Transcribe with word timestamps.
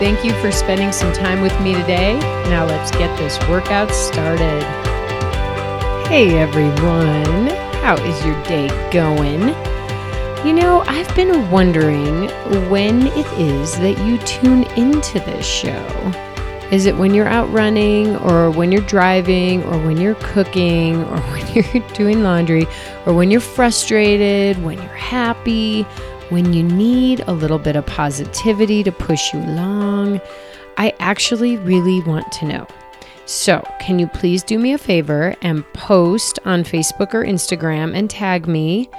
Thank 0.00 0.24
you 0.24 0.32
for 0.40 0.50
spending 0.50 0.90
some 0.90 1.12
time 1.12 1.40
with 1.40 1.58
me 1.60 1.72
today. 1.72 2.18
Now 2.50 2.66
let's 2.66 2.90
get 2.90 3.16
this 3.16 3.38
workout 3.48 3.92
started. 3.92 4.60
Hey 6.08 6.36
everyone, 6.36 7.46
how 7.80 7.94
is 8.04 8.26
your 8.26 8.42
day 8.42 8.66
going? 8.90 9.40
You 10.44 10.52
know, 10.52 10.82
I've 10.88 11.14
been 11.14 11.48
wondering 11.48 12.28
when 12.68 13.06
it 13.06 13.38
is 13.38 13.78
that 13.78 13.96
you 14.04 14.18
tune 14.26 14.64
into 14.76 15.20
this 15.20 15.46
show. 15.46 15.86
Is 16.72 16.86
it 16.86 16.96
when 16.96 17.14
you're 17.14 17.28
out 17.28 17.50
running, 17.52 18.16
or 18.16 18.50
when 18.50 18.72
you're 18.72 18.82
driving, 18.82 19.62
or 19.62 19.78
when 19.78 19.96
you're 19.96 20.16
cooking, 20.16 21.04
or 21.04 21.20
when 21.30 21.46
you're 21.54 21.88
doing 21.90 22.24
laundry, 22.24 22.66
or 23.06 23.14
when 23.14 23.30
you're 23.30 23.40
frustrated, 23.40 24.60
when 24.64 24.78
you're 24.78 24.88
happy, 24.88 25.86
when 26.34 26.52
you 26.52 26.64
need 26.64 27.20
a 27.28 27.32
little 27.32 27.60
bit 27.60 27.76
of 27.76 27.86
positivity 27.86 28.82
to 28.82 28.90
push 28.90 29.32
you 29.32 29.38
along. 29.38 30.20
I 30.76 30.92
actually 30.98 31.56
really 31.58 32.02
want 32.02 32.32
to 32.32 32.44
know. 32.44 32.66
So, 33.24 33.64
can 33.78 34.00
you 34.00 34.08
please 34.08 34.42
do 34.42 34.58
me 34.58 34.72
a 34.72 34.78
favor 34.78 35.36
and 35.42 35.64
post 35.74 36.40
on 36.44 36.64
Facebook 36.64 37.14
or 37.14 37.24
Instagram 37.24 37.96
and 37.96 38.10
tag 38.10 38.48
me 38.48 38.90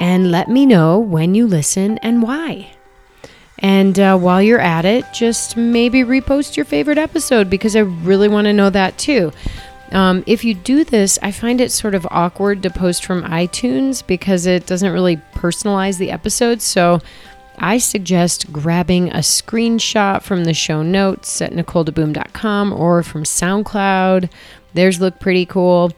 and 0.00 0.32
let 0.32 0.48
me 0.48 0.66
know 0.66 0.98
when 0.98 1.36
you 1.36 1.46
listen 1.46 1.96
and 1.98 2.24
why? 2.24 2.72
And 3.60 3.96
uh, 4.00 4.18
while 4.18 4.42
you're 4.42 4.58
at 4.58 4.84
it, 4.84 5.04
just 5.14 5.56
maybe 5.56 6.00
repost 6.00 6.56
your 6.56 6.66
favorite 6.66 6.98
episode 6.98 7.48
because 7.48 7.76
I 7.76 7.80
really 7.80 8.26
want 8.26 8.46
to 8.46 8.52
know 8.52 8.70
that 8.70 8.98
too. 8.98 9.32
Um, 9.92 10.22
if 10.26 10.44
you 10.44 10.54
do 10.54 10.84
this, 10.84 11.18
I 11.22 11.32
find 11.32 11.60
it 11.60 11.72
sort 11.72 11.94
of 11.94 12.06
awkward 12.10 12.62
to 12.62 12.70
post 12.70 13.04
from 13.04 13.22
iTunes 13.24 14.06
because 14.06 14.46
it 14.46 14.66
doesn't 14.66 14.92
really 14.92 15.16
personalize 15.34 15.98
the 15.98 16.10
episode. 16.10 16.62
So 16.62 17.00
I 17.58 17.78
suggest 17.78 18.52
grabbing 18.52 19.10
a 19.10 19.18
screenshot 19.18 20.22
from 20.22 20.44
the 20.44 20.54
show 20.54 20.82
notes 20.82 21.42
at 21.42 21.52
NicoleDeBoom.com 21.52 22.72
or 22.72 23.02
from 23.02 23.24
SoundCloud. 23.24 24.30
Theirs 24.74 25.00
look 25.00 25.20
pretty 25.20 25.44
cool. 25.44 25.92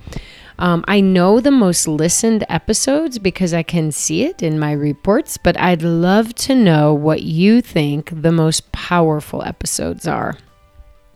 Um, 0.59 0.85
I 0.87 1.01
know 1.01 1.41
the 1.41 1.51
most 1.51 1.89
listened 1.89 2.45
episodes 2.49 3.19
because 3.19 3.53
I 3.55 3.63
can 3.63 3.91
see 3.91 4.25
it 4.25 4.43
in 4.43 4.59
my 4.59 4.73
reports, 4.73 5.37
but 5.37 5.59
I'd 5.59 5.83
love 5.83 6.35
to 6.37 6.55
know 6.55 6.95
what 6.95 7.23
you 7.23 7.61
think 7.61 8.11
the 8.23 8.33
most 8.33 8.71
powerful 8.73 9.43
episodes 9.43 10.07
are. 10.07 10.37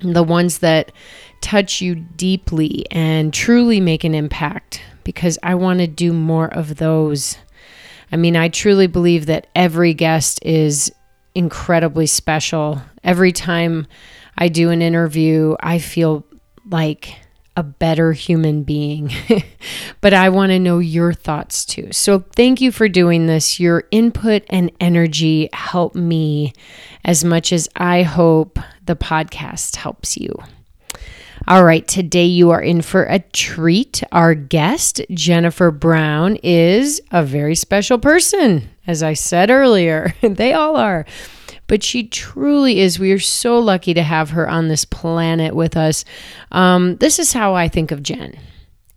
The 0.01 0.23
ones 0.23 0.59
that 0.59 0.93
touch 1.41 1.81
you 1.81 1.95
deeply 1.95 2.87
and 2.91 3.33
truly 3.33 3.81
make 3.81 4.05
an 4.05 4.15
impact 4.15 4.81
because 5.05 5.39
I 5.43 5.55
want 5.55 5.79
to 5.81 5.87
do 5.87 6.13
more 6.13 6.53
of 6.53 6.77
those. 6.77 7.39
I 8.11 8.17
mean, 8.17 8.37
I 8.37 8.49
truly 8.49 8.87
believe 8.87 9.27
that 9.27 9.47
every 9.55 9.95
guest 9.95 10.41
is 10.43 10.93
incredibly 11.35 12.07
special. 12.07 12.81
Every 13.05 13.33
time 13.33 13.87
I 14.39 14.49
do 14.49 14.71
an 14.71 14.83
interview, 14.83 15.57
I 15.61 15.79
feel 15.79 16.27
like 16.69 17.17
a 17.57 17.63
better 17.63 18.13
human 18.13 18.63
being. 18.63 19.11
but 20.01 20.13
I 20.13 20.29
want 20.29 20.51
to 20.51 20.59
know 20.59 20.79
your 20.79 21.13
thoughts 21.13 21.65
too. 21.65 21.91
So 21.91 22.21
thank 22.37 22.61
you 22.61 22.71
for 22.71 22.89
doing 22.89 23.27
this. 23.27 23.59
Your 23.59 23.85
input 23.91 24.45
and 24.51 24.71
energy 24.79 25.49
help 25.53 25.95
me 25.95 26.53
as 27.05 27.25
much 27.25 27.53
as 27.53 27.69
I 27.75 28.03
hope 28.03 28.59
the 28.85 28.97
podcast 28.97 29.77
helps 29.77 30.17
you. 30.17 30.35
All 31.49 31.63
right, 31.63 31.87
today 31.87 32.25
you 32.25 32.51
are 32.51 32.61
in 32.61 32.83
for 32.83 33.05
a 33.05 33.21
treat. 33.21 34.03
Our 34.11 34.35
guest, 34.35 35.01
Jennifer 35.11 35.71
Brown, 35.71 36.37
is 36.43 37.01
a 37.13 37.23
very 37.23 37.55
special 37.55 38.01
person. 38.01 38.69
As 38.85 39.01
I 39.01 39.13
said 39.13 39.49
earlier, 39.49 40.13
they 40.23 40.53
all 40.53 40.75
are. 40.75 41.07
But 41.69 41.85
she 41.85 42.09
truly 42.09 42.81
is. 42.81 42.99
We 42.99 43.13
are 43.13 43.21
so 43.21 43.61
lucky 43.61 43.95
to 43.95 44.03
have 44.03 44.31
her 44.31 44.49
on 44.49 44.67
this 44.67 44.85
planet 44.85 45.55
with 45.55 45.77
us. 45.77 46.05
Um, 46.51 46.97
this 46.97 47.21
is 47.21 47.33
how 47.33 47.55
I 47.55 47.69
think 47.69 47.93
of 47.93 48.03
Jen 48.03 48.37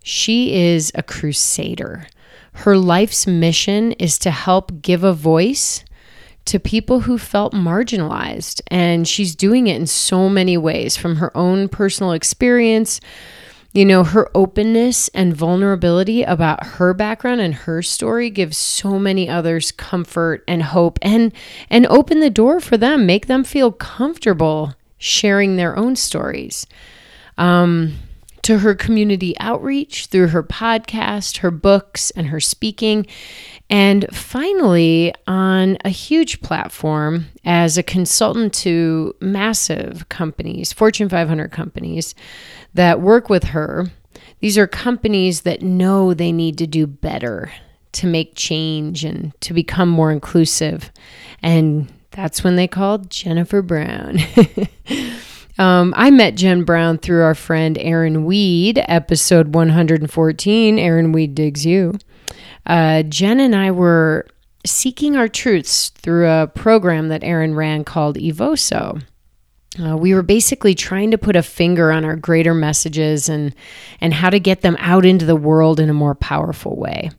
she 0.02 0.54
is 0.72 0.90
a 0.94 1.02
crusader. 1.02 2.06
Her 2.52 2.76
life's 2.76 3.26
mission 3.26 3.92
is 3.92 4.18
to 4.18 4.30
help 4.30 4.82
give 4.82 5.04
a 5.04 5.12
voice 5.12 5.84
to 6.50 6.58
people 6.58 6.98
who 6.98 7.16
felt 7.16 7.52
marginalized. 7.52 8.60
And 8.66 9.06
she's 9.06 9.36
doing 9.36 9.68
it 9.68 9.76
in 9.76 9.86
so 9.86 10.28
many 10.28 10.56
ways 10.56 10.96
from 10.96 11.16
her 11.16 11.34
own 11.36 11.68
personal 11.68 12.10
experience. 12.10 13.00
You 13.72 13.84
know, 13.84 14.02
her 14.02 14.28
openness 14.34 15.06
and 15.14 15.32
vulnerability 15.32 16.24
about 16.24 16.66
her 16.66 16.92
background 16.92 17.40
and 17.40 17.54
her 17.54 17.82
story 17.82 18.30
gives 18.30 18.58
so 18.58 18.98
many 18.98 19.28
others 19.28 19.70
comfort 19.70 20.42
and 20.48 20.60
hope 20.60 20.98
and 21.02 21.32
and 21.70 21.86
open 21.86 22.18
the 22.18 22.30
door 22.30 22.58
for 22.58 22.76
them, 22.76 23.06
make 23.06 23.28
them 23.28 23.44
feel 23.44 23.70
comfortable 23.70 24.74
sharing 24.98 25.54
their 25.54 25.76
own 25.76 25.94
stories. 25.94 26.66
Um, 27.38 27.96
to 28.42 28.58
her 28.58 28.74
community 28.74 29.38
outreach 29.38 30.06
through 30.06 30.28
her 30.28 30.42
podcast, 30.42 31.38
her 31.38 31.50
books, 31.50 32.10
and 32.12 32.28
her 32.28 32.40
speaking. 32.40 33.06
And 33.70 34.04
finally, 34.12 35.14
on 35.28 35.78
a 35.84 35.88
huge 35.90 36.42
platform 36.42 37.26
as 37.44 37.78
a 37.78 37.84
consultant 37.84 38.52
to 38.54 39.14
massive 39.20 40.08
companies, 40.08 40.72
Fortune 40.72 41.08
500 41.08 41.52
companies 41.52 42.16
that 42.74 43.00
work 43.00 43.30
with 43.30 43.44
her. 43.44 43.86
These 44.40 44.58
are 44.58 44.66
companies 44.66 45.42
that 45.42 45.62
know 45.62 46.12
they 46.12 46.32
need 46.32 46.58
to 46.58 46.66
do 46.66 46.86
better 46.86 47.52
to 47.92 48.06
make 48.06 48.34
change 48.34 49.04
and 49.04 49.32
to 49.40 49.54
become 49.54 49.88
more 49.88 50.10
inclusive. 50.10 50.90
And 51.42 51.92
that's 52.10 52.42
when 52.42 52.56
they 52.56 52.66
called 52.66 53.10
Jennifer 53.10 53.62
Brown. 53.62 54.18
Um, 55.58 55.92
I 55.94 56.10
met 56.10 56.36
Jen 56.36 56.64
Brown 56.64 56.96
through 56.96 57.22
our 57.22 57.34
friend 57.34 57.76
Erin 57.76 58.24
Weed, 58.24 58.82
episode 58.88 59.54
114. 59.54 60.78
Erin 60.78 61.12
Weed 61.12 61.34
digs 61.34 61.66
you. 61.66 61.98
Uh, 62.66 63.02
Jen 63.04 63.40
and 63.40 63.54
I 63.54 63.70
were 63.70 64.26
seeking 64.66 65.16
our 65.16 65.28
truths 65.28 65.88
through 65.90 66.28
a 66.28 66.46
program 66.46 67.08
that 67.08 67.24
Erin 67.24 67.54
ran 67.54 67.84
called 67.84 68.16
Evoso. 68.16 69.02
Uh, 69.82 69.96
we 69.96 70.12
were 70.12 70.22
basically 70.22 70.74
trying 70.74 71.10
to 71.12 71.18
put 71.18 71.36
a 71.36 71.42
finger 71.42 71.92
on 71.92 72.04
our 72.04 72.16
greater 72.16 72.52
messages 72.52 73.28
and 73.28 73.54
and 74.00 74.12
how 74.12 74.28
to 74.28 74.40
get 74.40 74.62
them 74.62 74.76
out 74.80 75.06
into 75.06 75.24
the 75.24 75.36
world 75.36 75.78
in 75.78 75.88
a 75.88 75.94
more 75.94 76.14
powerful 76.14 76.76
way. 76.76 77.10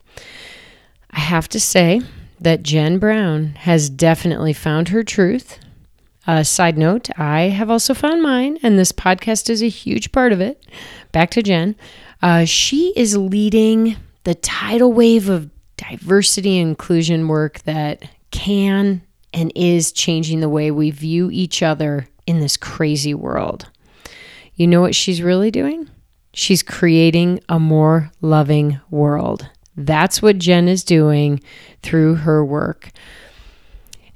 I 1.10 1.20
have 1.20 1.48
to 1.50 1.60
say 1.60 2.02
that 2.40 2.62
Jen 2.62 2.98
Brown 2.98 3.54
has 3.60 3.88
definitely 3.88 4.52
found 4.52 4.88
her 4.88 5.02
truth 5.02 5.58
uh, 6.26 6.42
side 6.42 6.78
note, 6.78 7.08
I 7.18 7.42
have 7.42 7.70
also 7.70 7.94
found 7.94 8.22
mine, 8.22 8.58
and 8.62 8.78
this 8.78 8.92
podcast 8.92 9.50
is 9.50 9.62
a 9.62 9.68
huge 9.68 10.12
part 10.12 10.32
of 10.32 10.40
it. 10.40 10.64
Back 11.10 11.30
to 11.30 11.42
Jen. 11.42 11.74
Uh, 12.22 12.44
she 12.44 12.92
is 12.94 13.16
leading 13.16 13.96
the 14.24 14.34
tidal 14.34 14.92
wave 14.92 15.28
of 15.28 15.50
diversity 15.76 16.58
and 16.58 16.70
inclusion 16.70 17.28
work 17.28 17.60
that 17.62 18.08
can 18.30 19.02
and 19.32 19.52
is 19.54 19.92
changing 19.92 20.40
the 20.40 20.48
way 20.48 20.70
we 20.70 20.90
view 20.90 21.30
each 21.30 21.62
other 21.62 22.08
in 22.26 22.40
this 22.40 22.56
crazy 22.56 23.14
world. 23.14 23.68
You 24.54 24.66
know 24.66 24.80
what 24.80 24.94
she's 24.94 25.22
really 25.22 25.50
doing? 25.50 25.88
She's 26.34 26.62
creating 26.62 27.40
a 27.48 27.58
more 27.58 28.10
loving 28.20 28.80
world. 28.90 29.48
That's 29.76 30.20
what 30.20 30.38
Jen 30.38 30.68
is 30.68 30.84
doing 30.84 31.40
through 31.82 32.16
her 32.16 32.44
work. 32.44 32.90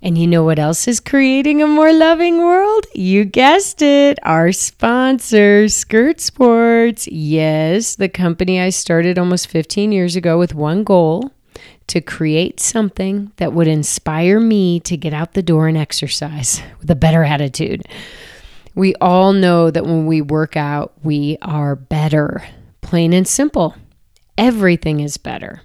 And 0.06 0.16
you 0.16 0.28
know 0.28 0.44
what 0.44 0.60
else 0.60 0.86
is 0.86 1.00
creating 1.00 1.60
a 1.60 1.66
more 1.66 1.92
loving 1.92 2.38
world? 2.38 2.86
You 2.94 3.24
guessed 3.24 3.82
it, 3.82 4.20
our 4.22 4.52
sponsor, 4.52 5.68
Skirt 5.68 6.20
Sports. 6.20 7.08
Yes, 7.08 7.96
the 7.96 8.08
company 8.08 8.60
I 8.60 8.68
started 8.70 9.18
almost 9.18 9.48
15 9.48 9.90
years 9.90 10.14
ago 10.14 10.38
with 10.38 10.54
one 10.54 10.84
goal 10.84 11.32
to 11.88 12.00
create 12.00 12.60
something 12.60 13.32
that 13.38 13.52
would 13.52 13.66
inspire 13.66 14.38
me 14.38 14.78
to 14.78 14.96
get 14.96 15.12
out 15.12 15.34
the 15.34 15.42
door 15.42 15.66
and 15.66 15.76
exercise 15.76 16.62
with 16.78 16.88
a 16.88 16.94
better 16.94 17.24
attitude. 17.24 17.82
We 18.76 18.94
all 19.00 19.32
know 19.32 19.72
that 19.72 19.86
when 19.86 20.06
we 20.06 20.20
work 20.20 20.56
out, 20.56 20.92
we 21.02 21.36
are 21.42 21.74
better, 21.74 22.46
plain 22.80 23.12
and 23.12 23.26
simple. 23.26 23.74
Everything 24.38 25.00
is 25.00 25.16
better. 25.16 25.62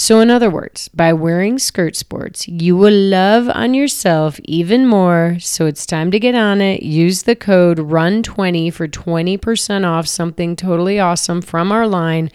So, 0.00 0.20
in 0.20 0.30
other 0.30 0.48
words, 0.48 0.86
by 0.86 1.12
wearing 1.12 1.58
skirt 1.58 1.96
sports, 1.96 2.46
you 2.46 2.76
will 2.76 2.94
love 2.94 3.48
on 3.48 3.74
yourself 3.74 4.38
even 4.44 4.86
more. 4.86 5.38
So, 5.40 5.66
it's 5.66 5.84
time 5.84 6.12
to 6.12 6.20
get 6.20 6.36
on 6.36 6.60
it. 6.60 6.84
Use 6.84 7.24
the 7.24 7.34
code 7.34 7.78
RUN20 7.78 8.72
for 8.72 8.86
20% 8.86 9.84
off 9.84 10.06
something 10.06 10.54
totally 10.54 11.00
awesome 11.00 11.42
from 11.42 11.72
our 11.72 11.88
line. 11.88 12.30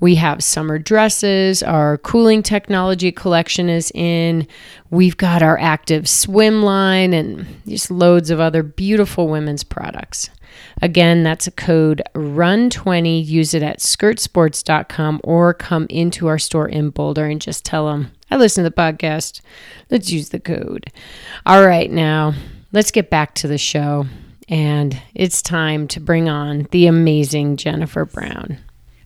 We 0.00 0.16
have 0.16 0.42
summer 0.42 0.80
dresses. 0.80 1.62
Our 1.62 1.98
cooling 1.98 2.42
technology 2.42 3.12
collection 3.12 3.68
is 3.68 3.92
in. 3.94 4.48
We've 4.90 5.16
got 5.16 5.44
our 5.44 5.58
active 5.60 6.08
swim 6.08 6.64
line 6.64 7.14
and 7.14 7.46
just 7.68 7.88
loads 7.88 8.30
of 8.30 8.40
other 8.40 8.64
beautiful 8.64 9.28
women's 9.28 9.62
products. 9.62 10.28
Again, 10.82 11.22
that's 11.22 11.46
a 11.46 11.50
code 11.50 12.02
RUN20. 12.14 13.24
Use 13.24 13.54
it 13.54 13.62
at 13.62 13.78
skirtsports.com 13.80 15.20
or 15.24 15.54
come 15.54 15.86
into 15.90 16.26
our 16.26 16.38
store 16.38 16.68
in 16.68 16.90
Boulder 16.90 17.26
and 17.26 17.40
just 17.40 17.64
tell 17.64 17.86
them, 17.86 18.12
I 18.30 18.36
listen 18.36 18.64
to 18.64 18.70
the 18.70 18.76
podcast. 18.76 19.40
Let's 19.90 20.10
use 20.10 20.30
the 20.30 20.40
code. 20.40 20.92
All 21.44 21.64
right, 21.64 21.90
now 21.90 22.34
let's 22.72 22.90
get 22.90 23.10
back 23.10 23.34
to 23.36 23.48
the 23.48 23.58
show. 23.58 24.06
And 24.48 25.00
it's 25.14 25.42
time 25.42 25.88
to 25.88 26.00
bring 26.00 26.28
on 26.28 26.68
the 26.70 26.86
amazing 26.86 27.56
Jennifer 27.56 28.04
Brown. 28.04 28.58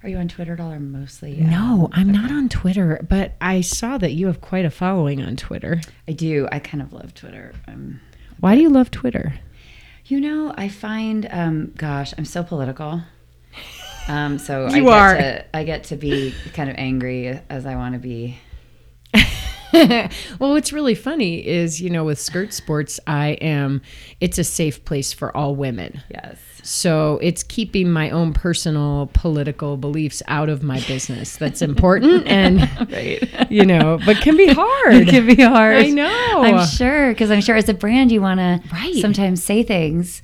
Are 0.03 0.09
you 0.09 0.17
on 0.17 0.29
Twitter 0.29 0.55
at 0.55 0.61
all 0.61 0.73
or 0.73 0.81
mostly? 0.81 1.37
No, 1.37 1.91
I'm 1.93 2.11
not 2.11 2.31
on 2.31 2.49
Twitter, 2.49 3.05
but 3.07 3.35
I 3.41 3.61
saw 3.61 3.99
that 3.99 4.13
you 4.13 4.27
have 4.29 4.41
quite 4.41 4.65
a 4.65 4.71
following 4.71 5.23
on 5.23 5.37
Twitter. 5.37 5.83
I 6.09 6.13
do. 6.13 6.49
I 6.51 6.59
kind 6.59 6.83
of 6.83 6.93
love 6.95 7.15
Twitter. 7.15 7.53
Um, 7.69 8.01
Why 8.39 8.55
do 8.55 8.63
you 8.63 8.71
love 8.71 8.91
Twitter? 8.91 9.35
You 10.11 10.21
know, 10.21 10.53
I 10.57 10.69
find, 10.69 11.29
um, 11.31 11.73
gosh, 11.77 12.13
I'm 12.19 12.25
so 12.25 12.43
political. 12.43 13.03
Um, 14.09 14.39
so 14.39 14.67
I 14.71 14.77
You 14.77 14.85
get 14.85 14.93
are. 14.93 15.17
To, 15.17 15.57
I 15.57 15.65
get 15.65 15.85
to 15.85 15.97
be 15.97 16.35
kind 16.55 16.69
of 16.69 16.77
angry 16.77 17.41
as 17.49 17.67
I 17.67 17.77
want 17.77 17.95
to 17.95 17.99
be. 17.99 18.39
well, 19.73 20.11
what's 20.51 20.73
really 20.73 20.95
funny 20.95 21.47
is, 21.47 21.81
you 21.81 21.91
know, 21.91 22.05
with 22.05 22.19
skirt 22.19 22.53
sports, 22.53 22.99
I 23.07 23.31
am, 23.41 23.83
it's 24.21 24.39
a 24.39 24.45
safe 24.45 24.85
place 24.85 25.13
for 25.13 25.37
all 25.37 25.55
women. 25.55 26.03
Yes. 26.11 26.39
So 26.63 27.19
it's 27.23 27.43
keeping 27.43 27.91
my 27.91 28.11
own 28.11 28.33
personal 28.33 29.11
political 29.15 29.77
beliefs 29.77 30.23
out 30.29 30.49
of 30.49 30.63
my 30.63 30.81
business. 30.81 31.37
That's 31.37 31.63
important. 31.63 32.27
And, 32.27 32.61
Right. 32.91 33.51
you 33.51 33.65
know, 33.65 33.99
but 34.05 34.17
can 34.19 34.37
be 34.37 34.47
hard. 34.49 34.95
it 34.95 35.09
can 35.09 35.27
be 35.27 35.41
hard. 35.43 35.77
I 35.77 35.89
know. 35.89 36.43
I'm 36.43 36.67
sure 36.67 37.11
because 37.13 37.31
I'm 37.31 37.41
sure 37.41 37.57
as 37.57 37.69
a 37.69 37.75
brand 37.75 38.11
you 38.13 38.21
want 38.21 38.41
to 38.41 38.61
Right. 38.73 38.95
sometimes 38.97 39.43
say 39.43 39.63
things 39.63 40.23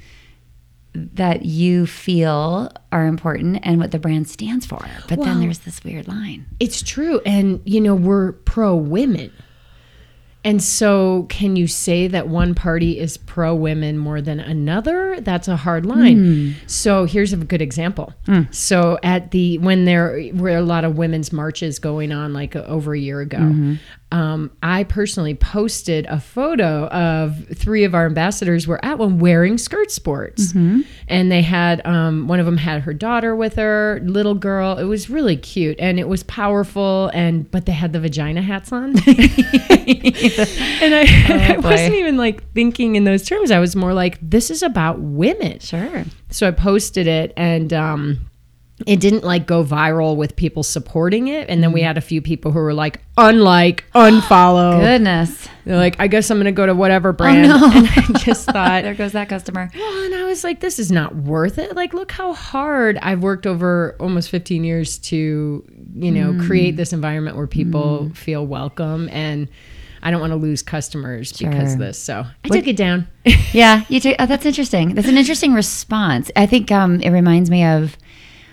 that 0.94 1.44
you 1.44 1.86
feel 1.86 2.70
are 2.90 3.06
important 3.06 3.58
and 3.62 3.78
what 3.78 3.90
the 3.90 3.98
brand 3.98 4.28
stands 4.28 4.64
for. 4.64 4.82
But 5.08 5.18
Well- 5.18 5.26
then 5.28 5.40
there's 5.40 5.58
this 5.60 5.84
weird 5.84 6.08
line. 6.08 6.46
It's 6.58 6.80
true. 6.82 7.20
And, 7.26 7.60
you 7.64 7.80
know, 7.80 7.94
we're 7.94 8.32
pro 8.32 8.74
women. 8.74 9.30
And 10.46 10.62
so, 10.62 11.26
can 11.28 11.56
you 11.56 11.66
say 11.66 12.06
that 12.06 12.28
one 12.28 12.54
party 12.54 13.00
is 13.00 13.16
pro 13.16 13.52
women 13.52 13.98
more 13.98 14.22
than 14.22 14.38
another? 14.38 15.20
That's 15.20 15.48
a 15.48 15.56
hard 15.56 15.84
line. 15.84 16.18
Hmm. 16.18 16.52
So, 16.68 17.04
here's 17.04 17.32
a 17.32 17.36
good 17.36 17.60
example. 17.60 18.14
Hmm. 18.26 18.42
So, 18.52 18.96
at 19.02 19.32
the 19.32 19.58
when 19.58 19.86
there 19.86 20.30
were 20.34 20.50
a 20.50 20.62
lot 20.62 20.84
of 20.84 20.96
women's 20.96 21.32
marches 21.32 21.80
going 21.80 22.12
on, 22.12 22.32
like 22.32 22.54
uh, 22.54 22.60
over 22.60 22.94
a 22.94 22.98
year 22.98 23.20
ago, 23.20 23.38
mm-hmm. 23.38 23.74
um, 24.16 24.52
I 24.62 24.84
personally 24.84 25.34
posted 25.34 26.06
a 26.06 26.20
photo 26.20 26.86
of 26.90 27.48
three 27.52 27.82
of 27.82 27.96
our 27.96 28.06
ambassadors 28.06 28.68
were 28.68 28.82
at 28.84 29.00
one 29.00 29.18
wearing 29.18 29.58
skirt 29.58 29.90
sports, 29.90 30.52
mm-hmm. 30.52 30.82
and 31.08 31.32
they 31.32 31.42
had 31.42 31.84
um, 31.84 32.28
one 32.28 32.38
of 32.38 32.46
them 32.46 32.58
had 32.58 32.82
her 32.82 32.94
daughter 32.94 33.34
with 33.34 33.56
her, 33.56 34.00
little 34.04 34.36
girl. 34.36 34.78
It 34.78 34.84
was 34.84 35.10
really 35.10 35.36
cute 35.36 35.80
and 35.80 35.98
it 35.98 36.06
was 36.06 36.22
powerful, 36.22 37.10
and 37.12 37.50
but 37.50 37.66
they 37.66 37.72
had 37.72 37.92
the 37.92 37.98
vagina 37.98 38.42
hats 38.42 38.70
on. 38.70 38.94
and 40.82 40.94
I, 40.94 41.00
I 41.28 41.56
Oh, 41.56 41.62
boy. 41.62 41.70
wasn't 41.70 41.94
even 41.94 42.16
like 42.16 42.52
thinking 42.52 42.96
in 42.96 43.04
those 43.04 43.24
terms. 43.26 43.50
I 43.50 43.58
was 43.58 43.74
more 43.76 43.92
like, 43.94 44.18
this 44.22 44.50
is 44.50 44.62
about 44.62 45.00
women. 45.00 45.58
Sure. 45.60 46.04
So 46.30 46.48
I 46.48 46.50
posted 46.50 47.06
it 47.06 47.32
and 47.36 47.72
um 47.72 48.20
it 48.86 49.00
didn't 49.00 49.24
like 49.24 49.46
go 49.46 49.64
viral 49.64 50.16
with 50.16 50.36
people 50.36 50.62
supporting 50.62 51.28
it. 51.28 51.48
And 51.48 51.62
then 51.62 51.70
Mm. 51.70 51.74
we 51.74 51.80
had 51.80 51.96
a 51.96 52.02
few 52.02 52.20
people 52.20 52.52
who 52.52 52.58
were 52.58 52.74
like, 52.74 53.00
unlike, 53.16 53.84
unfollow. 53.94 54.78
Goodness. 54.82 55.48
They're 55.64 55.78
like, 55.78 55.96
I 55.98 56.08
guess 56.08 56.30
I'm 56.30 56.36
gonna 56.38 56.52
go 56.52 56.66
to 56.66 56.74
whatever 56.74 57.14
brand. 57.14 57.50
Oh, 57.50 57.56
no. 57.56 57.66
And 57.74 57.88
I 57.88 58.18
just 58.18 58.44
thought 58.44 58.82
There 58.82 58.92
goes 58.94 59.12
that 59.12 59.30
customer. 59.30 59.70
well, 59.74 60.04
and 60.04 60.14
I 60.14 60.24
was 60.24 60.44
like, 60.44 60.60
this 60.60 60.78
is 60.78 60.92
not 60.92 61.16
worth 61.16 61.56
it. 61.58 61.74
Like, 61.74 61.94
look 61.94 62.12
how 62.12 62.34
hard 62.34 62.98
I've 63.00 63.22
worked 63.22 63.46
over 63.46 63.96
almost 63.98 64.28
15 64.28 64.62
years 64.62 64.98
to, 64.98 65.64
you 65.94 66.10
know, 66.12 66.32
Mm. 66.34 66.46
create 66.46 66.76
this 66.76 66.92
environment 66.92 67.38
where 67.38 67.46
people 67.46 68.10
feel 68.14 68.46
welcome. 68.46 69.08
And 69.10 69.48
I 70.02 70.10
don't 70.10 70.20
want 70.20 70.32
to 70.32 70.36
lose 70.36 70.62
customers 70.62 71.32
because 71.32 71.74
of 71.74 71.78
this. 71.78 71.98
So 71.98 72.24
I 72.44 72.48
took 72.48 72.66
it 72.66 72.76
down. 72.76 73.08
yeah, 73.52 73.84
you 73.88 74.00
do. 74.00 74.14
Oh, 74.18 74.26
that's 74.26 74.46
interesting. 74.46 74.94
That's 74.94 75.08
an 75.08 75.16
interesting 75.16 75.52
response. 75.52 76.30
I 76.36 76.46
think 76.46 76.70
um, 76.70 77.00
it 77.00 77.10
reminds 77.10 77.50
me 77.50 77.64
of 77.64 77.96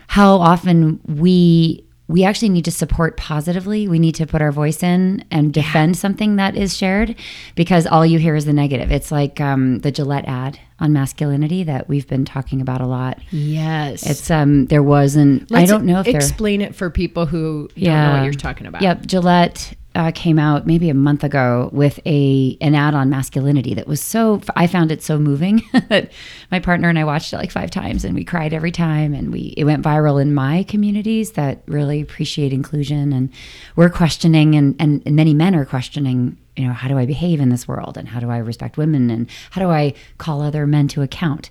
how 0.08 0.38
often 0.38 1.00
we 1.06 1.86
we 2.08 2.24
actually 2.24 2.50
need 2.50 2.66
to 2.66 2.72
support 2.72 3.18
positively. 3.18 3.88
We 3.88 3.98
need 3.98 4.16
to 4.16 4.28
put 4.28 4.42
our 4.42 4.52
voice 4.52 4.84
in 4.84 5.24
and 5.32 5.54
defend 5.54 5.98
something 5.98 6.36
that 6.36 6.56
is 6.56 6.76
shared 6.76 7.16
because 7.56 7.88
all 7.88 8.06
you 8.06 8.20
hear 8.20 8.36
is 8.36 8.46
the 8.46 8.54
negative. 8.54 8.92
It's 8.92 9.12
like 9.12 9.40
um, 9.40 9.80
the 9.80 9.92
Gillette 9.92 10.28
ad 10.28 10.60
on 10.80 10.94
masculinity 10.94 11.64
that 11.64 11.88
we've 11.88 12.08
been 12.08 12.26
talking 12.26 12.62
about 12.62 12.82
a 12.82 12.88
lot. 12.88 13.20
yes. 13.32 14.06
It's 14.06 14.30
um 14.32 14.66
there 14.68 14.84
wasn't 14.84 15.52
I 15.52 15.60
Let's 15.60 15.72
don't 15.72 15.86
know 15.86 16.00
if 16.00 16.08
explain 16.08 16.62
it 16.62 16.76
for 16.76 16.90
people 16.90 17.26
who 17.26 17.70
don't 17.76 17.86
know 17.86 18.18
what 18.18 18.24
you're 18.24 18.34
talking 18.34 18.68
about. 18.68 18.82
Yep, 18.82 19.06
Gillette 19.06 19.76
uh, 19.96 20.12
came 20.14 20.40
out 20.40 20.66
maybe 20.66 20.90
a 20.90 20.94
month 20.94 21.24
ago 21.24 21.70
with 21.72 22.00
a 22.06 22.58
an 22.62 22.74
ad 22.74 22.96
on 22.96 23.10
masculinity 23.10 23.74
that 23.76 23.88
was 23.88 24.02
so 24.02 24.42
I 24.56 24.68
found 24.68 24.92
it 24.92 25.04
so 25.04 25.20
moving 25.20 25.62
that 25.90 26.12
my 26.52 26.60
partner 26.60 26.90
and 26.90 26.98
I 26.98 27.04
watched 27.04 27.32
it 27.32 27.38
like 27.38 27.52
five 27.52 27.70
times 27.70 28.04
and 28.04 28.16
we 28.16 28.24
cried 28.24 28.54
every 28.54 28.72
time 28.72 29.14
and 29.14 29.32
we 29.32 29.54
it 29.56 29.66
went 29.66 29.84
viral 29.84 30.22
in 30.22 30.34
my 30.34 30.64
communities 30.64 31.34
that 31.34 31.62
really 31.68 32.02
appreciate 32.02 32.54
inclusion 32.54 33.14
and 33.14 33.30
we're 33.76 33.90
questioning 33.90 34.56
and, 34.56 34.76
and 34.80 35.06
many 35.06 35.34
men 35.34 35.54
are 35.56 35.66
questioning 35.66 36.38
you 36.56 36.68
know 36.68 36.74
how 36.74 36.88
do 36.88 36.98
I 36.98 37.06
behave 37.06 37.40
in 37.40 37.50
this 37.50 37.68
world? 37.68 37.98
And 37.98 38.08
how 38.08 38.20
do 38.20 38.30
I 38.30 38.38
respect 38.38 38.78
women? 38.78 39.10
And 39.10 39.30
how 39.52 39.62
do 39.62 39.70
I 39.70 39.94
call 40.18 40.42
other 40.42 40.68
men 40.68 40.88
to 40.90 41.02
account? 41.02 41.50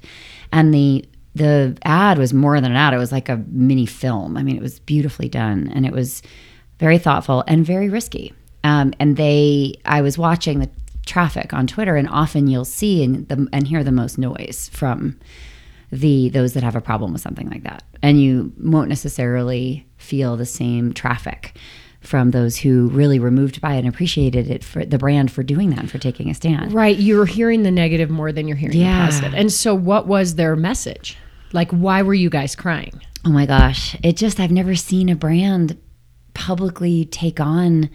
And 0.52 0.72
the 0.72 1.04
the 1.34 1.78
ad 1.84 2.18
was 2.18 2.34
more 2.34 2.60
than 2.60 2.70
an 2.72 2.76
ad. 2.76 2.92
It 2.92 2.98
was 2.98 3.12
like 3.12 3.28
a 3.28 3.42
mini 3.48 3.86
film. 3.86 4.36
I 4.36 4.42
mean 4.42 4.56
it 4.56 4.62
was 4.62 4.80
beautifully 4.80 5.28
done 5.28 5.70
and 5.74 5.86
it 5.86 5.92
was 5.92 6.22
very 6.78 6.98
thoughtful 6.98 7.44
and 7.46 7.64
very 7.64 7.88
risky. 7.88 8.34
Um, 8.64 8.92
and 8.98 9.16
they, 9.16 9.74
I 9.84 10.02
was 10.02 10.18
watching 10.18 10.58
the 10.58 10.70
traffic 11.06 11.52
on 11.52 11.66
Twitter, 11.66 11.96
and 11.96 12.08
often 12.08 12.46
you'll 12.46 12.64
see 12.64 13.02
and 13.02 13.28
the, 13.28 13.48
and 13.52 13.66
hear 13.66 13.84
the 13.84 13.92
most 13.92 14.18
noise 14.18 14.70
from 14.72 15.18
the 15.90 16.30
those 16.30 16.54
that 16.54 16.62
have 16.62 16.76
a 16.76 16.80
problem 16.80 17.12
with 17.12 17.20
something 17.20 17.50
like 17.50 17.64
that, 17.64 17.82
and 18.02 18.20
you 18.20 18.52
won't 18.58 18.88
necessarily 18.88 19.86
feel 19.96 20.36
the 20.36 20.46
same 20.46 20.92
traffic 20.92 21.54
from 22.02 22.30
those 22.32 22.56
who 22.58 22.88
really 22.88 23.18
were 23.18 23.30
moved 23.30 23.60
by 23.60 23.74
it 23.74 23.80
and 23.80 23.88
appreciated 23.88 24.50
it 24.50 24.62
for 24.64 24.84
the 24.84 24.98
brand 24.98 25.30
for 25.30 25.42
doing 25.42 25.70
that 25.70 25.78
and 25.80 25.90
for 25.90 25.98
taking 25.98 26.28
a 26.30 26.34
stand. 26.34 26.72
Right. 26.72 26.96
You're 26.96 27.26
hearing 27.26 27.62
the 27.62 27.70
negative 27.70 28.10
more 28.10 28.32
than 28.32 28.48
you're 28.48 28.56
hearing 28.56 28.76
Yeah. 28.78 29.00
the 29.06 29.12
positive. 29.12 29.34
And 29.34 29.52
so, 29.52 29.74
what 29.74 30.06
was 30.06 30.34
their 30.34 30.56
message? 30.56 31.16
Like, 31.52 31.70
why 31.70 32.02
were 32.02 32.14
you 32.14 32.30
guys 32.30 32.56
crying? 32.56 33.00
Oh 33.24 33.30
my 33.30 33.46
gosh. 33.46 33.96
It 34.02 34.16
just, 34.16 34.40
I've 34.40 34.50
never 34.50 34.74
seen 34.74 35.08
a 35.08 35.14
brand 35.14 35.78
publicly 36.34 37.04
take 37.04 37.38
on 37.40 37.88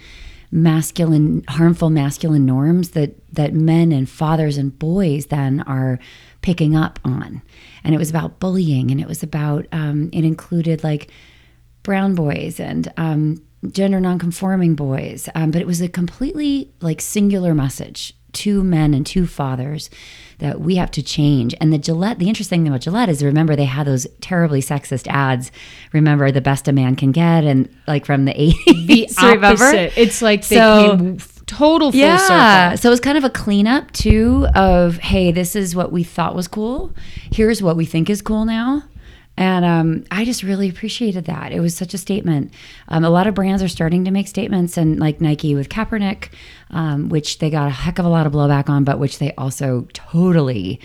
masculine, 0.52 1.44
harmful 1.50 1.90
masculine 1.90 2.46
norms 2.46 2.92
that, 2.92 3.16
that 3.34 3.54
men 3.54 3.92
and 3.92 4.10
fathers 4.10 4.58
and 4.58 4.78
boys 4.80 5.26
then 5.28 5.62
are 5.62 6.00
picking 6.42 6.76
up 6.76 7.00
on. 7.04 7.42
And 7.84 7.94
it 7.94 7.98
was 7.98 8.10
about 8.10 8.40
bullying 8.40 8.90
and 8.92 9.02
it 9.02 9.08
was 9.08 9.24
about, 9.24 9.66
um, 9.72 10.10
it 10.14 10.24
included 10.24 10.84
like 10.84 11.10
brown 11.84 12.16
boys 12.16 12.60
and 12.60 12.92
um, 12.98 13.42
gender 13.72 14.00
nonconforming 14.00 14.76
boys. 14.76 15.30
Um, 15.36 15.52
but 15.52 15.62
it 15.62 15.68
was 15.68 15.82
a 15.82 15.88
completely 15.90 16.72
like 16.82 17.02
singular 17.02 17.54
message 17.56 18.14
two 18.34 18.62
men 18.64 18.94
and 18.94 19.04
two 19.06 19.26
fathers 19.26 19.90
that 20.40 20.60
we 20.62 20.76
have 20.76 20.92
to 20.92 21.02
change. 21.02 21.56
And 21.60 21.74
the 21.74 21.78
Gillette, 21.80 22.20
the 22.20 22.28
interesting 22.28 22.62
thing 22.62 22.68
about 22.68 22.82
Gillette 22.82 23.10
is 23.10 23.24
remember 23.24 23.56
they 23.56 23.66
had 23.66 23.88
those 23.88 24.06
terribly 24.22 24.62
sexist 24.62 25.08
ads. 25.08 25.52
Remember 25.92 26.30
the 26.30 26.42
best 26.42 26.68
a 26.68 26.72
man 26.72 26.96
can 26.96 27.12
get, 27.12 27.44
and 27.46 27.68
like 27.88 28.06
from 28.06 28.26
the 28.26 28.40
eighties. 28.40 29.16
The 29.16 29.22
remember? 29.28 29.64
opposite. 29.64 29.94
It's 29.98 30.22
like 30.22 30.46
they 30.48 30.58
So- 30.58 30.98
came 30.98 31.18
total 31.48 31.92
full 31.94 32.00
Yeah. 32.00 32.18
circle. 32.72 32.78
So 32.78 32.90
it 32.90 32.92
was 32.92 33.00
kind 33.00 33.18
of 33.18 33.24
a 33.24 33.30
cleanup 33.30 33.90
too 33.94 34.46
of 34.54 34.98
hey, 34.98 35.32
this 35.32 35.56
is 35.56 35.76
what 35.76 35.92
we 35.92 36.04
thought 36.04 36.36
was 36.36 36.48
cool. 36.48 36.94
Here's 37.32 37.64
what 37.64 37.76
we 37.78 37.86
think 37.86 38.10
is 38.10 38.22
cool 38.22 38.46
now. 38.46 38.84
And 39.38 39.63
um, 39.63 40.03
I 40.10 40.25
just 40.25 40.41
really 40.41 40.67
appreciated 40.67 41.25
that. 41.25 41.51
It 41.51 41.60
was 41.60 41.75
such 41.75 41.94
a 41.94 41.98
statement. 41.98 42.51
Um, 42.88 43.03
a 43.03 43.10
lot 43.10 43.27
of 43.27 43.36
brands 43.36 43.62
are 43.62 43.67
starting 43.67 44.06
to 44.06 44.12
make 44.12 44.27
statements, 44.27 44.77
and 44.77 45.00
like 45.00 45.22
Nike 45.22 45.53
with 45.53 45.70
Kaepernick, 45.70 46.29
um, 46.72 47.10
which 47.10 47.38
they 47.38 47.51
got 47.51 47.67
a 47.67 47.72
heck 47.72 48.00
of 48.00 48.06
a 48.06 48.10
lot 48.10 48.25
of 48.25 48.34
blowback 48.34 48.67
on, 48.67 48.84
but 48.84 48.98
which 48.98 49.20
they 49.20 49.34
also 49.36 49.88
totally 49.94 50.79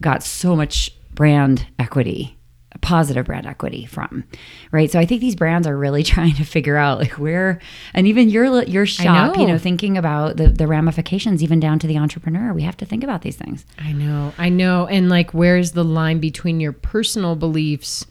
got 0.00 0.22
so 0.22 0.56
much 0.56 0.90
brand 1.14 1.66
equity 1.78 2.37
positive 2.80 3.26
brand 3.26 3.46
equity 3.46 3.84
from 3.84 4.24
right 4.72 4.90
so 4.90 4.98
i 4.98 5.06
think 5.06 5.20
these 5.20 5.36
brands 5.36 5.66
are 5.66 5.76
really 5.76 6.02
trying 6.14 6.34
to 6.34 6.44
figure 6.44 6.76
out 6.76 6.98
like 6.98 7.12
where 7.12 7.60
and 7.94 8.06
even 8.06 8.28
your 8.28 8.62
your 8.64 8.86
shop 8.86 9.34
know. 9.34 9.42
you 9.42 9.48
know 9.48 9.58
thinking 9.58 9.96
about 9.96 10.36
the, 10.36 10.48
the 10.48 10.66
ramifications 10.66 11.42
even 11.42 11.58
down 11.58 11.78
to 11.78 11.86
the 11.86 11.98
entrepreneur 11.98 12.52
we 12.52 12.62
have 12.62 12.76
to 12.76 12.84
think 12.84 13.02
about 13.02 13.22
these 13.22 13.36
things 13.36 13.64
I 13.88 13.92
know, 13.92 14.32
I 14.38 14.48
know. 14.48 14.86
And 14.86 15.08
like, 15.08 15.32
where's 15.32 15.72
the 15.72 15.84
line 15.84 16.20
between 16.20 16.60
your 16.60 16.72
personal 16.72 17.36
beliefs 17.36 18.06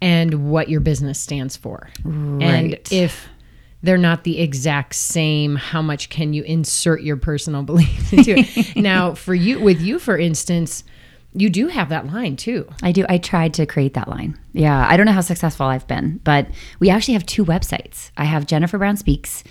and 0.00 0.50
what 0.50 0.68
your 0.68 0.80
business 0.80 1.18
stands 1.18 1.56
for? 1.56 1.88
And 2.04 2.78
if 2.90 3.28
they're 3.82 3.96
not 3.96 4.24
the 4.24 4.40
exact 4.40 4.94
same, 4.94 5.56
how 5.56 5.82
much 5.82 6.10
can 6.10 6.32
you 6.32 6.42
insert 6.42 7.02
your 7.02 7.16
personal 7.16 7.62
beliefs 7.64 8.12
into 8.12 8.38
it? 8.38 8.76
now, 8.76 9.14
for 9.14 9.34
you, 9.34 9.60
with 9.60 9.80
you, 9.80 9.98
for 9.98 10.18
instance, 10.18 10.84
you 11.38 11.48
do 11.48 11.68
have 11.68 11.88
that 11.90 12.06
line 12.06 12.36
too. 12.36 12.68
I 12.82 12.92
do. 12.92 13.04
I 13.08 13.18
tried 13.18 13.54
to 13.54 13.66
create 13.66 13.94
that 13.94 14.08
line. 14.08 14.38
Yeah. 14.52 14.86
I 14.88 14.96
don't 14.96 15.06
know 15.06 15.12
how 15.12 15.20
successful 15.20 15.66
I've 15.66 15.86
been, 15.86 16.20
but 16.24 16.48
we 16.80 16.90
actually 16.90 17.14
have 17.14 17.26
two 17.26 17.44
websites. 17.44 18.10
I 18.16 18.24
have 18.24 18.46
Jennifer 18.46 18.76
Brown 18.76 18.96
Speaks, 18.96 19.44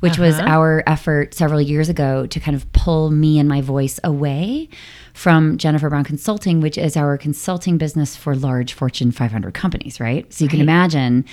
which 0.00 0.18
was 0.18 0.38
uh-huh. 0.38 0.48
our 0.48 0.82
effort 0.86 1.34
several 1.34 1.60
years 1.60 1.88
ago 1.88 2.26
to 2.26 2.40
kind 2.40 2.54
of 2.54 2.70
pull 2.72 3.10
me 3.10 3.38
and 3.38 3.48
my 3.48 3.60
voice 3.60 4.00
away 4.04 4.68
from 5.12 5.58
Jennifer 5.58 5.88
Brown 5.88 6.04
Consulting, 6.04 6.60
which 6.60 6.76
is 6.76 6.96
our 6.96 7.16
consulting 7.16 7.78
business 7.78 8.16
for 8.16 8.34
large 8.34 8.72
Fortune 8.72 9.12
500 9.12 9.54
companies, 9.54 10.00
right? 10.00 10.30
So 10.32 10.44
you 10.44 10.50
can 10.50 10.60
imagine, 10.60 11.24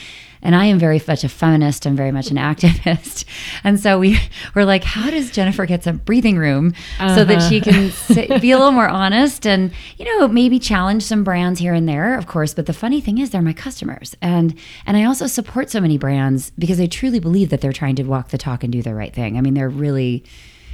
and 0.42 0.56
I 0.56 0.66
am 0.66 0.80
very 0.80 1.02
much 1.08 1.24
a 1.24 1.30
feminist 1.30 1.86
and 1.86 1.96
very 1.96 2.12
much 2.12 2.32
an 2.32 2.38
activist. 2.38 3.26
And 3.64 3.80
so 3.80 4.00
we 4.00 4.18
were 4.56 4.66
like, 4.66 4.84
how 4.84 5.10
does 5.10 5.32
Jennifer 5.32 5.66
get 5.66 5.84
some 5.84 5.98
breathing 5.98 6.38
room 6.38 6.74
so 7.00 7.24
that 7.24 7.42
she 7.48 7.62
can 7.62 7.88
uh-huh. 7.88 8.14
sit, 8.14 8.42
be 8.42 8.52
a 8.52 8.58
little 8.58 8.72
more 8.72 8.88
honest 8.88 9.46
and, 9.46 9.72
you 9.98 10.06
know, 10.06 10.28
maybe 10.28 10.58
challenge 10.58 11.04
some 11.04 11.24
brands 11.24 11.60
here 11.60 11.74
and 11.74 11.88
there, 11.88 12.18
of 12.18 12.28
course. 12.28 12.54
But 12.54 12.66
the 12.66 12.74
funny 12.74 13.02
thing 13.02 13.20
is 13.20 13.30
they're 13.30 13.42
my 13.42 13.54
customers. 13.54 14.16
And 14.22 14.58
and 14.86 14.98
I 14.98 15.04
also 15.04 15.28
support 15.28 15.70
so 15.70 15.80
many 15.80 15.98
brands 15.98 16.52
because 16.58 16.80
I 16.80 16.88
truly 16.88 17.20
believe 17.20 17.50
that 17.50 17.62
they're 17.62 17.74
trying 17.74 17.96
to 17.98 18.04
walk 18.04 18.30
the 18.30 18.38
talk 18.38 18.64
and 18.64 18.72
do 18.72 18.82
the 18.82 18.96
right 18.96 19.14
thing. 19.14 19.38
I 19.38 19.42
mean, 19.42 19.54
they're 19.54 19.70
really 19.70 20.24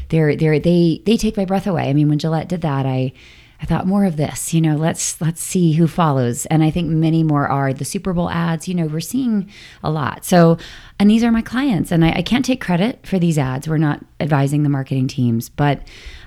they're 0.09 0.35
they're 0.35 0.59
they 0.59 1.01
they 1.05 1.17
take 1.17 1.37
my 1.37 1.45
breath 1.45 1.67
away. 1.67 1.89
I 1.89 1.93
mean, 1.93 2.09
when 2.09 2.19
Gillette 2.19 2.49
did 2.49 2.61
that, 2.61 2.85
I 2.85 3.13
I 3.59 3.65
thought 3.65 3.87
more 3.87 4.05
of 4.05 4.17
this, 4.17 4.53
you 4.53 4.61
know, 4.61 4.75
let's 4.75 5.19
let's 5.19 5.41
see 5.41 5.73
who 5.73 5.87
follows. 5.87 6.45
And 6.47 6.63
I 6.63 6.69
think 6.69 6.89
many 6.89 7.23
more 7.23 7.47
are 7.47 7.73
the 7.73 7.85
Super 7.85 8.13
Bowl 8.13 8.29
ads, 8.29 8.67
you 8.67 8.75
know, 8.75 8.85
we're 8.85 8.99
seeing 8.99 9.49
a 9.83 9.89
lot. 9.89 10.25
So 10.25 10.57
and 10.99 11.09
these 11.09 11.23
are 11.23 11.31
my 11.31 11.41
clients. 11.41 11.91
And 11.91 12.03
I, 12.03 12.11
I 12.13 12.21
can't 12.21 12.43
take 12.43 12.59
credit 12.59 13.05
for 13.05 13.19
these 13.19 13.37
ads. 13.37 13.67
We're 13.67 13.77
not 13.77 14.03
advising 14.19 14.63
the 14.63 14.69
marketing 14.69 15.07
teams, 15.07 15.47
but 15.47 15.81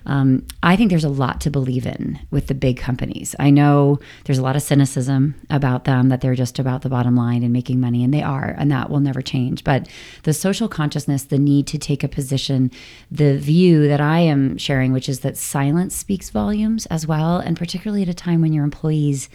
um, 0.06 0.46
I 0.62 0.76
think 0.76 0.90
there's 0.90 1.04
a 1.04 1.08
lot 1.08 1.40
to 1.42 1.50
believe 1.50 1.86
in 1.86 2.20
with 2.30 2.46
the 2.46 2.54
big 2.54 2.78
companies. 2.78 3.34
I 3.38 3.50
know 3.50 3.98
there's 4.24 4.38
a 4.38 4.42
lot 4.42 4.56
of 4.56 4.62
cynicism 4.62 5.34
about 5.50 5.84
them 5.84 6.08
that 6.08 6.20
they're 6.20 6.34
just 6.34 6.58
about 6.58 6.82
the 6.82 6.88
bottom 6.88 7.16
line 7.16 7.42
and 7.42 7.52
making 7.52 7.80
money, 7.80 8.04
and 8.04 8.14
they 8.14 8.22
are, 8.22 8.54
and 8.56 8.70
that 8.70 8.90
will 8.90 9.00
never 9.00 9.20
change. 9.20 9.64
But 9.64 9.88
the 10.22 10.32
social 10.32 10.68
consciousness, 10.68 11.24
the 11.24 11.38
need 11.38 11.66
to 11.68 11.78
take 11.78 12.04
a 12.04 12.08
position, 12.08 12.70
the 13.10 13.38
view 13.38 13.88
that 13.88 14.00
I 14.00 14.20
am 14.20 14.56
sharing, 14.56 14.92
which 14.92 15.08
is 15.08 15.20
that 15.20 15.36
silence 15.36 15.96
speaks 15.96 16.30
volumes 16.30 16.86
as 16.86 17.06
well, 17.06 17.38
and 17.38 17.56
particularly 17.56 18.02
at 18.02 18.08
a 18.08 18.14
time 18.14 18.40
when 18.40 18.52
your 18.52 18.64
employees 18.64 19.28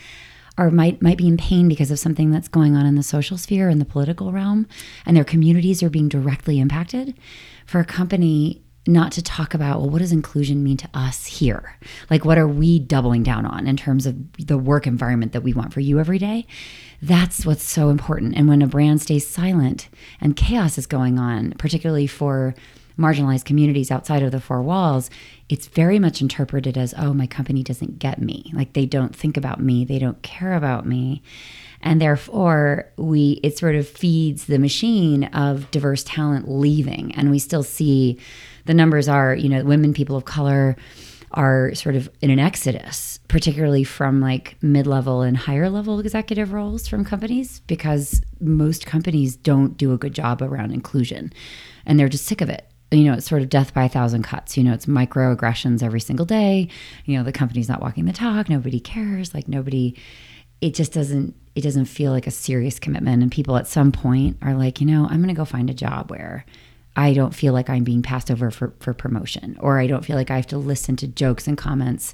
are 0.57 0.71
might 0.71 1.01
might 1.01 1.17
be 1.17 1.27
in 1.27 1.37
pain 1.37 1.67
because 1.67 1.91
of 1.91 1.99
something 1.99 2.31
that's 2.31 2.47
going 2.47 2.75
on 2.75 2.85
in 2.85 2.95
the 2.95 3.03
social 3.03 3.37
sphere 3.37 3.69
and 3.69 3.81
the 3.81 3.85
political 3.85 4.31
realm 4.31 4.67
and 5.05 5.15
their 5.15 5.23
communities 5.23 5.83
are 5.83 5.89
being 5.89 6.09
directly 6.09 6.59
impacted 6.59 7.13
for 7.65 7.79
a 7.79 7.85
company 7.85 8.61
not 8.87 9.11
to 9.11 9.21
talk 9.21 9.53
about 9.53 9.79
well 9.79 9.89
what 9.89 9.99
does 9.99 10.11
inclusion 10.11 10.63
mean 10.63 10.77
to 10.77 10.89
us 10.93 11.25
here? 11.25 11.77
Like 12.09 12.23
what 12.23 12.37
are 12.37 12.47
we 12.47 12.79
doubling 12.79 13.23
down 13.23 13.45
on 13.45 13.67
in 13.67 13.77
terms 13.77 14.05
of 14.05 14.15
the 14.37 14.57
work 14.57 14.87
environment 14.87 15.33
that 15.33 15.41
we 15.41 15.53
want 15.53 15.73
for 15.73 15.79
you 15.79 15.99
every 15.99 16.19
day? 16.19 16.45
That's 17.01 17.45
what's 17.45 17.63
so 17.63 17.89
important. 17.89 18.35
And 18.35 18.47
when 18.47 18.61
a 18.61 18.67
brand 18.67 19.01
stays 19.01 19.27
silent 19.27 19.89
and 20.21 20.35
chaos 20.35 20.77
is 20.77 20.87
going 20.87 21.19
on 21.19 21.51
particularly 21.53 22.07
for 22.07 22.55
marginalized 22.97 23.45
communities 23.45 23.91
outside 23.91 24.23
of 24.23 24.31
the 24.31 24.39
four 24.39 24.61
walls, 24.61 25.09
it's 25.49 25.67
very 25.67 25.99
much 25.99 26.21
interpreted 26.21 26.77
as, 26.77 26.93
oh, 26.97 27.13
my 27.13 27.27
company 27.27 27.63
doesn't 27.63 27.99
get 27.99 28.21
me. 28.21 28.51
Like 28.53 28.73
they 28.73 28.85
don't 28.85 29.15
think 29.15 29.37
about 29.37 29.61
me, 29.61 29.85
they 29.85 29.99
don't 29.99 30.21
care 30.21 30.53
about 30.53 30.85
me. 30.85 31.21
And 31.81 32.01
therefore, 32.01 32.91
we 32.97 33.39
it 33.43 33.57
sort 33.57 33.75
of 33.75 33.87
feeds 33.87 34.45
the 34.45 34.57
machine 34.57 35.25
of 35.25 35.69
diverse 35.71 36.03
talent 36.03 36.49
leaving. 36.49 37.13
And 37.15 37.29
we 37.29 37.37
still 37.37 37.63
see 37.63 38.17
the 38.65 38.73
numbers 38.73 39.07
are, 39.07 39.35
you 39.35 39.49
know, 39.49 39.63
women, 39.63 39.93
people 39.93 40.15
of 40.15 40.25
color 40.25 40.75
are 41.31 41.75
sort 41.75 41.95
of 41.95 42.09
in 42.21 42.31
an 42.31 42.39
exodus, 42.39 43.19
particularly 43.27 43.83
from 43.83 44.21
like 44.21 44.55
mid 44.61 44.87
level 44.87 45.21
and 45.21 45.35
higher 45.35 45.69
level 45.69 45.99
executive 45.99 46.53
roles 46.53 46.87
from 46.87 47.03
companies, 47.03 47.59
because 47.67 48.21
most 48.39 48.85
companies 48.85 49.35
don't 49.35 49.77
do 49.77 49.93
a 49.93 49.97
good 49.97 50.13
job 50.13 50.41
around 50.41 50.71
inclusion 50.71 51.31
and 51.85 51.99
they're 51.99 52.09
just 52.09 52.25
sick 52.25 52.41
of 52.41 52.49
it 52.49 52.67
you 52.91 53.03
know, 53.03 53.13
it's 53.13 53.27
sort 53.27 53.41
of 53.41 53.49
death 53.49 53.73
by 53.73 53.85
a 53.85 53.89
thousand 53.89 54.23
cuts. 54.23 54.57
You 54.57 54.63
know, 54.63 54.73
it's 54.73 54.85
microaggressions 54.85 55.81
every 55.83 55.99
single 55.99 56.25
day. 56.25 56.69
You 57.05 57.17
know, 57.17 57.23
the 57.23 57.31
company's 57.31 57.69
not 57.69 57.81
walking 57.81 58.05
the 58.05 58.13
talk. 58.13 58.49
Nobody 58.49 58.79
cares. 58.79 59.33
Like 59.33 59.47
nobody, 59.47 59.95
it 60.61 60.73
just 60.73 60.93
doesn't, 60.93 61.35
it 61.55 61.61
doesn't 61.61 61.85
feel 61.85 62.11
like 62.11 62.27
a 62.27 62.31
serious 62.31 62.79
commitment. 62.79 63.23
And 63.23 63.31
people 63.31 63.57
at 63.57 63.67
some 63.67 63.91
point 63.91 64.37
are 64.41 64.53
like, 64.53 64.79
you 64.79 64.87
know, 64.87 65.05
I'm 65.05 65.17
going 65.17 65.27
to 65.27 65.33
go 65.33 65.45
find 65.45 65.69
a 65.69 65.73
job 65.73 66.11
where 66.11 66.45
I 66.95 67.13
don't 67.13 67.35
feel 67.35 67.53
like 67.53 67.69
I'm 67.69 67.83
being 67.83 68.01
passed 68.01 68.31
over 68.31 68.51
for, 68.51 68.73
for 68.79 68.93
promotion, 68.93 69.57
or 69.59 69.79
I 69.79 69.87
don't 69.87 70.05
feel 70.05 70.15
like 70.15 70.31
I 70.31 70.37
have 70.37 70.47
to 70.47 70.57
listen 70.57 70.95
to 70.97 71.07
jokes 71.07 71.47
and 71.47 71.57
comments 71.57 72.13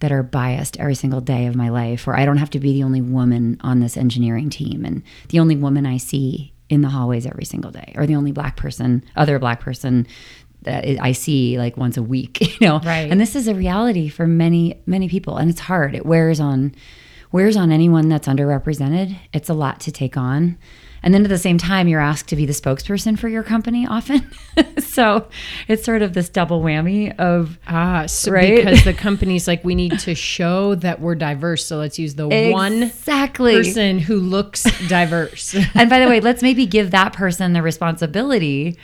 that 0.00 0.12
are 0.12 0.22
biased 0.22 0.78
every 0.78 0.94
single 0.94 1.20
day 1.20 1.46
of 1.46 1.54
my 1.54 1.68
life, 1.68 2.06
or 2.06 2.16
I 2.16 2.24
don't 2.24 2.36
have 2.38 2.50
to 2.50 2.58
be 2.58 2.72
the 2.72 2.82
only 2.82 3.00
woman 3.00 3.58
on 3.60 3.80
this 3.80 3.96
engineering 3.96 4.50
team 4.50 4.84
and 4.84 5.02
the 5.28 5.38
only 5.38 5.56
woman 5.56 5.86
I 5.86 5.96
see 5.96 6.52
in 6.68 6.80
the 6.80 6.88
hallways 6.88 7.26
every 7.26 7.44
single 7.44 7.70
day 7.70 7.92
or 7.96 8.06
the 8.06 8.14
only 8.14 8.32
black 8.32 8.56
person 8.56 9.04
other 9.16 9.38
black 9.38 9.60
person 9.60 10.06
that 10.62 10.84
i 11.00 11.12
see 11.12 11.58
like 11.58 11.76
once 11.76 11.96
a 11.96 12.02
week 12.02 12.40
you 12.60 12.66
know? 12.66 12.80
Right. 12.80 13.10
and 13.10 13.20
this 13.20 13.36
is 13.36 13.48
a 13.48 13.54
reality 13.54 14.08
for 14.08 14.26
many 14.26 14.80
many 14.86 15.08
people 15.08 15.36
and 15.36 15.50
it's 15.50 15.60
hard. 15.60 15.94
It 15.94 16.06
wears 16.06 16.40
on 16.40 16.74
wears 17.32 17.56
on 17.56 17.70
anyone 17.72 18.08
that's 18.08 18.28
underrepresented. 18.28 19.16
It's 19.32 19.48
a 19.48 19.54
lot 19.54 19.80
to 19.80 19.92
take 19.92 20.16
on 20.16 20.56
and 21.06 21.14
then 21.14 21.22
at 21.22 21.28
the 21.28 21.38
same 21.38 21.56
time 21.56 21.86
you're 21.86 22.00
asked 22.00 22.28
to 22.28 22.34
be 22.36 22.44
the 22.44 22.52
spokesperson 22.52 23.16
for 23.16 23.28
your 23.28 23.44
company 23.44 23.86
often 23.86 24.28
so 24.78 25.28
it's 25.68 25.84
sort 25.84 26.02
of 26.02 26.14
this 26.14 26.28
double 26.28 26.60
whammy 26.60 27.16
of 27.16 27.58
Ah, 27.68 28.06
so 28.06 28.32
Right? 28.32 28.56
because 28.56 28.82
the 28.84 28.92
company's 29.08 29.46
like, 29.46 29.64
we 29.64 29.74
need 29.76 29.98
to 30.00 30.14
show 30.16 30.74
that 30.76 31.00
we're 31.00 31.14
diverse. 31.14 31.64
So 31.64 31.76
let's 31.76 31.96
use 31.98 32.16
the 32.16 32.26
one 32.28 32.82
exactly 32.84 33.54
person 33.54 33.98
who 34.00 34.16
looks 34.18 34.64
diverse. 34.88 35.54
and 35.74 35.88
by 35.88 36.00
the 36.00 36.08
way, 36.08 36.20
let's 36.20 36.42
maybe 36.42 36.66
give 36.66 36.90
that 36.90 37.12
person 37.12 37.52
the 37.52 37.62
responsibility 37.62 38.76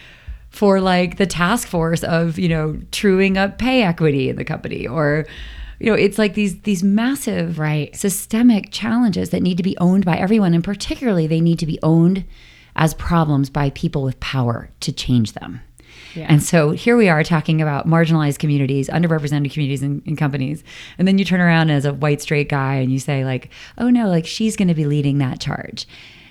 for 0.51 0.81
like 0.81 1.17
the 1.17 1.27
task 1.27 1.67
force 1.67 2.05
of, 2.05 2.39
you 2.39 2.49
know, 2.49 2.79
truing 2.93 3.37
up 3.37 3.59
pay 3.59 3.83
equity 3.83 4.29
in 4.29 4.37
the 4.37 4.45
company 4.45 4.87
or 4.87 5.27
you 5.83 5.91
know, 5.91 5.95
it's 5.97 6.19
like 6.19 6.35
these 6.35 6.61
these 6.63 6.83
massive 6.83 7.59
Right. 7.59 7.95
systemic 7.97 8.71
challenges 8.71 9.31
that 9.31 9.43
need 9.43 9.57
to 9.57 9.63
be 9.63 9.77
owned 9.79 10.05
by 10.05 10.17
everyone 10.17 10.55
and 10.55 10.63
particularly 10.65 11.27
they 11.27 11.41
need 11.41 11.59
to 11.59 11.67
be 11.67 11.79
owned 11.83 12.25
as 12.77 12.95
problems 12.95 13.51
by 13.51 13.71
people 13.71 14.03
with 14.03 14.19
power 14.21 14.71
to 14.81 14.93
change 14.93 15.33
them. 15.33 15.61
Yeah. 16.15 16.27
And 16.29 16.43
so 16.43 16.71
here 16.71 16.97
we 16.97 17.09
are 17.09 17.23
talking 17.25 17.61
about 17.63 17.87
marginalized 17.87 18.39
communities, 18.39 18.89
underrepresented 18.89 19.51
communities 19.53 19.83
and, 19.83 20.03
and 20.07 20.17
companies. 20.17 20.63
And 20.99 21.07
then 21.09 21.19
you 21.19 21.25
turn 21.25 21.41
around 21.41 21.71
as 21.71 21.85
a 21.85 21.93
white 21.95 22.21
straight 22.23 22.49
guy 22.49 22.75
and 22.77 22.93
you 22.93 22.99
say, 22.99 23.25
like, 23.25 23.51
oh 23.79 23.91
no, 23.91 24.09
like 24.09 24.27
she's 24.27 24.57
going 24.57 24.69
to 24.69 24.75
be 24.75 24.85
leading 24.87 25.19
that 25.19 25.41
charge, 25.41 25.87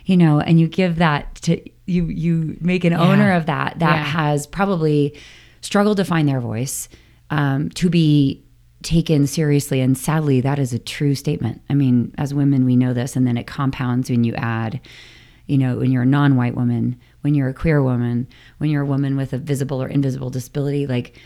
you 0.06 0.18
know, 0.18 0.40
and 0.40 0.60
you 0.60 0.68
give 0.68 0.98
that 0.98 1.36
to 1.44 1.62
you, 1.88 2.06
you 2.06 2.58
make 2.62 2.84
an 2.86 2.94
owner 2.94 3.34
of 3.34 3.46
that 3.48 3.80
that 3.80 3.96
Yeah. 3.98 4.04
has 4.04 4.48
probably 4.48 5.16
struggled 5.62 5.98
to 5.98 6.06
find 6.06 6.28
their 6.28 6.40
voice 6.42 6.88
um, 7.30 7.70
to 7.72 7.90
be 7.90 8.44
taken 8.84 9.28
seriously. 9.28 9.82
And 9.82 9.98
sadly, 9.98 10.42
that 10.42 10.60
is 10.60 10.74
a 10.74 10.80
true 10.80 11.16
statement. 11.16 11.62
I 11.70 11.74
mean, 11.74 12.14
as 12.18 12.34
women, 12.34 12.66
we 12.66 12.76
know 12.76 12.94
this, 12.94 13.16
and 13.16 13.26
then 13.26 13.38
it 13.38 13.48
compounds 13.48 14.10
when 14.10 14.24
you 14.24 14.34
add 14.36 14.80
you 15.52 15.58
know, 15.58 15.80
when 15.80 15.92
you're 15.92 16.04
a 16.04 16.06
non 16.06 16.38
white 16.38 16.56
woman, 16.56 16.98
when 17.22 17.36
you're 17.36 17.50
a 17.50 17.54
queer 17.54 17.84
woman, 17.84 18.26
when 18.60 18.70
you're 18.70 18.84
a 18.84 18.86
woman 18.86 19.18
with 19.18 19.34
a 19.34 19.38
visible 19.38 19.84
or 19.84 19.90
invisible 19.90 20.30
disability, 20.30 20.88
like, 20.88 21.18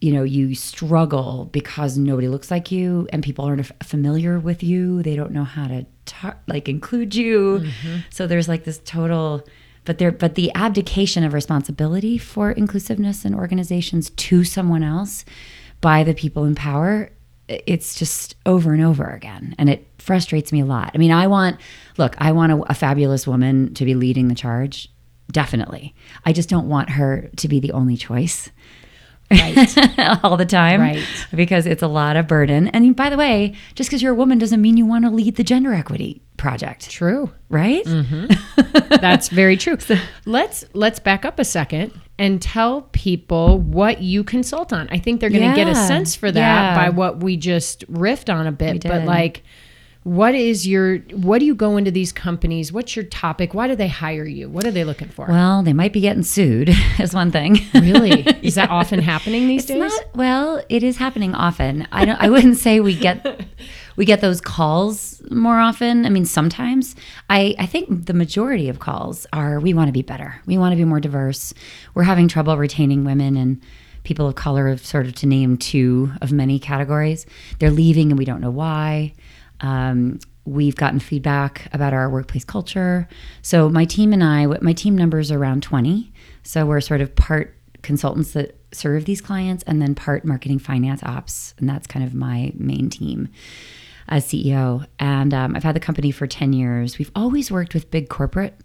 you 0.00 0.12
know, 0.12 0.24
you 0.24 0.56
struggle 0.56 1.48
because 1.52 1.96
nobody 1.96 2.26
looks 2.26 2.50
like 2.50 2.72
you 2.72 3.06
and 3.12 3.22
people 3.22 3.44
aren't 3.44 3.60
f- 3.60 3.72
familiar 3.80 4.40
with 4.40 4.64
you. 4.64 5.04
They 5.04 5.14
don't 5.14 5.30
know 5.30 5.44
how 5.44 5.68
to 5.68 5.86
ta- 6.04 6.38
like 6.48 6.68
include 6.68 7.14
you. 7.14 7.60
Mm-hmm. 7.60 7.96
So 8.10 8.26
there's 8.26 8.48
like 8.48 8.64
this 8.64 8.80
total 8.84 9.46
but 9.84 9.98
there 9.98 10.10
but 10.10 10.34
the 10.34 10.50
abdication 10.54 11.22
of 11.22 11.32
responsibility 11.32 12.18
for 12.18 12.50
inclusiveness 12.50 13.24
in 13.24 13.34
organizations 13.34 14.10
to 14.10 14.42
someone 14.42 14.82
else 14.82 15.24
by 15.80 16.04
the 16.04 16.14
people 16.14 16.44
in 16.44 16.54
power 16.54 17.10
it's 17.48 17.98
just 17.98 18.36
over 18.46 18.72
and 18.72 18.82
over 18.82 19.04
again 19.04 19.54
and 19.58 19.68
it 19.68 19.86
frustrates 19.98 20.52
me 20.52 20.60
a 20.60 20.64
lot 20.64 20.90
i 20.94 20.98
mean 20.98 21.10
i 21.10 21.26
want 21.26 21.56
look 21.98 22.14
i 22.18 22.30
want 22.32 22.52
a, 22.52 22.62
a 22.70 22.74
fabulous 22.74 23.26
woman 23.26 23.74
to 23.74 23.84
be 23.84 23.94
leading 23.94 24.28
the 24.28 24.34
charge 24.34 24.88
definitely 25.32 25.94
i 26.24 26.32
just 26.32 26.48
don't 26.48 26.68
want 26.68 26.90
her 26.90 27.28
to 27.36 27.48
be 27.48 27.58
the 27.60 27.72
only 27.72 27.96
choice 27.96 28.50
right. 29.30 29.74
all 30.24 30.36
the 30.36 30.44
time 30.46 30.80
Right. 30.80 31.04
because 31.34 31.66
it's 31.66 31.82
a 31.82 31.86
lot 31.88 32.16
of 32.16 32.26
burden. 32.26 32.66
And 32.68 32.96
by 32.96 33.10
the 33.10 33.16
way, 33.16 33.54
just 33.76 33.88
because 33.88 34.02
you're 34.02 34.10
a 34.10 34.16
woman 34.16 34.38
doesn't 34.38 34.60
mean 34.60 34.76
you 34.76 34.86
want 34.86 35.04
to 35.04 35.10
lead 35.10 35.36
the 35.36 35.44
gender 35.44 35.72
equity 35.72 36.20
project, 36.36 36.90
True. 36.90 37.30
right? 37.48 37.84
Mm-hmm. 37.84 38.96
That's 39.00 39.28
very 39.28 39.56
true. 39.56 39.78
so, 39.78 39.94
let's 40.26 40.64
let's 40.74 40.98
back 40.98 41.24
up 41.24 41.38
a 41.38 41.44
second 41.44 41.92
and 42.20 42.40
tell 42.40 42.82
people 42.92 43.58
what 43.58 44.02
you 44.02 44.22
consult 44.22 44.72
on. 44.72 44.88
I 44.90 44.98
think 44.98 45.20
they're 45.20 45.30
going 45.30 45.48
to 45.50 45.56
get 45.56 45.68
a 45.68 45.74
sense 45.74 46.14
for 46.14 46.30
that 46.30 46.38
Yeah. 46.38 46.74
by 46.76 46.90
what 46.90 47.20
we 47.22 47.36
just 47.36 47.90
riffed 47.90 48.32
on 48.32 48.46
a 48.46 48.52
bit. 48.52 48.82
But 48.84 49.04
like 49.06 49.42
what 50.02 50.34
is 50.34 50.66
your 50.66 50.96
what 51.12 51.40
do 51.40 51.44
you 51.44 51.54
go 51.54 51.76
into 51.76 51.90
these 51.90 52.10
companies? 52.10 52.72
What's 52.72 52.96
your 52.96 53.04
topic? 53.04 53.52
Why 53.52 53.68
do 53.68 53.76
they 53.76 53.88
hire 53.88 54.24
you? 54.24 54.48
What 54.48 54.64
are 54.64 54.70
they 54.70 54.82
looking 54.82 55.08
for? 55.08 55.26
Well, 55.28 55.62
they 55.62 55.74
might 55.74 55.92
be 55.92 56.00
getting 56.00 56.22
sued, 56.22 56.70
is 56.98 57.12
one 57.12 57.30
thing. 57.30 57.58
really? 57.74 58.22
Is 58.42 58.54
that 58.54 58.70
often 58.70 59.00
happening 59.00 59.46
these 59.46 59.62
It's 59.64 59.72
days? 59.72 59.78
not 59.78 60.16
well, 60.16 60.62
it 60.70 60.82
is 60.82 60.96
happening 60.96 61.34
often. 61.34 61.86
I 61.92 62.06
don't 62.06 62.18
I 62.20 62.30
wouldn't 62.30 62.56
say 62.56 62.80
we 62.80 62.96
get 62.96 63.44
we 64.00 64.06
get 64.06 64.22
those 64.22 64.40
calls 64.40 65.20
more 65.30 65.58
often. 65.58 66.06
I 66.06 66.08
mean, 66.08 66.24
sometimes. 66.24 66.96
I 67.28 67.54
I 67.58 67.66
think 67.66 68.06
the 68.06 68.14
majority 68.14 68.70
of 68.70 68.78
calls 68.78 69.26
are 69.30 69.60
we 69.60 69.74
want 69.74 69.88
to 69.88 69.92
be 69.92 70.00
better. 70.00 70.40
We 70.46 70.56
want 70.56 70.72
to 70.72 70.76
be 70.76 70.86
more 70.86 71.00
diverse. 71.00 71.52
We're 71.92 72.04
having 72.04 72.26
trouble 72.26 72.56
retaining 72.56 73.04
women 73.04 73.36
and 73.36 73.60
people 74.04 74.26
of 74.26 74.36
color 74.36 74.74
sort 74.78 75.04
of 75.04 75.14
to 75.16 75.26
name 75.26 75.58
two 75.58 76.10
of 76.22 76.32
many 76.32 76.58
categories. 76.58 77.26
They're 77.58 77.70
leaving 77.70 78.10
and 78.10 78.18
we 78.18 78.24
don't 78.24 78.40
know 78.40 78.50
why. 78.50 79.12
Um, 79.60 80.18
we've 80.46 80.76
gotten 80.76 80.98
feedback 80.98 81.68
about 81.74 81.92
our 81.92 82.08
workplace 82.08 82.42
culture. 82.42 83.06
So 83.42 83.68
my 83.68 83.84
team 83.84 84.14
and 84.14 84.24
I, 84.24 84.46
my 84.62 84.72
team 84.72 84.96
numbers 84.96 85.30
around 85.30 85.62
20. 85.62 86.10
So 86.42 86.64
we're 86.64 86.80
sort 86.80 87.02
of 87.02 87.14
part 87.16 87.54
consultants 87.82 88.32
that 88.32 88.56
serve 88.72 89.04
these 89.04 89.20
clients 89.20 89.62
and 89.64 89.82
then 89.82 89.94
part 89.94 90.24
marketing 90.24 90.58
finance 90.58 91.02
ops. 91.02 91.54
And 91.58 91.68
that's 91.68 91.86
kind 91.86 92.02
of 92.02 92.14
my 92.14 92.52
main 92.54 92.88
team 92.88 93.28
as 94.10 94.26
CEO. 94.26 94.86
And 94.98 95.32
um, 95.32 95.56
I've 95.56 95.62
had 95.62 95.76
the 95.76 95.80
company 95.80 96.10
for 96.10 96.26
10 96.26 96.52
years. 96.52 96.98
We've 96.98 97.10
always 97.14 97.50
worked 97.50 97.74
with 97.74 97.90
big 97.90 98.08
corporate. 98.08 98.58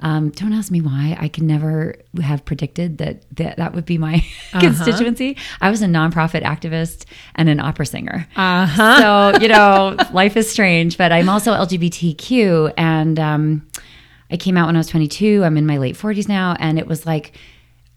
Um, 0.00 0.30
don't 0.30 0.52
ask 0.52 0.70
me 0.70 0.80
why. 0.80 1.16
I 1.18 1.28
can 1.28 1.46
never 1.46 1.96
have 2.22 2.44
predicted 2.44 2.98
that 2.98 3.24
that, 3.36 3.56
that 3.56 3.74
would 3.74 3.84
be 3.84 3.98
my 3.98 4.24
constituency. 4.52 5.36
I 5.60 5.70
was 5.70 5.82
a 5.82 5.86
nonprofit 5.86 6.42
activist 6.42 7.06
and 7.34 7.48
an 7.48 7.58
opera 7.58 7.86
singer. 7.86 8.28
Uh-huh. 8.36 9.32
So, 9.32 9.40
you 9.40 9.48
know, 9.48 9.96
life 10.12 10.36
is 10.36 10.50
strange, 10.50 10.98
but 10.98 11.10
I'm 11.10 11.28
also 11.28 11.52
LGBTQ. 11.52 12.74
And 12.76 13.18
um, 13.18 13.66
I 14.30 14.36
came 14.36 14.56
out 14.56 14.66
when 14.66 14.76
I 14.76 14.80
was 14.80 14.88
22. 14.88 15.42
I'm 15.44 15.56
in 15.56 15.66
my 15.66 15.78
late 15.78 15.96
40s 15.96 16.28
now. 16.28 16.56
And 16.58 16.78
it 16.78 16.86
was 16.86 17.06
like, 17.06 17.36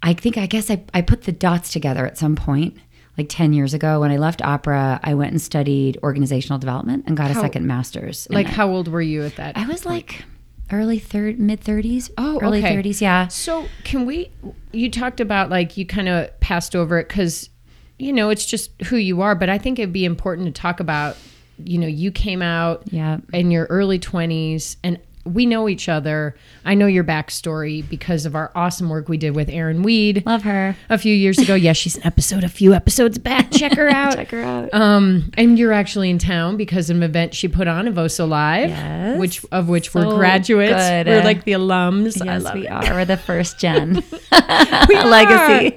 I 0.02 0.14
think, 0.14 0.38
I 0.38 0.46
guess 0.46 0.70
I, 0.72 0.84
I 0.94 1.02
put 1.02 1.24
the 1.24 1.32
dots 1.32 1.72
together 1.72 2.06
at 2.06 2.18
some 2.18 2.36
point, 2.36 2.78
like 3.18 3.28
10 3.30 3.54
years 3.54 3.74
ago. 3.74 4.00
When 4.02 4.12
I 4.12 4.18
left 4.18 4.42
opera, 4.42 5.00
I 5.04 5.14
went 5.16 5.32
and 5.32 5.42
studied 5.42 5.98
organizational 6.04 6.60
development 6.60 7.06
and 7.08 7.18
got 7.18 7.32
a 7.32 7.36
second 7.36 7.66
master's. 7.66 8.28
like 8.30 8.48
it. 8.48 8.54
how 8.54 8.70
old 8.70 8.88
were 8.88 9.02
you 9.02 9.24
at 9.24 9.36
that? 9.38 9.58
I 9.58 9.66
was 9.68 9.86
like 9.86 10.24
early 10.72 11.00
third, 11.00 11.40
mid 11.40 11.62
30s. 11.62 12.12
Oh, 12.18 12.40
early 12.42 12.60
okay. 12.60 12.76
30s. 12.76 13.02
Yeah. 13.02 13.28
So, 13.28 13.66
can 13.84 14.06
we? 14.06 14.30
You 14.72 14.92
talked 14.92 15.20
about 15.20 15.50
like 15.50 15.78
you 15.78 15.86
kind 15.86 16.10
of 16.10 16.38
passed 16.42 16.76
over 16.76 17.00
it 17.00 17.08
because, 17.08 17.50
you 17.98 18.14
know, 18.14 18.30
it's 18.30 18.46
just 18.46 18.72
who 18.84 18.98
you 18.98 19.22
are. 19.22 19.34
But 19.34 19.50
I 19.50 19.58
think 19.58 19.80
it'd 19.80 19.94
be 19.94 20.06
important 20.06 20.46
to 20.48 20.52
talk 20.62 20.80
about, 20.80 21.18
you 21.64 21.78
know, 21.80 21.88
you 21.88 22.12
came 22.12 22.42
out 22.42 22.84
Yeah. 22.92 23.18
in 23.34 23.50
your 23.50 23.66
early 23.66 23.98
20s 23.98 24.76
and 24.84 25.00
we 25.34 25.46
know 25.46 25.68
each 25.70 25.88
other. 25.90 26.36
I 26.66 26.74
know 26.74 26.88
your 26.88 27.04
backstory 27.04 27.88
because 27.88 28.26
of 28.26 28.36
our 28.36 28.52
awesome 28.56 28.90
work 28.90 29.08
we 29.10 29.18
did 29.18 29.36
with 29.36 29.50
Erin 29.50 29.84
Weed 29.84 30.24
Love 30.26 30.44
her. 30.44 30.76
a 30.90 30.98
few 30.98 31.14
years 31.14 31.38
ago. 31.38 31.56
Yeah, 31.56 31.74
she's 31.74 31.96
an 31.98 32.06
episode 32.06 32.44
a 32.44 32.50
few 32.50 32.74
episodes 32.74 33.18
back. 33.18 33.52
Check 33.58 33.74
her 33.76 33.90
out. 33.90 34.16
Check 34.16 34.32
her 34.32 34.42
out. 34.42 34.74
Um, 34.74 35.32
and 35.38 35.58
you're 35.60 35.74
actually 35.74 36.10
in 36.10 36.18
town 36.20 36.58
because 36.58 36.90
of 36.90 36.98
an 36.98 37.04
event 37.04 37.34
she 37.34 37.48
put 37.48 37.68
on, 37.68 37.86
Evoso 37.88 38.28
Live, 38.28 38.70
Yes. 38.70 39.20
which 39.20 39.46
of 39.52 39.70
which 39.70 39.94
we're 39.94 40.16
graduates. 40.16 40.74
good. 40.74 41.08
We're 41.08 41.24
like 41.24 41.44
the 41.44 41.54
alums. 41.54 42.22
I 42.22 42.26
yes, 42.38 42.54
we 42.54 42.68
it. 42.68 42.72
are. 42.72 42.94
We're 42.94 43.06
the 43.06 43.18
first 43.18 43.60
gen. 43.60 44.04
We 44.90 44.96
are. 44.96 45.06
Legacy. 45.08 45.76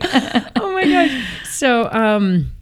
oh 0.56 0.72
my 0.72 0.84
gosh. 0.84 1.26
So, 1.48 1.90
um, 1.90 2.52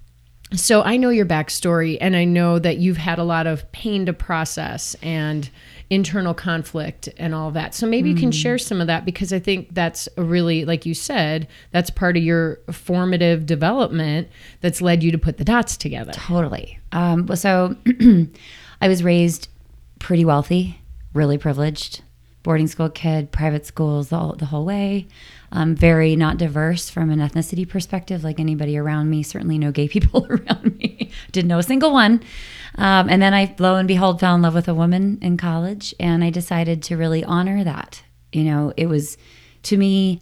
so 0.55 0.83
I 0.83 0.97
know 0.97 1.11
your 1.11 1.27
backstory, 1.27 1.99
and 2.01 2.17
I 2.17 2.25
know 2.25 2.59
that 2.59 2.79
you've 2.79 2.97
had 2.97 3.19
a 3.19 3.25
lot 3.25 3.47
of 3.47 3.71
pain 3.73 4.07
to 4.07 4.13
process 4.13 4.97
and 5.03 5.49
internal 5.91 6.35
conflict 6.35 7.09
and 7.17 7.35
all 7.35 7.51
that. 7.53 7.75
So 7.75 7.87
maybe 7.87 8.11
you 8.11 8.17
can 8.17 8.31
share 8.31 8.59
some 8.59 8.81
of 8.81 8.87
that 8.89 9.05
because 9.05 9.33
I 9.33 9.39
think 9.39 9.75
that's 9.75 10.09
a 10.19 10.23
really, 10.23 10.65
like 10.65 10.85
you 10.85 10.93
said, 10.93 11.49
that's 11.71 11.89
part 11.89 12.17
of 12.17 12.23
your 12.23 12.61
formative 12.71 13.47
development 13.47 14.29
that's 14.61 14.83
led 14.83 15.03
you 15.03 15.11
to 15.13 15.19
put 15.19 15.39
the 15.39 15.45
dots 15.45 15.77
together. 15.77 16.13
Totally. 16.13 16.79
Um, 16.93 17.27
well, 17.27 17.37
so 17.37 17.75
I 18.81 18.89
was 18.89 19.03
raised 19.03 19.49
pretty 19.99 20.27
wealthy, 20.27 20.81
really 21.15 21.39
privileged, 21.39 22.03
boarding 22.43 22.67
school 22.67 22.91
kid, 22.91 23.33
private 23.33 23.65
schools 23.65 24.11
the 24.11 24.19
whole, 24.19 24.33
the 24.35 24.47
whole 24.47 24.67
way. 24.67 25.09
Um, 25.51 25.75
very 25.75 26.15
not 26.15 26.37
diverse 26.37 26.91
from 26.91 27.09
an 27.11 27.21
ethnicity 27.21 27.67
perspective, 27.67 28.23
like 28.23 28.39
anybody 28.39 28.77
around 28.77 29.09
me. 29.09 29.23
Certainly 29.23 29.59
no 29.59 29.73
gay 29.73 29.89
people 29.97 30.27
around 30.29 30.77
me. 30.79 31.11
Didn't 31.33 31.49
know 31.49 31.59
a 31.59 31.63
single 31.63 31.93
one. 31.93 32.23
Um, 32.75 33.09
and 33.09 33.21
then 33.21 33.35
I, 33.35 33.55
lo 33.59 33.77
and 33.77 33.89
behold, 33.89 34.21
fell 34.21 34.35
in 34.35 34.43
love 34.43 34.55
with 34.55 34.69
a 34.69 34.75
woman 34.75 35.19
in 35.23 35.37
college, 35.37 35.95
and 35.99 36.23
I 36.23 36.31
decided 36.31 36.83
to 36.85 36.97
really 36.97 37.25
honor 37.25 37.65
that. 37.65 38.03
You 38.33 38.45
know, 38.45 38.73
it 38.77 38.87
was 38.87 39.17
to 39.65 39.77
me, 39.77 40.21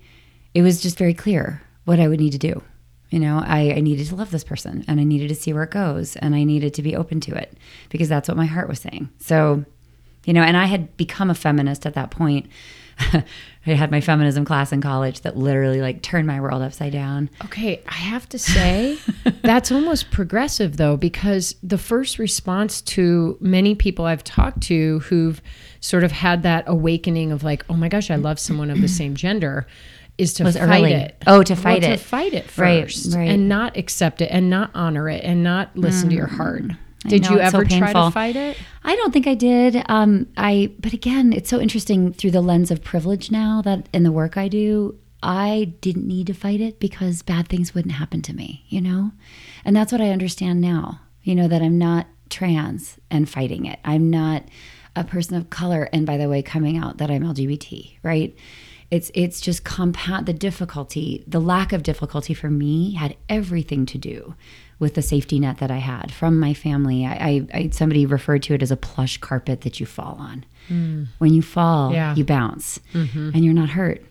it 0.54 0.62
was 0.62 0.80
just 0.80 0.98
very 0.98 1.14
clear 1.14 1.62
what 1.84 2.00
I 2.00 2.08
would 2.08 2.20
need 2.20 2.32
to 2.32 2.38
do. 2.38 2.62
You 3.10 3.20
know, 3.20 3.42
I, 3.44 3.74
I 3.76 3.80
needed 3.80 4.06
to 4.08 4.16
love 4.16 4.30
this 4.30 4.44
person 4.44 4.84
and 4.88 5.00
I 5.00 5.04
needed 5.04 5.28
to 5.28 5.34
see 5.34 5.52
where 5.52 5.62
it 5.62 5.70
goes 5.70 6.16
and 6.16 6.34
I 6.34 6.42
needed 6.42 6.74
to 6.74 6.82
be 6.82 6.96
open 6.96 7.20
to 7.20 7.34
it 7.34 7.56
because 7.88 8.08
that's 8.08 8.28
what 8.28 8.36
my 8.36 8.46
heart 8.46 8.68
was 8.68 8.80
saying. 8.80 9.08
So, 9.18 9.64
you 10.24 10.32
know, 10.32 10.42
and 10.42 10.56
I 10.56 10.64
had 10.64 10.96
become 10.96 11.30
a 11.30 11.34
feminist 11.34 11.86
at 11.86 11.94
that 11.94 12.10
point. 12.10 12.48
I 13.66 13.72
had 13.72 13.90
my 13.90 14.00
feminism 14.00 14.44
class 14.44 14.72
in 14.72 14.80
college 14.80 15.22
that 15.22 15.36
literally 15.36 15.80
like 15.80 16.02
turned 16.02 16.26
my 16.26 16.40
world 16.40 16.62
upside 16.62 16.92
down. 16.92 17.28
Okay, 17.44 17.82
I 17.86 17.94
have 17.94 18.28
to 18.30 18.38
say 18.38 18.98
that's 19.42 19.72
almost 19.72 20.10
progressive 20.10 20.76
though, 20.76 20.96
because 20.96 21.56
the 21.62 21.78
first 21.78 22.18
response 22.18 22.80
to 22.82 23.36
many 23.40 23.74
people 23.74 24.04
I've 24.04 24.24
talked 24.24 24.62
to 24.64 25.00
who've 25.00 25.42
sort 25.80 26.04
of 26.04 26.12
had 26.12 26.42
that 26.44 26.64
awakening 26.66 27.32
of 27.32 27.42
like, 27.42 27.64
oh 27.68 27.74
my 27.74 27.88
gosh, 27.88 28.10
I 28.10 28.16
love 28.16 28.38
someone 28.38 28.70
of 28.70 28.80
the 28.80 28.88
same 28.88 29.14
gender, 29.16 29.66
is 30.18 30.32
to 30.34 30.44
Was 30.44 30.56
fight 30.56 30.82
early. 30.82 30.92
it. 30.94 31.22
Oh, 31.26 31.42
to 31.42 31.54
fight 31.56 31.82
Well, 31.82 31.92
it. 31.92 31.98
To 31.98 32.02
fight 32.04 32.32
it 32.32 32.50
first, 32.50 33.14
right. 33.14 33.28
and 33.28 33.48
not 33.48 33.76
accept 33.76 34.22
it, 34.22 34.30
and 34.30 34.48
not 34.48 34.70
honor 34.74 35.08
it, 35.08 35.22
and 35.24 35.42
not 35.42 35.76
listen 35.76 36.08
to 36.08 36.14
mm. 36.14 36.18
your 36.18 36.28
heart. 36.28 36.62
Did 37.00 37.26
you 37.26 37.38
it's 37.38 37.52
so 37.52 37.58
ever 37.58 37.64
try 37.64 37.92
to 37.92 38.10
fight 38.10 38.36
it? 38.36 38.56
I 38.82 38.96
don't 38.96 39.12
think 39.12 39.26
I 39.26 39.34
did. 39.34 39.84
Um, 39.88 40.28
I, 40.36 40.72
but 40.78 40.92
again, 40.92 41.32
it's 41.32 41.50
so 41.50 41.60
interesting 41.60 42.12
through 42.12 42.32
the 42.32 42.40
lens 42.40 42.70
of 42.70 42.82
privilege 42.82 43.30
now 43.30 43.62
that 43.62 43.88
in 43.92 44.02
the 44.02 44.12
work 44.12 44.36
I 44.36 44.48
do, 44.48 44.98
I 45.22 45.74
didn't 45.80 46.06
need 46.06 46.26
to 46.28 46.34
fight 46.34 46.60
it 46.60 46.78
because 46.78 47.22
bad 47.22 47.48
things 47.48 47.74
wouldn't 47.74 47.94
happen 47.94 48.22
to 48.22 48.34
me, 48.34 48.64
you 48.68 48.80
know? 48.80 49.12
And 49.64 49.74
that's 49.74 49.92
what 49.92 50.00
I 50.00 50.10
understand 50.10 50.60
now, 50.60 51.00
you 51.22 51.34
know, 51.34 51.48
that 51.48 51.62
I'm 51.62 51.78
not 51.78 52.06
trans 52.28 52.98
and 53.10 53.28
fighting 53.28 53.66
it. 53.66 53.78
I'm 53.84 54.10
not 54.10 54.44
a 54.94 55.04
person 55.04 55.36
of 55.36 55.50
color 55.50 55.88
and 55.92 56.06
by 56.06 56.16
the 56.16 56.28
way 56.28 56.42
coming 56.42 56.76
out 56.76 56.98
that 56.98 57.10
I'm 57.10 57.22
LGBT, 57.22 57.98
right? 58.02 58.34
It's 58.90 59.10
it's 59.14 59.40
just 59.40 59.64
compound 59.64 60.26
the 60.26 60.32
difficulty, 60.32 61.24
the 61.26 61.40
lack 61.40 61.72
of 61.72 61.82
difficulty 61.82 62.34
for 62.34 62.48
me 62.48 62.94
had 62.94 63.16
everything 63.28 63.84
to 63.86 63.98
do 63.98 64.34
with 64.78 64.94
the 64.94 65.02
safety 65.02 65.40
net 65.40 65.58
that 65.58 65.70
I 65.70 65.78
had 65.78 66.12
from 66.12 66.38
my 66.38 66.52
family. 66.54 67.06
I, 67.06 67.12
I, 67.12 67.46
I 67.54 67.68
somebody 67.70 68.04
referred 68.06 68.42
to 68.44 68.54
it 68.54 68.62
as 68.62 68.70
a 68.70 68.76
plush 68.76 69.18
carpet 69.18 69.62
that 69.62 69.80
you 69.80 69.86
fall 69.86 70.16
on. 70.18 70.44
When 71.18 71.32
you 71.32 71.42
fall, 71.42 71.92
Yeah. 71.92 72.14
you 72.16 72.24
bounce 72.24 72.80
and 72.92 73.44
you're 73.44 73.54
not 73.54 73.70
hurt. 73.70 74.04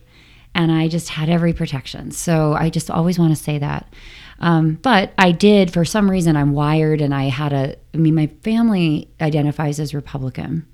And 0.54 0.72
I 0.72 0.88
just 0.88 1.10
had 1.10 1.28
every 1.28 1.52
protection. 1.52 2.10
So 2.12 2.54
I 2.54 2.70
just 2.70 2.90
always 2.90 3.18
want 3.18 3.36
to 3.36 3.42
say 3.42 3.58
that. 3.58 3.92
Um, 4.40 4.74
but 4.82 5.12
I 5.18 5.32
did, 5.32 5.70
for 5.72 5.84
some 5.84 6.10
reason, 6.10 6.34
I'm 6.36 6.52
wired 6.52 7.00
and 7.02 7.14
I 7.14 7.24
had 7.24 7.52
a, 7.52 7.76
I 7.94 7.98
mean, 7.98 8.14
my 8.14 8.28
family 8.42 9.10
identifies 9.20 9.78
as 9.78 9.92
Republican. 9.94 10.66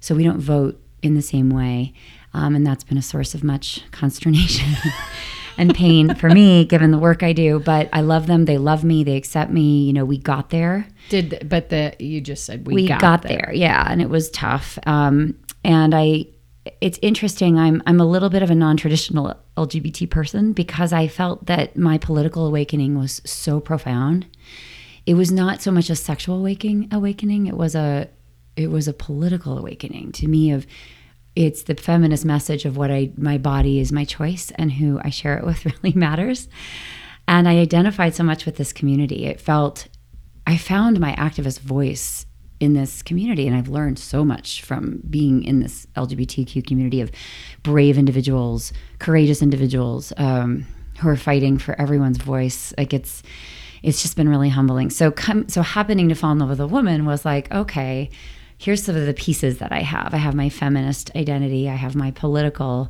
So 0.00 0.16
we 0.16 0.24
don't 0.24 0.40
vote 0.40 0.80
in 1.02 1.14
the 1.14 1.22
same 1.22 1.50
way. 1.50 1.94
Um, 2.34 2.56
and 2.56 2.66
that's 2.66 2.82
been 2.82 2.98
a 2.98 3.02
source 3.02 3.32
of 3.34 3.44
much 3.44 3.82
consternation 3.92 4.66
and 5.58 5.74
pain 5.74 6.14
for 6.14 6.28
me, 6.28 6.64
given 6.64 6.90
the 6.90 6.98
work 6.98 7.22
I 7.22 7.32
do. 7.32 7.58
But 7.60 7.88
I 7.92 8.00
love 8.00 8.26
them. 8.26 8.44
They 8.44 8.58
love 8.58 8.84
me. 8.84 9.04
They 9.04 9.16
accept 9.16 9.50
me. 9.50 9.84
You 9.84 9.92
know, 9.92 10.04
we 10.04 10.18
got 10.18 10.50
there 10.50 10.86
Did 11.08 11.46
but 11.48 11.68
the 11.68 11.94
you 11.98 12.20
just 12.20 12.44
said 12.44 12.66
we, 12.66 12.74
we 12.74 12.88
got, 12.88 13.00
got, 13.00 13.22
there. 13.22 13.44
there. 13.46 13.54
yeah 13.54 13.86
and 13.90 14.00
it 14.00 14.08
was 14.08 14.30
tough 14.30 14.78
um 14.86 15.34
and 15.64 15.94
i 15.94 16.26
it's 16.80 16.98
interesting 17.02 17.58
i'm 17.58 17.82
i'm 17.86 18.00
a 18.00 18.04
little 18.04 18.30
bit 18.30 18.42
of 18.42 18.50
a 18.50 18.54
non-traditional 18.54 19.34
lgbt 19.56 20.08
person 20.10 20.52
because 20.52 20.92
i 20.92 21.08
felt 21.08 21.46
that 21.46 21.76
my 21.76 21.98
political 21.98 22.46
awakening 22.46 22.96
was 22.96 23.20
so 23.24 23.60
profound 23.60 24.26
it 25.06 25.14
was 25.14 25.32
not 25.32 25.60
so 25.60 25.70
much 25.72 25.90
a 25.90 25.96
sexual 25.96 26.36
awakening 26.38 26.88
awakening 26.92 27.46
it 27.46 27.56
was 27.56 27.74
a 27.74 28.08
it 28.56 28.68
was 28.68 28.86
a 28.86 28.92
political 28.92 29.58
awakening 29.58 30.12
to 30.12 30.28
me 30.28 30.52
of 30.52 30.66
it's 31.34 31.62
the 31.64 31.74
feminist 31.74 32.24
message 32.24 32.64
of 32.64 32.76
what 32.76 32.90
i 32.90 33.10
my 33.16 33.38
body 33.38 33.80
is 33.80 33.92
my 33.92 34.04
choice 34.04 34.52
and 34.56 34.72
who 34.72 35.00
i 35.02 35.10
share 35.10 35.38
it 35.38 35.44
with 35.44 35.64
really 35.82 35.94
matters 35.96 36.48
And 37.28 37.48
I 37.48 37.58
identified 37.58 38.14
so 38.14 38.24
much 38.24 38.46
with 38.46 38.56
this 38.56 38.72
community. 38.72 39.26
It 39.26 39.40
felt, 39.40 39.88
I 40.46 40.56
found 40.56 41.00
my 41.00 41.12
activist 41.14 41.60
voice 41.60 42.26
in 42.60 42.74
this 42.74 43.02
community. 43.02 43.46
And 43.46 43.56
I've 43.56 43.68
learned 43.68 43.98
so 43.98 44.24
much 44.24 44.62
from 44.62 45.00
being 45.08 45.42
in 45.44 45.60
this 45.60 45.86
LGBTQ 45.96 46.66
community 46.66 47.00
of 47.00 47.10
brave 47.62 47.98
individuals, 47.98 48.72
courageous 48.98 49.42
individuals 49.42 50.12
um, 50.16 50.66
who 50.98 51.08
are 51.08 51.16
fighting 51.16 51.58
for 51.58 51.80
everyone's 51.80 52.18
voice. 52.18 52.72
Like 52.76 52.92
it's, 52.92 53.22
it's 53.82 54.02
just 54.02 54.16
been 54.16 54.28
really 54.28 54.48
humbling. 54.48 54.90
So, 54.90 55.10
come, 55.10 55.48
so 55.48 55.62
happening 55.62 56.08
to 56.08 56.14
fall 56.14 56.32
in 56.32 56.38
love 56.38 56.50
with 56.50 56.60
a 56.60 56.68
woman 56.68 57.04
was 57.04 57.24
like, 57.24 57.52
okay, 57.52 58.10
here's 58.62 58.82
some 58.82 58.96
of 58.96 59.06
the 59.06 59.14
pieces 59.14 59.58
that 59.58 59.72
I 59.72 59.80
have. 59.80 60.14
I 60.14 60.18
have 60.18 60.34
my 60.34 60.48
feminist 60.48 61.10
identity. 61.16 61.68
I 61.68 61.74
have 61.74 61.96
my 61.96 62.12
political 62.12 62.88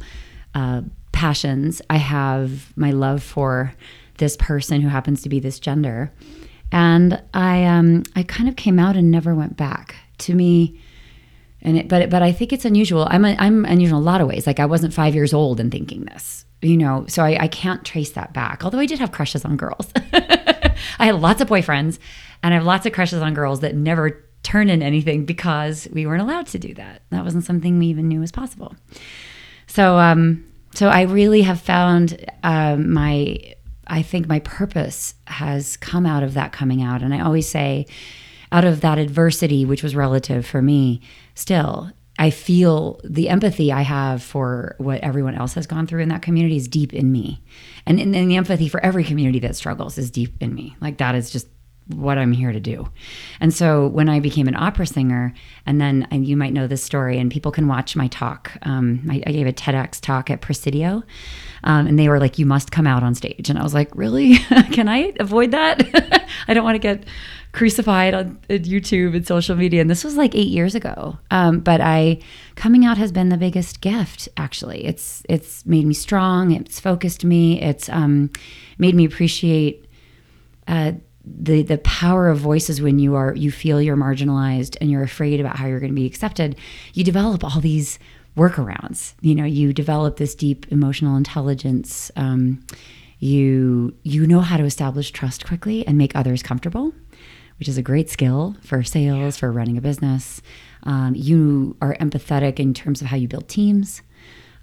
uh, 0.54 0.82
passions. 1.12 1.80
I 1.88 1.96
have 1.96 2.76
my 2.76 2.90
love 2.90 3.22
for 3.22 3.72
this 4.18 4.36
person 4.36 4.80
who 4.82 4.88
happens 4.88 5.22
to 5.22 5.28
be 5.28 5.40
this 5.40 5.58
gender 5.58 6.12
and 6.72 7.22
I 7.34 7.64
um 7.64 8.02
I 8.16 8.22
kind 8.24 8.48
of 8.48 8.56
came 8.56 8.78
out 8.78 8.96
and 8.96 9.10
never 9.10 9.34
went 9.34 9.56
back. 9.56 9.94
To 10.18 10.34
me, 10.34 10.80
and 11.62 11.78
it, 11.78 11.88
but 11.88 12.08
but 12.08 12.22
I 12.22 12.32
think 12.32 12.52
it's 12.52 12.64
unusual. 12.64 13.06
I'm 13.10 13.24
a, 13.24 13.36
I'm 13.38 13.64
unusual 13.64 13.98
in 13.98 14.02
a 14.02 14.06
lot 14.06 14.20
of 14.20 14.28
ways. 14.28 14.46
Like 14.46 14.60
I 14.60 14.66
wasn't 14.66 14.94
five 14.94 15.14
years 15.14 15.34
old 15.34 15.58
and 15.58 15.70
thinking 15.70 16.04
this, 16.04 16.44
you 16.62 16.76
know. 16.76 17.04
So 17.08 17.24
I, 17.24 17.42
I 17.42 17.48
can't 17.48 17.84
trace 17.84 18.12
that 18.12 18.32
back. 18.32 18.64
Although 18.64 18.78
I 18.78 18.86
did 18.86 19.00
have 19.00 19.10
crushes 19.10 19.44
on 19.44 19.56
girls. 19.56 19.90
I 20.12 21.06
had 21.06 21.16
lots 21.16 21.40
of 21.40 21.48
boyfriends, 21.48 21.98
and 22.42 22.54
I 22.54 22.56
have 22.56 22.64
lots 22.64 22.86
of 22.86 22.92
crushes 22.92 23.20
on 23.20 23.34
girls 23.34 23.60
that 23.60 23.74
never 23.74 24.24
turned 24.42 24.70
in 24.70 24.82
anything 24.82 25.24
because 25.24 25.88
we 25.92 26.06
weren't 26.06 26.22
allowed 26.22 26.46
to 26.48 26.58
do 26.58 26.74
that. 26.74 27.02
That 27.10 27.24
wasn't 27.24 27.44
something 27.44 27.78
we 27.78 27.86
even 27.86 28.08
knew 28.08 28.20
was 28.20 28.32
possible. 28.32 28.74
So 29.66 29.98
um 29.98 30.44
so 30.74 30.88
I 30.88 31.02
really 31.02 31.42
have 31.42 31.60
found 31.60 32.24
um, 32.42 32.92
my 32.92 33.54
I 33.86 34.02
think 34.02 34.26
my 34.26 34.38
purpose 34.40 35.14
has 35.26 35.76
come 35.76 36.06
out 36.06 36.22
of 36.22 36.34
that 36.34 36.52
coming 36.52 36.82
out. 36.82 37.02
And 37.02 37.12
I 37.12 37.20
always 37.20 37.48
say, 37.48 37.86
out 38.50 38.64
of 38.64 38.80
that 38.80 38.98
adversity, 38.98 39.64
which 39.64 39.82
was 39.82 39.96
relative 39.96 40.46
for 40.46 40.62
me, 40.62 41.00
still, 41.34 41.90
I 42.18 42.30
feel 42.30 43.00
the 43.04 43.28
empathy 43.28 43.72
I 43.72 43.82
have 43.82 44.22
for 44.22 44.76
what 44.78 45.00
everyone 45.00 45.34
else 45.34 45.54
has 45.54 45.66
gone 45.66 45.86
through 45.86 46.02
in 46.02 46.10
that 46.10 46.22
community 46.22 46.56
is 46.56 46.68
deep 46.68 46.92
in 46.92 47.10
me. 47.10 47.42
And, 47.86 47.98
and, 47.98 48.14
and 48.14 48.30
the 48.30 48.36
empathy 48.36 48.68
for 48.68 48.80
every 48.84 49.04
community 49.04 49.40
that 49.40 49.56
struggles 49.56 49.98
is 49.98 50.10
deep 50.10 50.34
in 50.40 50.54
me. 50.54 50.76
Like 50.80 50.98
that 50.98 51.14
is 51.14 51.30
just 51.30 51.48
what 51.88 52.18
I'm 52.18 52.32
here 52.32 52.52
to 52.52 52.60
do. 52.60 52.88
And 53.40 53.52
so 53.52 53.88
when 53.88 54.08
I 54.08 54.20
became 54.20 54.48
an 54.48 54.56
opera 54.56 54.86
singer, 54.86 55.34
and 55.66 55.80
then 55.80 56.06
and 56.10 56.26
you 56.26 56.36
might 56.36 56.52
know 56.52 56.66
this 56.66 56.82
story, 56.82 57.18
and 57.18 57.30
people 57.30 57.52
can 57.52 57.66
watch 57.68 57.96
my 57.96 58.08
talk. 58.08 58.52
Um, 58.62 59.06
I, 59.10 59.22
I, 59.26 59.32
gave 59.32 59.46
a 59.46 59.52
TEDx 59.52 60.00
talk 60.00 60.30
at 60.30 60.40
Presidio, 60.40 61.02
um, 61.64 61.86
and 61.86 61.98
they 61.98 62.08
were 62.08 62.20
like, 62.20 62.38
"You 62.38 62.46
must 62.46 62.70
come 62.70 62.86
out 62.86 63.02
on 63.02 63.14
stage." 63.14 63.50
And 63.50 63.58
I 63.58 63.62
was 63.62 63.74
like, 63.74 63.94
"Really? 63.94 64.36
can 64.72 64.88
I 64.88 65.12
avoid 65.18 65.50
that? 65.50 66.28
I 66.48 66.54
don't 66.54 66.64
want 66.64 66.76
to 66.76 66.80
get 66.80 67.04
crucified 67.52 68.14
on, 68.14 68.38
on, 68.48 68.58
YouTube 68.58 69.14
and 69.14 69.26
social 69.26 69.56
media." 69.56 69.80
And 69.80 69.90
this 69.90 70.04
was 70.04 70.16
like 70.16 70.34
eight 70.34 70.48
years 70.48 70.74
ago. 70.74 71.18
Um, 71.30 71.60
but 71.60 71.80
I 71.80 72.20
coming 72.54 72.84
out 72.84 72.98
has 72.98 73.12
been 73.12 73.28
the 73.28 73.36
biggest 73.36 73.80
gift. 73.80 74.28
Actually, 74.36 74.84
it's 74.84 75.22
it's 75.28 75.66
made 75.66 75.86
me 75.86 75.94
strong. 75.94 76.52
It's 76.52 76.78
focused 76.78 77.24
me. 77.24 77.60
It's 77.60 77.88
um, 77.88 78.30
made 78.78 78.94
me 78.94 79.04
appreciate. 79.04 79.86
Uh, 80.68 80.92
the 81.24 81.62
the 81.62 81.78
power 81.78 82.28
of 82.28 82.38
voices 82.38 82.82
when 82.82 82.98
you 82.98 83.14
are 83.14 83.34
you 83.34 83.50
feel 83.50 83.80
you're 83.80 83.96
marginalized 83.96 84.76
and 84.80 84.90
you're 84.90 85.02
afraid 85.02 85.40
about 85.40 85.56
how 85.56 85.66
you're 85.66 85.80
going 85.80 85.92
to 85.92 85.96
be 85.96 86.06
accepted 86.06 86.56
you 86.94 87.04
develop 87.04 87.44
all 87.44 87.60
these 87.60 87.98
workarounds. 88.36 89.14
You 89.20 89.34
know 89.34 89.44
you 89.44 89.72
develop 89.72 90.16
this 90.16 90.34
deep 90.34 90.66
emotional 90.70 91.16
intelligence 91.16 92.10
um, 92.16 92.64
you 93.18 93.94
you 94.02 94.26
know 94.26 94.40
how 94.40 94.56
to 94.56 94.64
establish 94.64 95.10
trust 95.12 95.46
quickly 95.46 95.86
and 95.86 95.96
make 95.96 96.16
others 96.16 96.42
comfortable 96.42 96.92
which 97.58 97.68
is 97.68 97.78
a 97.78 97.82
great 97.82 98.10
skill 98.10 98.56
for 98.60 98.82
sales 98.82 99.36
for 99.36 99.52
running 99.52 99.78
a 99.78 99.80
business. 99.80 100.42
Um, 100.82 101.14
you 101.14 101.76
are 101.80 101.94
empathetic 102.00 102.58
in 102.58 102.74
terms 102.74 103.00
of 103.00 103.06
how 103.06 103.16
you 103.16 103.28
build 103.28 103.48
teams 103.48 104.02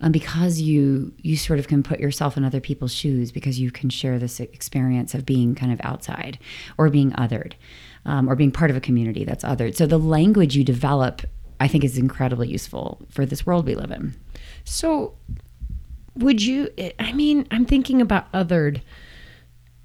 um, 0.02 0.12
because 0.12 0.62
you 0.62 1.14
you 1.18 1.36
sort 1.36 1.60
of 1.60 1.68
can 1.68 1.84
put 1.84 2.00
yourself 2.00 2.38
in 2.38 2.44
other 2.44 2.60
people's 2.60 2.94
shoes 2.94 3.32
because 3.32 3.60
you 3.60 3.72
can 3.72 3.90
share 3.90 4.20
this 4.20 4.40
experience 4.40 5.14
of 5.14 5.26
being 5.26 5.56
kind 5.56 5.72
of 5.72 5.80
outside 5.84 6.40
or 6.78 6.90
being 6.90 7.12
othered 7.12 7.54
um, 8.06 8.30
or 8.30 8.36
being 8.36 8.52
part 8.52 8.72
of 8.72 8.78
a 8.78 8.82
community 8.82 9.24
that's 9.24 9.44
othered. 9.44 9.76
So 9.76 9.86
the 9.86 10.00
language 10.00 10.56
you 10.56 10.64
develop, 10.64 11.22
I 11.60 11.68
think, 11.68 11.84
is 11.84 11.98
incredibly 11.98 12.48
useful 12.48 13.00
for 13.10 13.26
this 13.26 13.46
world 13.46 13.66
we 13.66 13.76
live 13.76 13.92
in. 13.92 14.16
So, 14.64 15.16
would 16.16 16.42
you? 16.42 16.70
I 17.00 17.14
mean, 17.14 17.48
I'm 17.52 17.66
thinking 17.66 18.02
about 18.02 18.32
othered. 18.32 18.82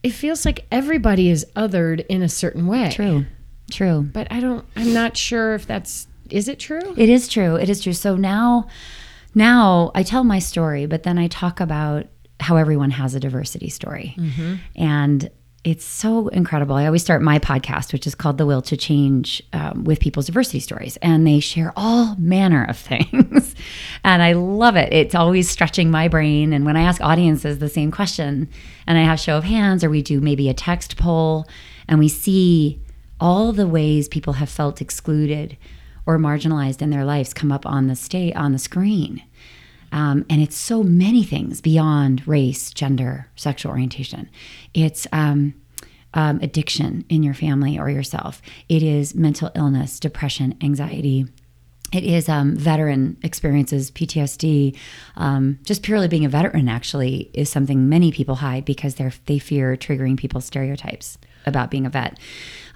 It 0.03 0.11
feels 0.11 0.45
like 0.45 0.67
everybody 0.71 1.31
is 1.31 1.47
othered 1.57 2.05
in 2.07 2.23
a 2.23 2.29
certain 2.29 2.67
way. 2.67 2.91
True. 2.93 3.25
True. 3.71 4.03
But 4.13 4.29
I 4.31 4.41
don't. 4.41 4.65
I'm 4.77 4.93
not 4.93 5.17
sure 5.17 5.55
if 5.55 5.67
that's. 5.67 6.07
Is 6.31 6.49
it 6.49 6.59
true? 6.59 6.95
It 6.97 7.09
is 7.09 7.29
true. 7.29 7.57
It 7.57 7.69
is 7.69 7.83
true. 7.83 7.93
So 7.93 8.17
now 8.17 8.69
now 9.35 9.91
I 9.95 10.03
tell 10.03 10.25
my 10.25 10.39
story, 10.39 10.87
but 10.87 11.03
then 11.03 11.19
I 11.19 11.29
talk 11.29 11.61
about 11.61 12.07
how 12.41 12.57
everyone 12.57 12.91
has 12.91 13.15
a 13.15 13.21
diversity 13.21 13.69
story. 13.69 14.15
Mm-hmm. 14.19 14.55
And 14.77 15.31
it's 15.65 15.85
so 15.85 16.29
incredible. 16.29 16.77
I 16.77 16.85
always 16.85 17.03
start 17.03 17.23
my 17.23 17.39
podcast, 17.39 17.95
which 17.95 18.07
is 18.07 18.15
called 18.15 18.37
The 18.37 18.45
Will 18.45 18.61
to 18.63 18.77
Change, 18.77 19.43
um, 19.55 19.85
with 19.85 19.99
people's 19.99 20.27
diversity 20.27 20.61
stories. 20.61 20.99
And 20.99 21.27
they 21.27 21.41
share 21.41 21.73
all 21.75 22.17
manner 22.17 22.65
of 22.65 22.77
things. 22.93 23.55
and 24.05 24.23
I 24.23 24.35
love 24.35 24.77
it. 24.77 24.93
It's 24.93 25.15
always 25.15 25.49
stretching 25.49 25.91
my 25.91 26.07
brain. 26.07 26.53
And 26.53 26.67
when 26.67 26.77
I 26.77 26.83
ask 26.83 27.01
audiences 27.01 27.59
the 27.59 27.71
same 27.71 27.91
question, 27.91 28.49
and 28.87 28.99
I 28.99 29.03
have 29.03 29.19
show 29.19 29.39
of 29.39 29.45
hands, 29.45 29.83
or 29.83 29.89
we 29.89 30.03
do 30.03 30.21
maybe 30.21 30.51
a 30.51 30.55
text 30.55 30.99
poll, 30.99 31.47
and 31.89 31.99
we 31.99 32.09
see 32.09 32.83
all 33.19 33.53
the 33.53 33.67
ways 33.67 34.07
people 34.07 34.35
have 34.35 34.51
felt 34.51 34.83
excluded 34.83 35.57
or 36.07 36.19
marginalized 36.19 36.83
in 36.83 36.91
their 36.91 37.05
lives 37.05 37.35
come 37.35 37.53
up 37.53 37.67
on 37.67 37.87
the 37.87 37.97
state 37.97 38.37
on 38.37 38.53
the 38.53 38.59
screen. 38.59 39.23
Um, 39.93 40.27
and 40.29 40.43
it's 40.43 40.57
so 40.57 40.83
many 40.83 41.23
things 41.23 41.61
beyond 41.61 42.27
race, 42.27 42.73
gender, 42.73 43.29
sexual 43.37 43.71
orientation. 43.71 44.29
It's 44.75 45.07
um, 45.13 45.55
um, 46.15 46.41
addiction 46.43 47.05
in 47.09 47.23
your 47.23 47.35
family 47.35 47.79
or 47.79 47.89
yourself. 47.91 48.43
It 48.69 48.83
is 48.83 49.15
mental 49.15 49.51
illness, 49.55 50.01
depression, 50.01 50.57
anxiety. 50.61 51.27
It 51.93 52.03
is 52.03 52.29
um, 52.29 52.57
veteran 52.57 53.19
experiences, 53.23 53.93
PTSD. 53.93 54.77
Um, 55.17 55.61
just 55.63 55.85
purely 55.85 56.09
being 56.09 56.25
a 56.25 56.29
veteran 56.29 56.69
actually 56.69 57.31
is 57.33 57.49
something 57.49 57.89
many 57.89 58.11
people 58.11 58.37
hide 58.37 58.65
because 58.65 58.97
they 58.97 59.11
they 59.27 59.39
fear 59.39 59.77
triggering 59.77 60.17
people's 60.17 60.45
stereotypes 60.45 61.19
about 61.47 61.71
being 61.71 61.87
a 61.87 61.91
vet. 61.91 62.19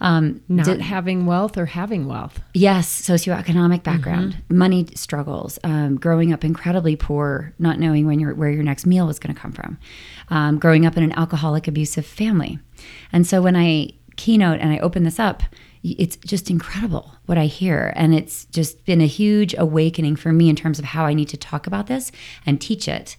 Um, 0.01 0.43
Not 0.49 0.67
did, 0.67 0.81
having 0.81 1.27
wealth 1.27 1.59
or 1.59 1.67
having 1.67 2.07
wealth. 2.07 2.41
Yes, 2.55 3.03
socioeconomic 3.03 3.83
background, 3.83 4.35
mm-hmm. 4.35 4.59
money 4.59 4.87
struggles, 4.95 5.59
um, 5.65 5.97
growing 5.97 6.33
up 6.33 6.45
incredibly 6.45 6.95
poor, 6.95 7.53
not 7.59 7.79
knowing 7.81 8.07
when 8.07 8.21
your 8.21 8.35
where 8.35 8.51
your 8.51 8.63
next 8.63 8.87
meal 8.87 9.07
was 9.07 9.19
going 9.19 9.35
to 9.35 9.41
come 9.41 9.53
from, 9.53 9.79
um, 10.31 10.59
growing 10.59 10.87
up 10.87 10.97
in 10.97 11.03
an 11.03 11.13
alcoholic 11.13 11.67
abusive 11.67 12.07
family, 12.07 12.59
and 13.13 13.27
so 13.27 13.43
when 13.43 13.57
I 13.57 13.91
keynote 14.17 14.61
and 14.61 14.73
I 14.73 14.79
open 14.79 15.05
this 15.05 15.19
up, 15.19 15.43
it's 15.83 16.17
just 16.17 16.51
incredible 16.51 17.15
what 17.27 17.39
I 17.39 17.47
hear. 17.47 17.93
And 17.97 18.15
it's 18.15 18.45
just 18.47 18.85
been 18.85 19.01
a 19.01 19.07
huge 19.07 19.55
awakening 19.57 20.17
for 20.17 20.33
me 20.33 20.49
in 20.49 20.57
terms 20.57 20.79
of 20.79 20.85
how 20.85 21.05
I 21.05 21.15
need 21.15 21.29
to 21.31 21.37
talk 21.37 21.67
about 21.67 21.87
this 21.87 22.13
and 22.45 22.61
teach 22.61 22.89
it 22.89 23.17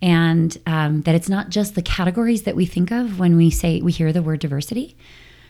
and 0.00 0.56
um, 0.66 1.02
that 1.02 1.14
it's 1.14 1.28
not 1.28 1.50
just 1.50 1.74
the 1.74 1.82
categories 1.82 2.42
that 2.42 2.56
we 2.56 2.66
think 2.66 2.90
of 2.90 3.18
when 3.18 3.36
we 3.36 3.50
say 3.50 3.80
we 3.80 3.92
hear 3.92 4.12
the 4.12 4.22
word 4.22 4.40
diversity. 4.40 4.96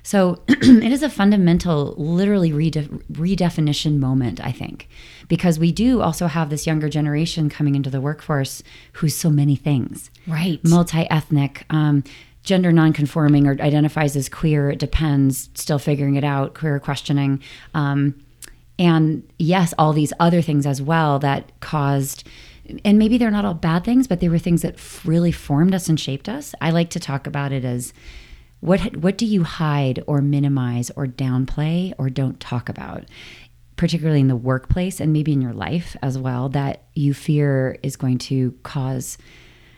So 0.09 0.41
it 0.49 0.91
is 0.91 1.03
a 1.03 1.11
fundamental, 1.11 1.93
literally 1.99 2.51
rede- 2.51 2.89
redefinition 3.13 3.99
moment, 3.99 4.43
I 4.43 4.53
think, 4.53 4.89
because 5.29 5.59
we 5.59 5.71
do 5.71 6.01
also 6.01 6.29
have 6.29 6.49
this 6.49 6.67
younger 6.67 6.89
generation 6.89 7.51
coming 7.51 7.75
into 7.75 7.91
the 7.91 8.01
workforce 8.01 8.63
who's 8.95 9.15
so 9.15 9.29
many 9.29 9.55
things, 9.55 10.11
right? 10.27 10.65
Multi 10.65 11.07
ethnic, 11.11 11.67
um, 11.69 12.05
gender 12.43 12.73
nonconforming, 12.73 13.47
or 13.47 13.61
identifies 13.63 14.17
as 14.17 14.31
queer. 14.31 14.71
It 14.71 14.79
depends. 14.79 15.51
Still 15.53 15.79
figuring 15.79 16.15
it 16.15 16.25
out. 16.25 16.55
Queer 16.55 16.81
questioning. 16.81 17.43
Um, 17.75 18.15
and 18.79 19.31
yes, 19.39 19.75
all 19.77 19.93
these 19.93 20.15
other 20.19 20.41
things 20.41 20.65
as 20.65 20.81
well 20.81 21.19
that 21.19 21.53
caused 21.61 22.27
and 22.83 22.99
maybe 22.99 23.19
they're 23.19 23.31
not 23.31 23.45
all 23.45 23.55
bad 23.55 23.85
things, 23.85 24.07
but 24.07 24.21
they 24.21 24.29
were 24.31 24.39
things 24.39 24.63
that 24.63 24.77
really 25.05 25.33
formed 25.33 25.75
us 25.75 25.89
and 25.89 26.01
shaped 26.01 26.31
us. 26.31 26.55
I 26.63 26.71
like 26.71 26.89
to 26.91 27.01
talk 27.01 27.27
about 27.27 27.53
it 27.53 27.65
as 27.65 27.93
what 28.61 28.97
what 28.97 29.17
do 29.17 29.27
you 29.27 29.45
hide 29.45 30.03
or 30.07 30.21
minimize 30.21 30.91
or 30.97 31.07
downplay 31.07 31.93
or 31.99 32.11
don't 32.11 32.41
talk 32.41 32.69
about, 32.69 33.05
particularly 33.77 34.21
in 34.21 34.29
the 34.29 34.37
workplace 34.37 35.01
and 35.01 35.13
maybe 35.13 35.33
in 35.33 35.41
your 35.41 35.53
life 35.53 35.97
as 36.03 36.19
well 36.19 36.49
that 36.51 36.83
you 36.95 37.15
fear 37.15 37.79
is 37.83 37.97
going 37.97 38.19
to 38.19 38.53
cause 38.63 39.19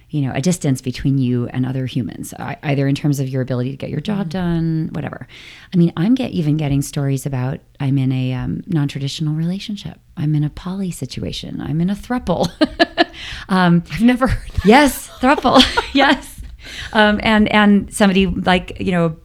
you 0.09 0.23
know 0.23 0.33
a 0.35 0.41
distance 0.41 0.81
between 0.81 1.19
you 1.19 1.47
and 1.49 1.65
other 1.65 1.87
humans 1.87 2.35
either 2.39 2.89
in 2.89 2.95
terms 2.95 3.21
of 3.21 3.29
your 3.29 3.43
ability 3.43 3.71
to 3.71 3.77
get 3.77 3.91
your 3.91 4.01
job 4.01 4.21
mm-hmm. 4.21 4.29
done 4.31 4.91
whatever? 4.93 5.27
I 5.73 5.77
mean 5.77 5.93
i'm 5.97 6.15
get 6.15 6.33
even 6.33 6.57
getting 6.57 6.83
stories 6.83 7.27
about 7.27 7.61
i'm 7.79 7.99
in 7.99 8.13
a 8.13 8.33
um, 8.33 8.63
non-traditional 8.67 9.35
relationship. 9.35 9.99
I'm 10.17 10.35
in 10.35 10.45
a 10.45 10.51
poly 10.51 10.91
situation. 10.91 11.61
I'm 11.61 11.81
in 11.81 11.91
a 11.91 11.95
thruple. 11.95 12.51
Um, 13.51 13.83
i've 13.93 14.01
never 14.01 14.29
heard 14.29 14.51
that. 14.51 14.65
yes 14.65 15.09
thruple. 15.09 15.61
Yes 15.95 16.30
um, 16.93 17.21
and 17.23 17.49
and 17.53 17.93
somebody 17.93 18.27
like 18.27 18.81
you 18.81 18.93
know 18.93 19.17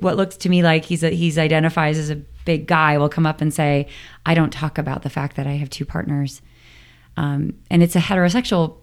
what 0.00 0.16
looks 0.16 0.36
to 0.38 0.48
me 0.48 0.62
like 0.62 0.84
he's 0.84 1.02
a, 1.02 1.10
he's 1.10 1.38
identifies 1.38 1.98
as 1.98 2.10
a 2.10 2.16
big 2.44 2.66
guy 2.66 2.98
will 2.98 3.08
come 3.08 3.26
up 3.26 3.40
and 3.40 3.52
say, 3.52 3.86
I 4.26 4.34
don't 4.34 4.52
talk 4.52 4.78
about 4.78 5.02
the 5.02 5.10
fact 5.10 5.36
that 5.36 5.46
I 5.46 5.52
have 5.52 5.70
two 5.70 5.84
partners, 5.84 6.42
um, 7.16 7.54
and 7.70 7.82
it's 7.82 7.96
a 7.96 8.00
heterosexual 8.00 8.78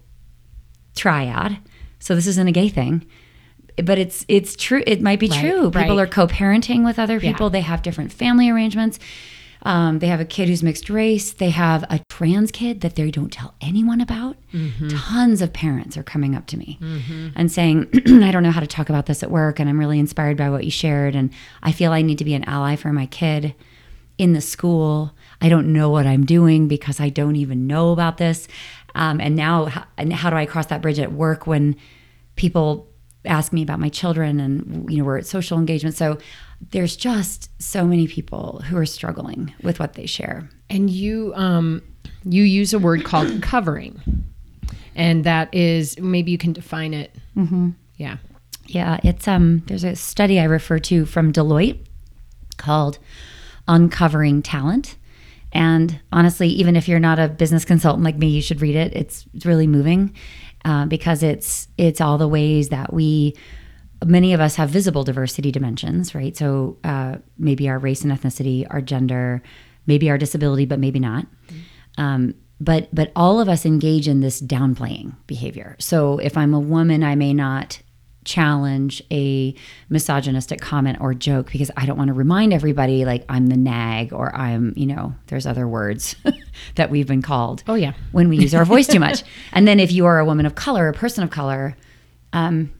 triad. 0.96 1.58
So 2.00 2.16
this 2.16 2.28
isn't 2.28 2.48
a 2.48 2.52
gay 2.52 2.70
thing 2.70 3.06
but 3.86 3.98
it's 3.98 4.26
it's 4.28 4.56
true 4.56 4.84
it 4.86 5.02
might 5.02 5.20
be 5.20 5.28
Right, 5.30 5.40
true 5.40 5.72
people 5.72 5.96
right. 5.96 6.00
are 6.00 6.08
co-parenting 6.08 6.84
with 6.84 7.00
other 7.00 7.20
people 7.20 7.46
Yeah. 7.48 7.52
they 7.52 7.62
have 7.62 7.82
different 7.82 8.12
family 8.12 8.50
arrangements 8.50 9.00
um, 9.64 10.00
they 10.00 10.08
have 10.08 10.20
a 10.20 10.26
kid 10.26 10.48
who's 10.50 10.64
mixed 10.64 10.90
race 10.90 11.32
they 11.34 11.50
have 11.52 11.84
a 11.90 12.00
trans 12.10 12.52
kid 12.52 12.82
that 12.82 12.96
they 12.96 13.10
don't 13.12 13.32
tell 13.32 13.54
anyone 13.62 14.02
about 14.02 14.36
Mm-hmm. 14.54 14.90
tons 14.90 15.42
of 15.42 15.54
parents 15.54 15.96
are 15.96 16.04
coming 16.04 16.36
up 16.36 16.46
to 16.48 16.58
me 16.58 16.78
and 17.36 17.50
saying 17.50 17.88
i 18.22 18.32
don't 18.32 18.44
know 18.44 18.52
how 18.52 18.60
to 18.60 18.68
talk 18.68 18.90
about 18.90 19.06
this 19.06 19.24
at 19.24 19.32
work 19.32 19.60
and 19.60 19.70
i'm 19.70 19.80
really 19.80 19.98
inspired 19.98 20.36
by 20.36 20.50
what 20.50 20.66
you 20.66 20.72
shared 20.72 21.16
and 21.16 21.32
i 21.64 21.72
feel 21.72 21.94
i 21.94 22.02
need 22.02 22.18
to 22.18 22.26
be 22.26 22.34
an 22.34 22.44
ally 22.44 22.76
for 22.76 22.92
my 22.92 23.06
kid 23.06 23.56
in 24.18 24.34
the 24.34 24.42
school. 24.42 25.16
I 25.42 25.50
don't 25.50 25.74
know 25.74 25.90
what 25.90 26.06
I'm 26.06 26.26
doing 26.26 26.68
because 26.68 27.00
I 27.00 27.10
don't 27.10 27.38
even 27.38 27.66
know 27.66 27.92
about 27.92 28.18
this. 28.18 28.48
Um, 28.94 29.20
and 29.20 29.36
now, 29.36 29.66
how, 29.66 29.86
and 29.98 30.14
how 30.14 30.30
do 30.30 30.36
I 30.36 30.46
cross 30.46 30.68
that 30.68 30.80
bridge 30.84 31.00
at 31.00 31.12
work 31.12 31.48
when 31.48 31.76
people 32.36 32.88
ask 33.26 33.52
me 33.52 33.64
about 33.64 33.80
my 33.80 33.90
children 33.90 34.40
and 34.40 34.88
you 34.92 34.98
know 35.00 35.06
we're 35.06 35.18
at 35.18 35.26
social 35.26 35.58
engagement? 35.58 35.96
So 35.96 36.20
there's 36.70 36.96
just 36.96 37.50
so 37.62 37.86
many 37.86 38.08
people 38.08 38.62
who 38.68 38.78
are 38.78 38.86
struggling 38.86 39.54
with 39.64 39.80
what 39.80 39.94
they 39.94 40.06
share. 40.06 40.50
And 40.70 40.90
you 40.90 41.34
um 41.36 41.82
you 42.24 42.44
use 42.44 42.74
a 42.74 42.80
word 42.80 43.04
called 43.04 43.42
covering. 43.42 44.00
And 44.96 45.24
that 45.24 45.54
is 45.54 46.00
maybe 46.00 46.32
you 46.32 46.38
can 46.38 46.54
define 46.54 46.94
it. 46.94 47.16
Mm-hmm. 47.36 47.72
Yeah. 47.98 48.18
Yeah, 48.68 49.00
it's 49.04 49.28
um. 49.28 49.64
There's 49.68 49.84
a 49.84 49.96
study 49.96 50.40
I 50.40 50.46
refer 50.46 50.80
to 50.80 51.06
from 51.06 51.34
Deloitte 51.34 51.80
called 52.58 53.00
"Uncovering 53.68 54.42
Talent," 54.42 54.96
and 55.52 56.00
honestly, 56.14 56.48
even 56.48 56.76
if 56.78 56.88
you're 56.88 57.00
not 57.00 57.20
a 57.20 57.28
business 57.28 57.66
consultant 57.66 58.06
like 58.06 58.18
me, 58.18 58.28
you 58.28 58.42
should 58.42 58.62
read 58.62 58.76
it. 58.76 58.96
It's 58.96 59.26
it's 59.34 59.46
really 59.46 59.68
moving 59.68 60.16
uh, 60.64 60.86
because 60.86 61.22
it's 61.22 61.68
it's 61.78 62.00
all 62.00 62.18
the 62.18 62.28
ways 62.28 62.70
that 62.70 62.94
we. 62.94 63.36
Many 64.04 64.34
of 64.34 64.40
us 64.40 64.56
have 64.56 64.70
visible 64.70 65.04
diversity 65.04 65.52
dimensions, 65.52 66.16
right? 66.16 66.36
So 66.36 66.78
uh, 66.84 67.18
maybe 67.38 67.70
our 67.70 67.78
race 67.78 68.04
and 68.04 68.12
ethnicity, 68.12 68.66
our 68.70 68.82
gender, 68.82 69.44
maybe 69.86 70.10
our 70.10 70.18
disability, 70.18 70.66
but 70.66 70.80
maybe 70.80 71.00
not. 71.00 71.28
Um, 71.98 72.36
but 72.60 72.94
but 72.94 73.12
all 73.16 73.40
of 73.40 73.50
us 73.50 73.66
engage 73.66 74.08
in 74.08 74.22
this 74.22 74.42
downplaying 74.42 75.16
behavior. 75.28 75.76
So 75.80 76.20
if 76.20 76.38
I'm 76.38 76.54
a 76.54 76.60
woman, 76.60 77.04
I 77.04 77.16
may 77.16 77.34
not 77.34 77.82
challenge 78.24 79.02
a 79.12 79.56
misogynistic 79.90 80.62
comment 80.62 81.00
or 81.02 81.14
joke 81.14 81.52
because 81.52 81.72
I 81.76 81.86
don't 81.86 81.98
want 81.98 82.10
to 82.10 82.14
remind 82.14 82.54
everybody 82.54 83.06
like 83.06 83.26
I'm 83.30 83.48
the 83.48 83.58
nag 83.58 84.14
or 84.14 84.36
I'm, 84.36 84.74
you 84.76 84.86
know, 84.86 85.16
there's 85.28 85.48
other 85.48 85.68
words 85.68 86.16
that 86.76 86.90
we've 86.90 87.08
been 87.08 87.22
called. 87.22 87.64
Oh, 87.68 87.76
yeah. 87.76 87.94
When 88.12 88.30
we 88.30 88.38
use 88.38 88.54
our 88.54 88.66
voice 88.66 88.88
too 88.88 89.00
much. 89.00 89.24
And 89.54 89.68
then 89.68 89.80
if 89.80 89.92
you 89.92 90.06
are 90.06 90.20
a 90.20 90.26
woman 90.26 90.46
of 90.46 90.56
color, 90.56 90.88
a 90.88 90.94
person 90.94 91.24
of 91.24 91.32
color, 91.32 91.76
um, 92.34 92.72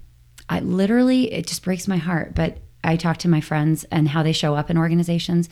I 0.52 0.60
literally 0.60 1.32
it 1.34 1.48
just 1.48 1.64
breaks 1.64 1.88
my 1.88 1.98
heart. 1.98 2.36
But 2.36 2.58
I 2.84 2.98
talk 2.98 3.18
to 3.18 3.30
my 3.30 3.40
friends 3.42 3.86
and 3.86 4.10
how 4.10 4.22
they 4.22 4.34
show 4.34 4.54
up 4.54 4.70
in 4.70 4.78
organizations. 4.78 5.50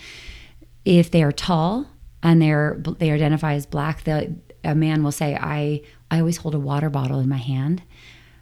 If 0.83 1.09
they 1.09 1.23
are 1.23 1.31
tall 1.31 1.88
and 2.21 2.41
they're 2.41 2.77
they 2.99 3.09
identify 3.12 3.53
as 3.53 3.65
black, 3.65 4.03
the 4.03 4.35
a 4.63 4.75
man 4.75 5.01
will 5.01 5.13
say, 5.13 5.35
"I 5.35 5.81
I 6.12 6.19
always 6.19 6.38
hold 6.38 6.53
a 6.53 6.59
water 6.59 6.89
bottle 6.89 7.19
in 7.19 7.29
my 7.29 7.38
hand 7.38 7.81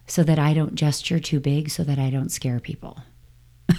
so 0.06 0.24
that 0.24 0.38
I 0.38 0.52
don't 0.52 0.74
gesture 0.74 1.20
too 1.20 1.38
big, 1.38 1.70
so 1.70 1.84
that 1.84 1.98
I 1.98 2.10
don't 2.10 2.32
scare 2.32 2.58
people." 2.58 2.98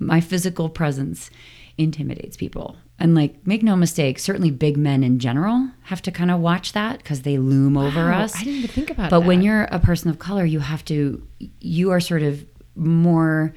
my 0.00 0.20
physical 0.20 0.68
presence 0.68 1.30
intimidates 1.78 2.36
people. 2.36 2.76
And 3.02 3.14
like, 3.14 3.46
make 3.46 3.62
no 3.62 3.76
mistake, 3.76 4.18
certainly 4.18 4.50
big 4.50 4.76
men 4.76 5.02
in 5.02 5.18
general 5.18 5.70
have 5.84 6.02
to 6.02 6.10
kind 6.10 6.30
of 6.30 6.40
watch 6.40 6.74
that 6.74 6.98
because 6.98 7.22
they 7.22 7.38
loom 7.38 7.76
over 7.78 8.12
us. 8.12 8.36
I 8.36 8.40
didn't 8.44 8.58
even 8.58 8.70
think 8.70 8.90
about 8.90 9.08
But 9.08 9.20
that. 9.20 9.26
when 9.26 9.40
you're 9.40 9.64
a 9.64 9.78
person 9.78 10.10
of 10.10 10.18
color, 10.18 10.44
you 10.44 10.60
have 10.60 10.84
to, 10.84 11.26
you 11.60 11.90
are 11.92 12.00
sort 12.00 12.22
of 12.22 12.44
more 12.76 13.54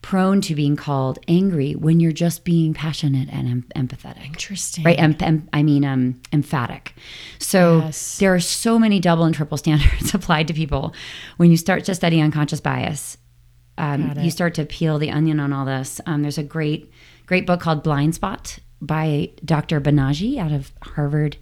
prone 0.00 0.40
to 0.42 0.54
being 0.54 0.76
called 0.76 1.18
angry 1.26 1.72
when 1.74 1.98
you're 1.98 2.12
just 2.12 2.44
being 2.44 2.72
passionate 2.72 3.28
and 3.32 3.48
em- 3.48 3.88
empathetic. 3.88 4.24
Interesting. 4.24 4.84
Right, 4.84 4.98
em- 4.98 5.16
em- 5.20 5.48
I 5.52 5.64
mean, 5.64 5.84
um, 5.84 6.20
emphatic. 6.32 6.94
So 7.40 7.80
Yes. 7.80 8.18
there 8.18 8.32
are 8.32 8.38
so 8.40 8.78
many 8.78 9.00
double 9.00 9.24
and 9.24 9.34
triple 9.34 9.58
standards 9.64 10.14
applied 10.14 10.46
to 10.48 10.54
people. 10.54 10.94
When 11.36 11.50
you 11.50 11.56
start 11.56 11.84
to 11.86 11.96
study 11.96 12.20
unconscious 12.20 12.60
bias, 12.60 13.18
um, 13.76 14.14
you 14.20 14.30
start 14.30 14.54
to 14.54 14.64
peel 14.64 14.98
the 14.98 15.10
onion 15.10 15.40
on 15.40 15.52
all 15.52 15.64
this. 15.64 16.00
Um, 16.06 16.22
there's 16.22 16.38
a 16.38 16.42
great, 16.44 16.92
great 17.26 17.44
book 17.46 17.60
called 17.60 17.82
Blind 17.82 18.14
Spot 18.14 18.58
by 18.80 19.30
Dr. 19.44 19.80
Banaji 19.80 20.38
out 20.38 20.52
of 20.52 20.72
Harvard. 20.82 21.36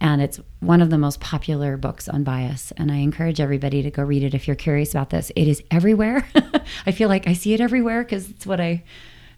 And 0.00 0.22
it's 0.22 0.40
one 0.60 0.80
of 0.80 0.88
the 0.88 0.96
most 0.96 1.20
popular 1.20 1.76
books 1.76 2.08
on 2.08 2.24
bias. 2.24 2.72
And 2.78 2.90
I 2.90 2.96
encourage 2.96 3.38
everybody 3.38 3.82
to 3.82 3.90
go 3.90 4.02
read 4.02 4.22
it 4.22 4.34
if 4.34 4.46
you're 4.46 4.56
curious 4.56 4.92
about 4.92 5.10
this. 5.10 5.30
It 5.36 5.46
is 5.46 5.62
everywhere. 5.70 6.26
I 6.86 6.92
feel 6.92 7.10
like 7.10 7.26
I 7.26 7.34
see 7.34 7.52
it 7.52 7.60
everywhere 7.60 8.02
because 8.02 8.30
it's 8.30 8.46
what 8.46 8.60
I, 8.60 8.82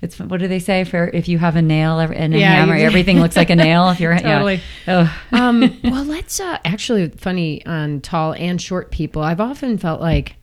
it's 0.03 0.21
what 0.21 0.39
do 0.39 0.47
they 0.47 0.61
say 0.61 0.85
for 0.85 1.09
if 1.09 1.27
you 1.27 1.39
have 1.39 1.57
a 1.57 1.63
nail 1.63 1.99
and 1.99 2.35
a 2.35 2.39
Yeah, 2.39 2.53
hammer, 2.55 2.77
everything 2.77 3.21
looks 3.21 3.37
like 3.37 3.51
a 3.51 3.57
nail. 3.57 3.91
If 3.91 3.99
you're 3.99 4.17
Totally. 4.19 4.61
Yeah. 4.87 5.13
Oh. 5.33 5.37
um, 5.37 5.81
well, 5.83 6.05
let's 6.05 6.39
uh, 6.39 6.59
actually 6.65 7.09
funny 7.09 7.67
on 7.67 8.01
tall 8.01 8.33
and 8.35 8.63
short 8.63 8.93
people. 8.93 9.23
I've 9.23 9.41
often 9.41 9.79
felt 9.79 10.01
like 10.01 10.37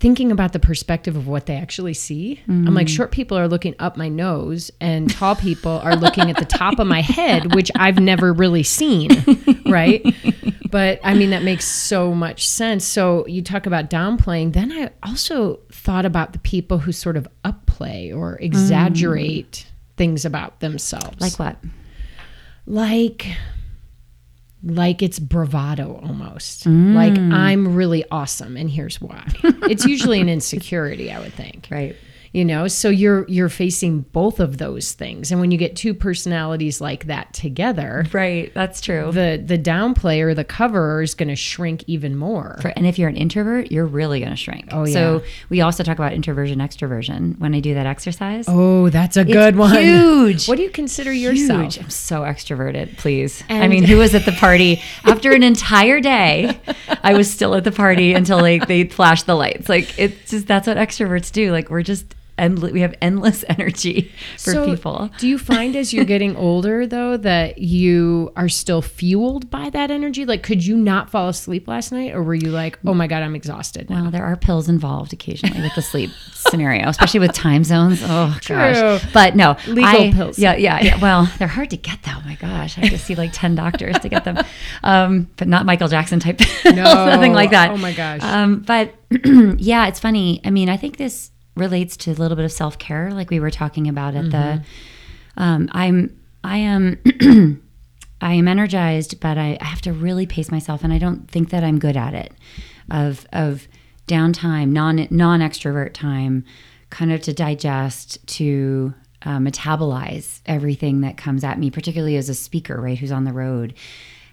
thinking 0.00 0.30
about 0.30 0.52
the 0.52 0.60
perspective 0.60 1.16
of 1.16 1.26
what 1.26 1.46
they 1.46 1.56
actually 1.56 1.94
see. 1.94 2.40
I'm 2.48 2.74
like, 2.74 2.88
short 2.88 3.10
people 3.10 3.36
are 3.36 3.48
looking 3.48 3.74
up 3.78 3.96
my 3.96 4.08
nose, 4.08 4.70
and 4.80 5.10
tall 5.10 5.34
people 5.34 5.72
are 5.72 5.96
looking 5.96 6.30
at 6.30 6.36
the 6.36 6.44
top 6.44 6.78
of 6.78 6.86
my 6.86 7.00
head, 7.00 7.54
which 7.54 7.70
I've 7.74 7.98
never 7.98 8.32
really 8.32 8.62
seen, 8.62 9.10
right? 9.66 10.04
But 10.70 11.00
I 11.02 11.14
mean, 11.14 11.30
that 11.30 11.42
makes 11.42 11.66
so 11.66 12.14
much 12.14 12.48
sense. 12.48 12.84
So 12.84 13.26
you 13.26 13.42
talk 13.42 13.66
about 13.66 13.90
downplaying. 13.90 14.52
Then 14.52 14.70
I 14.70 14.90
also 15.02 15.60
thought 15.72 16.04
about 16.04 16.32
the 16.32 16.38
people 16.38 16.78
who 16.78 16.92
sort 16.92 17.16
of 17.16 17.26
upplay 17.44 18.14
or 18.14 18.36
mm. 18.36 18.40
exaggerate 18.40 19.66
things 19.96 20.24
about 20.24 20.60
themselves 20.60 21.20
like 21.20 21.38
what? 21.38 21.56
like 22.66 23.26
like 24.62 25.02
it's 25.02 25.18
bravado 25.18 26.00
almost. 26.02 26.64
Mm. 26.64 26.94
Like 26.94 27.16
i'm 27.16 27.74
really 27.74 28.04
awesome 28.10 28.56
and 28.56 28.70
here's 28.70 29.00
why. 29.00 29.24
It's 29.42 29.84
usually 29.84 30.20
an 30.20 30.28
insecurity 30.28 31.12
i 31.12 31.20
would 31.20 31.34
think. 31.34 31.68
Right. 31.70 31.96
You 32.32 32.44
know 32.44 32.68
so 32.68 32.88
you're 32.88 33.26
you're 33.28 33.48
facing 33.48 34.00
both 34.12 34.38
of 34.40 34.58
those 34.58 34.92
things 34.92 35.30
and 35.30 35.40
when 35.40 35.50
you 35.50 35.56
get 35.58 35.74
two 35.76 35.94
personalities 35.94 36.80
like 36.80 37.06
that 37.06 37.32
together 37.32 38.04
Right. 38.12 38.52
That's 38.54 38.80
true. 38.80 39.10
the 39.12 39.42
the 39.44 39.58
downplayer 39.58 40.34
the 40.36 40.44
cover 40.44 41.02
is 41.02 41.14
going 41.14 41.28
to 41.28 41.36
shrink 41.36 41.84
even 41.86 42.16
more 42.16 42.58
For- 42.60 42.68
and 42.76 42.86
if 42.86 42.98
you're 42.98 43.08
an 43.08 43.16
introvert, 43.16 43.72
you're 43.72 43.86
really 43.86 44.20
going 44.20 44.30
to 44.30 44.36
shrink. 44.36 44.68
Oh, 44.72 44.84
yeah 44.84 44.92
So 44.92 45.22
we 45.48 45.60
also 45.60 45.82
talk 45.82 45.98
about 45.98 46.12
introversion, 46.12 46.58
extroversion 46.58 47.38
when 47.38 47.54
I 47.54 47.60
do 47.60 47.74
that 47.74 47.86
exercise. 47.86 48.44
oh 48.48 48.88
that's 48.90 49.16
a 49.16 49.24
good 49.24 49.56
one 49.56 49.74
Huge. 49.76 50.48
what 50.48 50.56
do 50.56 50.62
you 50.62 50.70
consider 50.70 51.12
yourself 51.12 51.62
Huge. 51.74 51.78
I'm 51.84 51.90
so 51.90 52.22
extroverted, 52.22 52.96
please. 52.98 53.42
I 53.48 53.68
mean, 53.68 53.84
who 53.84 53.96
was 53.98 54.14
at 54.14 54.24
the 54.24 54.32
party 54.32 54.82
after 55.04 55.32
an 55.32 55.42
entire 55.42 56.00
day? 56.00 56.58
I 57.02 57.14
was 57.14 57.30
still 57.30 57.54
at 57.54 57.64
the 57.64 57.72
party 57.72 58.12
until 58.12 58.40
like 58.40 58.66
they 58.68 58.84
flashed 58.84 59.26
the 59.26 59.34
lights. 59.34 59.68
Like 59.68 59.98
it's 59.98 60.30
just 60.30 60.46
that's 60.46 60.66
what 60.66 60.76
extroverts 60.76 61.32
do. 61.32 61.52
Like 61.52 61.70
we're 61.70 61.82
just 61.82 62.14
endless. 62.38 62.72
We 62.72 62.80
have 62.80 62.94
endless 63.02 63.44
energy 63.48 64.12
for 64.38 64.52
So, 64.52 64.64
people. 64.66 65.10
Do 65.18 65.26
you 65.28 65.38
find 65.38 65.74
as 65.76 65.92
you're 65.92 66.04
getting 66.04 66.36
older 66.48 66.86
though 66.86 67.16
that 67.18 67.58
you 67.58 68.32
are 68.36 68.48
still 68.48 68.80
fueled 68.82 69.50
by 69.50 69.70
that 69.70 69.90
energy? 69.90 70.24
Like 70.24 70.42
could 70.42 70.64
you 70.64 70.76
not 70.76 71.10
fall 71.10 71.28
asleep 71.28 71.68
last 71.68 71.92
night 71.92 72.14
or 72.14 72.22
were 72.22 72.34
you 72.34 72.50
like, 72.50 72.78
"Oh 72.86 72.94
my 72.94 73.06
god, 73.06 73.22
I'm 73.22 73.34
exhausted." 73.34 73.90
now?" 73.90 74.02
Well, 74.02 74.10
there 74.10 74.24
are 74.24 74.36
pills 74.36 74.68
involved 74.68 75.12
occasionally 75.12 75.60
with 75.60 75.74
the 75.74 75.82
sleep 75.82 76.10
scenario, 76.32 76.88
especially 76.88 77.20
with 77.20 77.32
time 77.32 77.64
zones. 77.64 78.00
Oh 78.02 78.36
True. 78.40 78.56
gosh, 78.56 79.04
but 79.12 79.36
no 79.36 79.56
Legal 79.66 79.84
I- 79.84 80.12
pills. 80.12 80.38
Yeah, 80.38 80.54
yeah, 80.56 80.80
yeah. 80.82 80.98
Well, 81.00 81.30
they're 81.38 81.48
hard 81.48 81.70
to 81.70 81.76
get 81.76 82.02
though. 82.04 82.20
My 82.24 82.34
gosh, 82.36 82.78
I 82.78 82.82
have 82.82 82.90
to 82.90 82.98
see 82.98 83.14
like 83.14 83.30
ten 83.32 83.54
doctors 83.54 83.98
to 84.00 84.08
get 84.08 84.24
them, 84.24 84.38
um, 84.82 85.28
but 85.36 85.48
not 85.48 85.66
Michael 85.66 85.88
Jackson 85.88 86.20
type 86.20 86.38
pills, 86.38 86.76
nothing 86.76 87.32
like 87.32 87.50
that. 87.50 87.70
Oh 87.70 87.76
my 87.76 87.92
gosh. 87.92 88.20
Um, 88.22 88.60
but 88.60 88.94
yeah, 89.58 89.86
it's 89.88 89.98
funny. 90.00 90.40
I 90.44 90.50
mean, 90.50 90.68
I 90.68 90.76
think 90.76 90.96
this 90.96 91.30
relates 91.58 91.96
to 91.98 92.10
a 92.10 92.14
little 92.14 92.36
bit 92.36 92.44
of 92.44 92.52
self 92.52 92.78
care, 92.78 93.10
like 93.12 93.30
we 93.30 93.40
were 93.40 93.50
talking 93.50 93.88
about 93.88 94.14
at 94.14 94.30
the. 94.30 94.64
Um, 95.36 95.68
I'm 95.72 96.18
I 96.42 96.58
am 96.58 96.98
I 98.20 98.34
am 98.34 98.48
energized, 98.48 99.20
but 99.20 99.38
I, 99.38 99.58
I 99.60 99.64
have 99.64 99.80
to 99.82 99.92
really 99.92 100.26
pace 100.26 100.50
myself, 100.50 100.82
and 100.82 100.92
I 100.92 100.98
don't 100.98 101.30
think 101.30 101.50
that 101.50 101.62
I'm 101.62 101.78
good 101.78 101.96
at 101.96 102.14
it. 102.14 102.32
Of 102.90 103.26
of 103.32 103.68
downtime, 104.06 104.70
non 104.70 105.06
non 105.10 105.40
extrovert 105.40 105.92
time, 105.92 106.44
kind 106.90 107.12
of 107.12 107.20
to 107.22 107.32
digest, 107.32 108.26
to 108.28 108.94
uh, 109.22 109.38
metabolize 109.38 110.40
everything 110.46 111.00
that 111.02 111.16
comes 111.16 111.44
at 111.44 111.58
me, 111.58 111.70
particularly 111.70 112.16
as 112.16 112.28
a 112.28 112.34
speaker, 112.34 112.80
right, 112.80 112.98
who's 112.98 113.12
on 113.12 113.24
the 113.24 113.32
road. 113.32 113.74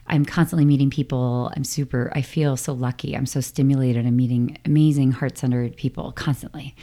I'm 0.07 0.23
constantly 0.23 0.65
meeting 0.65 0.91
people. 0.91 1.51
I'm 1.55 1.63
super, 1.63 2.11
I 2.15 2.21
feel 2.21 2.57
so 2.57 2.73
lucky. 2.73 3.15
I'm 3.15 3.25
so 3.25 3.41
stimulated. 3.41 4.05
I'm 4.05 4.15
meeting 4.15 4.57
amazing 4.63 5.13
heart 5.13 5.37
centered 5.37 5.75
people 5.77 6.11
constantly. 6.11 6.75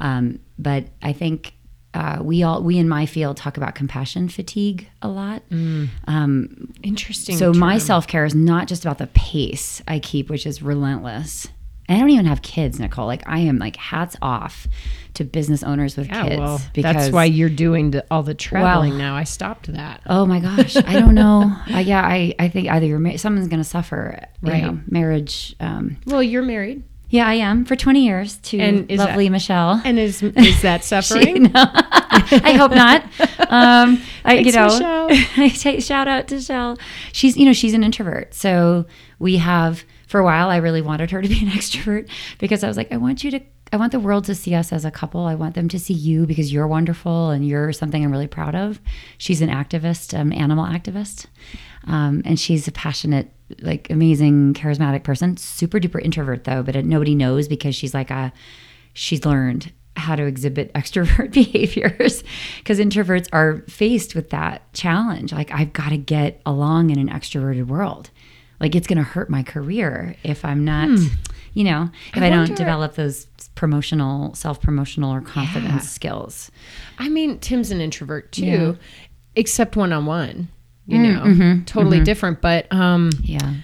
Um, 0.00 0.40
but 0.58 0.86
I 1.02 1.12
think 1.12 1.54
uh, 1.94 2.18
we 2.22 2.42
all, 2.42 2.62
we 2.62 2.78
in 2.78 2.88
my 2.88 3.04
field 3.06 3.36
talk 3.36 3.56
about 3.56 3.74
compassion 3.74 4.28
fatigue 4.28 4.88
a 5.02 5.08
lot. 5.08 5.42
Um, 6.06 6.72
Interesting. 6.82 7.36
so 7.36 7.52
my 7.52 7.78
self 7.78 8.06
care 8.06 8.24
is 8.24 8.34
not 8.34 8.68
just 8.68 8.84
about 8.84 8.98
the 8.98 9.08
pace 9.08 9.82
I 9.88 9.98
keep, 9.98 10.30
which 10.30 10.46
is 10.46 10.62
relentless. 10.62 11.48
And 11.88 11.96
I 11.96 12.00
don't 12.02 12.10
even 12.10 12.26
have 12.26 12.42
kids, 12.42 12.78
Nicole. 12.78 13.06
Like 13.06 13.24
I 13.26 13.40
am 13.40 13.58
like 13.58 13.74
hats 13.74 14.14
off 14.22 14.68
to 15.14 15.24
business 15.24 15.64
owners 15.64 15.96
with 15.96 16.06
Yeah, 16.06 16.22
kids 16.22 16.38
well, 16.38 16.60
that's 16.74 17.10
why 17.10 17.24
you're 17.24 17.48
doing 17.48 17.90
the, 17.90 18.06
all 18.12 18.22
the 18.22 18.34
traveling 18.34 18.96
now. 18.96 19.16
I 19.16 19.24
stopped 19.24 19.72
that. 19.72 20.00
Oh 20.06 20.24
my 20.24 20.38
gosh, 20.38 20.76
I 20.76 20.92
don't 21.00 21.16
know. 21.16 21.52
I, 21.66 21.80
yeah, 21.80 22.00
I, 22.06 22.32
I 22.38 22.48
think 22.48 22.68
either 22.70 22.86
you're 22.86 23.00
ma- 23.00 23.16
someone's 23.16 23.48
going 23.48 23.58
to 23.60 23.68
suffer. 23.68 24.24
You 24.42 24.52
Right. 24.52 24.62
know, 24.62 24.78
marriage. 24.86 25.56
Um, 25.58 25.96
Well, 26.06 26.22
you're 26.22 26.42
married, 26.44 26.84
yeah, 27.10 27.26
I 27.28 27.34
am 27.34 27.64
for 27.64 27.76
20 27.76 28.04
years 28.04 28.38
to 28.38 28.58
And 28.58 28.90
lovely 28.90 29.26
that- 29.26 29.32
Michelle. 29.32 29.80
and 29.84 29.98
is 29.98 30.22
is 30.22 30.62
that 30.62 30.80
She- 30.82 30.86
suffering? 30.88 31.42
no, 31.44 31.50
I 31.54 32.54
hope 32.58 32.70
not. 32.72 33.02
Um, 33.50 34.00
I, 34.24 34.34
you 34.38 34.52
know, 34.52 34.64
Michelle. 34.66 35.08
I 35.36 35.48
take 35.48 35.82
shout 35.82 36.08
out 36.08 36.28
to 36.28 36.36
Michelle. 36.36 36.78
She's, 37.12 37.36
you 37.36 37.44
know, 37.44 37.52
she's 37.52 37.74
an 37.74 37.82
introvert. 37.84 38.32
So 38.34 38.86
we 39.18 39.36
have, 39.38 39.84
for 40.06 40.20
a 40.20 40.24
while, 40.24 40.48
I 40.48 40.56
really 40.58 40.82
wanted 40.82 41.10
her 41.10 41.20
to 41.22 41.28
be 41.28 41.40
an 41.40 41.48
extrovert 41.48 42.08
because 42.38 42.62
I 42.64 42.68
was 42.68 42.76
like, 42.76 42.92
I 42.92 42.96
want 42.96 43.24
you 43.24 43.30
to, 43.32 43.40
I 43.72 43.76
want 43.76 43.92
the 43.92 44.00
world 44.00 44.24
to 44.26 44.34
see 44.34 44.54
us 44.54 44.72
as 44.72 44.84
a 44.84 44.90
couple. 44.90 45.26
I 45.26 45.34
want 45.34 45.54
them 45.54 45.68
to 45.68 45.78
see 45.78 45.94
you 45.94 46.26
because 46.26 46.52
you're 46.52 46.66
wonderful 46.66 47.30
and 47.30 47.46
you're 47.46 47.72
something 47.72 48.04
I'm 48.04 48.10
really 48.12 48.26
proud 48.26 48.54
of. 48.54 48.80
She's 49.18 49.40
an 49.42 49.48
activist, 49.48 50.18
um, 50.18 50.32
animal 50.32 50.64
activist. 50.64 51.26
Um, 51.86 52.22
and 52.24 52.38
she's 52.38 52.68
a 52.68 52.72
passionate, 52.72 53.32
like 53.60 53.90
amazing, 53.90 54.54
charismatic 54.54 55.02
person. 55.02 55.36
Super 55.36 55.78
duper 55.78 56.02
introvert 56.02 56.44
though, 56.44 56.62
but 56.62 56.76
nobody 56.84 57.14
knows 57.14 57.48
because 57.48 57.74
she's 57.74 57.94
like 57.94 58.10
a, 58.10 58.32
she's 58.94 59.24
learned 59.24 59.72
how 59.96 60.16
to 60.16 60.24
exhibit 60.24 60.72
extrovert 60.74 61.32
behaviors 61.32 62.24
because 62.58 62.78
introverts 62.78 63.28
are 63.32 63.62
faced 63.68 64.14
with 64.14 64.30
that 64.30 64.72
challenge. 64.72 65.32
Like, 65.32 65.52
I've 65.52 65.72
got 65.72 65.90
to 65.90 65.98
get 65.98 66.40
along 66.46 66.90
in 66.90 66.98
an 66.98 67.08
extroverted 67.08 67.66
world. 67.66 68.10
Like, 68.60 68.74
it's 68.74 68.86
going 68.86 68.98
to 68.98 69.02
hurt 69.04 69.30
my 69.30 69.42
career 69.42 70.16
if 70.22 70.44
I'm 70.44 70.64
not, 70.64 70.88
hmm. 70.88 71.06
you 71.54 71.64
know, 71.64 71.90
if 72.14 72.22
I, 72.22 72.28
don't 72.28 72.54
develop 72.54 72.94
those 72.94 73.26
promotional, 73.54 74.34
self 74.34 74.60
promotional 74.60 75.12
or 75.12 75.20
confidence 75.22 75.72
Yeah. 75.72 75.78
skills. 75.80 76.50
I 76.98 77.08
mean, 77.08 77.38
Tim's 77.38 77.70
an 77.70 77.80
introvert 77.80 78.32
too, 78.32 78.44
Yeah. 78.44 78.72
except 79.34 79.76
one 79.76 79.92
You 80.90 80.98
mm, 80.98 81.14
know, 81.14 81.20
mm-hmm, 81.22 81.64
totally 81.64 81.98
mm-hmm. 81.98 82.04
different. 82.04 82.40
But 82.40 82.72
um, 82.72 83.10
Yeah. 83.22 83.54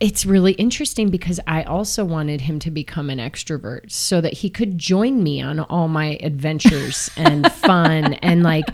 it's 0.00 0.24
really 0.26 0.52
interesting 0.52 1.08
because 1.10 1.40
I 1.46 1.62
also 1.62 2.04
wanted 2.04 2.42
him 2.42 2.58
to 2.60 2.70
become 2.70 3.10
an 3.10 3.18
extrovert 3.18 3.90
so 3.90 4.20
that 4.20 4.32
he 4.34 4.50
could 4.50 4.78
join 4.78 5.22
me 5.22 5.40
on 5.42 5.58
all 5.60 5.88
my 5.88 6.18
adventures 6.22 7.10
and 7.16 7.50
fun. 7.66 8.14
And 8.14 8.42
like 8.42 8.66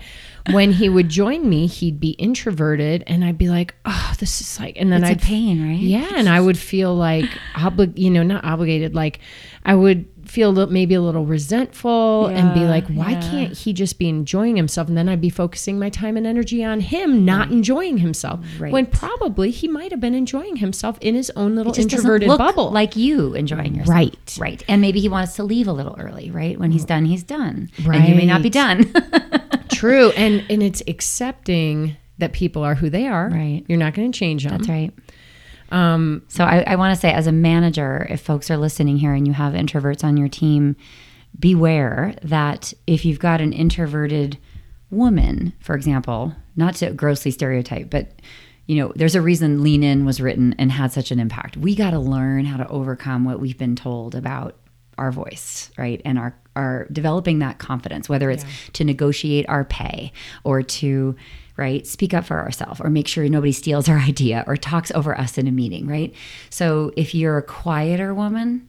when 0.51 0.73
he 0.73 0.89
would 0.91 1.09
join 1.09 1.49
me, 1.49 1.67
he'd 1.67 1.99
be 2.01 2.11
introverted 2.11 3.05
and 3.07 3.25
I'd 3.25 3.39
be 3.39 3.49
like, 3.49 3.75
oh, 3.87 4.13
this 4.19 4.41
is 4.43 4.61
like, 4.61 4.77
and 4.79 4.93
then 4.93 5.03
I 5.03 5.13
It's 5.13 5.23
a 5.23 5.27
I'd 5.27 5.29
pain, 5.29 5.67
right? 5.67 5.79
Yeah, 5.79 6.11
and 6.17 6.29
I 6.29 6.41
would 6.41 6.59
feel 6.59 6.95
like 6.95 7.25
obli- 7.55 7.97
you 7.97 8.11
know, 8.11 8.23
not 8.23 8.45
obligated, 8.45 8.95
like 8.95 9.21
I 9.65 9.75
would 9.75 10.05
feel 10.27 10.53
maybe 10.67 10.95
a 10.95 11.01
little 11.01 11.27
resentful 11.27 12.27
and 12.27 12.55
be 12.55 12.61
like, 12.61 12.87
why 12.89 13.13
yeah. 13.13 13.31
can't 13.31 13.57
he 13.57 13.73
just 13.73 13.99
be 13.99 14.09
enjoying 14.09 14.57
himself? 14.57 14.89
And 14.89 14.97
then 14.97 15.09
I'd 15.09 15.21
be 15.21 15.31
focusing 15.31 15.79
my 15.79 15.91
time 15.91 16.17
and 16.17 16.27
energy 16.27 16.65
on 16.65 16.81
him 16.81 17.25
not 17.25 17.51
enjoying 17.51 17.99
himself. 17.99 18.41
Right. 18.59 18.73
When 18.73 18.87
probably 18.87 19.51
he 19.51 19.69
might 19.69 19.91
have 19.91 20.01
been 20.01 20.15
enjoying 20.15 20.57
himself 20.57 20.99
in 21.01 21.15
his 21.15 21.31
own 21.37 21.55
little 21.55 21.73
It 21.73 21.77
just 21.77 21.89
doesn't 21.89 22.01
introverted 22.01 22.29
bubble. 22.39 22.71
like 22.71 22.97
you 22.97 23.35
enjoying 23.35 23.75
yourself. 23.75 23.95
Right. 23.95 24.39
Right. 24.39 24.65
And 24.69 24.81
maybe 24.81 25.01
he 25.01 25.09
wants 25.09 25.37
to 25.37 25.45
leave 25.45 25.69
a 25.69 25.73
little 25.73 25.97
early, 25.99 26.31
right? 26.31 26.59
When 26.59 26.73
he's 26.73 26.85
mm. 26.85 26.89
done, 26.89 27.05
he's 27.05 27.23
done. 27.23 27.71
And 27.85 28.09
you 28.09 28.15
may 28.15 28.27
not 28.27 28.43
be 28.43 28.51
done. 28.51 28.93
True. 29.71 30.11
And 30.11 30.45
and 30.49 30.63
it's 30.63 30.83
accepting 30.87 31.97
that 32.19 32.33
people 32.33 32.63
are 32.63 32.75
who 32.75 32.91
they 32.91 33.07
are. 33.07 33.29
Right. 33.29 33.65
You're 33.69 33.79
not 33.79 33.95
going 33.95 34.11
to 34.11 34.19
change 34.19 34.45
them. 34.45 34.57
That's 34.57 34.69
right. 34.69 34.93
Um, 35.75 36.23
So 36.29 36.45
I, 36.45 36.63
I 36.67 36.77
want 36.77 36.95
to 36.95 37.01
say, 37.01 37.13
as 37.13 37.27
a 37.27 37.33
manager, 37.33 38.07
if 38.09 38.21
folks 38.21 38.51
are 38.51 38.57
listening 38.57 38.97
here 38.97 39.13
and 39.13 39.27
you 39.27 39.33
have 39.33 39.55
introverts 39.55 40.05
on 40.05 40.17
your 40.17 40.29
team, 40.29 40.77
beware 41.39 42.15
that 42.23 42.73
if 42.87 43.05
you've 43.05 43.19
got 43.19 43.41
an 43.41 43.53
introverted 43.53 44.39
woman, 44.91 45.53
for 45.61 45.75
example, 45.75 46.33
not 46.55 46.77
to 46.77 46.93
grossly 46.93 47.33
stereotype, 47.33 47.91
but 47.91 48.13
you 48.67 48.77
know, 48.77 48.93
there's 48.97 49.15
a 49.15 49.21
reason 49.21 49.63
Lean 49.63 49.83
In 49.83 50.07
was 50.07 50.21
written 50.21 50.55
and 50.59 50.73
had 50.73 50.93
such 50.93 51.11
an 51.11 51.19
impact. 51.21 51.57
We 51.57 51.75
got 51.75 51.91
to 51.91 51.99
learn 51.99 52.47
how 52.47 52.57
to 52.57 52.69
overcome 52.69 53.25
what 53.25 53.41
we've 53.41 53.59
been 53.59 53.77
told 53.77 54.15
about 54.15 54.57
our 54.97 55.11
voice, 55.11 55.71
right? 55.77 56.01
And 56.05 56.19
our 56.19 56.35
our 56.57 56.87
developing 56.93 57.41
that 57.41 57.59
confidence, 57.59 58.09
whether 58.09 58.31
it's 58.31 58.45
to 58.75 58.85
negotiate 58.85 59.45
our 59.49 59.65
pay 59.65 60.13
or 60.45 60.63
to 60.63 61.17
right 61.57 61.87
speak 61.87 62.13
up 62.13 62.25
for 62.25 62.41
ourselves 62.41 62.81
or 62.81 62.91
make 62.91 63.09
sure 63.09 63.29
nobody 63.29 63.53
steals 63.53 63.89
our 63.89 63.99
idea 64.13 64.45
or 64.47 64.57
talks 64.57 64.91
over 64.93 65.19
us 65.19 65.39
in 65.39 65.47
a 65.47 65.53
meeting, 65.53 65.87
right? 65.87 66.15
So 66.51 66.93
if 66.97 67.15
you're 67.15 67.39
a 67.39 67.43
quieter 67.43 68.15
woman, 68.15 68.69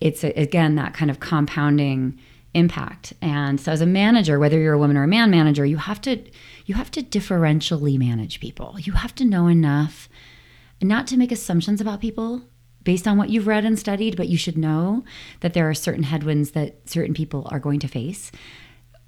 it's 0.00 0.24
a, 0.24 0.30
again 0.32 0.74
that 0.76 0.94
kind 0.94 1.10
of 1.10 1.20
compounding 1.20 2.18
impact. 2.54 3.12
And 3.20 3.60
so 3.60 3.70
as 3.70 3.82
a 3.82 3.86
manager, 3.86 4.38
whether 4.38 4.58
you're 4.58 4.74
a 4.74 4.78
woman 4.78 4.96
or 4.96 5.04
a 5.04 5.08
man 5.08 5.30
manager, 5.30 5.66
you 5.66 5.76
have 5.76 6.00
to 6.02 6.22
you 6.64 6.74
have 6.74 6.90
to 6.92 7.02
differentially 7.02 7.98
manage 7.98 8.40
people. 8.40 8.76
You 8.80 8.94
have 8.94 9.14
to 9.16 9.24
know 9.24 9.46
enough 9.46 10.08
not 10.82 11.06
to 11.08 11.16
make 11.16 11.32
assumptions 11.32 11.80
about 11.80 12.00
people 12.00 12.42
based 12.82 13.08
on 13.08 13.18
what 13.18 13.30
you've 13.30 13.46
read 13.46 13.64
and 13.64 13.78
studied, 13.78 14.16
but 14.16 14.28
you 14.28 14.36
should 14.36 14.56
know 14.56 15.04
that 15.40 15.54
there 15.54 15.68
are 15.68 15.74
certain 15.74 16.04
headwinds 16.04 16.52
that 16.52 16.88
certain 16.88 17.14
people 17.14 17.46
are 17.50 17.58
going 17.58 17.80
to 17.80 17.88
face. 17.88 18.30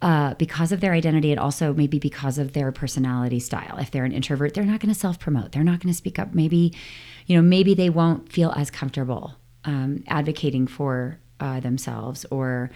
Uh, 0.01 0.33
because 0.35 0.71
of 0.71 0.81
their 0.81 0.93
identity, 0.93 1.33
and 1.33 1.41
also 1.41 1.75
maybe 1.75 1.99
because 1.99 2.39
of 2.39 2.53
their 2.53 2.71
personality 2.71 3.41
style. 3.41 3.77
If 3.79 3.91
they're 3.91 4.05
an 4.05 4.13
introvert, 4.13 4.55
they're 4.55 4.63
not 4.63 4.79
going 4.79 4.95
to 4.95 4.99
self 4.99 5.19
promote. 5.19 5.51
They're 5.51 5.65
not 5.65 5.81
going 5.81 5.93
to 5.93 5.97
speak 5.97 6.21
up. 6.21 6.35
Maybe, 6.35 6.73
you 7.27 7.35
know, 7.35 7.43
maybe 7.43 7.75
they 7.75 7.91
won't 7.91 8.31
feel 8.33 8.53
as 8.53 8.71
comfortable 8.71 9.35
um, 9.65 10.05
advocating 10.07 10.69
for 10.69 11.19
uh, 11.41 11.59
themselves 11.61 12.25
or 12.31 12.71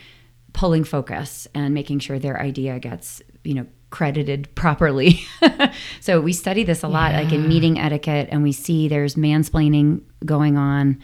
pulling 0.52 0.85
focus 0.85 1.46
and 1.54 1.72
making 1.72 1.98
sure 1.98 2.18
their 2.18 2.40
idea 2.40 2.78
gets, 2.78 3.22
you 3.44 3.54
know, 3.54 3.66
credited 3.90 4.52
properly. 4.54 5.20
so 6.00 6.20
we 6.20 6.32
study 6.32 6.64
this 6.64 6.82
a 6.82 6.88
lot, 6.88 7.12
like 7.12 7.32
in 7.32 7.48
meeting 7.48 7.78
etiquette, 7.78 8.28
and 8.30 8.42
we 8.42 8.52
see 8.52 8.88
there's 8.88 9.14
mansplaining 9.14 10.02
going 10.24 10.56
on. 10.56 11.00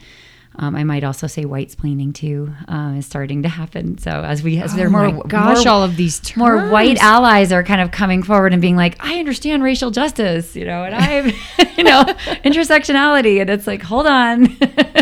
Um, 0.61 0.75
I 0.75 0.83
might 0.83 1.05
also 1.05 1.25
say 1.25 1.45
white 1.45 1.69
splaining 1.69 2.13
too 2.13 2.53
um, 2.67 2.97
is 2.97 3.05
starting 3.05 3.43
to 3.43 3.49
happen. 3.49 3.97
So 3.97 4.11
as 4.11 4.43
we 4.43 4.59
as 4.59 4.75
there 4.75 4.87
are 4.87 5.05
oh 5.07 5.11
more 5.13 5.23
gosh, 5.23 5.63
more, 5.63 5.73
all 5.73 5.83
of 5.83 5.95
these 5.95 6.19
terms. 6.19 6.35
more 6.35 6.67
white 6.69 6.97
allies 6.97 7.53
are 7.53 7.63
kind 7.63 7.79
of 7.79 7.91
coming 7.91 8.23
forward 8.23 8.51
and 8.51 8.61
being 8.61 8.75
like, 8.75 8.97
I 8.99 9.19
understand 9.19 9.63
racial 9.63 9.89
justice, 9.89 10.57
you 10.57 10.65
know, 10.65 10.83
and 10.83 10.93
I, 10.93 11.21
you 11.77 11.85
know, 11.85 12.03
intersectionality, 12.43 13.39
and 13.39 13.49
it's 13.49 13.67
like, 13.67 13.81
hold 13.81 14.05
on, 14.05 14.57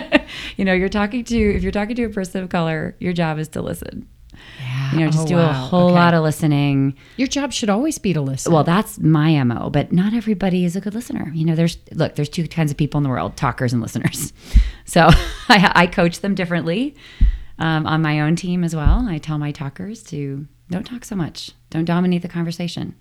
you 0.57 0.63
know, 0.63 0.73
you're 0.73 0.89
talking 0.89 1.23
to 1.23 1.55
if 1.55 1.63
you're 1.63 1.71
talking 1.71 1.95
to 1.95 2.03
a 2.03 2.09
person 2.09 2.43
of 2.43 2.49
color, 2.49 2.95
your 2.99 3.13
job 3.13 3.39
is 3.39 3.47
to 3.49 3.61
listen. 3.63 4.07
You 4.93 4.99
know, 4.99 5.07
just 5.07 5.25
Oh, 5.25 5.27
do 5.27 5.39
a 5.39 5.51
whole 5.53 5.85
Okay. 5.87 5.93
lot 5.95 6.13
of 6.13 6.23
listening. 6.23 6.95
Your 7.17 7.27
job 7.27 7.51
should 7.51 7.69
always 7.69 7.97
be 7.97 8.13
to 8.13 8.21
listen. 8.21 8.51
Well, 8.53 8.63
that's 8.63 8.99
my 8.99 9.43
MO, 9.43 9.69
but 9.69 9.91
not 9.91 10.13
everybody 10.13 10.63
is 10.65 10.75
a 10.75 10.81
good 10.81 10.93
listener. 10.95 11.31
You 11.33 11.45
know, 11.45 11.55
there's 11.55 11.77
look, 11.93 12.15
there's 12.15 12.29
two 12.29 12.47
kinds 12.47 12.71
of 12.71 12.77
people 12.77 12.97
in 12.97 13.03
the 13.03 13.09
world, 13.09 13.35
talkers 13.37 13.73
and 13.73 13.81
listeners. 13.81 14.33
So 14.85 15.01
I, 15.49 15.71
I 15.75 15.87
coach 15.87 16.21
them 16.21 16.33
differently 16.33 16.95
um, 17.59 17.85
on 17.85 18.01
my 18.01 18.21
own 18.21 18.37
team 18.37 18.63
as 18.63 18.73
well. 18.73 19.05
I 19.07 19.17
tell 19.17 19.37
my 19.37 19.51
talkers 19.51 20.01
to 20.03 20.47
don't 20.69 20.85
talk 20.85 21.03
so 21.03 21.13
much, 21.15 21.51
don't 21.69 21.83
dominate 21.83 22.21
the 22.21 22.29
conversation, 22.29 22.95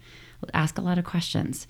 ask 0.52 0.78
a 0.78 0.80
lot 0.80 0.98
of 0.98 1.04
questions, 1.04 1.68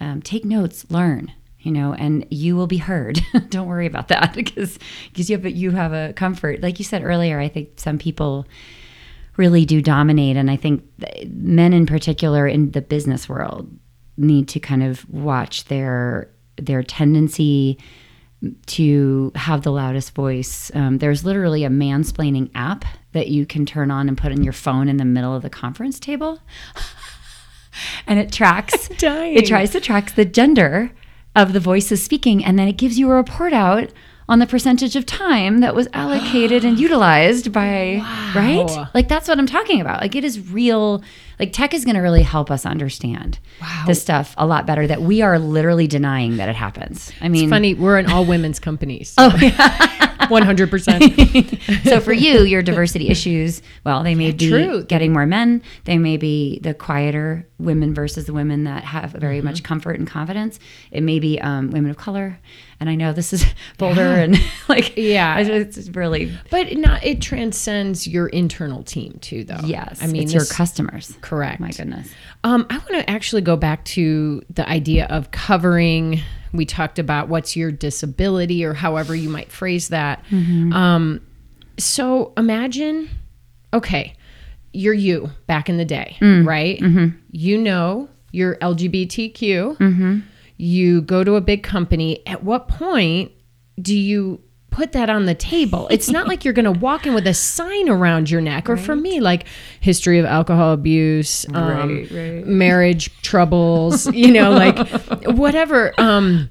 um, 0.00 0.20
take 0.20 0.44
notes, 0.44 0.84
learn. 0.90 1.32
You 1.60 1.72
know, 1.72 1.92
and 1.94 2.24
you 2.30 2.54
will 2.56 2.66
be 2.68 2.76
heard. 2.76 3.20
don't 3.48 3.66
worry 3.66 3.86
about 3.86 4.08
that 4.08 4.32
because 4.34 4.78
because 5.10 5.28
you 5.28 5.36
have 5.38 5.46
you 5.46 5.70
have 5.72 5.92
a 5.92 6.12
comfort. 6.12 6.60
Like 6.62 6.78
you 6.78 6.84
said 6.84 7.02
earlier, 7.02 7.40
I 7.40 7.48
think 7.48 7.70
some 7.80 7.98
people 7.98 8.46
really 9.38 9.64
do 9.64 9.80
dominate. 9.80 10.36
And 10.36 10.50
I 10.50 10.56
think 10.56 10.84
men 11.28 11.72
in 11.72 11.86
particular 11.86 12.46
in 12.46 12.72
the 12.72 12.82
business 12.82 13.28
world 13.28 13.70
need 14.18 14.48
to 14.48 14.60
kind 14.60 14.82
of 14.82 15.08
watch 15.08 15.64
their 15.66 16.28
their 16.56 16.82
tendency 16.82 17.78
to 18.66 19.32
have 19.36 19.62
the 19.62 19.72
loudest 19.72 20.14
voice. 20.14 20.70
Um, 20.74 20.98
there's 20.98 21.24
literally 21.24 21.64
a 21.64 21.68
mansplaining 21.68 22.50
app 22.54 22.84
that 23.12 23.28
you 23.28 23.46
can 23.46 23.64
turn 23.64 23.90
on 23.90 24.08
and 24.08 24.18
put 24.18 24.32
on 24.32 24.44
your 24.44 24.52
phone 24.52 24.88
in 24.88 24.96
the 24.96 25.04
middle 25.04 25.34
of 25.34 25.42
the 25.42 25.50
conference 25.50 25.98
table. 25.98 26.40
and 28.06 28.18
it 28.18 28.32
tracks 28.32 28.88
it 29.02 29.46
tries 29.46 29.70
to 29.70 29.80
track 29.80 30.14
the 30.14 30.24
gender 30.24 30.90
of 31.36 31.52
the 31.52 31.60
voices 31.60 32.02
speaking 32.02 32.44
and 32.44 32.58
then 32.58 32.66
it 32.66 32.76
gives 32.76 32.98
you 32.98 33.08
a 33.10 33.14
report 33.14 33.52
out 33.52 33.92
on 34.28 34.38
the 34.38 34.46
percentage 34.46 34.94
of 34.96 35.06
time 35.06 35.60
that 35.60 35.74
was 35.74 35.88
allocated 35.92 36.64
and 36.64 36.78
utilized 36.88 37.52
by 37.52 37.96
right 38.34 38.86
like 38.94 39.08
that's 39.08 39.26
what 39.28 39.38
i'm 39.38 39.46
talking 39.46 39.80
about 39.80 40.00
like 40.00 40.14
it 40.14 40.24
is 40.24 40.50
real 40.50 41.02
like 41.38 41.52
tech 41.52 41.72
is 41.72 41.84
going 41.84 41.94
to 41.94 42.00
really 42.02 42.22
help 42.22 42.50
us 42.50 42.66
understand 42.66 43.38
Wow. 43.60 43.84
this 43.88 44.00
stuff 44.00 44.34
a 44.38 44.46
lot 44.46 44.66
better 44.66 44.86
that 44.86 45.02
we 45.02 45.20
are 45.22 45.38
literally 45.38 45.88
denying 45.88 46.36
that 46.36 46.48
it 46.48 46.54
happens. 46.54 47.10
I 47.20 47.28
mean, 47.28 47.44
it's 47.44 47.50
Funny, 47.50 47.74
we're 47.74 47.98
an 47.98 48.06
all 48.10 48.24
women's 48.24 48.60
company. 48.60 49.02
So. 49.04 49.30
Oh, 49.34 50.28
100%. 50.28 51.84
so 51.88 52.00
for 52.00 52.12
you, 52.12 52.42
your 52.44 52.62
diversity 52.62 53.08
issues, 53.08 53.62
well, 53.84 54.02
they 54.02 54.14
may 54.14 54.32
be 54.32 54.48
true. 54.48 54.84
getting 54.84 55.12
more 55.12 55.26
men. 55.26 55.62
They 55.84 55.98
may 55.98 56.16
be 56.16 56.58
the 56.60 56.74
quieter 56.74 57.46
women 57.58 57.94
versus 57.94 58.26
the 58.26 58.32
women 58.32 58.64
that 58.64 58.84
have 58.84 59.12
very 59.12 59.40
much 59.40 59.62
comfort 59.62 59.98
and 59.98 60.06
confidence. 60.06 60.58
It 60.90 61.02
may 61.02 61.18
be 61.18 61.40
um, 61.40 61.70
women 61.70 61.90
of 61.90 61.96
color. 61.96 62.38
And 62.80 62.88
I 62.88 62.94
know 62.94 63.12
this 63.12 63.32
is 63.32 63.44
bolder 63.78 64.00
and 64.02 64.38
like, 64.68 64.96
Yeah. 64.96 65.38
it's 65.38 65.88
really, 65.90 66.32
But 66.50 66.76
not, 66.76 67.04
it 67.04 67.20
transcends 67.20 68.06
your 68.06 68.28
internal 68.28 68.82
team 68.84 69.18
too, 69.20 69.44
though. 69.44 69.60
yes. 69.64 69.98
I 70.02 70.06
mean, 70.06 70.22
it's 70.22 70.32
your 70.34 70.44
customers. 70.44 71.16
correct. 71.20 71.60
My 71.60 71.70
goodness. 71.70 72.08
Um, 72.44 72.66
I 72.70 72.76
want 72.78 72.90
to 72.90 73.10
actually 73.10 73.42
go 73.42 73.56
back 73.56 73.84
to 73.86 74.42
the 74.50 74.68
idea 74.68 75.06
of 75.06 75.30
covering. 75.32 76.20
We 76.52 76.64
talked 76.66 76.98
about 76.98 77.28
what's 77.28 77.56
your 77.56 77.72
disability 77.72 78.64
or 78.64 78.74
however 78.74 79.14
you 79.14 79.28
might 79.28 79.50
phrase 79.50 79.88
that. 79.88 80.24
Um, 80.32 81.20
so 81.78 82.32
imagine, 82.36 83.08
okay, 83.74 84.14
you're 84.72 84.94
you 84.94 85.30
back 85.46 85.68
in 85.68 85.76
the 85.78 85.84
day, 85.84 86.16
right? 86.20 86.80
You 87.32 87.58
know 87.58 88.08
you're 88.30 88.56
LGBTQ. 88.56 90.22
You 90.58 91.00
go 91.02 91.24
to 91.24 91.36
a 91.36 91.40
big 91.40 91.62
company. 91.62 92.26
At 92.26 92.42
what 92.44 92.68
point 92.68 93.32
do 93.80 93.96
you 93.96 94.40
put 94.70 94.92
that 94.92 95.08
on 95.10 95.24
the 95.26 95.34
table? 95.34 95.88
It's 95.90 96.08
not 96.10 96.28
like 96.28 96.44
you're 96.44 96.52
going 96.54 96.64
to 96.72 96.72
walk 96.78 97.06
in 97.06 97.14
with 97.14 97.26
a 97.26 97.34
sign 97.34 97.88
around 97.88 98.30
your 98.30 98.40
neck, 98.40 98.68
or 98.68 98.76
for 98.76 98.94
me, 98.94 99.18
like 99.20 99.46
history 99.80 100.18
of 100.18 100.26
alcohol 100.26 100.72
abuse, 100.72 101.46
um, 101.54 101.88
Right, 101.88 102.10
right. 102.10 102.46
marriage 102.46 103.10
troubles, 103.22 104.06
you 104.14 104.30
know, 104.32 104.50
like 104.50 104.88
whatever, 105.26 105.94
um, 105.98 106.50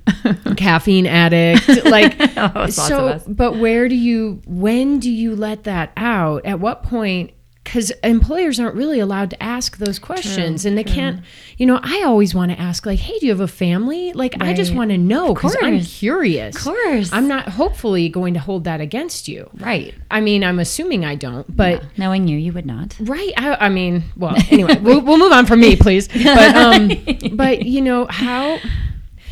caffeine 0.58 1.05
addict, 1.05 1.68
like 1.86 2.16
Oh, 2.38 2.68
so. 2.68 3.22
But 3.28 3.58
where 3.58 3.88
do 3.88 3.95
you? 3.95 4.41
When 4.45 4.99
do 4.99 5.12
you 5.12 5.36
let 5.36 5.64
that 5.66 5.91
out? 5.97 6.45
At 6.45 6.60
what 6.60 6.84
point? 6.84 7.32
Because 7.68 7.91
employers 8.01 8.61
aren't 8.61 8.76
really 8.76 9.01
allowed 9.01 9.30
to 9.32 9.43
ask 9.43 9.78
those 9.78 9.99
questions, 9.99 10.65
and 10.65 10.78
they 10.78 10.86
can't. 10.86 11.22
You 11.57 11.65
know, 11.65 11.82
I 11.84 12.03
always 12.03 12.34
want 12.34 12.51
to 12.51 12.59
ask, 12.59 12.86
like, 12.86 12.99
"Hey, 12.99 13.20
do 13.20 13.26
you 13.26 13.32
have 13.34 13.41
a 13.41 13.47
family?" 13.47 14.13
Like, 14.13 14.41
I 14.41 14.53
just 14.53 14.74
want 14.74 14.91
to 14.91 14.97
know 14.97 15.34
because 15.34 15.57
I'm 15.61 15.82
curious. 15.82 16.55
Of 16.55 16.63
course. 16.63 17.11
I'm 17.11 17.28
not 17.28 17.49
hopefully 17.49 18.07
going 18.07 18.34
to 18.36 18.39
hold 18.39 18.63
that 18.63 18.80
against 18.80 19.28
you. 19.28 19.49
Right. 19.55 19.93
I 20.09 20.22
mean, 20.22 20.45
I'm 20.45 20.59
assuming 20.59 21.03
I 21.03 21.15
don't, 21.15 21.53
but 21.53 21.84
Knowing 21.97 22.28
you, 22.28 22.38
you 22.38 22.53
would 22.53 22.65
not. 22.65 22.95
Right. 22.99 23.34
I, 23.36 23.55
I 23.55 23.70
mean, 23.70 24.03
well, 24.15 24.36
anyway, 24.51 24.78
we'll, 24.80 25.01
we'll 25.01 25.18
move 25.18 25.32
on 25.32 25.45
from 25.45 25.59
me, 25.59 25.76
please. 25.76 26.07
But, 26.38 26.55
um, 26.55 26.91
but 27.34 27.65
you 27.65 27.82
know 27.82 28.05
how, 28.09 28.59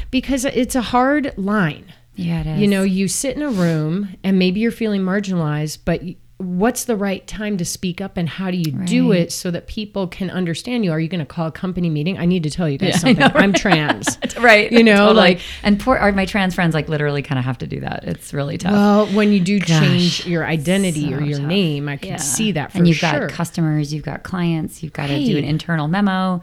because 0.10 0.46
it's 0.46 0.76
a 0.76 0.82
hard 0.82 1.38
line. 1.38 1.94
Yeah, 2.16 2.42
it 2.42 2.48
is. 2.48 2.62
You 2.62 2.68
know, 2.68 2.84
you 2.84 3.08
sit 3.08 3.36
in 3.36 3.44
a 3.44 3.50
room 3.50 4.16
and 4.24 4.40
maybe 4.40 4.60
you're 4.60 4.72
feeling 4.72 5.02
marginalized, 5.02 5.80
but 5.86 6.02
what's 6.38 6.84
the 6.84 6.98
right 6.98 7.26
time 7.28 7.56
to 7.58 7.64
speak 7.64 8.02
up 8.02 8.18
and 8.18 8.28
how 8.28 8.52
do 8.52 8.58
you 8.58 8.70
do 8.72 9.14
it 9.14 9.32
so 9.32 9.50
that 9.52 9.68
people 9.68 10.06
can 10.06 10.30
understand 10.30 10.84
you? 10.84 10.92
Are 10.92 11.00
you 11.00 11.08
going 11.08 11.20
to 11.22 11.26
call 11.26 11.48
a 11.48 11.52
company 11.52 11.90
meeting? 11.90 12.18
I 12.18 12.26
need 12.26 12.44
to 12.44 12.50
tell 12.50 12.68
you 12.68 12.78
guys 12.78 12.90
Yeah, 12.90 12.98
something. 12.98 13.20
know, 13.20 13.32
I'm 13.36 13.54
trans. 13.54 14.18
right. 14.40 14.70
You 14.70 14.84
know, 14.84 14.98
Totally. 14.98 15.16
like- 15.16 15.40
and 15.64 15.80
poor 15.80 15.96
are 15.98 16.12
my 16.12 16.26
trans 16.26 16.54
friends 16.54 16.74
like 16.74 16.90
literally 16.90 17.22
kind 17.22 17.40
of 17.40 17.46
have 17.46 17.58
to 17.60 17.68
do 17.68 17.80
that. 17.80 18.04
It's 18.04 18.34
really 18.34 18.58
tough. 18.58 18.74
Well, 18.74 19.06
when 19.16 19.32
you 19.32 19.40
do 19.40 19.62
change 19.62 20.26
your 20.28 20.46
identity 20.46 21.14
or 21.14 21.22
your 21.22 21.38
tough. 21.40 21.48
name, 21.48 21.88
I 21.88 21.96
can 21.96 22.10
Yeah. 22.12 22.18
see 22.18 22.52
that 22.52 22.74
for 22.74 22.80
and 22.80 22.88
you've 22.90 22.98
sure. 22.98 23.28
got 23.28 23.30
customers, 23.30 23.94
you've 23.94 24.04
got 24.04 24.24
clients, 24.24 24.84
you've 24.84 24.94
got 24.94 25.08
to 25.08 25.24
do 25.24 25.38
an 25.38 25.46
internal 25.46 25.88
memo. 25.88 26.42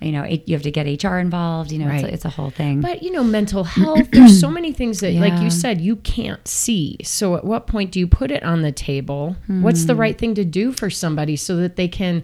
You 0.00 0.12
know, 0.12 0.22
it, 0.22 0.44
you 0.46 0.54
have 0.54 0.62
to 0.62 0.70
get 0.70 0.84
HR 1.02 1.16
involved. 1.16 1.72
You 1.72 1.80
know, 1.80 1.88
it's, 1.90 2.04
a, 2.04 2.12
it's 2.14 2.24
a 2.24 2.28
whole 2.30 2.50
thing. 2.50 2.80
But 2.80 3.02
you 3.02 3.10
know, 3.10 3.24
mental 3.24 3.64
health, 3.64 4.10
there's 4.12 4.38
so 4.40 4.50
many 4.50 4.72
things 4.72 5.00
that, 5.00 5.12
like 5.14 5.40
you 5.42 5.50
said, 5.50 5.80
you 5.80 5.96
can't 5.96 6.46
see. 6.46 6.96
So 7.02 7.34
at 7.36 7.44
what 7.44 7.66
point 7.66 7.90
do 7.92 7.98
you 7.98 8.06
put 8.06 8.30
it 8.30 8.42
on 8.42 8.62
the 8.62 8.72
table? 8.72 9.36
What's 9.46 9.82
Hmm. 9.82 9.86
the 9.88 9.96
right 9.96 10.16
thing 10.16 10.34
to 10.36 10.44
do 10.44 10.72
for 10.72 10.88
somebody 10.90 11.36
so 11.36 11.56
that 11.56 11.76
they 11.76 11.88
can 11.88 12.22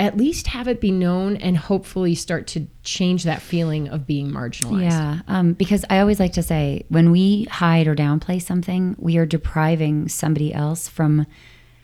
at 0.00 0.16
least 0.16 0.48
have 0.48 0.66
it 0.66 0.80
be 0.80 0.90
known 0.90 1.36
and 1.36 1.56
hopefully 1.56 2.16
start 2.16 2.48
to 2.48 2.66
change 2.82 3.22
that 3.22 3.40
feeling 3.40 3.88
of 3.88 4.06
being 4.06 4.30
marginalized? 4.30 4.82
Yeah, 4.82 5.20
um, 5.28 5.52
because 5.52 5.84
I 5.88 6.00
always 6.00 6.18
like 6.20 6.32
to 6.34 6.42
say 6.42 6.84
when 6.88 7.10
we 7.10 7.44
hide 7.44 7.86
or 7.86 7.94
downplay 7.94 8.42
something, 8.42 8.96
we 8.98 9.16
are 9.18 9.24
depriving 9.26 10.08
somebody 10.08 10.52
else 10.52 10.88
from 10.88 11.26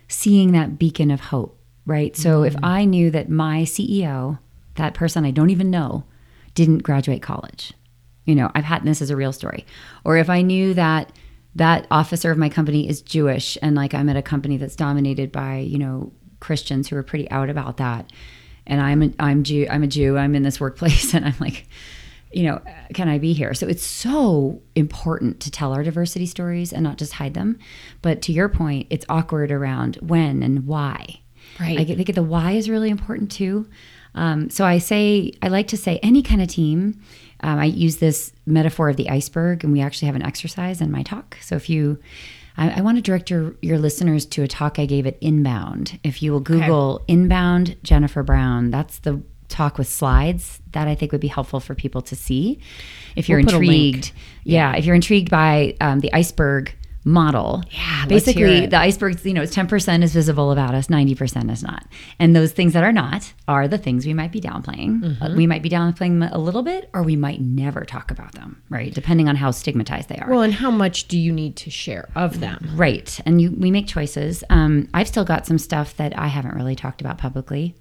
seeing 0.09 0.53
that 0.53 0.79
beacon 0.79 1.11
of 1.11 1.21
hope, 1.21 1.57
right? 1.87 2.17
So 2.17 2.43
if 2.43 2.57
I 2.63 2.85
knew 2.85 3.11
that 3.13 3.29
my 3.29 3.63
CEO, 3.63 4.39
that 4.81 4.95
person 4.95 5.25
I 5.25 5.31
don't 5.31 5.51
even 5.51 5.71
know, 5.71 6.05
didn't 6.55 6.79
graduate 6.79 7.23
college, 7.23 7.73
you 8.25 8.35
know, 8.35 8.51
I've 8.55 8.65
had 8.65 8.85
this 8.85 9.01
is 9.03 9.11
a 9.11 9.17
real 9.17 9.33
story, 9.33 9.67
or 10.05 10.17
if 10.17 10.29
I 10.29 10.43
knew 10.43 10.75
that 10.75 11.13
that 11.55 11.87
officer 11.91 12.31
of 12.31 12.39
my 12.39 12.49
company 12.49 12.89
is 12.89 13.03
Jewish 13.03 13.59
and 13.61 13.75
like 13.75 13.93
I'm 13.93 14.09
at 14.09 14.17
a 14.17 14.23
company 14.23 14.57
that's 14.57 14.77
dominated 14.77 15.33
by 15.33 15.59
you 15.59 15.79
know 15.79 16.13
Christians 16.39 16.89
who 16.89 16.97
are 16.97 17.03
pretty 17.03 17.31
out 17.31 17.51
about 17.51 17.77
that, 17.79 18.13
and 18.67 18.81
I'm 18.81 19.03
a, 19.03 19.11
I'm 19.19 19.43
Jew 19.43 19.67
I'm 19.71 19.83
a 19.83 19.89
Jew 19.89 20.17
I'm 20.17 20.35
in 20.35 20.43
this 20.43 20.61
workplace 20.61 21.15
and 21.15 21.25
I'm 21.25 21.37
like 21.41 21.67
you 22.33 22.45
know, 22.45 22.61
can 22.95 23.09
I 23.09 23.19
be 23.19 23.33
here? 23.33 23.55
So 23.55 23.67
it's 23.67 23.85
so 23.85 24.63
important 24.77 25.41
to 25.41 25.51
tell 25.51 25.73
our 25.73 25.83
diversity 25.83 26.27
stories 26.27 26.73
and 26.73 26.85
not 26.85 26.97
just 26.97 27.15
hide 27.15 27.35
them. 27.35 27.59
But 28.03 28.23
to 28.23 28.33
your 28.33 28.49
point, 28.49 28.87
it's 28.89 29.05
awkward 29.09 29.51
around 29.51 29.97
when 29.97 30.43
and 30.43 30.67
why. 30.67 31.21
Right. 31.59 31.81
I 31.81 31.85
think 31.85 32.15
the 32.15 32.23
why 32.23 32.53
is 32.53 32.71
really 32.71 32.91
important 32.91 33.33
too. 33.33 33.69
Um, 34.15 34.51
so 34.51 34.65
I 34.65 34.79
say, 34.79 35.33
I 35.43 35.49
like 35.49 35.69
to 35.69 35.77
say 35.77 35.99
any 36.03 36.23
kind 36.23 36.43
of 36.43 36.49
team. 36.49 37.01
Um, 37.43 37.59
I 37.59 37.67
use 37.67 37.99
this 37.99 38.33
metaphor 38.47 38.91
of 38.91 38.97
the 38.97 39.09
iceberg, 39.09 39.65
and 39.65 39.73
we 39.73 39.81
actually 39.81 40.07
have 40.07 40.17
an 40.17 40.23
exercise 40.25 40.81
in 40.81 40.91
my 40.91 41.03
talk. 41.03 41.39
So 41.41 41.57
if 41.57 41.71
you, 41.71 41.99
I, 42.57 42.71
I 42.71 42.81
want 42.83 42.99
to 42.99 43.03
direct 43.03 43.31
your 43.31 43.55
your 43.63 43.79
listeners 43.79 44.27
to 44.27 44.43
a 44.43 44.49
talk 44.49 44.79
I 44.79 44.87
gave 44.87 45.07
at 45.07 45.17
Inbound. 45.21 45.99
If 46.05 46.23
you 46.23 46.33
will 46.33 46.41
Google 46.41 47.03
Inbound 47.09 47.77
Jennifer 47.83 48.23
Brown, 48.23 48.71
that's 48.71 48.99
the 48.99 49.23
talk 49.49 49.79
with 49.79 49.89
slides 49.89 50.61
that 50.73 50.87
I 50.87 50.95
think 50.95 51.13
would 51.13 51.21
be 51.21 51.29
helpful 51.29 51.61
for 51.61 51.75
people 51.75 52.03
to 52.03 52.17
see. 52.17 52.61
If 53.17 53.29
you're 53.29 53.41
We'll 53.41 53.57
intrigued, 53.57 54.13
yeah, 54.45 54.77
if 54.77 54.85
you're 54.85 54.95
intrigued 54.95 55.31
by 55.31 55.77
um, 55.81 56.01
the 56.01 56.13
iceberg 56.13 56.75
model, 57.05 57.63
Yeah, 57.71 58.05
basically 58.07 58.67
the 58.67 58.79
iceberg, 58.79 59.25
you 59.25 59.33
know, 59.33 59.43
it's 59.43 59.55
10% 59.55 60.03
is 60.03 60.13
visible 60.13 60.53
about 60.53 60.75
us, 60.75 60.89
90% 60.89 61.51
is 61.51 61.63
not. 61.63 61.85
And 62.19 62.37
those 62.37 62.53
things 62.53 62.75
that 62.75 62.85
are 62.85 62.93
not 62.93 63.33
are 63.49 63.67
the 63.69 63.79
things 63.79 64.07
we 64.07 64.15
might 64.15 64.33
be 64.33 64.41
downplaying. 64.41 65.01
Mm-hmm. 65.01 65.23
Uh, 65.23 65.35
we 65.35 65.47
might 65.47 65.63
be 65.63 65.71
downplaying 65.71 66.21
them 66.21 66.31
a 66.33 66.39
little 66.39 66.63
bit, 66.63 66.91
or 66.93 67.03
we 67.03 67.17
might 67.17 67.41
never 67.41 67.85
talk 67.85 68.11
about 68.11 68.33
them, 68.33 68.63
right? 68.69 68.93
Depending 68.93 69.29
on 69.29 69.37
how 69.37 69.51
stigmatized 69.51 70.09
they 70.09 70.17
are. 70.17 70.29
Well, 70.31 70.43
and 70.43 70.53
how 70.53 70.71
much 70.71 71.09
do 71.09 71.19
you 71.19 71.33
need 71.33 71.57
to 71.57 71.71
share 71.71 72.09
of 72.15 72.41
them? 72.41 72.71
Right. 72.75 73.19
And 73.25 73.41
you, 73.41 73.53
we 73.53 73.71
make 73.71 73.87
choices. 73.87 74.45
Um, 74.51 74.89
I've 74.93 75.09
still 75.09 75.25
got 75.25 75.47
some 75.47 75.59
stuff 75.59 75.97
that 75.97 76.19
I 76.19 76.27
haven't 76.27 76.55
really 76.55 76.77
talked 76.77 77.01
about 77.01 77.19
publicly. 77.19 77.77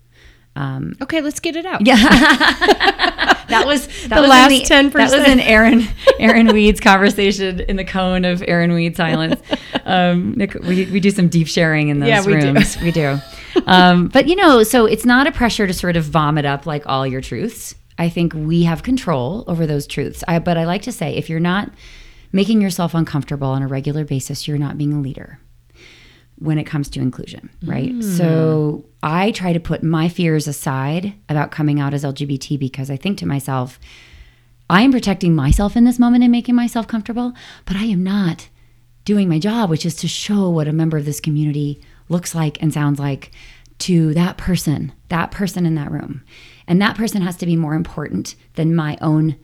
Okay, 1.02 1.22
let's 1.22 1.40
get 1.40 1.56
it 1.56 1.66
out. 1.66 1.86
Yeah. 1.86 3.36
that 3.50 3.66
was 3.68 3.88
that 4.08 4.16
The 4.16 4.22
was 4.22 4.30
last 4.30 4.52
10%. 4.72 4.92
That 4.94 5.12
was 5.12 5.28
an 5.28 5.40
Erin 5.40 5.88
Erin 6.20 6.48
Weeds 6.54 6.80
conversation 6.80 7.60
in 7.62 7.76
the 7.76 7.86
cone 7.86 8.26
of 8.26 8.44
Erin 8.48 8.74
Weed 8.74 8.96
silence. 8.96 9.42
Um, 9.86 10.34
Nick, 10.36 10.54
we 10.54 10.86
we 10.92 11.00
do 11.00 11.10
some 11.10 11.30
deep 11.30 11.48
sharing 11.48 11.90
in 11.90 12.00
those 12.00 12.10
Yeah, 12.10 12.24
we 12.24 12.40
do. 12.40 12.54
rooms. 12.54 12.78
We 12.80 12.92
do. 12.92 13.18
Um, 13.66 14.08
but 14.08 14.28
you 14.28 14.36
know, 14.36 14.62
so 14.62 14.86
it's 14.86 15.06
not 15.06 15.26
a 15.26 15.32
pressure 15.32 15.66
to 15.66 15.74
sort 15.74 15.96
of 15.98 16.04
vomit 16.06 16.46
up 16.46 16.68
like 16.68 16.84
all 16.86 17.08
your 17.08 17.22
truths. 17.22 17.74
I 17.98 18.08
think 18.10 18.34
we 18.36 18.64
have 18.64 18.84
control 18.84 19.44
over 19.48 19.66
those 19.66 19.88
truths. 19.88 20.24
I, 20.28 20.38
but 20.40 20.58
I 20.58 20.66
like 20.66 20.84
to 20.84 20.92
say, 20.92 21.16
if 21.16 21.28
you're 21.28 21.40
not 21.40 21.72
making 22.32 22.62
yourself 22.62 22.94
uncomfortable 22.94 23.48
on 23.48 23.64
a 23.64 23.68
regular 23.68 24.06
basis, 24.06 24.48
you're 24.48 24.60
not 24.60 24.78
being 24.78 24.94
a 24.94 25.00
leader 25.02 25.40
when 26.40 26.58
it 26.58 26.64
comes 26.64 26.90
to 26.90 27.02
inclusion, 27.02 27.50
right? 27.64 27.92
Mm. 27.92 28.04
So 28.18 28.86
I 29.04 29.32
try 29.32 29.54
to 29.54 29.60
put 29.60 29.84
my 29.84 30.08
fears 30.08 30.48
aside 30.48 31.14
about 31.28 31.52
coming 31.52 31.80
out 31.80 31.94
as 31.94 32.04
LGBT 32.04 32.58
because 32.58 32.90
I 32.90 32.96
think 32.96 33.18
to 33.20 33.26
myself, 33.26 33.80
I 34.70 34.84
am 34.84 34.92
protecting 34.92 35.36
myself 35.36 35.76
in 35.76 35.84
this 35.84 36.00
moment 36.00 36.24
and 36.24 36.32
making 36.32 36.56
myself 36.56 36.88
comfortable, 36.88 37.34
but 37.66 37.76
I 37.76 37.84
am 37.84 38.04
not 38.04 38.48
doing 39.04 39.28
my 39.28 39.40
job, 39.40 39.70
which 39.70 39.86
is 39.86 39.96
to 39.98 40.08
show 40.08 40.50
what 40.50 40.68
a 40.68 40.74
member 40.74 40.98
of 40.98 41.06
this 41.06 41.20
community 41.20 41.82
looks 42.08 42.34
like 42.34 42.62
and 42.62 42.74
sounds 42.74 43.00
like 43.00 43.32
to 43.80 44.14
that 44.14 44.38
person, 44.38 44.92
that 45.10 45.32
person 45.32 45.66
in 45.66 45.76
that 45.76 45.92
room. 45.92 46.22
And 46.68 46.82
that 46.82 46.96
person 46.96 47.22
has 47.22 47.36
to 47.38 47.46
be 47.46 47.56
more 47.56 47.74
important 47.74 48.36
than 48.56 48.76
my 48.76 48.98
own 49.02 49.36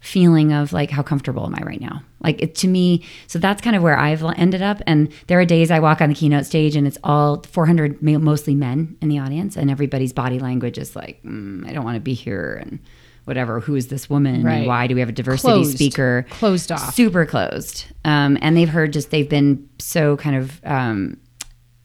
feeling 0.00 0.52
of 0.52 0.72
like 0.72 0.90
how 0.90 1.02
comfortable 1.02 1.46
am 1.46 1.54
I 1.54 1.62
right 1.64 1.80
now? 1.80 2.02
Like 2.24 2.42
it 2.42 2.54
to 2.56 2.66
me, 2.68 3.04
so 3.28 3.38
that's 3.38 3.62
kind 3.62 3.76
of 3.76 3.82
where 3.82 3.96
I've 3.96 4.24
ended 4.36 4.62
up. 4.62 4.82
And 4.86 5.12
there 5.28 5.38
are 5.38 5.44
days 5.44 5.70
I 5.70 5.78
walk 5.78 6.00
on 6.00 6.08
the 6.08 6.14
keynote 6.16 6.46
stage 6.46 6.74
and 6.74 6.86
it's 6.86 6.98
all 7.04 7.42
400 7.42 8.02
mostly 8.02 8.54
men 8.56 8.96
in 9.00 9.08
the 9.08 9.18
audience, 9.20 9.56
and 9.56 9.70
everybody's 9.70 10.12
body 10.12 10.38
language 10.40 10.78
is 10.78 10.96
like, 10.96 11.22
mm, 11.22 11.64
I 11.68 11.72
don't 11.72 11.84
want 11.84 11.96
to 11.96 12.00
be 12.00 12.14
here, 12.14 12.60
and 12.64 12.80
whatever. 13.24 13.60
Who 13.60 13.74
is 13.74 13.88
this 13.88 14.08
woman? 14.10 14.42
Right. 14.42 14.54
And 14.56 14.66
why 14.66 14.86
do 14.86 14.94
we 14.94 15.00
have 15.00 15.08
a 15.08 15.12
diversity 15.12 15.52
Closed. 15.52 15.74
speaker? 15.74 16.26
Closed 16.30 16.72
off. 16.72 16.94
super 16.94 17.26
closed. 17.26 17.86
Um, 18.04 18.38
and 18.40 18.56
they've 18.56 18.68
heard 18.68 18.92
just 18.92 19.10
they've 19.10 19.28
been 19.28 19.68
so 19.78 20.16
kind 20.16 20.36
of 20.36 20.60
um, 20.64 21.18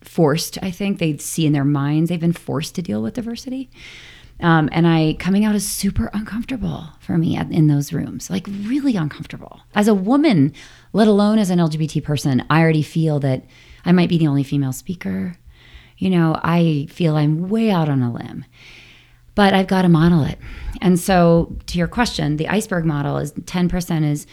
forced. 0.02 0.58
I 0.62 0.72
think 0.72 1.00
they 1.00 1.18
see 1.18 1.46
in 1.46 1.54
their 1.54 1.66
minds 1.66 2.10
they've 2.10 2.20
been 2.20 2.34
forced 2.34 2.76
to 2.76 2.82
deal 2.82 3.02
with 3.02 3.14
diversity. 3.14 3.70
Um, 4.42 4.70
and 4.72 4.88
I 4.88 5.18
coming 5.20 5.44
out 5.44 5.56
is 5.56 5.68
super 5.68 6.10
uncomfortable 6.14 6.86
for 7.00 7.18
me 7.18 7.36
at, 7.36 7.52
in 7.52 7.68
those 7.68 7.92
rooms, 7.92 8.30
like 8.30 8.48
really 8.48 8.96
uncomfortable. 8.96 9.62
As 9.76 9.88
a 9.88 9.94
woman, 9.94 10.54
let 10.94 11.08
alone 11.08 11.40
as 11.40 11.50
an 11.50 11.60
LGBT 11.60 12.04
person, 12.04 12.46
I 12.50 12.62
already 12.62 12.82
feel 12.82 13.20
that 13.20 13.44
I 13.86 13.92
might 13.92 14.10
be 14.10 14.18
the 14.18 14.28
only 14.28 14.44
female 14.44 14.74
speaker. 14.74 15.36
You 15.98 16.10
know, 16.10 16.40
I 16.42 16.88
feel 16.90 17.18
I'm 17.18 17.50
way 17.50 17.70
out 17.70 17.90
on 17.90 18.02
a 18.02 18.14
limb, 18.14 18.46
but 19.36 19.54
I've 19.54 19.68
got 19.68 19.82
to 19.82 19.90
model 19.90 20.24
it. 20.24 20.40
And 20.82 20.98
so, 20.98 21.58
to 21.68 21.78
your 21.78 21.90
question, 21.90 22.38
the 22.38 22.48
iceberg 22.48 22.86
model 22.86 23.18
is 23.18 23.34
10% 23.34 24.10
is 24.10 24.26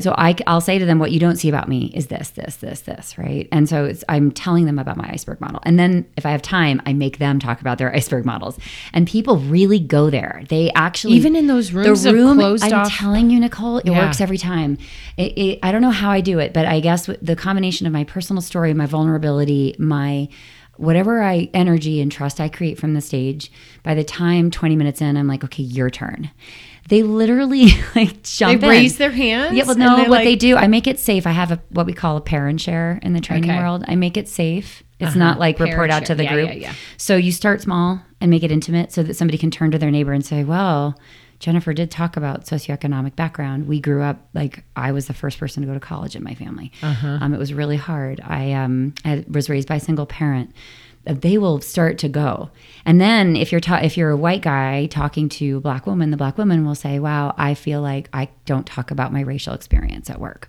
so 0.00 0.14
I, 0.16 0.36
I'll 0.46 0.60
say 0.60 0.78
to 0.78 0.84
them, 0.84 0.98
what 0.98 1.12
you 1.12 1.20
don't 1.20 1.36
see 1.36 1.48
about 1.48 1.68
me 1.68 1.92
is 1.94 2.08
this, 2.08 2.30
this, 2.30 2.56
this, 2.56 2.80
this, 2.82 3.18
right? 3.18 3.48
And 3.52 3.68
so 3.68 3.92
I'm 4.08 4.30
telling 4.30 4.66
them 4.66 4.78
about 4.78 4.96
my 4.96 5.08
iceberg 5.10 5.40
model. 5.40 5.60
And 5.64 5.78
then 5.78 6.06
if 6.16 6.26
I 6.26 6.30
have 6.30 6.42
time, 6.42 6.80
I 6.86 6.92
make 6.92 7.18
them 7.18 7.38
talk 7.38 7.60
about 7.60 7.78
their 7.78 7.94
iceberg 7.96 8.24
models. 8.24 8.58
And 8.92 9.06
people 9.06 9.38
really 9.38 9.78
go 9.78 10.10
there. 10.10 10.42
They 10.48 10.70
actually 10.72 11.14
even 11.14 11.36
in 11.36 11.46
those 11.46 11.72
rooms, 11.72 12.02
the 12.02 12.12
room. 12.12 12.40
I'm 12.40 12.72
off. 12.72 12.92
telling 12.92 13.30
you, 13.30 13.40
Nicole, 13.40 13.78
it 13.78 13.86
yeah. 13.86 14.06
works 14.06 14.20
every 14.20 14.38
time. 14.38 14.78
It, 15.16 15.38
it, 15.38 15.58
I 15.62 15.72
don't 15.72 15.82
know 15.82 15.90
how 15.90 16.10
I 16.10 16.20
do 16.20 16.38
it, 16.38 16.52
but 16.52 16.66
I 16.66 16.80
guess 16.80 17.08
the 17.20 17.36
combination 17.36 17.86
of 17.86 17.92
my 17.92 18.04
personal 18.04 18.42
story, 18.42 18.74
my 18.74 18.86
vulnerability, 18.86 19.76
my 19.78 20.28
whatever 20.76 21.22
I 21.22 21.48
energy 21.54 22.00
and 22.00 22.10
trust 22.10 22.40
I 22.40 22.48
create 22.48 22.78
from 22.78 22.94
the 22.94 23.00
stage, 23.00 23.50
by 23.82 23.94
the 23.94 24.04
time 24.04 24.50
20 24.50 24.76
minutes 24.76 25.00
in, 25.00 25.16
I'm 25.16 25.28
like, 25.28 25.44
okay, 25.44 25.62
your 25.62 25.90
turn 25.90 26.30
they 26.88 27.02
literally 27.02 27.66
like 27.96 28.22
jump 28.22 28.60
they 28.60 28.68
raise 28.68 28.98
their 28.98 29.10
hands 29.10 29.56
yeah 29.56 29.64
well 29.64 29.76
no 29.76 29.96
what 29.96 30.10
like, 30.10 30.24
they 30.24 30.36
do 30.36 30.56
i 30.56 30.66
make 30.66 30.86
it 30.86 30.98
safe 30.98 31.26
i 31.26 31.30
have 31.30 31.50
a 31.50 31.60
what 31.70 31.86
we 31.86 31.92
call 31.92 32.16
a 32.16 32.20
parent 32.20 32.60
share 32.60 32.98
in 33.02 33.12
the 33.12 33.20
training 33.20 33.50
okay. 33.50 33.58
world 33.58 33.84
i 33.88 33.94
make 33.94 34.16
it 34.16 34.28
safe 34.28 34.82
it's 35.00 35.10
uh-huh. 35.10 35.18
not 35.18 35.38
like 35.38 35.58
report 35.58 35.90
out 35.90 36.04
to 36.06 36.14
the 36.14 36.24
yeah, 36.24 36.32
group 36.32 36.48
yeah, 36.48 36.54
yeah. 36.54 36.74
so 36.96 37.16
you 37.16 37.32
start 37.32 37.60
small 37.60 38.00
and 38.20 38.30
make 38.30 38.42
it 38.42 38.52
intimate 38.52 38.92
so 38.92 39.02
that 39.02 39.14
somebody 39.14 39.38
can 39.38 39.50
turn 39.50 39.70
to 39.70 39.78
their 39.78 39.90
neighbor 39.90 40.12
and 40.12 40.24
say 40.24 40.44
well 40.44 40.98
Jennifer 41.40 41.74
did 41.74 41.90
talk 41.90 42.16
about 42.16 42.46
socioeconomic 42.46 43.16
background. 43.16 43.66
We 43.68 43.78
grew 43.78 44.02
up 44.02 44.28
like 44.32 44.64
I 44.76 44.92
was 44.92 45.08
the 45.08 45.12
first 45.12 45.38
person 45.38 45.62
to 45.62 45.66
go 45.66 45.74
to 45.74 45.80
college 45.80 46.16
in 46.16 46.22
my 46.22 46.34
family. 46.34 46.72
Uh-huh. 46.80 47.18
Um, 47.20 47.34
it 47.34 47.38
was 47.38 47.52
really 47.52 47.76
hard. 47.76 48.22
I, 48.24 48.52
um, 48.52 48.94
I 49.04 49.26
was 49.28 49.50
raised 49.50 49.68
by 49.68 49.74
a 49.74 49.80
single 49.80 50.06
parent 50.06 50.54
they 51.06 51.38
will 51.38 51.60
start 51.60 51.98
to 51.98 52.08
go. 52.08 52.50
And 52.84 53.00
then 53.00 53.36
if 53.36 53.52
you're 53.52 53.60
ta- 53.60 53.80
if 53.82 53.96
you're 53.96 54.10
a 54.10 54.16
white 54.16 54.42
guy 54.42 54.86
talking 54.86 55.28
to 55.30 55.58
a 55.58 55.60
black 55.60 55.86
woman, 55.86 56.10
the 56.10 56.16
black 56.16 56.38
woman 56.38 56.64
will 56.64 56.74
say, 56.74 56.98
"Wow, 56.98 57.34
I 57.36 57.54
feel 57.54 57.80
like 57.80 58.08
I 58.12 58.28
don't 58.46 58.66
talk 58.66 58.90
about 58.90 59.12
my 59.12 59.20
racial 59.20 59.54
experience 59.54 60.08
at 60.10 60.20
work." 60.20 60.48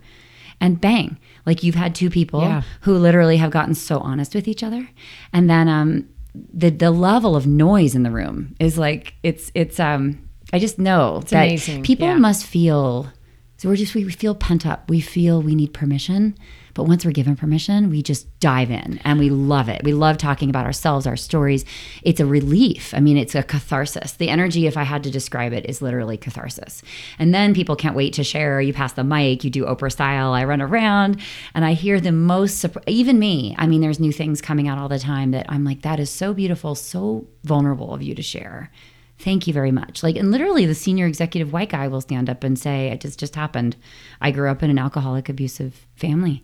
And 0.62 0.80
bang, 0.80 1.18
like 1.46 1.64
you've 1.64 1.76
had 1.76 1.94
two 1.94 2.10
people 2.10 2.42
yeah. 2.42 2.62
who 2.82 2.98
literally 2.98 3.38
have 3.38 3.52
gotten 3.52 3.76
so 3.76 4.00
honest 4.00 4.34
with 4.34 4.48
each 4.48 4.64
other. 4.64 4.90
And 5.34 5.50
then 5.50 5.68
um 5.68 6.08
the 6.54 6.70
the 6.70 6.92
level 6.92 7.36
of 7.36 7.48
noise 7.48 7.96
in 7.96 8.04
the 8.04 8.12
room 8.12 8.56
is 8.60 8.78
like 8.78 9.14
it's 9.24 9.52
it's 9.54 9.80
um 9.80 10.28
I 10.54 10.60
just 10.60 10.80
know 10.80 11.20
it's 11.22 11.32
that 11.32 11.48
amazing. 11.48 11.84
people 11.84 12.08
yeah. 12.08 12.18
must 12.18 12.46
feel 12.46 13.12
so 13.58 13.70
we're 13.70 13.76
just 13.76 13.96
we 13.96 14.10
feel 14.10 14.36
pent 14.36 14.66
up. 14.66 14.90
We 14.90 15.02
feel 15.02 15.42
we 15.42 15.56
need 15.56 15.74
permission 15.74 16.38
but 16.76 16.84
once 16.84 17.06
we're 17.06 17.12
given 17.12 17.38
permission, 17.38 17.90
we 17.90 18.04
just 18.04 18.28
dive 18.42 18.70
in 18.70 19.00
and 19.06 19.18
we 19.18 19.30
love 19.30 19.70
it. 19.70 19.82
We 19.84 19.94
love 19.94 20.18
talking 20.18 20.50
about 20.50 20.66
ourselves, 20.66 21.08
our 21.08 21.16
stories. 21.16 21.64
It's 22.04 22.20
a 22.20 22.26
relief. 22.26 22.94
I 22.94 23.00
mean, 23.00 23.18
it's 23.18 23.34
a 23.34 23.42
catharsis. 23.42 24.14
The 24.14 24.28
energy, 24.30 24.68
if 24.68 24.76
I 24.76 24.84
had 24.84 25.02
to 25.04 25.10
describe 25.10 25.54
it, 25.54 25.66
is 25.68 25.82
literally 25.82 26.18
catharsis. 26.18 26.84
And 27.18 27.34
then 27.34 27.54
people 27.54 27.78
can't 27.78 27.96
wait 27.96 28.14
to 28.16 28.26
share. 28.26 28.60
You 28.60 28.74
pass 28.74 28.92
the 28.92 29.06
mic, 29.06 29.46
you 29.46 29.50
do 29.50 29.64
Oprah 29.64 29.92
style. 29.92 30.34
I 30.34 30.44
run 30.44 30.62
around 30.62 31.22
and 31.54 31.64
I 31.64 31.74
hear 31.74 32.02
the 32.02 32.12
most, 32.12 32.66
even 32.88 33.20
me. 33.20 33.56
I 33.58 33.68
mean, 33.68 33.80
there's 33.80 34.00
new 34.00 34.12
things 34.12 34.42
coming 34.42 34.68
out 34.68 34.78
all 34.78 34.90
the 34.90 35.00
time 35.00 35.32
that 35.32 35.46
I'm 35.48 35.64
like, 35.64 35.82
that 35.84 36.02
is 36.02 36.10
so 36.10 36.34
beautiful, 36.34 36.76
so 36.76 37.26
vulnerable 37.46 37.94
of 37.94 38.04
you 38.04 38.14
to 38.16 38.22
share 38.22 38.70
thank 39.18 39.48
you 39.48 39.54
very 39.54 39.72
much 39.72 40.04
like 40.04 40.16
and 40.18 40.30
literally 40.32 40.66
the 40.66 40.76
senior 40.76 41.06
executive 41.06 41.54
white 41.54 41.70
guy 41.70 41.88
will 41.88 42.02
stand 42.02 42.30
up 42.30 42.44
and 42.44 42.60
say 42.60 42.88
it 42.88 43.00
just 43.00 43.18
just 43.20 43.36
happened 43.36 43.76
i 44.20 44.30
grew 44.30 44.50
up 44.50 44.62
in 44.62 44.70
an 44.70 44.78
alcoholic 44.78 45.30
abusive 45.30 45.88
family 45.96 46.44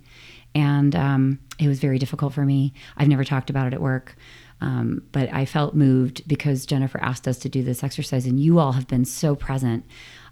and 0.54 0.96
um, 0.96 1.40
it 1.60 1.68
was 1.68 1.80
very 1.80 2.00
difficult 2.00 2.34
for 2.34 2.46
me. 2.46 2.74
I've 2.98 3.08
never 3.08 3.24
talked 3.24 3.50
about 3.50 3.68
it 3.68 3.74
at 3.74 3.82
work. 3.82 4.16
Um, 4.62 5.02
but 5.12 5.34
I 5.34 5.46
felt 5.46 5.74
moved 5.74 6.28
because 6.28 6.68
Jennifer 6.68 7.00
asked 7.02 7.28
us 7.28 7.40
to 7.40 7.50
do 7.50 7.64
this 7.64 7.84
exercise, 7.84 8.28
and 8.28 8.40
you 8.40 8.60
all 8.60 8.74
have 8.74 8.88
been 8.88 9.06
so 9.06 9.36
present. 9.36 9.86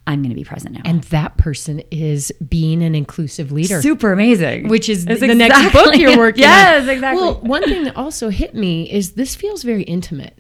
I'm 0.06 0.22
going 0.22 0.30
to 0.30 0.36
be 0.36 0.44
present 0.44 0.76
now. 0.76 0.82
And 0.86 1.04
that 1.06 1.38
person 1.38 1.82
is 1.92 2.32
being 2.48 2.82
an 2.84 2.96
inclusive 2.96 3.52
leader. 3.52 3.82
Super 3.82 4.12
amazing. 4.12 4.68
Which 4.68 4.88
is 4.88 5.06
the 5.06 5.14
exactly, 5.14 5.36
next 5.36 5.74
book 5.74 5.96
you're 5.96 6.18
working 6.18 6.42
yes, 6.42 6.82
on. 6.82 6.88
Yes, 6.88 6.96
exactly. 6.96 7.22
Well, 7.22 7.42
one 7.42 7.64
thing 7.64 7.84
that 7.84 7.96
also 7.96 8.30
hit 8.30 8.56
me 8.56 8.90
is 8.92 9.14
this 9.14 9.36
feels 9.36 9.64
very 9.64 9.84
intimate. 9.84 10.38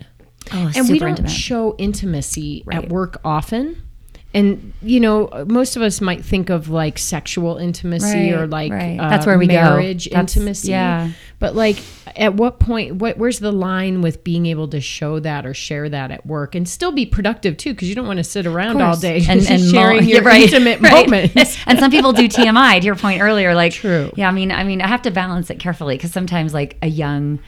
Oh, 0.51 0.71
and 0.75 0.89
we 0.89 0.97
don't 0.97 1.09
intimate. 1.09 1.31
show 1.31 1.75
intimacy 1.77 2.63
right. 2.65 2.83
at 2.83 2.89
work 2.89 3.19
often 3.23 3.88
and 4.33 4.73
you 4.81 4.99
know 4.99 5.27
most 5.47 5.75
of 5.75 5.81
us 5.81 6.01
might 6.01 6.23
think 6.23 6.49
of 6.49 6.69
like 6.69 6.99
sexual 6.99 7.57
intimacy 7.57 8.31
right, 8.31 8.39
or 8.39 8.45
like 8.45 8.71
right. 8.71 8.99
uh, 8.99 9.09
that's 9.09 9.25
where 9.25 9.39
we 9.39 9.47
marriage 9.47 10.09
go. 10.09 10.19
intimacy 10.19 10.69
yeah 10.69 11.09
but 11.39 11.55
like 11.55 11.77
at 12.15 12.35
what 12.35 12.59
point 12.59 12.95
what 12.95 13.17
where's 13.17 13.39
the 13.39 13.51
line 13.51 14.01
with 14.01 14.23
being 14.23 14.45
able 14.45 14.67
to 14.67 14.79
show 14.79 15.19
that 15.19 15.47
or 15.47 15.53
share 15.53 15.89
that 15.89 16.11
at 16.11 16.25
work 16.27 16.53
and 16.53 16.69
still 16.69 16.91
be 16.91 17.07
productive 17.07 17.57
too 17.57 17.73
because 17.73 17.89
you 17.89 17.95
don't 17.95 18.07
want 18.07 18.17
to 18.17 18.23
sit 18.23 18.45
around 18.45 18.79
all 18.81 18.95
day 18.95 19.23
and, 19.27 19.41
and 19.49 19.63
sharing 19.63 20.07
your 20.07 20.21
right, 20.23 20.43
intimate 20.43 20.79
right. 20.79 21.09
moments 21.09 21.57
and 21.65 21.79
some 21.79 21.89
people 21.89 22.13
do 22.13 22.27
tmi 22.27 22.79
to 22.79 22.85
your 22.85 22.95
point 22.95 23.21
earlier 23.21 23.55
like 23.55 23.73
true 23.73 24.11
yeah 24.15 24.27
i 24.27 24.31
mean 24.31 24.51
i 24.51 24.63
mean 24.63 24.81
i 24.81 24.87
have 24.87 25.01
to 25.01 25.11
balance 25.11 25.49
it 25.49 25.59
carefully 25.59 25.95
because 25.95 26.11
sometimes 26.11 26.53
like 26.53 26.77
a 26.83 26.87
young 26.87 27.39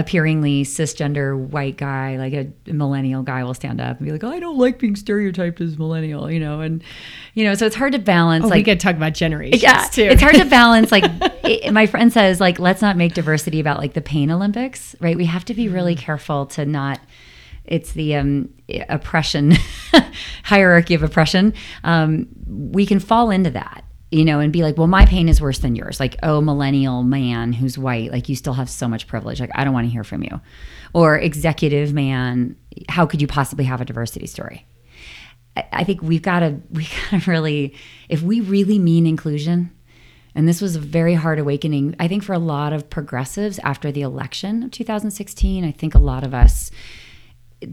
appearingly 0.00 0.64
cisgender 0.64 1.38
white 1.38 1.76
guy, 1.76 2.16
like 2.16 2.32
a 2.32 2.72
millennial 2.72 3.22
guy, 3.22 3.44
will 3.44 3.54
stand 3.54 3.80
up 3.80 3.98
and 3.98 4.06
be 4.06 4.12
like, 4.12 4.24
oh, 4.24 4.30
"I 4.30 4.40
don't 4.40 4.56
like 4.56 4.78
being 4.78 4.96
stereotyped 4.96 5.60
as 5.60 5.78
millennial," 5.78 6.30
you 6.30 6.40
know, 6.40 6.60
and 6.60 6.82
you 7.34 7.44
know, 7.44 7.54
so 7.54 7.66
it's 7.66 7.76
hard 7.76 7.92
to 7.92 7.98
balance. 7.98 8.44
Oh, 8.44 8.48
like, 8.48 8.58
we 8.58 8.64
could 8.64 8.80
talk 8.80 8.96
about 8.96 9.12
generations 9.12 9.62
yeah, 9.62 9.84
too. 9.84 10.04
It's 10.04 10.22
hard 10.22 10.36
to 10.36 10.44
balance. 10.46 10.90
Like, 10.90 11.04
it, 11.44 11.72
my 11.72 11.86
friend 11.86 12.12
says, 12.12 12.40
like, 12.40 12.58
let's 12.58 12.80
not 12.80 12.96
make 12.96 13.14
diversity 13.14 13.60
about 13.60 13.78
like 13.78 13.92
the 13.92 14.00
pain 14.00 14.30
Olympics, 14.30 14.96
right? 15.00 15.16
We 15.16 15.26
have 15.26 15.44
to 15.46 15.54
be 15.54 15.68
really 15.68 15.94
mm-hmm. 15.94 16.04
careful 16.04 16.46
to 16.46 16.64
not. 16.64 17.00
It's 17.66 17.92
the 17.92 18.16
um, 18.16 18.48
oppression 18.88 19.52
hierarchy 20.44 20.94
of 20.94 21.02
oppression. 21.02 21.54
Um, 21.84 22.26
we 22.48 22.84
can 22.84 22.98
fall 22.98 23.30
into 23.30 23.50
that 23.50 23.84
you 24.10 24.24
know, 24.24 24.40
and 24.40 24.52
be 24.52 24.62
like, 24.62 24.76
well, 24.76 24.88
my 24.88 25.06
pain 25.06 25.28
is 25.28 25.40
worse 25.40 25.58
than 25.58 25.76
yours. 25.76 26.00
Like, 26.00 26.16
oh, 26.22 26.40
millennial 26.40 27.04
man 27.04 27.52
who's 27.52 27.78
white, 27.78 28.10
like 28.10 28.28
you 28.28 28.34
still 28.34 28.54
have 28.54 28.68
so 28.68 28.88
much 28.88 29.06
privilege. 29.06 29.40
Like, 29.40 29.50
I 29.54 29.64
don't 29.64 29.72
want 29.72 29.86
to 29.86 29.90
hear 29.90 30.04
from 30.04 30.24
you. 30.24 30.40
Or 30.92 31.16
executive 31.16 31.92
man, 31.92 32.56
how 32.88 33.06
could 33.06 33.20
you 33.22 33.28
possibly 33.28 33.64
have 33.66 33.80
a 33.80 33.84
diversity 33.84 34.26
story? 34.26 34.66
I, 35.72 35.84
think 35.84 36.02
we've 36.02 36.22
got 36.22 36.40
to, 36.40 36.60
we 36.70 36.88
got 37.10 37.22
to 37.22 37.30
really, 37.30 37.74
if 38.08 38.22
we 38.22 38.40
really 38.40 38.78
mean 38.78 39.06
inclusion, 39.06 39.70
and 40.34 40.48
this 40.48 40.60
was 40.60 40.76
a 40.76 40.80
very 40.80 41.14
hard 41.14 41.38
awakening, 41.38 41.96
I 41.98 42.08
think, 42.08 42.22
for 42.22 42.32
a 42.32 42.38
lot 42.38 42.72
of 42.72 42.88
progressives 42.88 43.58
after 43.60 43.90
the 43.90 44.02
election 44.02 44.62
of 44.62 44.70
2016. 44.70 45.64
I 45.64 45.72
think 45.72 45.94
a 45.94 45.98
lot 45.98 46.24
of 46.24 46.34
us, 46.34 46.70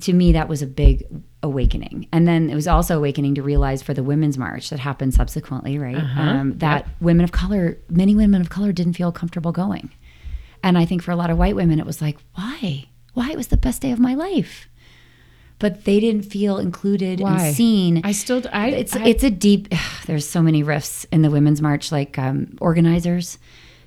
to 0.02 0.14
me, 0.14 0.32
that 0.32 0.50
was 0.50 0.64
a 0.64 0.68
big 0.68 1.06
awakening. 1.44 2.08
And 2.12 2.28
then 2.28 2.50
it 2.50 2.56
was 2.56 2.68
also 2.68 2.98
awakening 2.98 3.36
to 3.36 3.44
realize 3.44 3.82
for 3.82 3.94
the 3.94 4.04
Women's 4.04 4.38
March 4.38 4.70
that 4.70 4.80
happened 4.80 5.14
subsequently, 5.14 5.78
right? 5.78 5.96
Uh-huh. 5.96 6.22
Um, 6.22 6.58
that 6.58 6.86
yep. 6.86 6.96
women 7.00 7.24
of 7.24 7.32
color, 7.32 7.78
many 7.90 8.16
women 8.16 8.42
of 8.42 8.50
color 8.50 8.72
didn't 8.72 8.94
feel 8.94 9.12
comfortable 9.12 9.52
going. 9.52 9.92
And 10.64 10.78
I 10.78 10.86
think 10.86 11.04
for 11.04 11.12
a 11.12 11.16
lot 11.16 11.30
of 11.30 11.38
white 11.38 11.56
women, 11.56 11.80
it 11.80 11.86
was 11.86 12.02
like, 12.02 12.18
why? 12.34 12.86
Why? 13.14 13.32
It 13.32 13.38
was 13.38 13.48
the 13.48 13.58
best 13.58 13.82
day 13.82 13.92
of 13.92 14.00
my 14.00 14.16
life. 14.16 14.68
But 15.60 15.86
they 15.86 16.00
didn't 16.00 16.24
feel 16.24 16.60
included 16.60 17.20
Why? 17.20 17.48
and 17.48 17.56
seen. 17.56 18.02
I 18.04 18.12
still, 18.12 18.44
I, 18.54 18.70
it's 18.70 18.96
I, 18.96 19.06
it's 19.06 19.24
a 19.24 19.32
deep. 19.32 19.68
Ugh, 19.72 19.80
there's 20.06 20.28
so 20.28 20.44
many 20.44 20.62
rifts 20.62 21.06
in 21.06 21.24
the 21.24 21.32
Women's 21.32 21.64
March, 21.64 21.92
like 21.92 22.20
um, 22.20 22.56
organizers. 22.62 23.40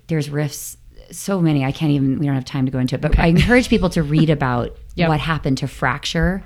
There's 0.09 0.30
rifts 0.30 0.76
so 1.12 1.40
many. 1.40 1.64
I 1.64 1.70
can't 1.70 1.92
even. 1.92 2.18
We 2.18 2.26
don't 2.26 2.34
have 2.34 2.44
time 2.44 2.66
to 2.66 2.72
go 2.72 2.80
into 2.80 2.96
it. 2.96 3.01
But 3.01 3.12
okay. 3.12 3.22
I 3.22 3.26
encourage 3.26 3.68
people 3.68 3.88
to 3.90 4.03
read 4.03 4.30
about 4.30 4.76
yep. 4.96 5.11
what 5.11 5.20
happened 5.20 5.59
to 5.59 5.68
fracture 5.68 6.42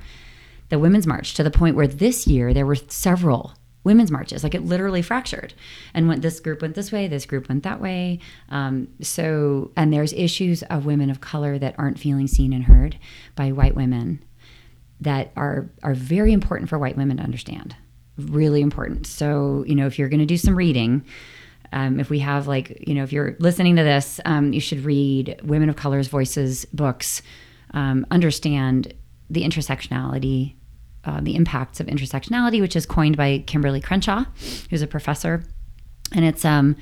the 0.68 0.78
Women's 0.78 1.06
March 1.06 1.34
to 1.34 1.42
the 1.42 1.50
point 1.50 1.76
where 1.76 1.86
this 1.86 2.26
year 2.26 2.54
there 2.54 2.66
were 2.66 2.76
several 2.76 3.54
women's 3.84 4.10
marches. 4.10 4.42
Like 4.42 4.54
it 4.54 4.64
literally 4.64 5.02
fractured, 5.02 5.54
and 5.92 6.08
went 6.08 6.22
this 6.22 6.40
group 6.40 6.62
went 6.62 6.74
this 6.74 6.90
way, 6.90 7.06
this 7.06 7.26
group 7.26 7.48
went 7.48 7.62
that 7.62 7.80
way. 7.80 8.18
Um, 8.48 8.88
so, 9.00 9.70
and 9.76 9.92
there's 9.92 10.12
issues 10.14 10.62
of 10.64 10.86
women 10.86 11.10
of 11.10 11.20
color 11.20 11.58
that 11.58 11.74
aren't 11.78 11.98
feeling 11.98 12.26
seen 12.26 12.52
and 12.52 12.64
heard 12.64 12.98
by 13.36 13.52
white 13.52 13.76
women 13.76 14.24
that 15.00 15.30
are 15.36 15.70
are 15.82 15.94
very 15.94 16.32
important 16.32 16.68
for 16.68 16.78
white 16.78 16.96
women 16.96 17.18
to 17.18 17.22
understand. 17.22 17.76
Really 18.16 18.62
important. 18.62 19.06
So, 19.06 19.64
you 19.66 19.74
know, 19.74 19.86
if 19.86 19.98
you're 19.98 20.08
going 20.08 20.20
to 20.20 20.26
do 20.26 20.38
some 20.38 20.56
reading. 20.56 21.04
Um, 21.72 21.98
if 21.98 22.08
we 22.08 22.20
have 22.20 22.46
like 22.46 22.86
you 22.86 22.94
know 22.94 23.02
if 23.02 23.12
you're 23.12 23.34
listening 23.40 23.74
to 23.76 23.82
this 23.82 24.20
um, 24.24 24.52
you 24.52 24.60
should 24.60 24.84
read 24.84 25.40
women 25.42 25.68
of 25.68 25.74
color's 25.74 26.06
voices 26.06 26.66
books 26.66 27.20
um, 27.72 28.06
understand 28.12 28.94
the 29.34 29.44
intersectionality, 29.44 30.54
uh, 31.04 31.20
the 31.20 31.34
impacts 31.34 31.80
of 31.80 31.86
intersectionality, 31.86 32.60
which 32.60 32.76
is 32.76 32.86
coined 32.86 33.16
by 33.16 33.40
Kimberlé 33.46 33.82
Crenshaw, 33.82 34.24
who's 34.70 34.82
a 34.82 34.86
professor, 34.86 35.44
and 36.12 36.24
it's 36.24 36.44
um, 36.44 36.76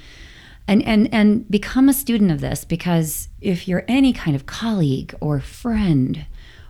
and 0.69 0.83
and 0.85 1.13
and 1.13 1.51
become 1.51 1.89
a 1.89 1.93
student 1.93 2.31
of 2.31 2.41
this 2.41 2.65
because 2.65 3.29
if 3.41 3.67
you're 3.67 3.85
any 3.89 4.13
kind 4.13 4.37
of 4.37 4.47
colleague 4.47 5.15
or 5.21 5.41
friend 5.41 6.27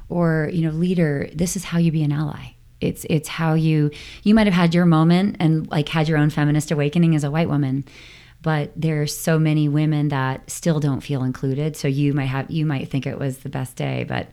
or 0.09 0.51
you 0.53 0.63
know 0.63 0.71
leader 0.71 1.29
this 1.35 1.57
is 1.57 1.65
how 1.65 1.79
you 1.79 1.93
be 1.93 2.03
an 2.03 2.13
ally. 2.13 2.55
It's 2.81 3.07
it's 3.09 3.29
how 3.29 3.55
you 3.55 3.91
you 4.23 4.35
might 4.35 4.47
have 4.47 4.55
had 4.55 4.75
your 4.75 4.87
moment 4.87 5.37
and 5.41 5.71
like 5.71 5.89
had 5.89 6.09
your 6.09 6.19
own 6.19 6.31
feminist 6.31 6.71
awakening 6.71 7.15
as 7.15 7.25
a 7.25 7.31
white 7.31 7.49
woman 7.49 7.85
but 8.43 8.73
there 8.75 9.01
are 9.01 9.07
so 9.07 9.39
many 9.39 9.69
women 9.69 10.09
that 10.09 10.51
still 10.51 10.81
don't 10.81 11.01
feel 11.01 11.23
included. 11.23 11.77
So 11.77 11.87
you 11.87 12.13
might 12.13 12.27
have 12.27 12.51
you 12.51 12.67
might 12.67 12.89
think 12.89 13.07
it 13.07 13.19
was 13.19 13.39
the 13.39 13.49
best 13.49 13.77
day 13.77 14.05
but 14.09 14.29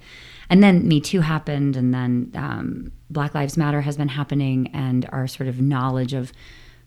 and 0.49 0.63
then 0.63 0.87
me 0.87 0.99
too 0.99 1.21
happened 1.21 1.75
and 1.75 1.93
then 1.93 2.31
um, 2.35 2.91
black 3.09 3.33
lives 3.35 3.57
matter 3.57 3.81
has 3.81 3.97
been 3.97 4.07
happening 4.09 4.67
and 4.73 5.07
our 5.11 5.27
sort 5.27 5.47
of 5.49 5.61
knowledge 5.61 6.13
of 6.13 6.31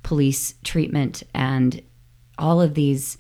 police 0.03 0.55
treatment 0.65 1.23
and 1.35 1.81
all 2.39 2.61
of 2.61 2.75
these 2.75 3.17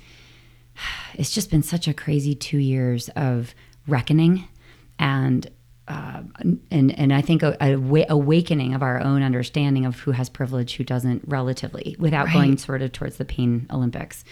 it's 1.15 1.31
just 1.31 1.51
been 1.51 1.63
such 1.63 1.87
a 1.89 1.95
crazy 1.95 2.35
two 2.35 2.59
years 2.59 3.09
of 3.11 3.55
reckoning 3.87 4.49
and 4.99 5.49
uh, 5.89 6.23
and 6.71 6.97
and 6.97 7.13
I 7.13 7.21
think 7.21 7.43
a, 7.43 7.57
a 7.61 7.75
wa- 7.77 8.05
awakening 8.09 8.73
of 8.73 8.83
our 8.83 9.01
own 9.01 9.21
understanding 9.23 9.85
of 9.85 9.99
who 9.99 10.13
has 10.13 10.29
privilege, 10.29 10.77
who 10.77 10.85
doesn't, 10.85 11.23
relatively, 11.27 11.97
without 11.99 12.27
Right. 12.27 12.35
going 12.35 12.57
sort 12.57 12.83
of 12.83 12.93
towards 12.93 13.17
the 13.17 13.25
pain 13.25 13.67
Olympics. 13.69 14.25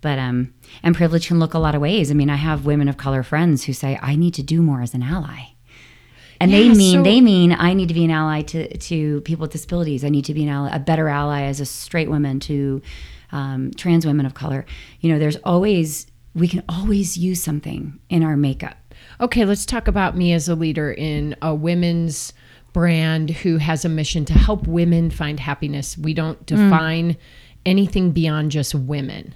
But 0.00 0.18
um, 0.18 0.54
and 0.82 0.94
privilege 0.96 1.28
can 1.28 1.38
look 1.38 1.52
a 1.52 1.58
lot 1.58 1.74
of 1.74 1.82
ways. 1.82 2.10
I 2.10 2.14
mean, 2.14 2.30
I 2.30 2.36
have 2.36 2.64
women 2.64 2.88
of 2.88 2.96
color 2.96 3.22
friends 3.22 3.64
who 3.64 3.74
say, 3.74 3.98
"I 4.00 4.16
need 4.16 4.32
to 4.34 4.42
do 4.42 4.62
more 4.62 4.80
as 4.80 4.94
an 4.94 5.02
ally," 5.02 5.52
and 6.44 6.52
they 6.52 6.68
mean 6.68 6.92
so- 6.98 7.02
they 7.02 7.20
mean 7.20 7.52
I 7.52 7.74
need 7.74 7.88
to 7.88 7.94
be 7.94 8.04
an 8.04 8.10
ally 8.10 8.42
to 8.42 8.76
to 8.78 9.20
people 9.22 9.42
with 9.42 9.52
disabilities. 9.52 10.04
I 10.04 10.08
need 10.08 10.24
to 10.26 10.34
be 10.34 10.42
an 10.44 10.48
ally, 10.48 10.74
a 10.74 10.78
better 10.78 11.08
ally 11.08 11.42
as 11.42 11.60
a 11.60 11.66
straight 11.66 12.08
woman 12.08 12.40
to 12.40 12.80
um, 13.32 13.70
trans 13.72 14.06
women 14.06 14.26
of 14.26 14.34
color. 14.34 14.64
You 15.00 15.12
know, 15.12 15.18
there's 15.18 15.36
always 15.44 16.06
we 16.34 16.48
can 16.48 16.62
always 16.68 17.16
use 17.16 17.42
something 17.42 17.98
in 18.08 18.22
our 18.22 18.36
makeup. 18.36 18.76
Okay, 19.20 19.44
let's 19.44 19.66
talk 19.66 19.86
about 19.88 20.16
me 20.16 20.32
as 20.32 20.48
a 20.48 20.54
leader 20.54 20.92
in 20.92 21.36
a 21.42 21.54
women's 21.54 22.32
brand 22.72 23.30
who 23.30 23.58
has 23.58 23.84
a 23.84 23.88
mission 23.88 24.24
to 24.24 24.32
help 24.32 24.66
women 24.66 25.10
find 25.10 25.38
happiness. 25.38 25.96
We 25.96 26.12
don't 26.14 26.44
define 26.46 27.16
anything 27.64 28.10
beyond 28.10 28.50
just 28.50 28.74
women. 28.74 29.34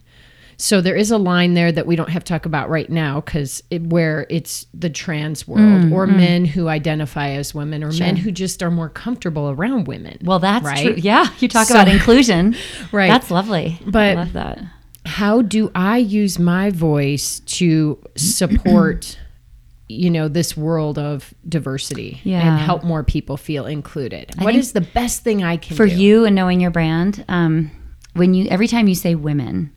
So 0.61 0.81
there 0.81 0.97
is 0.97 1.13
a 1.13 1.19
line 1.19 1.55
there 1.55 1.71
that 1.71 1.87
we 1.87 1.95
don't 1.95 2.11
have 2.11 2.25
to 2.25 2.33
talk 2.33 2.45
about 2.45 2.69
right 2.69 2.91
now 2.91 3.21
because 3.21 3.63
it, 3.71 3.81
where 3.85 4.27
it's 4.29 4.67
the 4.75 4.91
trans 4.91 5.47
world 5.47 5.93
or 5.93 6.05
men 6.09 6.45
who 6.45 6.67
identify 6.67 7.29
as 7.31 7.55
women 7.55 7.85
or 7.85 7.93
men 7.93 8.17
who 8.17 8.33
just 8.33 8.61
are 8.61 8.71
more 8.71 8.89
comfortable 8.89 9.51
around 9.51 9.87
women. 9.87 10.19
Well, 10.25 10.41
that's 10.41 10.65
right. 10.65 10.85
true. 10.85 10.95
Yeah, 10.97 11.27
you 11.39 11.47
talk 11.47 11.69
So- 11.69 11.75
about 11.75 11.87
inclusion. 11.97 12.57
Right. 12.91 13.07
That's 13.09 13.31
lovely. 13.31 13.79
But- 13.87 14.03
I 14.03 14.15
love 14.15 14.33
that. 14.33 14.59
how 15.07 15.43
do 15.43 15.71
I 15.77 15.99
use 15.99 16.41
my 16.41 16.71
voice 16.71 17.39
to 17.41 17.97
support, 18.17 19.17
you 19.89 20.11
know, 20.11 20.27
this 20.27 20.57
world 20.57 20.99
of 20.99 21.33
diversity 21.49 22.21
Yeah. 22.25 22.41
and 22.47 22.59
help 22.61 22.83
more 22.83 23.05
people 23.05 23.37
feel 23.37 23.65
included? 23.65 24.33
What 24.39 24.57
is 24.57 24.73
the 24.73 24.81
best 24.81 25.23
thing 25.23 25.45
I 25.45 25.57
can 25.57 25.77
For 25.77 25.87
do? 25.87 25.95
you 25.95 26.25
and 26.25 26.35
knowing 26.35 26.61
your 26.61 26.73
brand, 26.73 27.25
um, 27.29 27.71
when 28.15 28.35
you 28.35 28.49
every 28.49 28.67
time 28.67 28.89
you 28.89 28.95
say 28.97 29.15
women, 29.15 29.73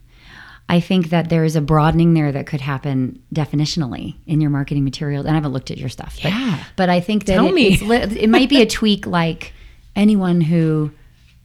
I 0.68 0.80
think 0.80 1.10
that 1.10 1.28
there 1.28 1.44
is 1.44 1.54
a 1.56 1.60
broadening 1.60 2.14
there 2.14 2.32
that 2.32 2.46
could 2.46 2.60
happen 2.62 3.22
definitionally 3.34 4.14
in 4.26 4.40
your 4.40 4.50
marketing 4.50 4.84
material. 4.84 5.20
And 5.22 5.30
I 5.30 5.34
haven't 5.34 5.52
looked 5.52 5.70
at 5.70 5.76
your 5.78 5.88
stuff, 5.90 6.18
but, 6.22 6.30
Yeah. 6.32 6.64
but 6.76 6.88
I 6.88 7.00
think 7.00 7.26
that 7.26 7.34
Tell 7.34 7.46
it, 7.46 7.54
me. 7.54 7.74
it's 7.74 7.82
li- 7.82 7.96
it 8.20 8.30
might 8.30 8.48
be 8.48 8.62
a 8.62 8.66
tweak 8.66 9.06
like 9.06 9.52
anyone 9.94 10.40
who 10.40 10.90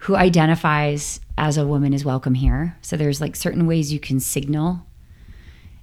who 0.01 0.15
identifies 0.15 1.19
as 1.37 1.57
a 1.57 1.65
woman 1.67 1.91
is 1.91 2.05
welcome 2.05 2.35
here. 2.35 2.77
So 2.81 2.95
there's 2.95 3.19
like 3.19 3.35
certain 3.35 3.67
ways 3.67 3.91
you 3.91 3.99
can 3.99 4.19
signal 4.19 4.85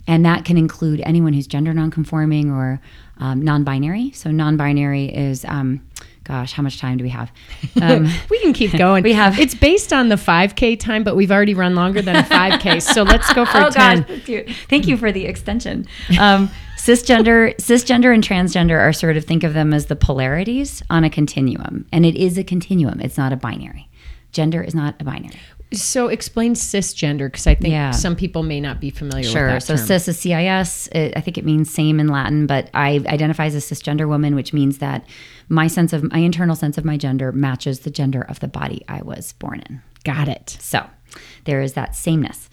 and 0.07 0.24
that 0.24 0.44
can 0.44 0.57
include 0.59 1.00
anyone 1.05 1.32
who's 1.32 1.46
gender 1.46 1.72
nonconforming 1.72 2.50
or 2.50 2.80
um, 3.18 3.40
non-binary. 3.42 4.11
So 4.12 4.30
non-binary 4.30 5.07
is, 5.07 5.44
um, 5.46 5.80
gosh, 6.24 6.52
how 6.52 6.62
much 6.62 6.78
time 6.78 6.96
do 6.98 7.05
we 7.05 7.11
have? 7.11 7.30
Um, 7.82 8.09
we 8.30 8.38
can 8.40 8.52
keep 8.52 8.72
going. 8.72 9.02
We 9.05 9.12
have- 9.14 9.38
It's 9.38 9.55
based 9.55 9.92
on 9.92 10.09
the 10.09 10.14
5K 10.16 10.78
time, 10.78 11.02
but 11.05 11.16
we've 11.16 11.30
already 11.32 11.55
run 11.55 11.74
longer 11.74 12.00
than 12.02 12.16
a 12.16 12.22
5K. 12.22 12.80
so 12.94 13.02
let's 13.02 13.32
go 13.32 13.44
for 13.44 13.59
oh 13.59 13.70
10. 13.70 13.98
gosh, 14.00 14.07
thank 14.09 14.28
you. 14.28 14.44
Thank 14.68 14.86
you 14.86 14.96
for 14.96 15.11
the 15.12 15.26
extension. 15.26 15.86
Um, 16.20 16.50
cisgender, 16.76 17.55
cisgender, 17.57 18.12
and 18.14 18.22
transgender 18.22 18.78
are 18.78 18.92
sort 18.92 19.16
of 19.16 19.24
think 19.24 19.42
of 19.42 19.55
them 19.55 19.72
as 19.74 19.86
the 19.86 19.96
polarities 19.96 20.82
on 20.90 21.02
a 21.05 21.11
continuum, 21.11 21.86
and 21.92 22.05
it 22.07 22.14
is 22.14 22.36
a 22.38 22.44
continuum. 22.44 23.00
It's 23.00 23.16
not 23.18 23.32
a 23.32 23.36
binary. 23.36 23.88
Gender 24.32 24.62
is 24.62 24.74
not 24.74 24.94
a 25.00 25.05
binary. 25.05 25.38
So 25.76 26.08
explain 26.08 26.54
cisgender 26.54 27.26
because 27.26 27.46
I 27.46 27.54
think 27.54 27.72
Yeah. 27.72 27.90
some 27.92 28.16
people 28.16 28.42
may 28.42 28.60
not 28.60 28.80
be 28.80 28.90
familiar 28.90 29.28
Sure. 29.28 29.46
with 29.46 29.54
that 29.54 29.62
So 29.62 29.76
term. 29.76 29.86
cis 29.86 30.08
is 30.08 30.18
CIS. 30.18 30.88
It, 30.92 31.12
I 31.16 31.20
think 31.20 31.38
it 31.38 31.44
means 31.44 31.72
same 31.72 32.00
in 32.00 32.08
Latin, 32.08 32.46
but 32.46 32.70
I 32.74 33.02
identify 33.06 33.46
as 33.46 33.54
a 33.54 33.58
cisgender 33.58 34.08
woman, 34.08 34.34
which 34.34 34.52
means 34.52 34.78
that 34.78 35.04
my 35.48 35.66
sense 35.66 35.92
of 35.92 36.10
my 36.12 36.18
internal 36.18 36.56
sense 36.56 36.78
of 36.78 36.84
my 36.84 36.96
gender 36.96 37.32
matches 37.32 37.80
the 37.80 37.90
gender 37.90 38.22
of 38.22 38.40
the 38.40 38.48
body 38.48 38.82
I 38.88 39.02
was 39.02 39.32
born 39.34 39.62
in. 39.68 39.80
Got 40.04 40.28
it. 40.28 40.56
So 40.60 40.84
there 41.44 41.60
is 41.60 41.72
that 41.74 41.94
sameness. 41.96 42.48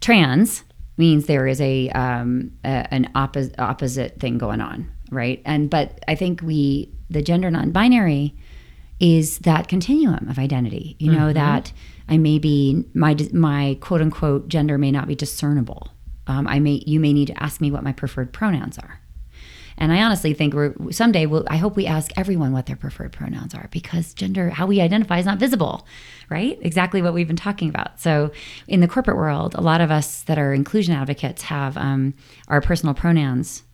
Trans 0.00 0.62
means 0.98 1.26
there 1.26 1.46
is 1.46 1.60
a, 1.60 1.88
um, 1.90 2.52
a 2.64 2.86
an 2.92 3.08
oppo- 3.14 3.54
opposite 3.58 4.18
thing 4.18 4.38
going 4.38 4.60
on, 4.60 4.88
right? 5.10 5.42
And 5.44 5.68
but 5.68 5.98
I 6.08 6.14
think 6.14 6.40
we 6.42 6.90
the 7.10 7.22
gender 7.22 7.50
non-binary 7.50 8.34
is 8.98 9.38
that 9.40 9.68
continuum 9.68 10.26
of 10.28 10.38
identity. 10.38 10.96
You 10.98 11.12
know 11.12 11.32
that 11.32 11.72
I 12.08 12.18
may 12.18 12.38
be 12.38 12.84
my 12.94 13.16
my 13.32 13.78
quote 13.80 14.00
unquote 14.00 14.48
gender 14.48 14.78
may 14.78 14.90
not 14.90 15.08
be 15.08 15.14
discernible. 15.14 15.90
Um, 16.26 16.46
I 16.46 16.60
may 16.60 16.82
you 16.86 17.00
may 17.00 17.12
need 17.12 17.26
to 17.26 17.42
ask 17.42 17.60
me 17.60 17.70
what 17.70 17.84
my 17.84 17.92
preferred 17.92 18.32
pronouns 18.32 18.78
are. 18.78 19.00
And 19.78 19.92
I 19.92 20.02
honestly 20.02 20.32
think 20.32 20.54
we're 20.54 20.74
someday 20.90 21.26
we'll 21.26 21.44
I 21.48 21.56
hope 21.56 21.76
we 21.76 21.86
ask 21.86 22.10
everyone 22.16 22.52
what 22.52 22.66
their 22.66 22.76
preferred 22.76 23.12
pronouns 23.12 23.54
are 23.54 23.68
because 23.70 24.14
gender 24.14 24.50
how 24.50 24.66
we 24.66 24.80
identify 24.80 25.18
is 25.18 25.26
not 25.26 25.38
visible, 25.38 25.86
right? 26.30 26.58
Exactly 26.62 27.02
what 27.02 27.12
we've 27.12 27.26
been 27.26 27.36
talking 27.36 27.68
about. 27.68 28.00
So 28.00 28.30
in 28.66 28.80
the 28.80 28.88
corporate 28.88 29.16
world, 29.16 29.54
a 29.54 29.60
lot 29.60 29.80
of 29.80 29.90
us 29.90 30.22
that 30.22 30.38
are 30.38 30.54
inclusion 30.54 30.94
advocates 30.94 31.42
have 31.42 31.76
um, 31.76 32.14
our 32.48 32.60
personal 32.60 32.94
pronouns 32.94 33.64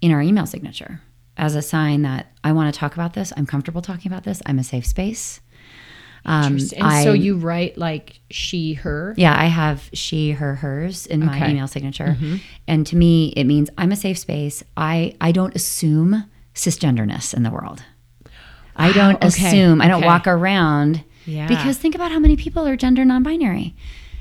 in 0.00 0.12
our 0.12 0.20
email 0.20 0.46
signature 0.46 1.00
as 1.36 1.54
a 1.54 1.62
sign 1.62 2.02
that 2.02 2.32
I 2.44 2.52
want 2.52 2.72
to 2.72 2.78
talk 2.78 2.94
about 2.94 3.14
this. 3.14 3.32
I'm 3.36 3.46
comfortable 3.46 3.80
talking 3.80 4.12
about 4.12 4.24
this. 4.24 4.42
I'm 4.44 4.58
a 4.58 4.64
safe 4.64 4.86
space. 4.86 5.40
Um, 6.24 6.58
And 6.76 7.02
so 7.04 7.12
you 7.12 7.36
write 7.36 7.78
like 7.78 8.20
she, 8.30 8.74
her. 8.74 9.14
yeah, 9.16 9.34
I 9.36 9.46
have 9.46 9.88
she, 9.92 10.32
her, 10.32 10.56
hers 10.56 11.06
in 11.06 11.24
my 11.24 11.48
email 11.50 11.66
signature. 11.66 12.16
And 12.68 12.86
to 12.86 12.96
me, 12.96 13.28
it 13.36 13.44
means 13.44 13.70
I'm 13.78 13.92
a 13.92 13.96
safe 13.96 14.18
space. 14.18 14.62
I, 14.76 15.14
I 15.20 15.32
don't 15.32 15.54
assume 15.56 16.24
cisgenderness 16.54 17.32
in 17.32 17.42
the 17.42 17.50
world. 17.50 17.82
I 18.76 18.92
don't 18.92 19.16
okay, 19.16 19.26
assume, 19.26 19.80
I 19.80 19.88
don't 19.88 19.98
okay. 19.98 20.06
walk 20.06 20.26
around 20.26 21.04
Yeah. 21.26 21.46
because 21.48 21.76
think 21.78 21.94
about 21.94 22.12
how 22.12 22.18
many 22.18 22.36
people 22.36 22.66
are 22.66 22.76
gender 22.76 23.04
non 23.04 23.22
binary 23.22 23.74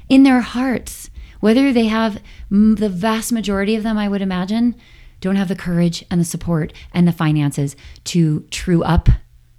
in 0.10 0.24
their 0.24 0.41
hearts. 0.41 1.10
Whether 1.39 1.72
they 1.72 1.86
have 1.88 2.22
the 2.50 2.89
vast 2.89 3.32
majority 3.32 3.76
of 3.76 3.84
them, 3.84 3.97
I 3.97 4.10
would 4.10 4.22
imagine, 4.22 4.76
don't 5.22 5.38
have 5.38 5.47
the 5.47 5.56
courage 5.56 6.04
and 6.12 6.20
the 6.20 6.26
support 6.26 6.74
and 6.93 7.08
the 7.08 7.12
finances 7.14 7.76
to 8.06 8.41
true 8.52 8.84
up 8.84 9.08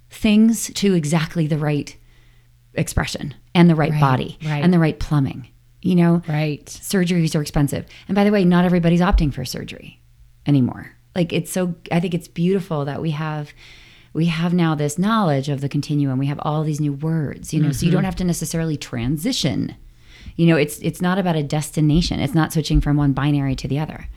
things 0.09 0.71
to 0.75 0.93
exactly 0.93 1.47
the 1.47 1.57
right 1.57 1.95
expression 2.73 3.33
and 3.53 3.69
the 3.69 3.75
right, 3.75 3.97
body 3.99 4.37
right. 4.43 4.63
and 4.63 4.73
the 4.73 4.79
right 4.79 4.99
plumbing. 4.99 5.47
You 5.81 5.95
know, 5.95 6.21
Right. 6.27 6.65
surgeries 6.65 7.35
are 7.35 7.41
expensive. 7.41 7.85
And 8.07 8.15
by 8.15 8.23
the 8.23 8.31
way, 8.31 8.45
not 8.45 8.65
everybody's 8.65 9.01
opting 9.01 9.33
for 9.33 9.43
surgery 9.45 9.99
anymore. 10.45 10.91
Like 11.15 11.33
it's 11.33 11.51
so 11.51 11.75
I 11.91 11.99
think 11.99 12.13
it's 12.13 12.27
beautiful 12.27 12.85
that 12.85 13.01
we 13.01 13.11
have 13.11 13.53
we 14.13 14.25
have 14.25 14.53
now 14.53 14.75
this 14.75 14.99
knowledge 14.99 15.49
of 15.49 15.61
the 15.61 15.69
continuum. 15.69 16.19
We 16.19 16.27
have 16.27 16.39
all 16.43 16.63
these 16.63 16.81
new 16.81 16.93
words, 16.93 17.53
you 17.53 17.61
know, 17.61 17.71
so 17.71 17.85
you 17.85 17.91
don't 17.91 17.99
mm-hmm. 17.99 18.05
have 18.05 18.15
to 18.17 18.23
necessarily 18.23 18.77
transition. 18.77 19.75
You 20.35 20.47
know, 20.47 20.57
it's 20.57 20.79
it's 20.79 21.01
not 21.01 21.17
about 21.17 21.35
a 21.35 21.43
destination. 21.43 22.19
It's 22.19 22.35
not 22.35 22.53
switching 22.53 22.81
from 22.81 22.97
one 22.97 23.13
binary 23.13 23.55
to 23.55 23.67
the 23.67 23.79
other. 23.79 24.07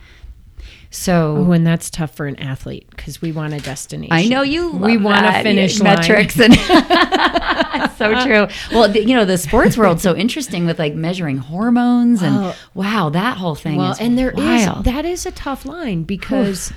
So 0.96 1.44
Oh, 1.48 1.50
and 1.52 1.66
that's 1.66 1.90
tough 1.90 2.14
for 2.14 2.26
an 2.26 2.36
athlete 2.36 2.86
because 2.90 3.20
we 3.20 3.32
want 3.32 3.52
a 3.52 3.58
destination. 3.58 4.12
I 4.12 4.26
know 4.26 4.42
you. 4.42 4.70
We 4.70 4.96
want 4.96 5.26
to 5.26 5.42
finish 5.42 5.78
Yeah, 5.78 5.84
line. 5.84 5.96
metrics 5.96 6.38
and 6.38 6.54
so 7.98 8.24
true. 8.24 8.46
Well, 8.72 8.88
the, 8.88 9.00
you 9.04 9.14
know, 9.16 9.24
the 9.24 9.36
sports 9.38 9.76
world's 9.76 10.02
so 10.02 10.14
interesting 10.14 10.66
with 10.66 10.78
like 10.78 10.94
measuring 10.94 11.38
hormones 11.38 12.22
and 12.22 12.36
Well- 12.36 12.56
wow, 12.74 13.10
that 13.10 13.36
whole 13.38 13.56
thing. 13.56 13.76
Well, 13.78 13.92
is 13.92 14.00
and 14.00 14.16
there 14.16 14.30
is 14.30 14.36
wild. 14.66 14.84
that 14.84 15.04
is 15.04 15.26
a 15.26 15.32
tough 15.32 15.66
line 15.66 16.04
because 16.04 16.72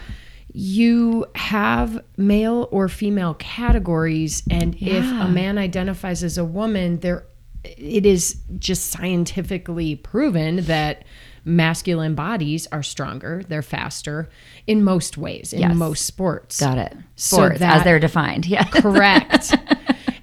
you 0.51 1.25
have 1.35 1.99
male 2.17 2.67
or 2.71 2.89
female 2.89 3.35
categories, 3.35 4.41
and 4.49 4.75
if 4.81 5.05
a 5.05 5.27
man 5.29 5.59
identifies 5.59 6.23
as 6.23 6.39
a 6.39 6.45
woman, 6.45 6.99
there 7.01 7.25
it 7.63 8.05
is 8.05 8.37
just 8.57 8.87
scientifically 8.89 9.95
proven 9.95 10.57
that 10.63 11.03
masculine 11.47 12.13
bodies 12.13 12.67
are 12.71 12.83
stronger, 12.83 13.41
they're 13.47 13.61
faster 13.61 14.29
in 14.67 14.83
most 14.83 15.17
ways, 15.17 15.53
in 15.53 15.61
Yes. 15.61 15.75
most 15.75 16.05
sports. 16.05 16.59
Got 16.59 16.77
it. 16.77 16.95
So 17.15 17.37
Sports 17.37 17.59
that- 17.59 17.77
as 17.77 17.83
they're 17.83 17.99
defined. 17.99 18.45
Yeah. 18.45 18.63
Correct. 18.71 19.55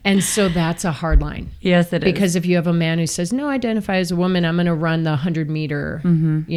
And 0.07 0.23
so 0.23 0.51
that's 0.51 0.85
a 0.85 0.93
hard 0.93 1.23
line. 1.23 1.51
Yes, 1.63 1.91
it 1.91 2.05
is. 2.05 2.13
Because 2.13 2.37
if 2.37 2.45
you 2.45 2.57
have 2.57 2.67
a 2.67 2.75
man 2.75 2.99
who 2.99 3.07
says, 3.07 3.33
no, 3.33 3.49
I 3.49 3.55
identify 3.55 3.97
as 3.97 4.11
a 4.11 4.17
woman, 4.17 4.45
I'm 4.45 4.57
going 4.57 4.67
to 4.67 4.75
run 4.75 5.03
the 5.05 5.13
100 5.13 5.49
meter, 5.49 6.03
you 6.05 6.11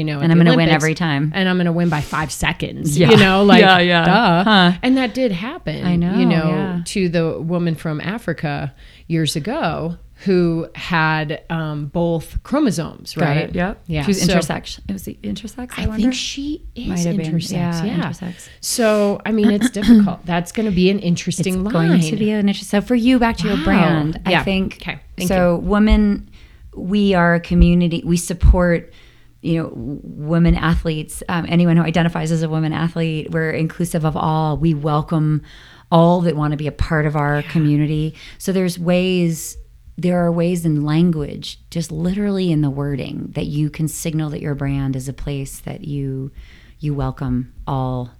know, 0.03 0.15
Mm-hmm. 0.18 0.22
And 0.24 0.32
I'm 0.34 0.38
gonna 0.38 0.57
win 0.57 0.68
every 0.68 0.93
time. 0.93 1.32
And 1.34 1.47
I'm 1.47 1.55
going 1.55 1.65
to 1.65 1.72
win 1.72 1.88
by 1.88 2.01
five 2.01 2.30
seconds, 2.30 2.97
Yeah. 2.99 3.09
you 3.09 3.15
know, 3.15 3.43
like, 3.45 3.61
Yeah, 3.61 3.80
yeah. 3.80 4.03
duh. 4.05 4.43
Huh. 4.43 4.72
And 4.84 4.97
that 4.97 5.13
did 5.13 5.32
happen. 5.32 5.86
I 5.86 5.95
know, 5.95 6.13
You 6.15 6.26
know, 6.26 6.49
yeah. 6.49 6.82
to 6.88 7.07
the 7.07 7.39
woman 7.39 7.76
from 7.76 8.01
Africa 8.01 8.76
years 9.07 9.38
ago 9.38 9.95
who 10.26 10.68
had 10.74 11.43
um, 11.51 11.86
both 11.88 12.41
chromosomes, 12.43 13.15
right? 13.18 13.53
Yep. 13.53 13.84
Yeah. 13.86 14.01
She 14.01 14.07
was 14.09 14.22
so- 14.26 14.34
intersex. 14.34 14.80
It 14.89 14.93
was 14.93 15.03
the 15.03 15.18
intersex. 15.22 15.74
I, 15.78 15.84
I 15.84 15.95
think 15.95 16.13
she 16.13 16.65
is 16.76 16.88
Might 16.88 16.99
have 16.99 17.18
been. 17.18 17.34
intersex. 17.34 17.51
Yeah, 17.51 17.84
Yeah, 17.84 18.09
intersex. 18.09 18.49
So 18.59 19.22
I 19.26 19.32
mean, 19.32 19.51
it's 19.51 19.70
difficult. 19.70 20.26
That's 20.26 20.51
going 20.51 20.68
to 20.68 20.76
be 20.76 20.89
an 20.89 20.99
interesting 20.99 21.53
it's 21.65 21.74
line. 21.74 21.88
going 21.89 22.01
to 22.01 22.15
be 22.18 22.32
an 22.32 22.49
interesting. 22.49 22.82
So 22.82 22.86
for 22.86 22.95
you, 22.95 23.20
back 23.20 23.38
to 23.38 23.47
your 23.47 23.57
Wow. 23.57 23.63
brand, 23.65 24.22
I 24.26 24.43
think. 24.43 24.78
Okay. 24.82 24.99
Thank 25.18 25.28
so 25.30 25.57
women, 25.57 26.30
we 26.76 27.13
are 27.13 27.36
a 27.36 27.39
community. 27.39 28.01
We 28.05 28.18
support. 28.18 28.93
You 29.41 29.61
know, 29.61 29.72
women 29.76 30.55
athletes. 30.55 31.22
Um, 31.30 31.45
anyone 31.47 31.78
who 31.78 31.84
identifies 31.84 32.32
as 32.32 32.41
a 32.41 32.49
woman 32.49 32.74
athlete, 32.74 33.30
we're 33.30 33.51
inclusive 33.51 34.03
of 34.03 34.18
all. 34.18 34.57
We 34.57 34.74
welcome 34.74 35.43
all 35.91 36.22
that 36.22 36.36
want 36.36 36.51
to 36.51 36.57
be 36.57 36.65
a 36.65 36.72
part 36.72 37.05
of 37.05 37.15
our 37.15 37.43
community. 37.43 38.15
So 38.39 38.51
there's 38.51 38.80
ways. 38.80 39.55
There 39.98 40.24
are 40.24 40.32
ways 40.32 40.64
in 40.64 40.84
language, 40.86 41.60
just 41.72 41.91
literally 41.91 42.52
in 42.52 42.62
the 42.62 42.70
wording, 42.70 43.32
that 43.36 43.48
you 43.48 43.70
can 43.70 43.88
signal 43.88 44.30
that 44.30 44.41
your 44.41 44.56
brand 44.56 44.95
is 44.95 45.10
a 45.10 45.14
place 45.14 45.60
that 45.62 45.86
you 45.86 46.32
you 46.80 46.93
welcome 46.93 47.54
all 47.66 48.12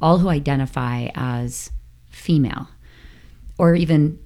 all 0.00 0.18
who 0.18 0.28
identify 0.28 1.08
as 1.14 1.70
female 2.10 2.68
or 3.58 3.74
even 3.74 4.18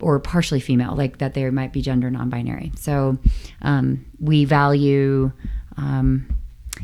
or 0.00 0.18
partially 0.18 0.60
female 0.60 0.94
like 0.94 1.18
that 1.18 1.34
they 1.34 1.48
might 1.50 1.72
be 1.72 1.82
gender 1.82 2.10
non-binary. 2.10 2.72
So 2.76 3.18
um, 3.62 4.06
we 4.18 4.44
value 4.44 5.32
um, 5.76 6.26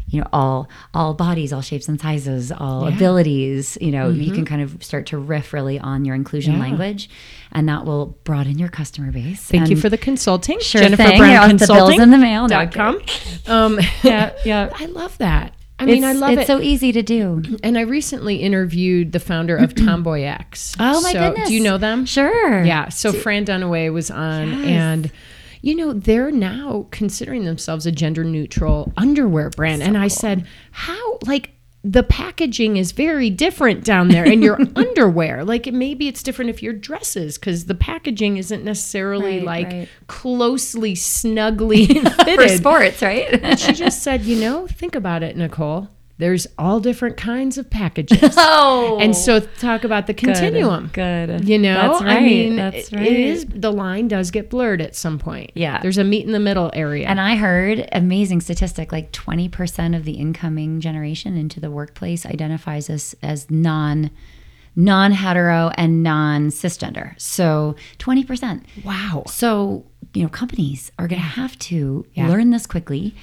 you 0.09 0.21
know 0.21 0.27
all 0.33 0.69
all 0.95 1.15
bodies 1.15 1.53
all 1.53 1.61
shapes 1.61 1.89
and 1.89 2.01
sizes 2.01 2.53
all 2.53 2.89
Yeah. 2.89 2.95
abilities 2.97 3.77
you 3.81 3.91
know 3.91 4.09
you 4.09 4.33
can 4.33 4.45
kind 4.45 4.63
of 4.63 4.83
start 4.83 5.07
to 5.07 5.19
riff 5.19 5.53
really 5.53 5.79
on 5.81 6.05
your 6.05 6.15
inclusion 6.15 6.55
Yeah. 6.55 6.61
language 6.61 7.11
and 7.53 7.69
that 7.69 7.85
will 7.85 8.17
broaden 8.25 8.59
your 8.59 8.69
customer 8.69 9.11
base 9.11 9.43
Thank 9.43 9.69
you 9.69 9.77
for 9.77 9.89
the 9.89 9.99
consulting. 9.99 10.61
Sure 10.61 10.81
Jennifer 10.83 11.03
thing. 11.03 11.19
Brown 11.19 11.31
Yeah, 11.31 11.43
the 11.49 11.55
bill's 11.55 11.67
Consulting. 11.69 12.01
in 12.03 12.11
the 12.11 12.19
mail. 12.19 12.47
Dot 12.47 12.73
com. 12.73 13.01
Um, 13.49 13.79
yeah 14.03 14.33
yeah 14.45 14.71
I 14.75 14.87
love 14.87 15.17
that. 15.19 15.53
I 15.79 15.85
mean, 15.85 16.05
I 16.05 16.11
It's- 16.11 16.21
love 16.21 16.31
it's 16.33 16.43
it. 16.43 16.47
so 16.47 16.61
easy 16.61 16.91
to 16.93 17.03
do 17.03 17.43
and 17.63 17.77
I 17.77 17.83
recently 17.83 18.37
interviewed 18.37 19.13
the 19.13 19.21
founder 19.21 19.57
of 19.57 19.75
Tomboy 19.85 20.23
X. 20.23 20.75
Oh, 20.81 21.01
my 21.03 21.13
So, 21.13 21.19
goodness. 21.31 21.49
Do 21.49 21.55
you 21.55 21.61
know 21.63 21.79
them? 21.79 22.07
sure 22.07 22.65
Yeah. 22.65 22.89
So 22.89 23.13
Fran 23.13 23.45
Dunaway 23.45 23.93
was 23.93 24.11
on, 24.11 24.49
Yes. 24.51 24.67
and 24.69 25.13
you 25.67 25.75
know 25.75 25.93
they're 25.93 26.31
now 26.31 26.87
considering 26.91 27.45
themselves 27.45 27.87
a 27.87 27.93
gender 27.93 28.25
neutral 28.25 28.93
underwear 28.97 29.51
brand. 29.51 29.83
and 29.83 29.97
I 29.99 30.09
said, 30.09 30.47
how 30.71 31.19
like. 31.27 31.51
The 31.89 32.03
packaging 32.03 32.79
is 32.79 32.91
very 32.91 33.31
different 33.31 33.85
down 33.85 34.09
there 34.09 34.25
in 34.25 34.43
your 34.43 34.59
underwear. 34.77 35.45
Like 35.45 35.67
maybe 35.73 36.09
it's 36.09 36.21
different 36.21 36.51
if 36.51 36.61
you're 36.61 36.73
dresses 36.73 37.39
because 37.39 37.67
the 37.67 37.77
packaging 37.77 38.39
isn't 38.39 38.65
necessarily 38.65 39.37
Right, 39.37 39.45
like 39.45 39.67
right. 39.73 39.89
closely, 40.09 40.97
snugly 40.97 41.87
fitted. 41.87 42.41
for 42.41 42.49
sports 42.49 43.03
right 43.03 43.57
she 43.57 43.73
just 43.73 44.03
said, 44.03 44.23
you 44.23 44.35
know, 44.41 44.67
think 44.67 44.97
about 44.97 45.23
it, 45.23 45.37
Nicole. 45.37 45.89
There's 46.19 46.47
all 46.57 46.81
different 46.81 47.17
kinds 47.19 47.59
of 47.59 47.69
packages. 47.69 48.35
oh 48.39 48.99
and 49.01 49.15
so 49.15 49.41
talk 49.41 49.85
about 49.85 50.07
the 50.07 50.15
continuum. 50.15 50.89
good 50.95 51.47
You 51.47 51.59
know, 51.59 51.75
that's 51.75 52.03
right 52.03 52.17
I 52.19 52.21
mean, 52.25 52.57
that's 52.57 52.93
right 52.93 53.07
it 53.07 53.13
is 53.21 53.45
the 53.47 53.71
line 53.71 54.09
does 54.09 54.31
get 54.31 54.49
blurred 54.49 54.81
at 54.81 54.97
some 54.97 55.19
point. 55.19 55.51
Yeah. 55.55 55.81
there's 55.83 55.99
a 55.99 56.05
meet 56.05 56.25
in 56.25 56.33
the 56.33 56.41
middle 56.41 56.71
area. 56.73 57.07
And 57.07 57.21
I 57.21 57.37
heard 57.37 57.87
amazing 57.93 58.41
statistic 58.41 58.93
like 58.93 59.13
20% 59.13 59.95
of 59.95 60.05
the 60.05 60.13
incoming 60.13 60.81
generation 60.81 61.37
into 61.37 61.61
the 61.61 61.71
workplace 61.71 62.25
identifies 62.25 62.89
as 62.89 63.15
as 63.23 63.51
non 63.51 64.11
non 64.75 65.13
hetero 65.13 65.71
and 65.77 66.03
non 66.03 66.49
cisgender. 66.49 67.19
So 67.21 67.77
20%. 67.99 68.63
wow, 68.85 69.25
So, 69.27 69.85
you 70.15 70.23
know, 70.23 70.29
companies 70.29 70.91
are 70.99 71.09
going 71.09 71.21
to 71.21 71.27
have 71.29 71.59
to 71.61 72.07
Yeah. 72.15 72.29
learn 72.29 72.51
this 72.51 72.67
quickly. 72.67 73.15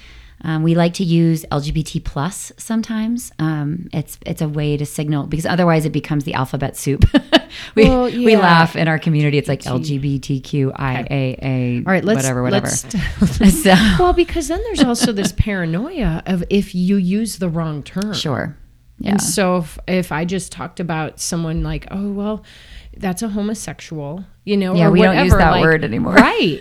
Um, 0.44 0.62
we 0.62 0.74
like 0.74 0.92
to 0.94 1.04
use 1.04 1.44
LGBT 1.50 2.04
plus 2.04 2.52
sometimes. 2.58 3.32
Um, 3.38 3.88
it's 3.94 4.18
it's 4.26 4.42
a 4.42 4.48
way 4.48 4.76
to 4.76 4.84
signal 4.84 5.26
because 5.26 5.46
otherwise 5.46 5.86
it 5.86 5.92
becomes 5.92 6.24
the 6.24 6.34
alphabet 6.34 6.76
soup. 6.76 7.06
we 7.74 7.84
Well, 7.88 8.04
we 8.04 8.36
laugh 8.36 8.76
in 8.76 8.86
our 8.86 8.98
community. 8.98 9.38
It's 9.38 9.48
like 9.48 9.62
LGBTQIAA. 9.62 11.86
all 11.86 11.92
right, 11.92 12.04
let's 12.04 12.16
whatever 12.16 12.42
whatever. 12.42 12.66
let's- 12.66 12.82
so, 13.62 13.74
well, 13.98 14.12
because 14.12 14.48
then 14.48 14.60
there's 14.64 14.84
also 14.84 15.12
this 15.12 15.32
paranoia 15.32 16.22
of 16.26 16.44
if 16.50 16.74
you 16.74 16.96
use 16.96 17.38
the 17.38 17.48
wrong 17.48 17.82
term. 17.82 18.12
sure. 18.12 18.54
Yeah. 18.98 19.12
And 19.12 19.22
so 19.22 19.56
if, 19.56 19.78
if 19.88 20.12
I 20.12 20.24
just 20.24 20.52
talked 20.52 20.78
about 20.78 21.18
someone 21.20 21.62
like, 21.64 21.88
oh 21.90 22.12
well, 22.12 22.44
that's 22.98 23.22
a 23.22 23.28
homosexual, 23.28 24.24
you 24.44 24.56
know, 24.56 24.74
Yeah, 24.74 24.86
or 24.86 24.90
we 24.90 25.02
don't 25.02 25.24
use 25.24 25.32
that 25.34 25.50
like- 25.52 25.62
word 25.62 25.84
anymore. 25.84 26.14
Right, 26.14 26.58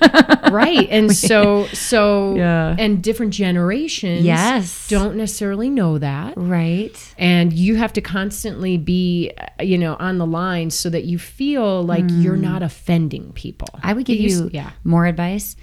right. 0.51 0.87
And 0.89 1.15
so 1.15 1.65
so 1.67 2.35
Yeah. 2.35 2.75
and 2.77 3.01
different 3.03 3.33
generations 3.33 4.25
Yes. 4.25 4.87
don't 4.87 5.15
necessarily 5.15 5.69
know 5.69 5.97
that. 5.97 6.33
right. 6.37 7.13
And 7.17 7.53
you 7.53 7.75
have 7.75 7.93
to 7.93 8.01
constantly 8.01 8.77
be, 8.77 9.31
uh, 9.59 9.63
you 9.63 9.77
know, 9.77 9.95
on 9.99 10.17
the 10.17 10.25
line 10.25 10.69
so 10.69 10.89
that 10.89 11.05
you 11.05 11.17
feel 11.19 11.83
like 11.83 12.05
you're 12.09 12.37
not 12.37 12.63
offending 12.63 13.31
people. 13.33 13.67
Hmm. 13.75 13.87
I 13.87 13.93
would 13.93 14.05
give 14.05 14.19
used- 14.19 14.43
you 14.45 14.49
yeah. 14.53 14.71
more 14.83 15.05
advice. 15.05 15.55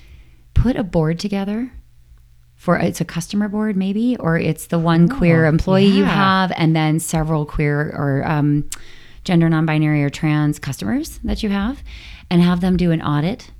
Put 0.55 0.77
a 0.77 0.83
board 0.85 1.19
together 1.19 1.73
for 2.55 2.77
it's 2.77 3.01
a 3.01 3.05
customer 3.07 3.49
board 3.49 3.75
maybe, 3.77 4.17
or 4.19 4.37
it's 4.37 4.67
the 4.67 4.79
one 4.79 5.09
queer 5.09 5.47
employee 5.47 5.87
you 5.87 6.03
Oh, 6.03 6.07
have, 6.07 6.53
and 6.55 6.77
then 6.77 7.01
several 7.01 7.47
queer 7.47 7.81
or 7.97 8.23
um, 8.29 8.69
gender 9.25 9.49
non-binary 9.49 10.03
or 10.03 10.11
trans 10.11 10.59
customers 10.59 11.19
that 11.25 11.43
you 11.43 11.49
have, 11.51 11.83
and 12.31 12.41
have 12.43 12.61
them 12.61 12.77
do 12.77 12.91
an 12.91 13.03
audit 13.03 13.51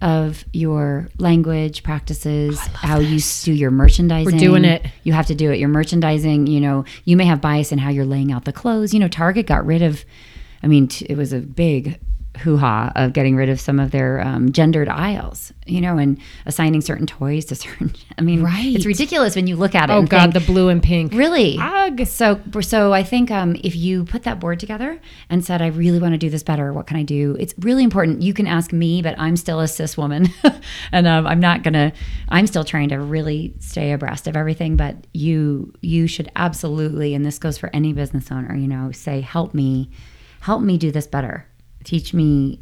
of 0.00 0.44
your 0.54 1.08
language 1.18 1.82
practices, 1.82 2.58
oh, 2.58 2.70
how 2.74 2.98
you 2.98 3.16
s- 3.16 3.44
do 3.44 3.52
your 3.52 3.70
merchandising. 3.70 4.32
We're 4.32 4.38
doing 4.38 4.64
it. 4.64 4.86
You 5.04 5.12
have 5.12 5.26
to 5.26 5.34
do 5.34 5.50
it. 5.52 5.58
Your 5.58 5.68
merchandising, 5.68 6.46
you 6.46 6.58
know, 6.60 6.84
you 7.04 7.16
may 7.18 7.26
have 7.26 7.40
bias 7.42 7.70
in 7.70 7.78
how 7.78 7.90
you're 7.90 8.06
laying 8.06 8.32
out 8.32 8.46
the 8.46 8.52
clothes. 8.52 8.94
You 8.94 9.00
know, 9.00 9.08
Target 9.08 9.46
got 9.46 9.66
rid 9.66 9.82
of, 9.82 10.04
I 10.62 10.68
mean, 10.68 10.88
t- 10.88 11.04
it 11.08 11.18
was 11.18 11.34
a 11.34 11.40
big 11.40 11.98
hoo 12.38 12.56
ha 12.56 12.90
of 12.96 13.12
getting 13.12 13.36
rid 13.36 13.48
of 13.48 13.60
some 13.60 13.78
of 13.78 13.90
their 13.90 14.20
um, 14.20 14.50
gendered 14.52 14.88
aisles, 14.88 15.52
you 15.66 15.80
know, 15.80 15.98
and 15.98 16.18
assigning 16.46 16.80
certain 16.80 17.06
toys 17.06 17.44
to 17.46 17.54
certain. 17.56 17.92
I 18.18 18.22
mean, 18.22 18.42
Right. 18.42 18.74
it's 18.74 18.86
ridiculous 18.86 19.36
when 19.36 19.46
you 19.46 19.56
look 19.56 19.74
at 19.74 19.90
it. 19.90 19.92
Oh 19.92 20.02
God, 20.02 20.32
think, 20.32 20.34
the 20.46 20.52
blue 20.52 20.68
and 20.68 20.82
pink. 20.82 21.12
Really? 21.12 21.58
Ugh. 21.60 22.06
So, 22.06 22.40
so 22.60 22.92
I 22.92 23.02
think 23.02 23.30
um, 23.30 23.56
if 23.62 23.74
you 23.76 24.04
put 24.04 24.22
that 24.22 24.40
board 24.40 24.58
together 24.60 25.00
and 25.28 25.44
said, 25.44 25.60
"I 25.60 25.66
really 25.66 25.98
want 25.98 26.14
to 26.14 26.18
do 26.18 26.30
this 26.30 26.42
better. 26.42 26.72
What 26.72 26.86
can 26.86 26.96
I 26.96 27.02
do?" 27.02 27.36
It's 27.38 27.54
really 27.58 27.84
important. 27.84 28.22
You 28.22 28.32
can 28.32 28.46
ask 28.46 28.72
me, 28.72 29.02
but 29.02 29.18
I'm 29.18 29.36
still 29.36 29.60
a 29.60 29.68
cis 29.68 29.96
woman, 29.96 30.28
and 30.92 31.06
um, 31.06 31.26
I'm 31.26 31.40
not 31.40 31.62
gonna. 31.62 31.92
I'm 32.28 32.46
still 32.46 32.64
trying 32.64 32.88
to 32.90 32.98
really 33.00 33.54
stay 33.58 33.92
abreast 33.92 34.26
of 34.28 34.36
everything. 34.36 34.76
But 34.76 34.96
you, 35.12 35.72
you 35.82 36.06
should 36.06 36.30
absolutely, 36.36 37.14
and 37.14 37.26
this 37.26 37.38
goes 37.38 37.58
for 37.58 37.70
any 37.74 37.92
business 37.92 38.30
owner. 38.30 38.54
You 38.54 38.68
know, 38.68 38.92
say, 38.92 39.20
"Help 39.20 39.52
me, 39.52 39.90
help 40.40 40.62
me 40.62 40.78
do 40.78 40.90
this 40.90 41.06
better. 41.06 41.46
Teach 41.84 42.14
me." 42.14 42.60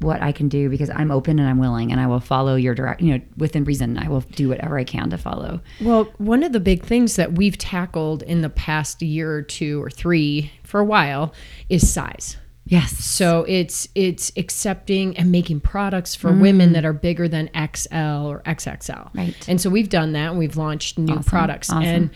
what 0.00 0.20
I 0.20 0.32
can 0.32 0.48
do 0.48 0.68
because 0.68 0.90
I'm 0.90 1.10
open 1.10 1.38
and 1.38 1.48
I'm 1.48 1.58
willing 1.58 1.90
and 1.90 2.00
I 2.00 2.06
will 2.06 2.20
follow 2.20 2.56
your 2.56 2.74
direct, 2.74 3.00
you 3.00 3.14
know, 3.14 3.24
within 3.36 3.64
reason. 3.64 3.96
I 3.98 4.08
will 4.08 4.20
do 4.20 4.48
whatever 4.48 4.78
I 4.78 4.84
can 4.84 5.10
to 5.10 5.18
follow. 5.18 5.60
Well, 5.80 6.04
one 6.18 6.42
of 6.42 6.52
the 6.52 6.60
big 6.60 6.84
things 6.84 7.16
that 7.16 7.32
we've 7.32 7.56
tackled 7.56 8.22
in 8.22 8.42
the 8.42 8.50
past 8.50 9.02
year 9.02 9.32
or 9.32 9.42
two 9.42 9.82
or 9.82 9.90
three 9.90 10.52
for 10.62 10.80
a 10.80 10.84
while 10.84 11.32
is 11.68 11.90
size. 11.90 12.36
Yes. 12.66 12.92
So 12.92 13.44
it's 13.46 13.88
it's 13.94 14.32
accepting 14.36 15.16
and 15.18 15.30
making 15.30 15.60
products 15.60 16.14
for 16.14 16.32
women 16.32 16.72
that 16.72 16.84
are 16.86 16.94
bigger 16.94 17.28
than 17.28 17.50
XL 17.54 18.26
or 18.26 18.42
XXL. 18.46 19.12
Mm. 19.12 19.16
Right. 19.16 19.48
And 19.48 19.60
so 19.60 19.68
we've 19.68 19.90
done 19.90 20.12
that 20.12 20.30
and 20.30 20.38
we've 20.38 20.56
launched 20.56 20.98
new 20.98 21.20
products 21.20 21.68
Awesome. 21.68 21.82
and 21.82 22.10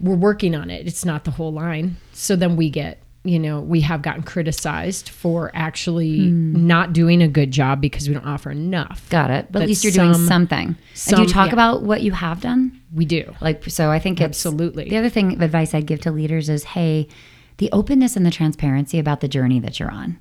we're 0.00 0.16
working 0.16 0.54
on 0.54 0.68
it. 0.68 0.86
It's 0.86 1.06
not 1.06 1.24
the 1.24 1.30
whole 1.30 1.52
line. 1.52 1.96
So 2.12 2.36
then 2.36 2.56
we 2.56 2.68
get 2.68 3.02
you 3.26 3.38
know, 3.38 3.58
we 3.60 3.80
have 3.80 4.02
gotten 4.02 4.22
criticized 4.22 5.08
for 5.08 5.50
actually 5.54 6.28
Hmm. 6.28 6.66
not 6.66 6.92
doing 6.92 7.22
a 7.22 7.28
good 7.28 7.50
job 7.50 7.80
because 7.80 8.06
we 8.06 8.12
don't 8.14 8.26
offer 8.26 8.50
enough. 8.50 9.08
Got 9.08 9.30
it. 9.30 9.46
But, 9.46 9.52
But 9.54 9.62
at 9.62 9.68
least 9.68 9.82
you're 9.82 9.92
doing 9.94 10.12
some- 10.12 10.26
something. 10.26 10.76
and 11.08 11.16
do 11.16 11.22
you 11.22 11.28
talk 11.28 11.46
yeah. 11.46 11.54
about 11.54 11.82
what 11.82 12.02
you 12.02 12.12
have 12.12 12.40
done? 12.42 12.72
We 12.94 13.06
do. 13.06 13.34
Like, 13.40 13.64
so 13.70 13.90
I 13.90 13.98
think 13.98 14.20
it's, 14.20 14.24
Absolutely. 14.26 14.90
The 14.90 14.98
other 14.98 15.08
thing 15.08 15.32
of 15.32 15.40
advice 15.40 15.74
I'd 15.74 15.86
give 15.86 16.00
to 16.02 16.10
leaders 16.12 16.48
is, 16.50 16.64
hey, 16.64 17.08
the 17.58 17.70
openness 17.72 18.16
and 18.16 18.26
the 18.26 18.30
transparency 18.32 18.98
about 18.98 19.20
the 19.20 19.28
journey 19.28 19.60
that 19.60 19.78
you're 19.78 19.90
on 19.90 20.18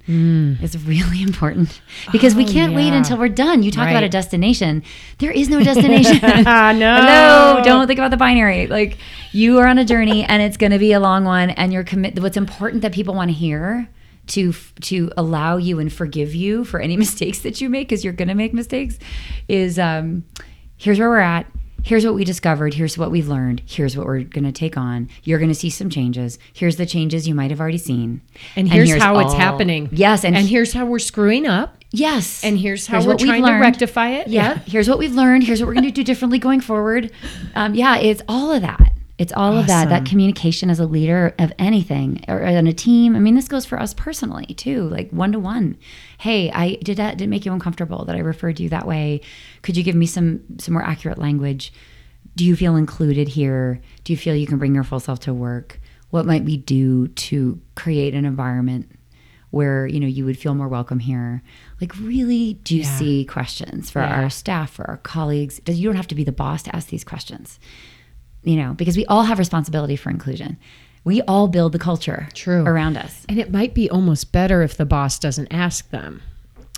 is 0.61 0.77
really 0.85 1.21
important 1.29 1.81
because 2.11 2.35
we 2.35 2.43
Mm. 2.45 2.49
Oh, 2.49 2.53
can't 2.53 2.73
wait 2.75 2.93
until 2.93 3.17
we're 3.17 3.29
done. 3.29 3.63
You 3.63 3.71
talk 3.71 3.89
about 3.89 4.03
a 4.03 4.09
destination. 4.09 4.83
There 5.17 5.31
is 5.31 5.49
no 5.49 5.63
destination. 5.71 6.19
Ah, 6.45 6.71
no. 7.57 7.63
Don't 7.63 7.87
think 7.87 7.97
about 7.99 8.11
the 8.11 8.17
binary. 8.17 8.67
Like 8.67 8.97
you 9.31 9.57
are 9.59 9.67
on 9.67 9.79
a 9.79 9.85
journey 9.85 10.23
and 10.23 10.41
it's 10.43 10.57
going 10.57 10.71
to 10.71 10.77
be 10.79 10.91
a 10.93 10.99
long 10.99 11.23
one 11.25 11.49
and 11.51 11.73
you're 11.73 11.83
commit 11.83 12.19
what's 12.21 12.37
important 12.37 12.81
that 12.83 12.91
people 12.93 13.15
want 13.15 13.29
to 13.29 13.33
hear 13.35 13.89
to 14.27 14.53
to 14.81 15.11
allow 15.17 15.57
you 15.57 15.79
and 15.79 15.91
forgive 15.91 16.35
you 16.35 16.63
for 16.63 16.79
any 16.79 16.95
mistakes 16.97 17.39
that 17.39 17.59
you 17.59 17.67
make 17.69 17.89
because 17.89 18.03
you're 18.03 18.13
going 18.13 18.27
to 18.29 18.35
make 18.35 18.53
mistakes 18.53 18.97
is 19.47 19.77
um 19.79 20.23
here's 20.77 20.99
where 20.99 21.09
we're 21.09 21.19
at 21.19 21.45
here's 21.83 22.05
what 22.05 22.15
we 22.15 22.23
discovered. 22.23 22.73
Here's 22.73 22.97
what 22.97 23.11
we've 23.11 23.27
learned. 23.27 23.61
Here's 23.65 23.95
what 23.95 24.05
we're 24.07 24.23
going 24.23 24.45
to 24.45 24.51
take 24.51 24.77
on. 24.77 25.09
You're 25.23 25.39
going 25.39 25.49
to 25.51 25.55
see 25.55 25.69
some 25.69 25.89
changes. 25.89 26.39
Here's 26.53 26.77
the 26.77 26.85
changes 26.85 27.27
you 27.27 27.35
might 27.35 27.51
have 27.51 27.59
already 27.59 27.77
seen. 27.77 28.21
And 28.55 28.67
here's, 28.71 28.91
how 28.95 29.19
it's 29.19 29.33
happening. 29.33 29.89
yes 29.91 30.23
and, 30.25 30.35
And 30.35 30.47
here's 30.47 30.73
how 30.73 30.85
we're 30.85 30.99
screwing 30.99 31.45
up. 31.45 31.77
yes. 31.91 32.43
And 32.43 32.57
here's 32.57 32.87
how 32.87 33.01
Here's 33.01 33.05
we're 33.07 33.17
trying 33.17 33.45
to 33.45 33.53
rectify 33.59 34.09
it. 34.11 34.27
yeah. 34.27 34.59
Here's 34.59 34.87
what 34.89 34.97
we've 34.97 35.13
learned. 35.13 35.43
Here's 35.43 35.61
what 35.61 35.67
we're 35.67 35.73
going 35.73 35.85
to 35.85 35.91
do 35.91 36.03
differently 36.03 36.39
going 36.39 36.61
forward. 36.61 37.11
Um, 37.55 37.75
yeah 37.75 37.97
it's 37.97 38.21
all 38.27 38.51
of 38.51 38.61
that 38.61 38.92
it's 39.19 39.31
all 39.33 39.55
of 39.57 39.67
that 39.67 39.89
that 39.89 40.05
communication 40.05 40.69
as 40.71 40.79
a 40.79 40.87
leader 40.87 41.35
of 41.37 41.53
anything 41.59 42.23
or 42.27 42.39
in 42.39 42.65
a 42.67 42.73
team. 42.73 43.15
I 43.15 43.19
mean 43.19 43.35
this 43.35 43.47
goes 43.47 43.65
for 43.65 43.79
us 43.79 43.93
personally 43.93 44.45
too 44.55 44.83
like 44.89 45.11
one 45.11 45.31
to 45.33 45.39
one 45.39 45.77
hey 46.17 46.49
i 46.51 46.75
did 46.83 46.97
that 46.97 47.17
did 47.17 47.25
it 47.25 47.29
make 47.29 47.45
you 47.45 47.53
uncomfortable 47.53 48.05
that 48.05 48.15
i 48.15 48.19
referred 48.19 48.59
you 48.59 48.69
that 48.69 48.87
way. 48.87 49.21
Could 49.61 49.77
you 49.77 49.83
give 49.83 49.95
me 49.95 50.07
some 50.07 50.41
some 50.57 50.73
more 50.73 50.83
accurate 50.83 51.19
language? 51.19 51.71
Do 52.35 52.43
you 52.43 52.55
feel 52.55 52.75
included 52.75 53.27
here? 53.27 53.79
Do 54.03 54.13
you 54.13 54.17
feel 54.17 54.35
you 54.35 54.47
can 54.47 54.57
bring 54.57 54.73
your 54.73 54.83
full 54.83 54.99
self 54.99 55.19
to 55.21 55.33
work? 55.33 55.79
What 56.09 56.25
might 56.25 56.43
we 56.43 56.57
do 56.57 57.07
to 57.07 57.59
create 57.75 58.15
an 58.15 58.25
environment 58.25 58.89
where 59.51 59.85
you 59.85 59.99
know 59.99 60.07
you 60.07 60.25
would 60.25 60.39
feel 60.39 60.55
more 60.55 60.67
welcome 60.67 60.97
here? 60.99 61.43
Like 61.79 61.95
really 61.99 62.59
juicy 62.63 63.25
questions 63.25 63.91
for 63.91 63.99
Yeah. 64.01 64.23
our 64.23 64.29
staff 64.31 64.71
for 64.71 64.89
our 64.89 64.97
colleagues. 64.97 65.61
You 65.67 65.87
don't 65.87 65.95
have 65.97 66.07
to 66.07 66.15
be 66.15 66.23
the 66.23 66.31
boss 66.31 66.63
to 66.63 66.75
ask 66.75 66.87
these 66.89 67.03
questions 67.03 67.59
you 68.43 68.55
know 68.55 68.73
because 68.73 68.97
we 68.97 69.05
all 69.07 69.23
have 69.23 69.39
responsibility 69.39 69.95
for 69.95 70.09
inclusion. 70.09 70.57
We 71.05 71.21
all 71.23 71.49
build 71.49 71.73
the 71.73 71.79
culture 71.79 72.29
True. 72.33 72.63
around 72.63 72.95
us. 72.95 73.25
And 73.27 73.37
it 73.37 73.51
might 73.51 73.73
be 73.73 73.89
almost 73.89 74.31
better 74.31 74.61
if 74.61 74.77
the 74.77 74.85
boss 74.85 75.19
doesn't 75.19 75.51
ask 75.51 75.89
them. 75.89 76.21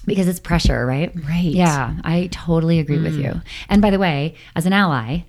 because 0.05 0.28
it's 0.28 0.39
pressure 0.39 0.86
right? 0.86 1.11
Right. 1.16 1.45
yeah 1.45 1.95
i 2.03 2.28
totally 2.32 2.80
agree 2.80 2.99
with 2.99 3.18
mm. 3.18 3.24
you. 3.24 3.41
And 3.70 3.82
by 3.82 3.89
the 3.91 3.99
way 3.99 4.36
as 4.55 4.66
an 4.66 4.74
ally 4.74 5.26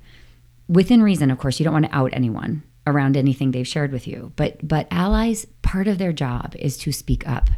within 0.69 1.03
reason 1.03 1.31
of 1.31 1.39
course 1.39 1.59
you 1.59 1.65
don't 1.65 1.73
want 1.73 1.87
to 1.87 1.95
out 1.95 2.11
anyone 2.13 2.63
around 2.87 3.17
anything 3.17 3.51
they've 3.51 3.67
shared 3.67 3.93
with 3.93 4.07
you. 4.07 4.33
But 4.37 4.67
but 4.67 4.87
allies 4.91 5.47
part 5.63 5.89
of 5.89 5.99
their 5.99 6.13
job 6.13 6.55
is 6.59 6.77
to 6.79 6.93
speak 6.93 7.27
up 7.29 7.51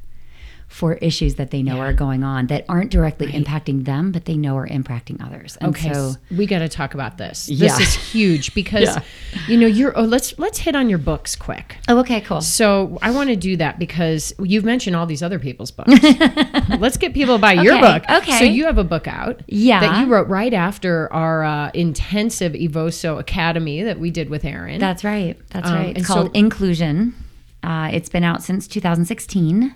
for 0.69 0.95
issues 0.97 1.37
that 1.37 1.51
they 1.51 1.63
know 1.63 1.79
are 1.81 1.95
going 1.95 2.23
on 2.23 2.47
that 2.49 2.63
aren't 2.69 2.91
directly 2.91 3.27
impacting 3.33 3.85
them 3.87 4.13
but 4.13 4.27
they 4.27 4.37
know 4.37 4.55
are 4.57 4.69
impacting 4.69 5.19
others 5.25 5.57
and 5.63 5.71
Okay, 5.75 5.93
so 5.93 6.13
we 6.37 6.45
got 6.47 6.59
to 6.59 6.69
talk 6.69 6.93
about 6.95 7.17
this. 7.17 7.47
This 7.47 7.59
Yeah. 7.59 7.79
is 7.81 7.95
huge 7.95 8.55
because 8.61 8.97
you 9.49 9.57
know 9.57 9.67
you're. 9.67 9.97
Oh, 9.99 10.03
let's 10.03 10.39
let's 10.39 10.59
hit 10.59 10.77
on 10.77 10.89
your 10.91 10.99
books 10.99 11.35
quick. 11.37 11.79
oh 11.89 11.99
okay 12.01 12.21
cool 12.21 12.43
So 12.43 12.99
I 13.01 13.11
want 13.13 13.31
to 13.31 13.37
do 13.37 13.57
that 13.57 13.79
because 13.79 14.33
you've 14.39 14.65
mentioned 14.65 14.95
all 14.95 15.07
these 15.07 15.23
other 15.23 15.39
people's 15.39 15.71
books. 15.71 15.91
let's 16.79 16.99
get 16.99 17.15
people 17.15 17.37
to 17.37 17.41
buy 17.41 17.55
your 17.55 17.81
book. 17.81 18.03
okay. 18.11 18.39
So 18.39 18.45
you 18.45 18.67
have 18.67 18.77
a 18.79 18.85
book 18.85 19.09
out. 19.09 19.41
Yeah. 19.49 19.81
That 19.81 20.01
you 20.01 20.13
wrote 20.13 20.29
right 20.29 20.53
after 20.53 21.11
our 21.13 21.45
uh, 21.45 21.71
intensive 21.73 22.53
Evoso 22.53 23.19
Academy 23.19 23.83
that 23.83 23.99
we 23.99 24.11
did 24.11 24.29
with 24.29 24.45
Erin. 24.45 24.81
That's 24.81 25.03
right. 25.03 25.37
That's 25.51 25.69
Um, 25.69 25.75
right. 25.75 25.97
It's 25.97 26.07
called 26.07 26.27
so- 26.27 26.33
Inclusion. 26.33 27.15
Uh, 27.63 27.91
it's 27.93 28.09
been 28.09 28.23
out 28.25 28.43
since 28.43 28.69
2016. 28.69 29.75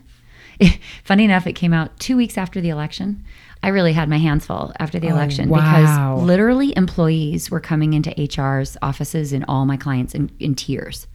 Funny 1.04 1.24
enough, 1.24 1.46
it 1.46 1.52
came 1.54 1.72
out 1.72 1.98
two 1.98 2.16
weeks 2.16 2.36
after 2.38 2.60
the 2.60 2.68
election. 2.70 3.24
I 3.62 3.68
really 3.68 3.92
had 3.92 4.08
my 4.08 4.18
hands 4.18 4.44
full 4.46 4.72
after 4.80 4.98
the 4.98 5.08
oh, 5.08 5.14
election 5.14 5.48
Oh, 5.48 5.52
wow. 5.52 6.14
because 6.16 6.26
literally 6.26 6.72
employees 6.76 7.50
were 7.50 7.60
coming 7.60 7.92
into 7.92 8.10
HR's 8.20 8.76
offices 8.82 9.32
and 9.32 9.44
all 9.46 9.66
my 9.66 9.76
clients 9.76 10.14
in, 10.14 10.30
in 10.40 10.54
tears. 10.56 11.06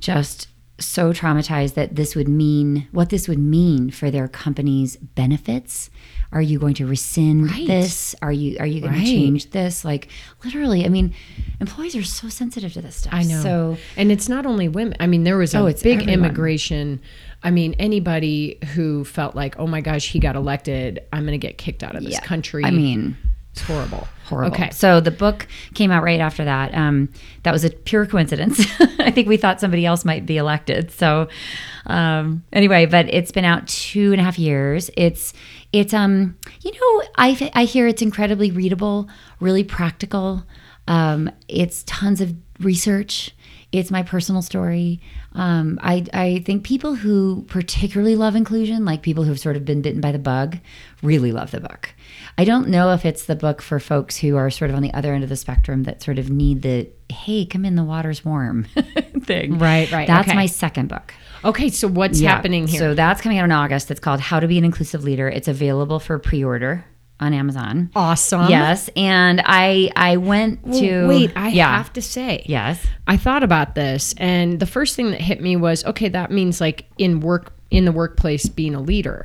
Just 0.00 0.48
so 0.78 1.12
traumatized 1.12 1.74
that 1.74 1.94
this 1.94 2.14
would 2.16 2.28
mean 2.28 2.88
what 2.90 3.08
this 3.08 3.28
would 3.28 3.38
mean 3.38 3.90
for 3.90 4.10
their 4.10 4.26
company's 4.28 4.96
benefits. 4.96 5.88
Are 6.32 6.42
you 6.42 6.58
going 6.58 6.74
to 6.74 6.86
rescind 6.86 7.48
Right. 7.48 7.66
this? 7.66 8.14
Are 8.20 8.32
you 8.32 8.56
are 8.58 8.66
you 8.66 8.80
going 8.80 8.92
Right. 8.94 9.04
to 9.04 9.10
change 9.10 9.50
this? 9.50 9.84
Like 9.84 10.08
literally, 10.44 10.84
I 10.84 10.88
mean, 10.88 11.14
employees 11.60 11.94
are 11.94 12.02
so 12.02 12.28
sensitive 12.28 12.72
to 12.72 12.82
this 12.82 12.96
stuff. 12.96 13.14
I 13.14 13.22
know. 13.22 13.40
So 13.40 13.76
and 13.96 14.10
it's 14.10 14.28
not 14.28 14.46
only 14.46 14.66
women. 14.66 14.96
I 14.98 15.06
mean, 15.06 15.22
there 15.22 15.36
was 15.36 15.54
oh, 15.54 15.60
a 15.60 15.62
Oh, 15.62 15.66
it's 15.66 15.82
big 15.82 16.00
everyone. 16.02 16.24
immigration. 16.24 17.00
I 17.44 17.50
mean, 17.50 17.74
anybody 17.78 18.58
who 18.74 19.04
felt 19.04 19.36
like, 19.36 19.58
oh 19.58 19.66
my 19.66 19.80
gosh, 19.82 20.10
he 20.10 20.18
got 20.18 20.34
elected, 20.34 21.00
I'm 21.12 21.24
going 21.26 21.38
to 21.38 21.46
get 21.46 21.58
kicked 21.58 21.82
out 21.84 21.94
of 21.94 22.02
this 22.02 22.14
Yeah. 22.14 22.20
country. 22.20 22.64
I 22.64 22.70
mean, 22.70 23.16
it's 23.52 23.60
horrible. 23.62 24.08
horrible. 24.24 24.54
Okay. 24.56 24.70
So 24.70 24.98
the 25.00 25.10
book 25.12 25.46
came 25.74 25.90
out 25.92 26.02
right 26.02 26.18
after 26.20 26.44
that. 26.44 26.74
Um, 26.74 27.10
that 27.44 27.52
was 27.52 27.62
a 27.64 27.70
pure 27.70 28.06
coincidence. 28.06 28.60
I 28.98 29.10
think 29.12 29.28
we 29.28 29.36
thought 29.36 29.60
somebody 29.60 29.84
else 29.86 30.04
might 30.04 30.24
be 30.26 30.38
elected. 30.38 30.90
So 30.90 31.28
um, 31.86 32.42
anyway, 32.52 32.86
but 32.86 33.12
it's 33.12 33.30
been 33.30 33.44
out 33.44 33.68
two 33.68 34.10
and 34.12 34.20
a 34.20 34.24
half 34.24 34.38
years. 34.38 34.90
It's 34.96 35.32
it's 35.72 35.92
um 35.92 36.36
you 36.62 36.72
know 36.72 37.08
I 37.16 37.50
I 37.54 37.64
hear 37.64 37.86
it's 37.86 38.00
incredibly 38.02 38.50
readable, 38.50 39.08
really 39.38 39.64
practical. 39.64 40.44
Um, 40.88 41.30
it's 41.48 41.82
tons 41.84 42.20
of 42.20 42.34
research. 42.60 43.32
It's 43.74 43.90
my 43.90 44.04
personal 44.04 44.40
story. 44.40 45.00
Um, 45.32 45.80
I, 45.82 46.04
I 46.14 46.42
think 46.46 46.62
people 46.64 46.94
who 46.94 47.44
particularly 47.48 48.14
love 48.14 48.36
inclusion, 48.36 48.84
like 48.84 49.02
people 49.02 49.24
who've 49.24 49.38
sort 49.38 49.56
of 49.56 49.64
been 49.64 49.82
bitten 49.82 50.00
by 50.00 50.12
the 50.12 50.18
bug, 50.20 50.58
really 51.02 51.32
love 51.32 51.50
the 51.50 51.60
book. 51.60 51.92
I 52.38 52.44
don't 52.44 52.68
know 52.68 52.92
if 52.92 53.04
it's 53.04 53.24
the 53.24 53.34
book 53.34 53.60
for 53.60 53.80
folks 53.80 54.16
who 54.18 54.36
are 54.36 54.48
sort 54.48 54.70
of 54.70 54.76
on 54.76 54.82
the 54.82 54.94
other 54.94 55.12
end 55.12 55.24
of 55.24 55.28
the 55.28 55.36
spectrum 55.36 55.82
that 55.84 56.02
sort 56.02 56.20
of 56.20 56.30
need 56.30 56.62
the 56.62 56.88
hey, 57.10 57.44
come 57.46 57.64
in, 57.64 57.74
the 57.74 57.84
water's 57.84 58.24
warm 58.24 58.64
thing. 59.22 59.58
Right, 59.58 59.90
right, 59.90 60.06
That's 60.06 60.28
okay. 60.28 60.36
my 60.36 60.46
second 60.46 60.88
book. 60.88 61.12
Okay, 61.44 61.68
so 61.68 61.88
what's 61.88 62.20
Yeah. 62.20 62.30
happening 62.30 62.66
here? 62.68 62.78
So 62.78 62.94
that's 62.94 63.20
coming 63.20 63.38
out 63.38 63.44
in 63.44 63.52
August. 63.52 63.90
It's 63.90 64.00
called 64.00 64.20
How 64.20 64.38
to 64.40 64.46
Be 64.48 64.56
an 64.56 64.64
Inclusive 64.64 65.02
Leader. 65.04 65.28
It's 65.28 65.48
available 65.48 65.98
for 66.00 66.18
pre-order 66.18 66.84
on 67.20 67.32
Amazon. 67.32 67.90
awesome. 67.94 68.48
yes, 68.48 68.90
and 68.96 69.40
I 69.44 69.90
I 69.96 70.16
went 70.16 70.62
to 70.74 71.06
Wait, 71.06 71.32
I 71.36 71.48
yeah 71.48 71.76
have 71.76 71.92
to 71.94 72.02
say, 72.02 72.42
yes 72.46 72.84
I 73.06 73.16
thought 73.16 73.42
about 73.42 73.74
this, 73.74 74.14
and 74.18 74.58
the 74.58 74.66
first 74.66 74.96
thing 74.96 75.10
that 75.10 75.20
hit 75.20 75.40
me 75.40 75.56
was, 75.56 75.84
okay, 75.84 76.08
that 76.08 76.30
means 76.30 76.60
like 76.60 76.86
in 76.98 77.20
work 77.20 77.52
in 77.70 77.84
the 77.84 77.92
workplace 77.92 78.46
being 78.46 78.74
a 78.74 78.80
leader. 78.80 79.24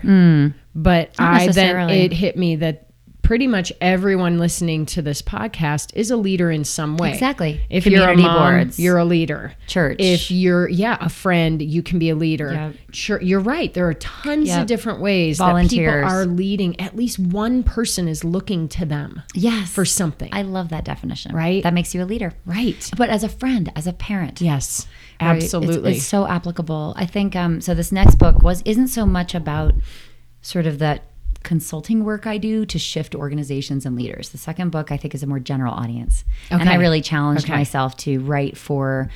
But 0.76 1.16
Hmm. 1.18 1.24
Not 1.24 1.42
I 1.42 1.48
then 1.48 1.90
it 1.90 2.14
hit 2.14 2.38
me 2.38 2.56
that 2.58 2.89
pretty 3.30 3.46
much 3.46 3.72
everyone 3.80 4.40
listening 4.40 4.88
to 4.88 5.04
this 5.04 5.22
podcast 5.22 5.92
is 5.94 6.10
a 6.10 6.18
leader 6.18 6.50
in 6.50 6.64
some 6.64 6.98
way. 6.98 7.12
Exactly. 7.14 7.62
If 7.70 7.84
Community 7.84 8.24
you're 8.24 8.32
a 8.32 8.34
mom, 8.34 8.54
boards. 8.56 8.80
you're 8.80 8.98
a 8.98 9.06
leader. 9.06 9.54
Church. 9.68 9.98
If 10.00 10.32
you're 10.32 10.68
yeah 10.68 10.98
a 11.00 11.10
friend, 11.10 11.62
you 11.62 11.84
can 11.84 12.00
be 12.00 12.10
a 12.10 12.16
leader. 12.16 12.52
Yep. 12.54 12.76
Sure, 12.92 13.22
you're 13.22 13.40
right. 13.40 13.72
There 13.72 13.88
are 13.88 13.94
tons 13.94 14.48
Yep. 14.48 14.62
of 14.62 14.66
different 14.66 15.00
ways 15.00 15.38
Volunteers. 15.38 15.92
that 15.92 16.08
people 16.08 16.10
are 16.18 16.26
leading. 16.26 16.80
At 16.82 16.96
least 16.96 17.20
one 17.20 17.62
person 17.62 18.08
is 18.08 18.24
looking 18.24 18.68
to 18.70 18.84
them 18.84 19.22
yes 19.36 19.70
for 19.70 19.86
something. 19.86 20.30
I 20.34 20.42
love 20.42 20.70
that 20.70 20.84
definition. 20.84 21.36
Right? 21.36 21.62
That 21.62 21.76
makes 21.76 21.94
you 21.94 22.02
a 22.02 22.06
leader. 22.06 22.34
right. 22.48 22.90
But 22.98 23.12
as 23.12 23.24
a 23.24 23.30
friend, 23.30 23.72
as 23.76 23.86
a 23.86 23.94
parent, 23.94 24.42
Yes. 24.42 24.88
right? 25.22 25.36
It's- 25.38 25.44
Absolutely. 25.54 25.98
it's, 25.98 26.04
so 26.04 26.26
applicable. 26.26 26.96
I 26.98 27.06
think. 27.06 27.36
Um, 27.36 27.62
so 27.62 27.76
this 27.76 27.92
next 27.92 28.16
book 28.16 28.42
was 28.42 28.64
isn't 28.66 28.88
so 28.88 29.06
much 29.06 29.36
about 29.36 29.76
sort 30.42 30.66
of 30.66 30.80
that 30.80 31.04
consulting 31.44 32.04
work 32.04 32.28
I 32.28 32.38
do 32.38 32.66
to 32.66 32.78
shift 32.80 33.16
organizations 33.16 33.86
and 33.86 33.96
leaders. 33.96 34.30
The 34.30 34.38
second 34.38 34.70
book 34.72 34.92
I 34.92 34.98
think 34.98 35.16
is 35.16 35.24
a 35.24 35.28
more 35.28 35.40
general 35.40 35.74
audience, 35.74 36.26
and 36.50 36.68
I 36.70 36.76
really 36.76 37.02
challenged 37.02 37.46
Okay. 37.46 37.54
myself 37.54 37.96
to 37.98 38.20
write 38.20 38.58
for 38.58 39.10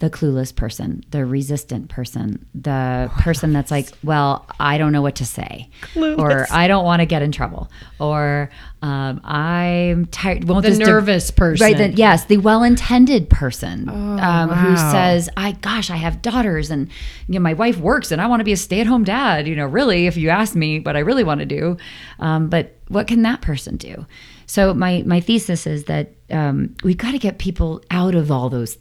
the 0.00 0.08
clueless 0.08 0.54
person, 0.54 1.04
the 1.10 1.26
resistant 1.26 1.90
person, 1.90 2.46
the 2.54 3.10
person 3.18 3.52
that's 3.52 3.70
like, 3.70 3.86
well, 4.02 4.46
I 4.58 4.78
don't 4.78 4.92
know 4.92 5.02
what 5.02 5.16
to 5.16 5.26
say, 5.26 5.68
or 5.94 6.46
I 6.50 6.68
don't 6.68 6.84
want 6.86 7.00
to 7.00 7.06
get 7.06 7.20
in 7.20 7.32
trouble, 7.32 7.70
or 8.00 8.50
um, 8.80 9.20
I'm 9.22 10.06
tired. 10.06 10.44
Won't 10.44 10.62
the 10.62 10.70
this 10.70 10.78
de- 10.78 10.86
nervous 10.86 11.30
person. 11.30 11.62
Right. 11.62 11.76
The, 11.76 11.90
yes, 11.90 12.24
the 12.24 12.38
well-intended 12.38 13.28
person 13.28 13.90
um, 13.90 14.48
who 14.48 14.74
says, 14.76 15.28
"I 15.36 15.52
gosh, 15.52 15.90
I 15.90 15.96
have 15.96 16.22
daughters, 16.22 16.70
and 16.70 16.88
you 17.28 17.34
know, 17.34 17.40
my 17.40 17.52
wife 17.52 17.76
works, 17.76 18.10
and 18.10 18.22
I 18.22 18.26
want 18.26 18.40
to 18.40 18.44
be 18.44 18.52
a 18.52 18.56
stay-at-home 18.56 19.04
dad." 19.04 19.46
You 19.46 19.54
know, 19.54 19.66
really, 19.66 20.06
if 20.06 20.16
you 20.16 20.30
ask 20.30 20.54
me, 20.54 20.80
what 20.80 20.96
I 20.96 21.00
really 21.00 21.24
want 21.24 21.40
to 21.40 21.46
do, 21.46 21.76
um, 22.20 22.48
but 22.48 22.78
what 22.88 23.06
can 23.06 23.20
that 23.22 23.42
person 23.42 23.76
do? 23.76 24.06
So 24.46 24.72
my 24.72 25.02
my 25.04 25.20
thesis 25.20 25.66
is 25.66 25.84
that 25.84 26.14
um, 26.30 26.74
we've 26.82 26.96
got 26.96 27.12
to 27.12 27.18
get 27.18 27.38
people 27.38 27.82
out 27.90 28.14
of 28.14 28.32
all 28.32 28.48
those 28.48 28.78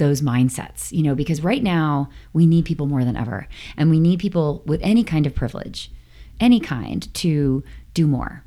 those 0.00 0.20
mindsets, 0.20 0.90
you 0.90 1.04
know, 1.04 1.14
because 1.14 1.44
right 1.44 1.62
now 1.62 2.08
we 2.32 2.46
need 2.46 2.64
people 2.64 2.86
more 2.86 3.04
than 3.04 3.16
ever, 3.16 3.46
and 3.76 3.88
we 3.90 4.00
need 4.00 4.18
people 4.18 4.64
with 4.66 4.80
any 4.82 5.04
kind 5.04 5.26
of 5.26 5.34
privilege, 5.36 5.92
any 6.40 6.58
kind, 6.58 7.12
to 7.14 7.62
do 7.94 8.08
more. 8.08 8.42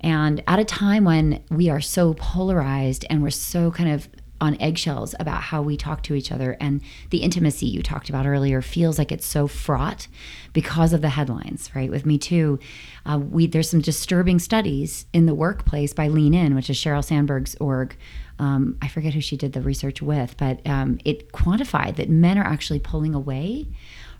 And 0.00 0.42
at 0.46 0.58
a 0.58 0.64
time 0.64 1.04
when 1.04 1.42
we 1.50 1.70
are 1.70 1.80
so 1.80 2.12
polarized 2.12 3.06
and 3.08 3.22
we're 3.22 3.30
so 3.30 3.70
kind 3.70 3.90
of 3.90 4.08
on 4.38 4.60
eggshells 4.60 5.14
about 5.18 5.40
how 5.40 5.62
we 5.62 5.78
talk 5.78 6.02
to 6.02 6.14
each 6.14 6.30
other, 6.30 6.58
and 6.60 6.82
the 7.08 7.22
intimacy 7.22 7.66
you 7.66 7.82
talked 7.82 8.10
about 8.10 8.26
earlier 8.26 8.60
feels 8.60 8.98
like 8.98 9.10
it's 9.10 9.26
so 9.26 9.46
fraught 9.46 10.08
because 10.52 10.92
of 10.92 11.00
the 11.00 11.08
headlines, 11.08 11.70
right? 11.74 11.90
With 11.90 12.04
Me 12.04 12.18
Too, 12.18 12.58
uh, 13.06 13.18
we 13.18 13.46
there's 13.46 13.70
some 13.70 13.80
disturbing 13.80 14.38
studies 14.38 15.06
in 15.14 15.24
the 15.24 15.34
workplace 15.34 15.94
by 15.94 16.08
Lean 16.08 16.34
In, 16.34 16.54
which 16.54 16.68
is 16.68 16.76
Sheryl 16.76 17.02
Sandberg's 17.02 17.54
org. 17.60 17.96
Um, 18.38 18.76
I 18.82 18.88
forget 18.88 19.14
who 19.14 19.20
she 19.20 19.36
did 19.36 19.52
the 19.54 19.60
research 19.62 20.02
with, 20.02 20.36
but 20.36 20.66
um, 20.66 20.98
it 21.04 21.32
quantified 21.32 21.96
that 21.96 22.10
men 22.10 22.36
are 22.38 22.44
actually 22.44 22.80
pulling 22.80 23.14
away 23.14 23.66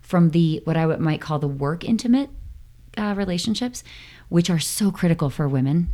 from 0.01 0.31
the 0.31 0.61
what 0.63 0.75
I 0.77 0.85
would- 0.87 0.99
might 0.99 1.21
call 1.21 1.37
the 1.39 1.47
work 1.47 1.83
intimate 1.83 2.29
uh, 2.97 3.13
relationships, 3.15 3.83
which 4.29 4.49
are 4.49 4.59
so 4.59 4.89
critical 4.91 5.29
for 5.29 5.47
women. 5.47 5.89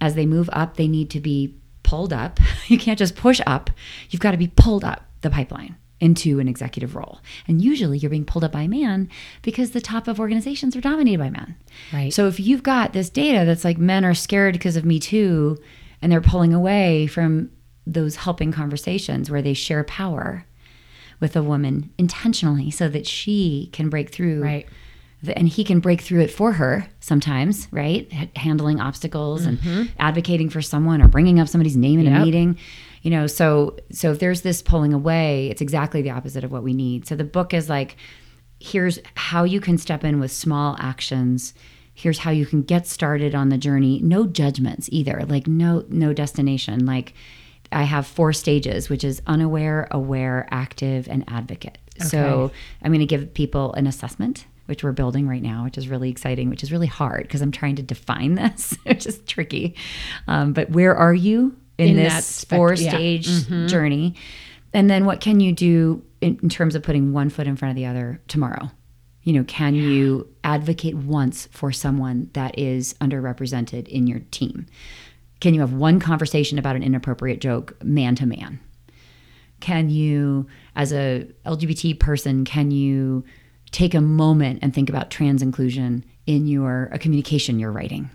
As 0.00 0.14
they 0.14 0.26
move 0.26 0.48
up, 0.52 0.76
they 0.76 0.86
need 0.86 1.10
to 1.10 1.20
be 1.20 1.54
pulled 1.82 2.12
up. 2.12 2.38
You 2.68 2.78
can't 2.78 2.98
just 2.98 3.14
push 3.16 3.40
up. 3.46 3.70
You've 4.08 4.22
got 4.22 4.30
to 4.30 4.38
be 4.38 4.48
pulled 4.48 4.84
up 4.84 5.04
the 5.20 5.28
pipeline 5.30 5.76
into 6.00 6.38
an 6.40 6.48
executive 6.48 6.94
role. 6.96 7.20
And 7.46 7.60
usually 7.60 7.98
you're 7.98 8.10
being 8.10 8.24
pulled 8.24 8.42
up 8.44 8.52
by 8.52 8.62
a 8.62 8.68
man 8.68 9.08
because 9.42 9.70
the 9.72 9.80
top 9.80 10.08
of 10.08 10.18
organizations 10.18 10.74
are 10.76 10.80
dominated 10.80 11.18
by 11.18 11.30
men. 11.30 11.56
Right. 11.92 12.12
So 12.12 12.26
if 12.26 12.40
you've 12.40 12.62
got 12.62 12.92
this 12.94 13.10
data 13.10 13.44
that's 13.44 13.64
like 13.64 13.78
men 13.78 14.04
are 14.04 14.14
scared 14.14 14.54
because 14.54 14.76
of 14.76 14.84
Me 14.84 14.98
Too 14.98 15.58
and 16.00 16.10
they're 16.10 16.20
pulling 16.22 16.52
away 16.54 17.06
from 17.06 17.50
those 17.86 18.16
helping 18.16 18.52
conversations 18.52 19.30
where 19.30 19.42
they 19.42 19.54
share 19.54 19.84
power 19.84 20.44
with 21.20 21.36
a 21.36 21.42
woman 21.42 21.90
intentionally 21.98 22.70
so 22.70 22.88
that 22.88 23.06
she 23.06 23.68
can 23.72 23.88
break 23.88 24.10
through 24.10 24.42
Right. 24.42 24.66
the- 25.22 25.36
and 25.38 25.48
he 25.48 25.64
can 25.64 25.80
break 25.80 26.00
through 26.00 26.20
it 26.20 26.30
for 26.30 26.52
her 26.54 26.86
sometimes, 27.00 27.68
right? 27.70 28.08
H- 28.12 28.28
handling 28.36 28.80
obstacles 28.80 29.46
and 29.46 29.90
advocating 29.98 30.48
for 30.50 30.60
someone 30.60 31.00
or 31.00 31.08
bringing 31.08 31.38
up 31.40 31.48
somebody's 31.48 31.76
name 31.76 32.00
in 32.00 32.06
Mm-hmm. 32.06 32.14
Yep. 32.14 32.22
a 32.22 32.24
meeting. 32.24 32.56
You 33.02 33.10
know, 33.10 33.26
so 33.26 33.76
so 33.92 34.12
if 34.12 34.18
there's 34.18 34.40
this 34.40 34.62
pulling 34.62 34.92
away, 34.94 35.48
it's 35.50 35.60
exactly 35.60 36.00
the 36.02 36.10
opposite 36.10 36.42
of 36.44 36.50
what 36.50 36.62
we 36.62 36.72
need. 36.72 37.06
So 37.06 37.14
the 37.16 37.24
book 37.24 37.52
is 37.54 37.68
like 37.68 37.96
here's 38.60 38.98
how 39.14 39.44
you 39.44 39.60
can 39.60 39.76
step 39.76 40.04
in 40.04 40.20
with 40.20 40.32
small 40.32 40.74
actions. 40.80 41.52
Here's 41.92 42.18
how 42.18 42.30
you 42.30 42.46
can 42.46 42.62
get 42.62 42.86
started 42.86 43.34
on 43.34 43.50
the 43.50 43.58
journey. 43.58 44.00
No 44.02 44.26
judgments 44.26 44.88
either. 44.90 45.24
Like 45.28 45.46
no 45.46 45.84
no 45.88 46.12
destination. 46.14 46.86
Like 46.86 47.12
I 47.74 47.82
have 47.82 48.06
four 48.06 48.32
stages, 48.32 48.88
which 48.88 49.04
is 49.04 49.20
unaware, 49.26 49.88
aware, 49.90 50.46
active, 50.50 51.08
and 51.08 51.24
advocate. 51.28 51.78
So 52.00 52.50
I'm 52.82 52.90
going 52.90 53.00
to 53.00 53.06
give 53.06 53.34
people 53.34 53.72
an 53.74 53.86
assessment, 53.86 54.46
which 54.66 54.82
we're 54.82 54.92
building 54.92 55.28
right 55.28 55.42
now, 55.42 55.64
which 55.64 55.78
is 55.78 55.88
really 55.88 56.10
exciting, 56.10 56.50
which 56.50 56.62
is 56.62 56.72
really 56.72 56.86
hard 56.86 57.22
because 57.22 57.40
I'm 57.40 57.52
trying 57.52 57.76
to 57.76 57.82
define 57.82 58.34
this, 58.36 58.76
which 58.84 59.06
is 59.06 59.18
tricky. 59.26 59.74
Um, 60.26 60.52
but 60.52 60.70
where 60.70 60.94
are 60.96 61.14
you 61.14 61.56
in, 61.78 61.90
In 61.90 61.96
this 61.96 62.24
spec- 62.26 62.56
four 62.56 62.74
yeah. 62.74 62.90
stage 62.90 63.48
journey? 63.68 64.14
And 64.72 64.90
then 64.90 65.04
what 65.04 65.20
can 65.20 65.40
you 65.40 65.52
do 65.52 66.02
in, 66.20 66.38
in 66.42 66.48
terms 66.48 66.74
of 66.74 66.82
putting 66.82 67.12
one 67.12 67.30
foot 67.30 67.46
in 67.46 67.56
front 67.56 67.70
of 67.70 67.76
the 67.76 67.86
other 67.86 68.20
tomorrow? 68.28 68.70
You 69.22 69.32
know, 69.32 69.44
can 69.44 69.74
you 69.74 70.28
advocate 70.42 70.96
once 70.96 71.48
for 71.50 71.72
someone 71.72 72.28
that 72.34 72.58
is 72.58 72.94
underrepresented 72.94 73.88
in 73.88 74.06
your 74.06 74.20
team? 74.30 74.66
Can 75.40 75.54
you 75.54 75.60
have 75.60 75.72
one 75.72 76.00
conversation 76.00 76.58
about 76.58 76.76
an 76.76 76.82
inappropriate 76.82 77.40
joke 77.40 77.76
man 77.82 78.14
to 78.16 78.26
man? 78.26 78.60
Can 79.60 79.90
you, 79.90 80.46
as 80.76 80.92
a 80.92 81.26
LGBT 81.46 81.98
person, 81.98 82.44
can 82.44 82.70
you 82.70 83.24
take 83.70 83.94
a 83.94 84.00
moment 84.00 84.60
and 84.62 84.74
think 84.74 84.88
about 84.88 85.10
trans 85.10 85.42
inclusion 85.42 86.04
in 86.26 86.46
your 86.46 86.88
a 86.92 86.98
communication 86.98 87.58
you're 87.58 87.72
writing? 87.72 88.10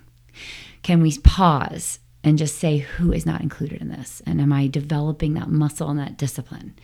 Can 0.84 1.02
we 1.02 1.18
pause 1.20 2.00
and 2.24 2.38
just 2.38 2.58
say 2.58 2.78
who 2.78 3.12
is 3.12 3.26
not 3.26 3.42
included 3.42 3.82
in 3.82 3.90
this? 3.90 4.22
And 4.26 4.42
am 4.42 4.52
I 4.52 4.68
developing 4.68 5.34
that 5.34 5.50
muscle 5.50 5.90
and 5.90 6.00
that 6.00 6.18
discipline? 6.18 6.76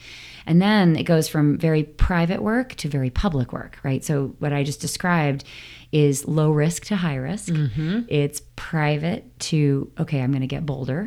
And 0.46 0.62
then 0.62 0.96
it 0.96 1.04
goes 1.04 1.28
from 1.28 1.58
very 1.58 1.84
private 1.84 2.42
work 2.42 2.74
to 2.76 2.88
very 2.88 3.10
public 3.10 3.52
work, 3.52 3.78
right? 3.82 4.04
So 4.04 4.34
what 4.38 4.52
I 4.52 4.62
just 4.62 4.80
described 4.80 5.44
is 5.96 6.28
low 6.28 6.50
risk 6.50 6.84
to 6.84 6.94
high 6.96 7.14
risk. 7.16 7.48
It's 8.08 8.42
private 8.54 9.38
to 9.40 9.90
okay, 9.98 10.20
I'm 10.20 10.30
going 10.30 10.42
to 10.42 10.46
get 10.46 10.66
bolder. 10.66 11.06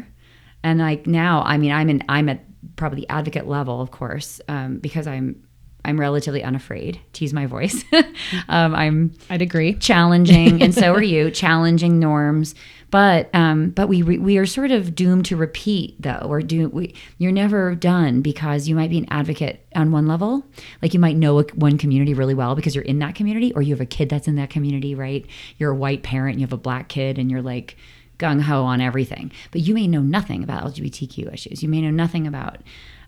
And 0.63 0.79
like 0.79 1.05
now, 1.05 1.43
I 1.43 1.57
mean, 1.57 1.71
I'm 1.71 1.89
in 1.89 2.03
I'm 2.09 2.27
at 2.27 2.43
probably 2.75 3.01
the 3.01 3.09
advocate 3.09 3.47
level, 3.47 3.81
of 3.81 3.91
course, 3.91 4.41
um, 4.47 4.79
because 4.79 5.05
I'm 5.05 5.43
I'm 5.85 5.99
relatively 5.99 6.43
unafraid 6.43 6.99
to 7.13 7.23
use 7.23 7.33
my 7.33 7.45
voice. 7.45 7.83
um, 8.49 8.75
I'm 8.75 9.13
I'd 9.29 9.41
agree. 9.41 9.75
challenging, 9.75 10.61
and 10.61 10.73
so 10.73 10.93
are 10.93 11.01
you, 11.01 11.31
challenging 11.31 11.99
norms. 11.99 12.53
But 12.91 13.29
um, 13.33 13.69
but 13.69 13.87
we 13.87 14.03
we 14.03 14.37
are 14.37 14.45
sort 14.45 14.71
of 14.71 14.93
doomed 14.93 15.25
to 15.25 15.37
repeat, 15.37 16.01
though. 16.01 16.25
We're 16.27 16.41
do 16.41 16.69
we 16.69 16.95
you're 17.17 17.31
never 17.31 17.75
done 17.75 18.21
because 18.21 18.67
you 18.67 18.75
might 18.75 18.89
be 18.89 18.97
an 18.97 19.07
advocate 19.09 19.65
on 19.75 19.91
one 19.91 20.07
level, 20.07 20.43
like 20.81 20.93
you 20.93 20.99
might 20.99 21.15
know 21.15 21.39
a, 21.39 21.43
one 21.55 21.77
community 21.77 22.13
really 22.13 22.33
well 22.33 22.55
because 22.55 22.75
you're 22.75 22.83
in 22.83 22.99
that 22.99 23.15
community, 23.15 23.53
or 23.53 23.61
you 23.61 23.73
have 23.73 23.81
a 23.81 23.85
kid 23.85 24.09
that's 24.09 24.27
in 24.27 24.35
that 24.35 24.49
community, 24.49 24.95
right? 24.95 25.25
You're 25.57 25.71
a 25.71 25.75
white 25.75 26.03
parent, 26.03 26.33
and 26.33 26.41
you 26.41 26.47
have 26.47 26.53
a 26.53 26.57
black 26.57 26.89
kid, 26.89 27.17
and 27.17 27.31
you're 27.31 27.41
like 27.41 27.77
gung 28.17 28.41
ho 28.41 28.63
on 28.63 28.81
everything, 28.81 29.31
but 29.51 29.61
you 29.61 29.73
may 29.73 29.87
know 29.87 30.01
nothing 30.01 30.43
about 30.43 30.65
LGBTQ 30.65 31.33
issues. 31.33 31.63
You 31.63 31.69
may 31.69 31.81
know 31.81 31.91
nothing 31.91 32.27
about 32.27 32.57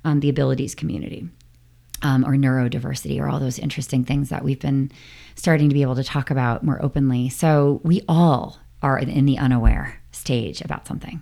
um, 0.05 0.21
the 0.21 0.29
abilities 0.29 0.73
community 0.73 1.27
um, 2.01 2.25
or 2.25 2.35
neurodiversity 2.35 3.19
or 3.19 3.29
all 3.29 3.39
those 3.39 3.59
interesting 3.59 4.03
things 4.03 4.29
that 4.29 4.43
we've 4.43 4.59
been 4.59 4.91
starting 5.35 5.69
to 5.69 5.73
be 5.73 5.81
able 5.81 5.95
to 5.95 6.03
talk 6.03 6.31
about 6.31 6.63
more 6.63 6.81
openly. 6.83 7.29
So 7.29 7.81
we 7.83 8.01
all 8.07 8.57
are 8.81 8.97
in 8.97 9.25
the 9.25 9.37
unaware 9.37 10.01
stage 10.11 10.61
about 10.61 10.87
something. 10.87 11.21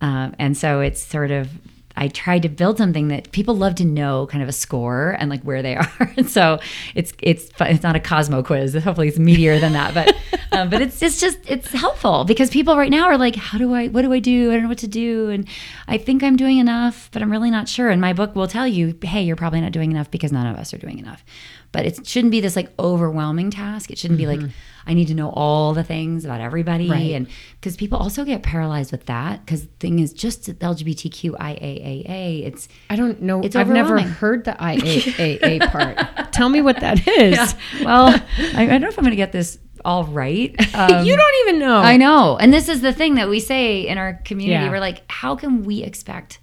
Um, 0.00 0.34
and 0.38 0.56
so 0.56 0.80
it's 0.80 1.02
sort 1.02 1.30
of, 1.30 1.50
I 1.96 2.08
tried 2.08 2.42
to 2.42 2.48
build 2.48 2.78
something 2.78 3.08
that 3.08 3.32
people 3.32 3.56
love 3.56 3.74
to 3.76 3.84
know 3.84 4.26
kind 4.26 4.42
of 4.42 4.48
a 4.48 4.52
score 4.52 5.16
and 5.18 5.28
like 5.28 5.42
where 5.42 5.62
they 5.62 5.76
are. 5.76 6.12
And 6.16 6.28
so 6.28 6.58
it's, 6.94 7.12
it's, 7.22 7.50
it's 7.60 7.82
not 7.82 7.96
a 7.96 8.00
Cosmo 8.00 8.42
quiz. 8.42 8.74
Hopefully 8.74 9.08
it's 9.08 9.18
meatier 9.18 9.60
than 9.60 9.72
that, 9.72 9.94
but, 9.94 10.16
um, 10.52 10.70
but 10.70 10.82
it's, 10.82 11.02
it's 11.02 11.20
just, 11.20 11.38
it's 11.46 11.72
helpful 11.72 12.24
because 12.24 12.50
people 12.50 12.76
right 12.76 12.90
now 12.90 13.04
are 13.04 13.18
like, 13.18 13.36
how 13.36 13.58
do 13.58 13.74
I, 13.74 13.88
what 13.88 14.02
do 14.02 14.12
I 14.12 14.20
do? 14.20 14.50
I 14.50 14.54
don't 14.54 14.64
know 14.64 14.68
what 14.68 14.78
to 14.78 14.88
do. 14.88 15.30
And 15.30 15.48
I 15.88 15.98
think 15.98 16.22
I'm 16.22 16.36
doing 16.36 16.58
enough, 16.58 17.10
but 17.12 17.22
I'm 17.22 17.30
really 17.30 17.50
not 17.50 17.68
sure. 17.68 17.90
And 17.90 18.00
my 18.00 18.12
book 18.12 18.34
will 18.34 18.48
tell 18.48 18.66
you, 18.66 18.96
hey, 19.02 19.22
you're 19.22 19.36
probably 19.36 19.60
not 19.60 19.72
doing 19.72 19.90
enough 19.90 20.10
because 20.10 20.32
none 20.32 20.46
of 20.46 20.56
us 20.56 20.72
are 20.72 20.78
doing 20.78 20.98
enough. 20.98 21.24
But 21.72 21.86
it 21.86 22.06
shouldn't 22.06 22.32
be 22.32 22.40
this 22.40 22.56
like 22.56 22.72
overwhelming 22.78 23.50
task. 23.50 23.90
It 23.90 23.98
shouldn't 23.98 24.18
be 24.18 24.26
like, 24.26 24.40
I 24.86 24.94
need 24.94 25.08
to 25.08 25.14
know 25.14 25.30
all 25.30 25.72
the 25.72 25.84
things 25.84 26.24
about 26.24 26.40
everybody. 26.40 26.84
Mm-hmm. 26.84 26.92
Right. 26.92 27.12
And 27.12 27.28
because 27.60 27.76
people 27.76 27.98
also 27.98 28.24
get 28.24 28.42
paralyzed 28.42 28.90
with 28.90 29.06
that. 29.06 29.44
Because 29.44 29.62
the 29.62 29.72
thing 29.78 30.00
is, 30.00 30.12
just 30.12 30.46
LGBTQIAAA, 30.58 32.46
it's 32.46 32.68
I 32.88 32.96
don't 32.96 33.22
know. 33.22 33.40
It's 33.42 33.54
I've 33.54 33.68
never 33.68 34.00
heard 34.00 34.44
the 34.44 34.52
IAAA 34.52 35.70
part. 35.70 36.32
Tell 36.32 36.48
me 36.48 36.60
what 36.60 36.80
that 36.80 37.06
is. 37.06 37.54
well, 37.82 38.08
I, 38.54 38.64
I 38.64 38.66
don't 38.66 38.80
know 38.80 38.88
if 38.88 38.98
I'm 38.98 39.04
going 39.04 39.10
to 39.10 39.16
get 39.16 39.32
this 39.32 39.58
all 39.84 40.04
right. 40.04 40.54
Um, 40.72 41.04
you 41.04 41.16
don't 41.16 41.34
even 41.48 41.58
know. 41.58 41.76
I 41.76 41.96
know. 41.96 42.38
And 42.38 42.54
this 42.54 42.68
is 42.68 42.80
the 42.80 42.92
thing 42.92 43.16
that 43.16 43.28
we 43.28 43.38
say 43.38 43.86
in 43.86 43.98
our 43.98 44.14
community. 44.24 44.64
Yeah. 44.64 44.70
We're 44.70 44.80
like, 44.80 45.02
how 45.10 45.36
can 45.36 45.62
we 45.64 45.82
expect 45.82 46.38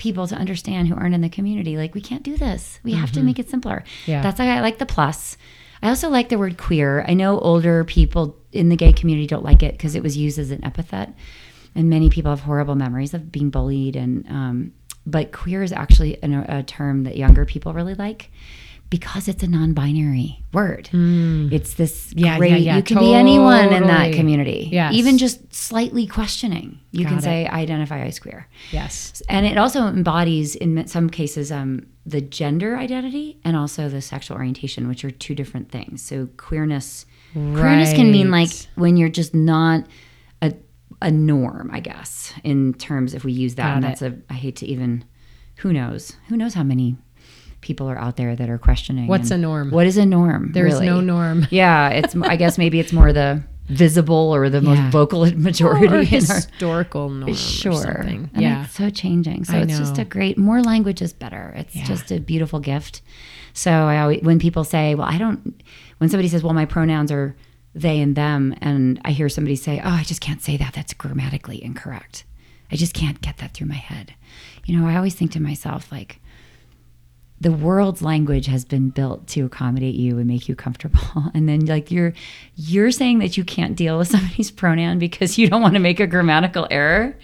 people 0.00 0.26
to 0.26 0.34
understand 0.34 0.88
who 0.88 0.96
aren't 0.96 1.14
in 1.14 1.20
the 1.20 1.28
community? 1.28 1.76
Like, 1.76 1.94
we 1.94 2.00
can't 2.00 2.22
do 2.22 2.36
this. 2.36 2.80
We 2.82 2.92
have 2.92 3.12
to 3.12 3.22
make 3.22 3.38
it 3.38 3.50
simpler. 3.50 3.84
Mm-hmm. 3.84 4.10
Yeah. 4.10 4.22
That's 4.22 4.38
why 4.38 4.48
I 4.48 4.60
like 4.60 4.78
the 4.78 4.86
plus. 4.86 5.36
I 5.82 5.88
also 5.90 6.08
like 6.08 6.30
the 6.30 6.38
word 6.38 6.56
queer. 6.56 7.04
I 7.06 7.14
know 7.14 7.38
older 7.38 7.84
people 7.84 8.36
in 8.52 8.70
the 8.70 8.76
gay 8.76 8.92
community 8.92 9.26
don't 9.26 9.44
like 9.44 9.62
it 9.62 9.72
because 9.72 9.94
it 9.94 10.02
was 10.02 10.16
used 10.16 10.38
as 10.38 10.50
an 10.50 10.64
epithet. 10.64 11.14
And 11.74 11.88
many 11.88 12.10
people 12.10 12.30
have 12.30 12.40
horrible 12.40 12.74
memories 12.74 13.14
of 13.14 13.30
being 13.30 13.50
bullied. 13.50 13.94
And, 13.94 14.26
um, 14.28 14.72
but 15.06 15.32
queer 15.32 15.62
is 15.62 15.72
actually 15.72 16.20
an, 16.22 16.32
a 16.34 16.62
term 16.62 17.04
that 17.04 17.16
younger 17.16 17.44
people 17.44 17.72
really 17.74 17.94
like 17.94 18.30
because 18.90 19.28
it's 19.28 19.42
a 19.44 19.46
non-binary 19.46 20.44
word. 20.52 20.90
It's 20.92 21.74
this. 21.74 22.12
Yeah, 22.14 22.32
yeah, 22.32 22.38
great. 22.38 22.60
yeah, 22.60 22.76
you 22.76 22.82
can 22.82 22.98
be 22.98 23.14
anyone 23.14 23.72
in 23.72 23.86
that 23.86 24.12
community. 24.14 24.68
Yes. 24.72 24.94
Even 24.94 25.16
just 25.16 25.54
slightly 25.54 26.08
questioning. 26.08 26.80
You 26.90 27.04
Got 27.04 27.08
can 27.10 27.18
it. 27.18 27.22
say, 27.22 27.46
I 27.46 27.60
identify 27.60 28.00
as 28.00 28.18
queer. 28.18 28.48
Yes. 28.72 29.22
And 29.28 29.46
it 29.46 29.56
also 29.56 29.86
embodies, 29.86 30.56
in 30.56 30.86
some 30.88 31.08
cases, 31.08 31.52
um, 31.52 31.86
the 32.04 32.20
gender 32.20 32.76
identity 32.76 33.38
and 33.44 33.56
also 33.56 33.88
the 33.88 34.02
sexual 34.02 34.36
orientation, 34.36 34.88
which 34.88 35.04
are 35.04 35.10
two 35.12 35.36
different 35.36 35.70
things. 35.70 36.02
So 36.02 36.28
queerness, 36.36 37.06
queerness 37.32 37.92
can 37.92 38.10
mean 38.10 38.32
like 38.32 38.50
when 38.74 38.96
you're 38.96 39.08
just 39.08 39.34
not 39.34 39.86
a, 40.42 40.52
a 41.00 41.12
norm, 41.12 41.70
I 41.72 41.78
guess, 41.78 42.34
in 42.42 42.74
terms 42.74 43.14
if 43.14 43.22
we 43.22 43.30
use 43.30 43.54
that. 43.54 43.62
Got 43.62 43.76
and 43.76 43.84
it. 43.84 43.88
that's 43.88 44.02
a, 44.02 44.18
I 44.28 44.34
hate 44.34 44.56
to 44.56 44.66
even, 44.66 45.04
who 45.58 45.72
knows? 45.72 46.16
Who 46.28 46.36
knows 46.36 46.54
how 46.54 46.64
many 46.64 46.96
people 47.60 47.88
are 47.90 47.98
out 47.98 48.16
there 48.16 48.34
that 48.36 48.48
are 48.48 48.58
questioning. 48.58 49.06
What's 49.06 49.30
a 49.30 49.38
norm? 49.38 49.70
What 49.70 49.86
is 49.86 49.96
a 49.96 50.06
norm? 50.06 50.52
There's 50.52 50.74
really? 50.74 50.86
no 50.86 51.00
norm. 51.00 51.46
Yeah, 51.50 51.88
it's. 51.90 52.14
I 52.16 52.36
guess 52.36 52.58
maybe 52.58 52.80
it's 52.80 52.92
more 52.92 53.12
the 53.12 53.42
visible 53.68 54.34
or 54.34 54.48
the 54.50 54.60
Yeah. 54.60 54.68
most 54.74 54.92
vocal 54.92 55.26
majority. 55.36 55.86
Or 55.86 55.90
in 55.90 55.94
our- 55.98 56.02
historical 56.02 57.08
norm 57.08 57.34
sure. 57.34 57.72
or 57.72 57.82
something. 57.82 58.30
And 58.34 58.42
yeah. 58.42 58.64
it's 58.64 58.74
so 58.74 58.90
changing. 58.90 59.44
So 59.44 59.54
I 59.58 59.60
it's 59.62 59.78
just 59.78 59.98
a 59.98 60.04
great. 60.04 60.38
More 60.38 60.62
language 60.62 61.02
is 61.02 61.12
better. 61.12 61.52
It's 61.56 61.74
Yeah. 61.76 61.84
just 61.84 62.10
a 62.10 62.18
beautiful 62.20 62.60
gift. 62.60 63.02
So 63.52 63.70
I 63.70 64.00
always, 64.00 64.22
when 64.22 64.38
people 64.38 64.64
say, 64.64 64.94
"Well, 64.94 65.06
I 65.08 65.18
don't," 65.18 65.60
when 65.98 66.08
somebody 66.10 66.28
says, 66.28 66.42
"Well, 66.42 66.54
my 66.54 66.64
pronouns 66.66 67.10
are 67.12 67.34
they 67.74 68.00
and 68.00 68.14
them," 68.16 68.54
and 68.60 69.00
I 69.04 69.10
hear 69.10 69.28
somebody 69.28 69.56
say, 69.56 69.80
"Oh, 69.84 69.90
I 69.90 70.02
just 70.04 70.20
can't 70.20 70.40
say 70.42 70.56
that. 70.56 70.72
That's 70.74 70.92
grammatically 70.94 71.62
incorrect. 71.62 72.24
I 72.72 72.76
just 72.76 72.94
can't 72.94 73.20
get 73.20 73.38
that 73.38 73.52
through 73.54 73.66
my 73.68 73.74
head." 73.74 74.14
You 74.66 74.78
know, 74.78 74.86
I 74.86 74.94
always 74.96 75.14
think 75.14 75.32
to 75.32 75.40
myself 75.40 75.90
like 75.90 76.19
the 77.42 77.50
world's 77.52 78.02
language 78.02 78.46
has 78.46 78.64
been 78.66 78.90
built 78.90 79.26
to 79.28 79.46
accommodate 79.46 79.94
you 79.94 80.18
and 80.18 80.26
make 80.26 80.48
you 80.48 80.54
comfortable 80.54 81.00
and 81.34 81.48
then 81.48 81.64
like 81.66 81.90
you're 81.90 82.12
you're 82.56 82.90
saying 82.90 83.18
that 83.20 83.36
you 83.36 83.44
can't 83.44 83.76
deal 83.76 83.96
with 83.98 84.08
somebody's 84.14 84.50
pronoun 84.50 84.98
because 84.98 85.38
you 85.38 85.48
don't 85.48 85.62
want 85.62 85.74
to 85.74 85.80
make 85.80 86.00
a 86.00 86.06
grammatical 86.06 86.66
error 86.70 87.16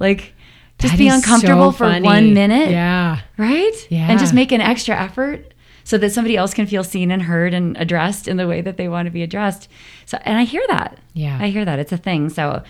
like 0.00 0.34
just 0.78 0.94
That 0.94 0.98
be 0.98 1.06
uncomfortable 1.08 1.70
so 1.70 1.78
for 1.78 1.84
funny. 1.84 2.04
one 2.04 2.34
minute 2.34 2.70
Yeah. 2.70 3.20
right 3.36 3.86
Yeah. 3.90 4.10
and 4.10 4.18
just 4.18 4.34
make 4.34 4.50
an 4.52 4.60
extra 4.60 4.96
effort 5.00 5.54
so 5.84 5.98
that 5.98 6.10
somebody 6.10 6.36
else 6.36 6.54
can 6.54 6.66
feel 6.66 6.82
seen 6.84 7.10
and 7.10 7.22
heard 7.22 7.54
and 7.54 7.76
addressed 7.76 8.26
in 8.28 8.36
the 8.36 8.46
way 8.48 8.60
that 8.62 8.76
they 8.76 8.88
want 8.88 9.06
to 9.06 9.10
be 9.10 9.22
addressed. 9.24 9.68
So, 10.06 10.16
and 10.24 10.38
I 10.38 10.44
hear 10.44 10.62
that. 10.68 10.96
Yeah. 11.12 11.36
I 11.40 11.48
hear 11.48 11.64
that. 11.64 11.80
It's 11.80 11.90
a 11.90 11.96
thing. 11.96 12.28
So, 12.28 12.62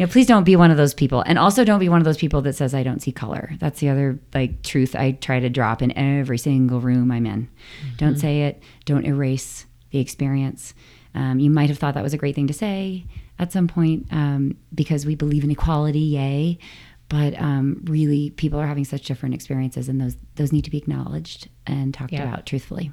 you 0.00 0.06
know, 0.06 0.10
please 0.12 0.26
don't 0.26 0.44
be 0.44 0.56
one 0.56 0.70
of 0.70 0.78
those 0.78 0.94
people. 0.94 1.20
And 1.26 1.38
also 1.38 1.62
don't 1.62 1.78
be 1.78 1.90
one 1.90 2.00
of 2.00 2.06
those 2.06 2.16
people 2.16 2.40
that 2.42 2.54
says, 2.54 2.72
I 2.72 2.82
don't 2.82 3.02
see 3.02 3.12
color. 3.12 3.52
That's 3.58 3.80
the 3.80 3.90
other 3.90 4.18
like 4.32 4.62
truth 4.62 4.96
I 4.96 5.12
try 5.12 5.40
to 5.40 5.50
drop 5.50 5.82
in 5.82 5.92
every 5.94 6.38
single 6.38 6.80
room 6.80 7.12
I'm 7.12 7.26
in. 7.26 7.42
Mm-hmm. 7.48 7.96
Don't 7.98 8.16
say 8.16 8.44
it. 8.44 8.62
Don't 8.86 9.04
erase 9.04 9.66
the 9.90 9.98
experience. 9.98 10.72
Um, 11.14 11.38
you 11.38 11.50
might 11.50 11.68
have 11.68 11.76
thought 11.78 11.92
that 11.92 12.02
was 12.02 12.14
a 12.14 12.16
great 12.18 12.34
thing 12.34 12.46
to 12.46 12.54
say 12.54 13.04
at 13.38 13.52
some 13.52 13.68
point 13.68 14.06
um, 14.10 14.56
because 14.74 15.04
we 15.04 15.16
believe 15.16 15.44
in 15.44 15.50
equality, 15.50 15.98
yay. 15.98 16.58
But 17.10 17.38
um, 17.38 17.82
really, 17.84 18.30
people 18.30 18.58
are 18.58 18.66
having 18.66 18.86
such 18.86 19.02
different 19.04 19.34
experiences, 19.34 19.88
and 19.90 20.00
those 20.00 20.16
those 20.36 20.50
need 20.50 20.64
to 20.64 20.70
be 20.70 20.78
acknowledged 20.78 21.48
and 21.66 21.92
talked 21.92 22.12
Yeah. 22.12 22.22
about 22.22 22.46
truthfully. 22.46 22.92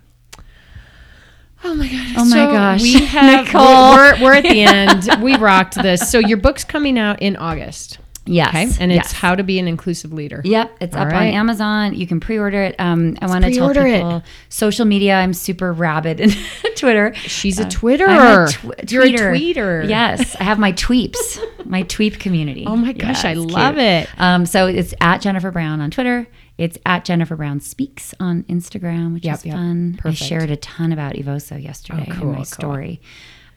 Oh 1.64 1.74
my 1.76 1.88
gosh. 1.88 2.14
Oh 2.18 2.26
my 2.26 2.36
So 2.36 2.52
gosh. 2.52 2.82
We 2.82 2.94
have 3.06 3.46
Nicole. 3.46 3.62
we're, 3.96 4.22
we're 4.24 4.34
at 4.34 4.44
the 4.44 4.62
end. 4.64 5.10
We 5.24 5.36
rocked 5.38 5.76
this. 5.82 6.10
So 6.12 6.20
your 6.20 6.38
book's 6.38 6.64
coming 6.64 6.98
out 7.00 7.22
in 7.22 7.36
August. 7.36 8.00
Yes, 8.30 8.50
Okay. 8.50 8.64
And 8.84 8.92
it's 8.92 9.06
yes. 9.08 9.12
how 9.14 9.36
to 9.36 9.44
be 9.44 9.58
an 9.58 9.70
inclusive 9.70 10.12
leader. 10.12 10.42
Yep, 10.44 10.78
it's 10.82 10.94
All 10.98 11.04
up 11.04 11.14
right. 11.14 11.30
on 11.30 11.34
Amazon. 11.34 11.96
You 11.96 12.06
can 12.06 12.20
pre-order 12.20 12.62
it. 12.62 12.76
Um, 12.78 13.18
I 13.22 13.28
want 13.28 13.46
to 13.46 13.52
tell 13.52 13.70
pre-order 13.70 13.88
it. 13.88 14.00
people 14.02 14.24
social 14.50 14.84
media. 14.86 15.16
I'm 15.16 15.34
super 15.34 15.72
rabid 15.72 16.20
in 16.20 16.32
Twitter. 16.76 17.14
She's 17.16 17.58
a 17.58 17.64
I'm 17.64 17.70
Twitterer. 17.70 18.50
a 18.50 18.84
tw- 18.84 18.92
You're 18.92 19.04
a 19.04 19.08
tweeter. 19.08 19.32
tweeter. 19.56 19.88
Yes, 19.90 20.36
I 20.36 20.44
have 20.44 20.60
my 20.60 20.74
tweeps, 20.74 21.40
my 21.66 21.84
tweep 21.84 22.20
community. 22.20 22.66
Oh 22.68 22.76
my 22.76 22.92
gosh, 22.92 23.24
I 23.24 23.32
love 23.34 23.76
cute. 23.76 23.86
it. 23.86 24.10
Um, 24.18 24.46
so 24.46 24.68
it's 24.68 24.94
at 25.00 25.20
Jennifer 25.22 25.50
Brown 25.50 25.80
on 25.80 25.90
Twitter. 25.90 26.28
It's 26.58 26.78
at 26.86 27.06
Jennifer 27.06 27.36
Brown 27.36 27.60
Speaks 27.60 28.14
on 28.20 28.44
Instagram, 28.44 29.14
which 29.14 29.26
Yep, 29.26 29.36
is 29.38 29.46
yep. 29.46 29.56
fun. 29.56 29.96
Perfect. 30.00 30.22
I 30.24 30.26
shared 30.26 30.50
a 30.52 30.56
ton 30.56 30.92
about 30.92 31.14
Evoso 31.14 31.62
yesterday 31.62 32.08
Oh, 32.10 32.14
cool, 32.14 32.22
in 32.24 32.32
my 32.32 32.36
cool. 32.38 32.46
story. 32.46 33.02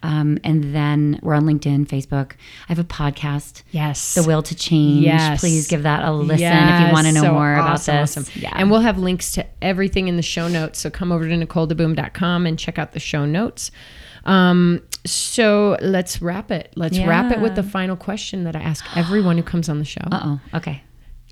Um, 0.02 0.38
and 0.44 0.74
then 0.74 1.18
we're 1.22 1.34
on 1.34 1.44
LinkedIn, 1.44 1.86
Facebook. 1.86 2.32
I 2.32 2.68
have 2.68 2.78
a 2.78 2.84
podcast, 2.84 3.62
Yes. 3.70 4.14
The 4.14 4.22
Will 4.22 4.42
to 4.42 4.54
Change. 4.54 5.04
Yes. 5.04 5.40
Please 5.40 5.66
give 5.68 5.82
that 5.82 6.02
a 6.04 6.10
listen 6.10 6.46
if 6.46 6.86
you 6.86 6.92
want 6.92 7.06
to 7.06 7.12
know 7.12 7.20
so 7.20 7.32
more 7.34 7.54
awesome, 7.54 7.94
about 7.94 8.00
this. 8.06 8.16
awesome. 8.16 8.40
Yeah. 8.42 8.52
And 8.54 8.70
we'll 8.70 8.80
have 8.80 8.98
links 8.98 9.32
to 9.32 9.46
everything 9.60 10.08
in 10.08 10.16
the 10.16 10.22
show 10.22 10.48
notes. 10.48 10.78
So 10.78 10.88
come 10.88 11.12
over 11.12 11.28
to 11.28 11.34
NicoleDeBoom.com 11.34 12.46
and 12.46 12.58
check 12.58 12.78
out 12.78 12.92
the 12.92 13.00
show 13.00 13.26
notes. 13.26 13.70
Um, 14.24 14.80
so 15.04 15.76
let's 15.82 16.22
wrap 16.22 16.50
it. 16.50 16.72
Let's 16.76 16.98
wrap 16.98 17.30
it 17.32 17.40
with 17.40 17.54
the 17.54 17.62
final 17.62 17.96
question 17.96 18.44
that 18.44 18.56
I 18.56 18.60
ask 18.60 18.84
everyone 18.96 19.36
who 19.36 19.42
comes 19.42 19.68
on 19.68 19.78
the 19.78 19.84
show. 19.84 20.02
Uh 20.10 20.20
oh. 20.52 20.56
Okay. 20.58 20.82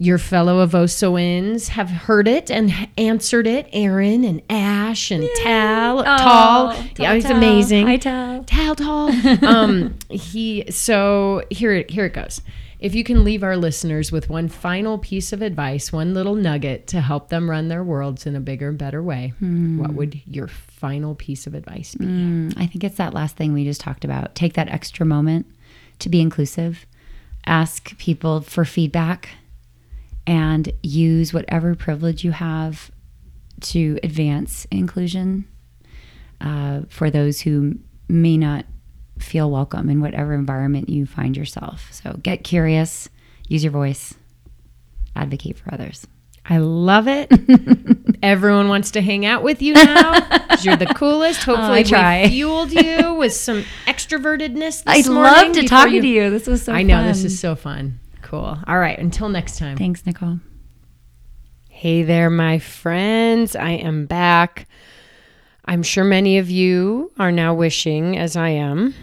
Your 0.00 0.18
fellow 0.18 0.64
Avosoans 0.64 1.68
have 1.68 1.90
heard 1.90 2.28
it 2.28 2.52
and 2.52 2.72
answered 2.96 3.48
it. 3.48 3.68
Erin 3.72 4.22
and 4.22 4.40
Ash 4.48 5.10
and 5.10 5.28
Tal, 5.38 6.04
Tall. 6.04 6.72
Yeah, 6.96 7.14
he's 7.14 7.24
amazing. 7.24 7.86
Hi, 7.88 7.96
Tal. 7.96 8.44
Tal 8.44 8.76
Tall. 8.76 9.10
um, 9.44 9.98
he 10.08 10.70
so 10.70 11.42
here 11.50 11.84
here 11.88 12.04
it 12.04 12.12
goes. 12.12 12.42
If 12.78 12.94
you 12.94 13.02
can 13.02 13.24
leave 13.24 13.42
our 13.42 13.56
listeners 13.56 14.12
with 14.12 14.30
one 14.30 14.46
final 14.46 14.98
piece 14.98 15.32
of 15.32 15.42
advice, 15.42 15.92
one 15.92 16.14
little 16.14 16.36
nugget 16.36 16.86
to 16.88 17.00
help 17.00 17.28
them 17.28 17.50
run 17.50 17.66
their 17.66 17.82
worlds 17.82 18.24
in 18.24 18.36
a 18.36 18.40
bigger 18.40 18.68
and 18.68 18.78
better 18.78 19.02
way, 19.02 19.32
what 19.40 19.94
would 19.94 20.20
your 20.26 20.46
final 20.46 21.16
piece 21.16 21.48
of 21.48 21.54
advice 21.54 21.96
be? 21.96 22.04
Mm, 22.04 22.54
I 22.56 22.66
think 22.66 22.84
it's 22.84 22.98
that 22.98 23.14
last 23.14 23.36
thing 23.36 23.52
we 23.52 23.64
just 23.64 23.80
talked 23.80 24.04
about. 24.04 24.36
Take 24.36 24.54
that 24.54 24.68
extra 24.68 25.04
moment 25.04 25.46
to 25.98 26.08
be 26.08 26.20
inclusive. 26.20 26.86
Ask 27.46 27.98
people 27.98 28.42
for 28.42 28.64
feedback 28.64 29.30
and 30.28 30.70
use 30.82 31.32
whatever 31.32 31.74
privilege 31.74 32.22
you 32.22 32.32
have 32.32 32.92
to 33.62 33.98
advance 34.02 34.66
inclusion 34.70 35.48
uh, 36.42 36.82
for 36.90 37.10
those 37.10 37.40
who 37.40 37.76
may 38.08 38.36
not 38.36 38.66
feel 39.18 39.50
welcome 39.50 39.88
in 39.88 40.00
whatever 40.02 40.34
environment 40.34 40.90
you 40.90 41.06
find 41.06 41.34
yourself. 41.34 41.88
So 41.92 42.20
get 42.22 42.44
curious, 42.44 43.08
use 43.48 43.64
your 43.64 43.72
voice, 43.72 44.14
advocate 45.16 45.58
for 45.58 45.72
others. 45.72 46.06
I 46.44 46.58
love 46.58 47.08
it. 47.08 47.32
Everyone 48.22 48.68
wants 48.68 48.92
to 48.92 49.00
hang 49.00 49.24
out 49.24 49.42
with 49.42 49.62
you 49.62 49.74
now. 49.74 50.12
You're 50.60 50.76
the 50.76 50.92
coolest. 50.94 51.42
Hopefully, 51.42 51.80
I 51.80 51.82
try. 51.82 52.22
we 52.24 52.28
fueled 52.28 52.72
you 52.72 53.14
with 53.14 53.32
some 53.32 53.64
extrovertedness. 53.86 54.58
This 54.58 54.82
I'd 54.86 55.06
love 55.06 55.52
to 55.52 55.66
talk 55.66 55.88
to 55.88 56.06
you. 56.06 56.30
This 56.30 56.46
was 56.46 56.62
so 56.62 56.72
I 56.72 56.82
know 56.82 57.06
this 57.06 57.24
is 57.24 57.38
so 57.38 57.54
fun. 57.54 58.00
Cool. 58.28 58.58
All 58.66 58.78
right. 58.78 58.98
Until 58.98 59.30
next 59.30 59.56
time. 59.58 59.78
Thanks, 59.78 60.04
Nicole. 60.04 60.40
Hey 61.70 62.02
there, 62.02 62.28
my 62.28 62.58
friends. 62.58 63.56
I 63.56 63.70
am 63.70 64.04
back. 64.04 64.68
I'm 65.64 65.82
sure 65.82 66.04
many 66.04 66.36
of 66.36 66.50
you 66.50 67.10
are 67.18 67.32
now 67.32 67.54
wishing, 67.54 68.18
as 68.18 68.36
I 68.36 68.50
am, 68.50 68.94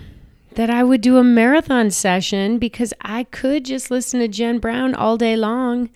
that 0.54 0.70
I 0.70 0.84
would 0.84 1.02
do 1.02 1.18
a 1.18 1.24
marathon 1.24 1.90
session 1.90 2.60
because 2.60 2.94
I 3.02 3.24
could 3.24 3.66
just 3.66 3.90
listen 3.90 4.20
to 4.20 4.28
Jen 4.28 4.60
Brown 4.60 4.94
all 4.94 5.18
day 5.18 5.36
long. 5.36 5.90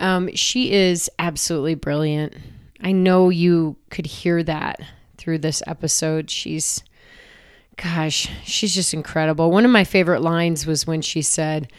Um, 0.00 0.34
she 0.34 0.72
is 0.72 1.08
absolutely 1.20 1.76
brilliant. 1.76 2.34
I 2.82 2.90
know 2.90 3.28
you 3.28 3.76
could 3.90 4.06
hear 4.06 4.42
that 4.42 4.80
through 5.16 5.38
this 5.38 5.62
episode. 5.68 6.28
She's, 6.28 6.82
gosh, 7.76 8.28
she's 8.42 8.74
just 8.74 8.94
incredible. 8.94 9.52
One 9.52 9.64
of 9.64 9.70
my 9.70 9.84
favorite 9.84 10.22
lines 10.22 10.66
was 10.66 10.88
when 10.88 11.02
she 11.02 11.22
said, 11.22 11.70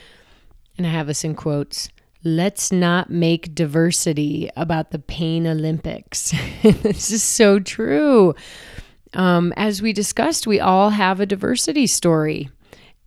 and 0.79 0.87
I 0.87 0.91
have 0.91 1.07
this 1.07 1.25
in 1.25 1.35
quotes 1.35 1.89
let's 2.23 2.71
not 2.71 3.09
make 3.09 3.55
diversity 3.55 4.49
about 4.57 4.91
the 4.91 4.99
pain 4.99 5.47
Olympics. 5.47 6.33
this 6.63 7.11
is 7.11 7.23
so 7.23 7.59
true. 7.59 8.33
Um, 9.13 9.53
as 9.55 9.81
we 9.81 9.93
discussed, 9.93 10.45
we 10.45 10.59
all 10.59 10.89
have 10.91 11.19
a 11.19 11.25
diversity 11.25 11.87
story, 11.87 12.49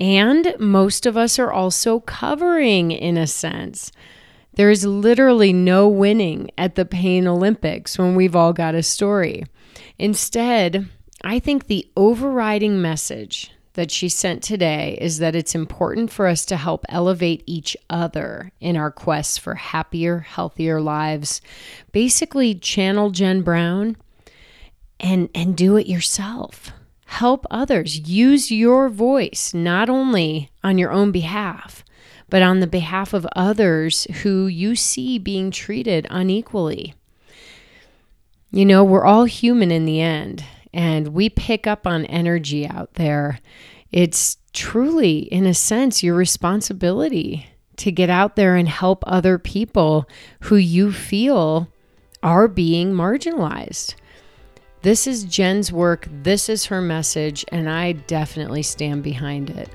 and 0.01 0.55
most 0.59 1.05
of 1.07 1.17
us 1.17 1.39
are 1.39 1.53
also 1.53 2.01
covering 2.01 2.91
in 2.91 3.17
a 3.17 3.27
sense. 3.27 3.93
There 4.55 4.71
is 4.71 4.85
literally 4.85 5.53
no 5.53 5.89
winning 5.89 6.51
at 6.59 6.75
the 6.75 6.85
Pain 6.85 7.27
Olympics 7.27 7.99
when 7.99 8.15
we've 8.15 8.37
all 8.37 8.53
got 8.53 8.75
a 8.75 8.83
story. 8.83 9.45
Instead, 9.99 10.89
I 11.23 11.39
think 11.39 11.67
the 11.67 11.87
overriding 11.97 12.83
message 12.83 13.51
that 13.75 13.91
she 13.91 14.09
sent 14.09 14.43
today 14.43 14.99
is 15.01 15.19
that 15.19 15.35
it's 15.35 15.55
important 15.55 16.11
for 16.11 16.27
us 16.27 16.45
to 16.47 16.57
help 16.57 16.85
elevate 16.89 17.43
each 17.47 17.77
other 17.89 18.53
in 18.61 18.77
our 18.77 18.91
quest 18.91 19.41
for 19.41 19.55
happier, 19.55 20.19
healthier 20.21 20.81
lives. 20.81 21.41
Basically, 21.93 22.55
channel 22.55 23.11
Jen 23.11 23.43
Brown 23.43 23.97
and 25.01 25.29
and 25.35 25.57
do 25.57 25.77
it 25.77 25.87
yourself. 25.87 26.73
Help 27.07 27.47
others. 27.51 28.09
Use 28.09 28.51
your 28.51 28.89
voice 28.89 29.53
not 29.53 29.91
only 29.91 30.51
on 30.65 30.79
your 30.79 30.91
own 30.91 31.13
behalf, 31.13 31.85
but 32.31 32.41
on 32.41 32.61
the 32.61 32.67
behalf 32.67 33.13
of 33.13 33.27
others 33.37 34.05
who 34.23 34.47
you 34.47 34.75
see 34.75 35.19
being 35.19 35.51
treated 35.51 36.07
unequally. 36.09 36.95
You 38.51 38.65
know, 38.65 38.85
we're 38.85 39.05
all 39.05 39.25
human 39.25 39.71
in 39.71 39.85
the 39.85 40.01
end, 40.01 40.45
and 40.73 41.09
we 41.09 41.29
pick 41.29 41.67
up 41.67 41.87
on 41.87 42.05
energy 42.07 42.67
out 42.67 42.95
there. 42.95 43.41
It's 43.91 44.39
truly, 44.53 45.21
in 45.21 45.47
a 45.47 45.55
sense, 45.55 46.03
your 46.03 46.15
responsibility 46.15 47.47
to 47.77 47.91
get 47.91 48.11
out 48.11 48.37
there 48.37 48.57
and 48.57 48.69
help 48.69 49.03
other 49.07 49.39
people 49.39 50.09
who 50.41 50.57
you 50.57 50.93
feel 50.93 51.69
are 52.23 52.49
being 52.49 52.93
marginalized. 52.93 53.95
This 54.83 55.07
is 55.07 55.25
Jen's 55.25 55.73
work, 55.73 56.09
this 56.11 56.49
is 56.49 56.67
her 56.67 56.81
message, 56.81 57.45
and 57.49 57.69
I 57.71 57.93
definitely 57.93 58.63
stand 58.63 59.03
behind 59.03 59.51
it. 59.51 59.69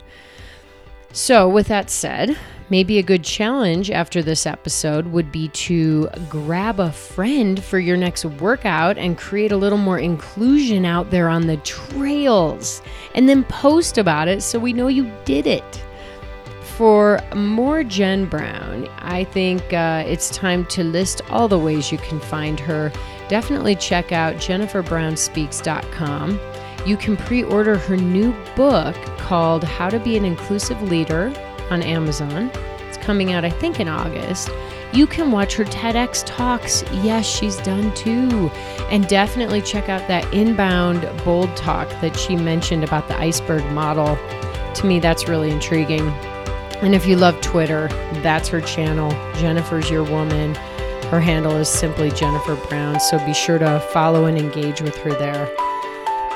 So, 1.14 1.48
with 1.48 1.68
that 1.70 1.90
said, 1.90 2.38
maybe 2.70 2.98
a 2.98 3.04
good 3.04 3.24
challenge 3.24 3.92
after 3.92 4.22
this 4.22 4.46
episode 4.46 5.08
would 5.08 5.32
be 5.32 5.48
to 5.50 6.10
grab 6.30 6.80
a 6.80 6.92
friend 6.92 7.64
for 7.64 7.80
your 7.80 7.98
next 7.98 8.26
workout 8.26 8.98
and 8.98 9.18
create 9.18 9.52
a 9.52 9.58
little 9.58 9.78
more 9.78 10.00
inclusion 10.00 10.86
out 10.86 11.12
there 11.12 11.30
on 11.30 11.48
the 11.48 11.58
trails 11.58 12.82
and 13.16 13.30
then 13.30 13.44
post 13.46 13.98
about 13.98 14.28
it 14.28 14.44
so 14.44 14.60
we 14.60 14.74
know 14.74 14.88
you 14.88 15.12
did 15.26 15.48
it. 15.48 15.84
For 16.78 17.20
more 17.34 17.84
Jen 17.84 18.26
Brown, 18.26 18.88
I 19.00 19.24
think 19.24 19.74
uh, 19.74 20.04
it's 20.06 20.30
time 20.30 20.64
to 20.68 20.84
list 20.84 21.24
all 21.32 21.48
the 21.48 21.58
ways 21.58 21.92
you 21.92 21.98
can 21.98 22.20
find 22.20 22.60
her. 22.60 22.92
Definitely 23.30 23.74
check 23.76 24.12
out 24.12 24.36
jenniferbrownspeaks.com. 24.36 26.40
You 26.86 26.96
can 26.96 27.18
pre 27.18 27.42
order 27.44 27.80
her 27.80 27.98
new 27.98 28.32
book 28.56 28.96
called 29.18 29.64
How 29.64 29.90
to 29.90 30.00
Be 30.00 30.18
an 30.18 30.26
Inclusive 30.26 30.80
Leader 30.84 31.34
on 31.70 31.82
Amazon. 31.82 32.52
It's 32.88 32.98
coming 32.98 33.34
out, 33.34 33.46
I 33.46 33.50
think, 33.50 33.80
in 33.80 33.88
August. 33.88 34.50
You 34.94 35.06
can 35.06 35.32
watch 35.32 35.56
her 35.56 35.66
TEDx 35.66 36.24
talks. 36.26 36.84
Yes, 37.04 37.26
she's 37.26 37.58
done 37.58 37.94
too. 37.94 38.50
And 38.90 39.08
definitely 39.08 39.62
check 39.62 39.90
out 39.90 40.08
that 40.08 40.34
inbound 40.34 41.02
bold 41.24 41.56
talk 41.58 41.90
that 42.02 42.18
she 42.18 42.36
mentioned 42.36 42.84
about 42.84 43.08
the 43.08 43.18
iceberg 43.20 43.66
model. 43.74 44.18
To 44.76 44.86
me, 44.86 45.00
that's 45.00 45.28
really 45.28 45.52
intriguing. 45.52 46.08
And 46.82 46.96
if 46.96 47.06
you 47.06 47.16
love 47.16 47.40
Twitter, 47.42 47.88
that's 48.22 48.48
her 48.50 48.62
channel. 48.62 49.12
Jennifer's 49.36 49.90
Your 49.90 50.04
Woman. 50.04 50.56
Her 51.06 51.20
handle 51.20 51.56
is 51.56 51.70
simply 51.70 52.12
Jennifer 52.12 52.56
Brown, 52.68 53.00
so 53.00 53.18
be 53.26 53.34
sure 53.34 53.58
to 53.58 53.80
follow 53.92 54.26
and 54.26 54.38
engage 54.38 54.82
with 54.82 54.96
her 54.98 55.12
there. 55.12 55.50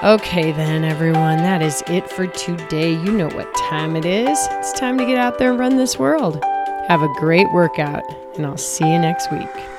Okay, 0.03 0.51
then, 0.51 0.83
everyone, 0.83 1.37
that 1.43 1.61
is 1.61 1.83
it 1.85 2.09
for 2.09 2.25
today. 2.25 2.91
You 2.91 3.11
know 3.11 3.29
what 3.29 3.53
time 3.69 3.95
it 3.95 4.03
is. 4.03 4.35
It's 4.53 4.73
time 4.73 4.97
to 4.97 5.05
get 5.05 5.19
out 5.19 5.37
there 5.37 5.51
and 5.51 5.59
run 5.59 5.77
this 5.77 5.99
world. 5.99 6.43
Have 6.87 7.03
a 7.03 7.13
great 7.19 7.45
workout, 7.53 8.03
and 8.35 8.43
I'll 8.43 8.57
see 8.57 8.91
you 8.91 8.97
next 8.97 9.31
week. 9.31 9.70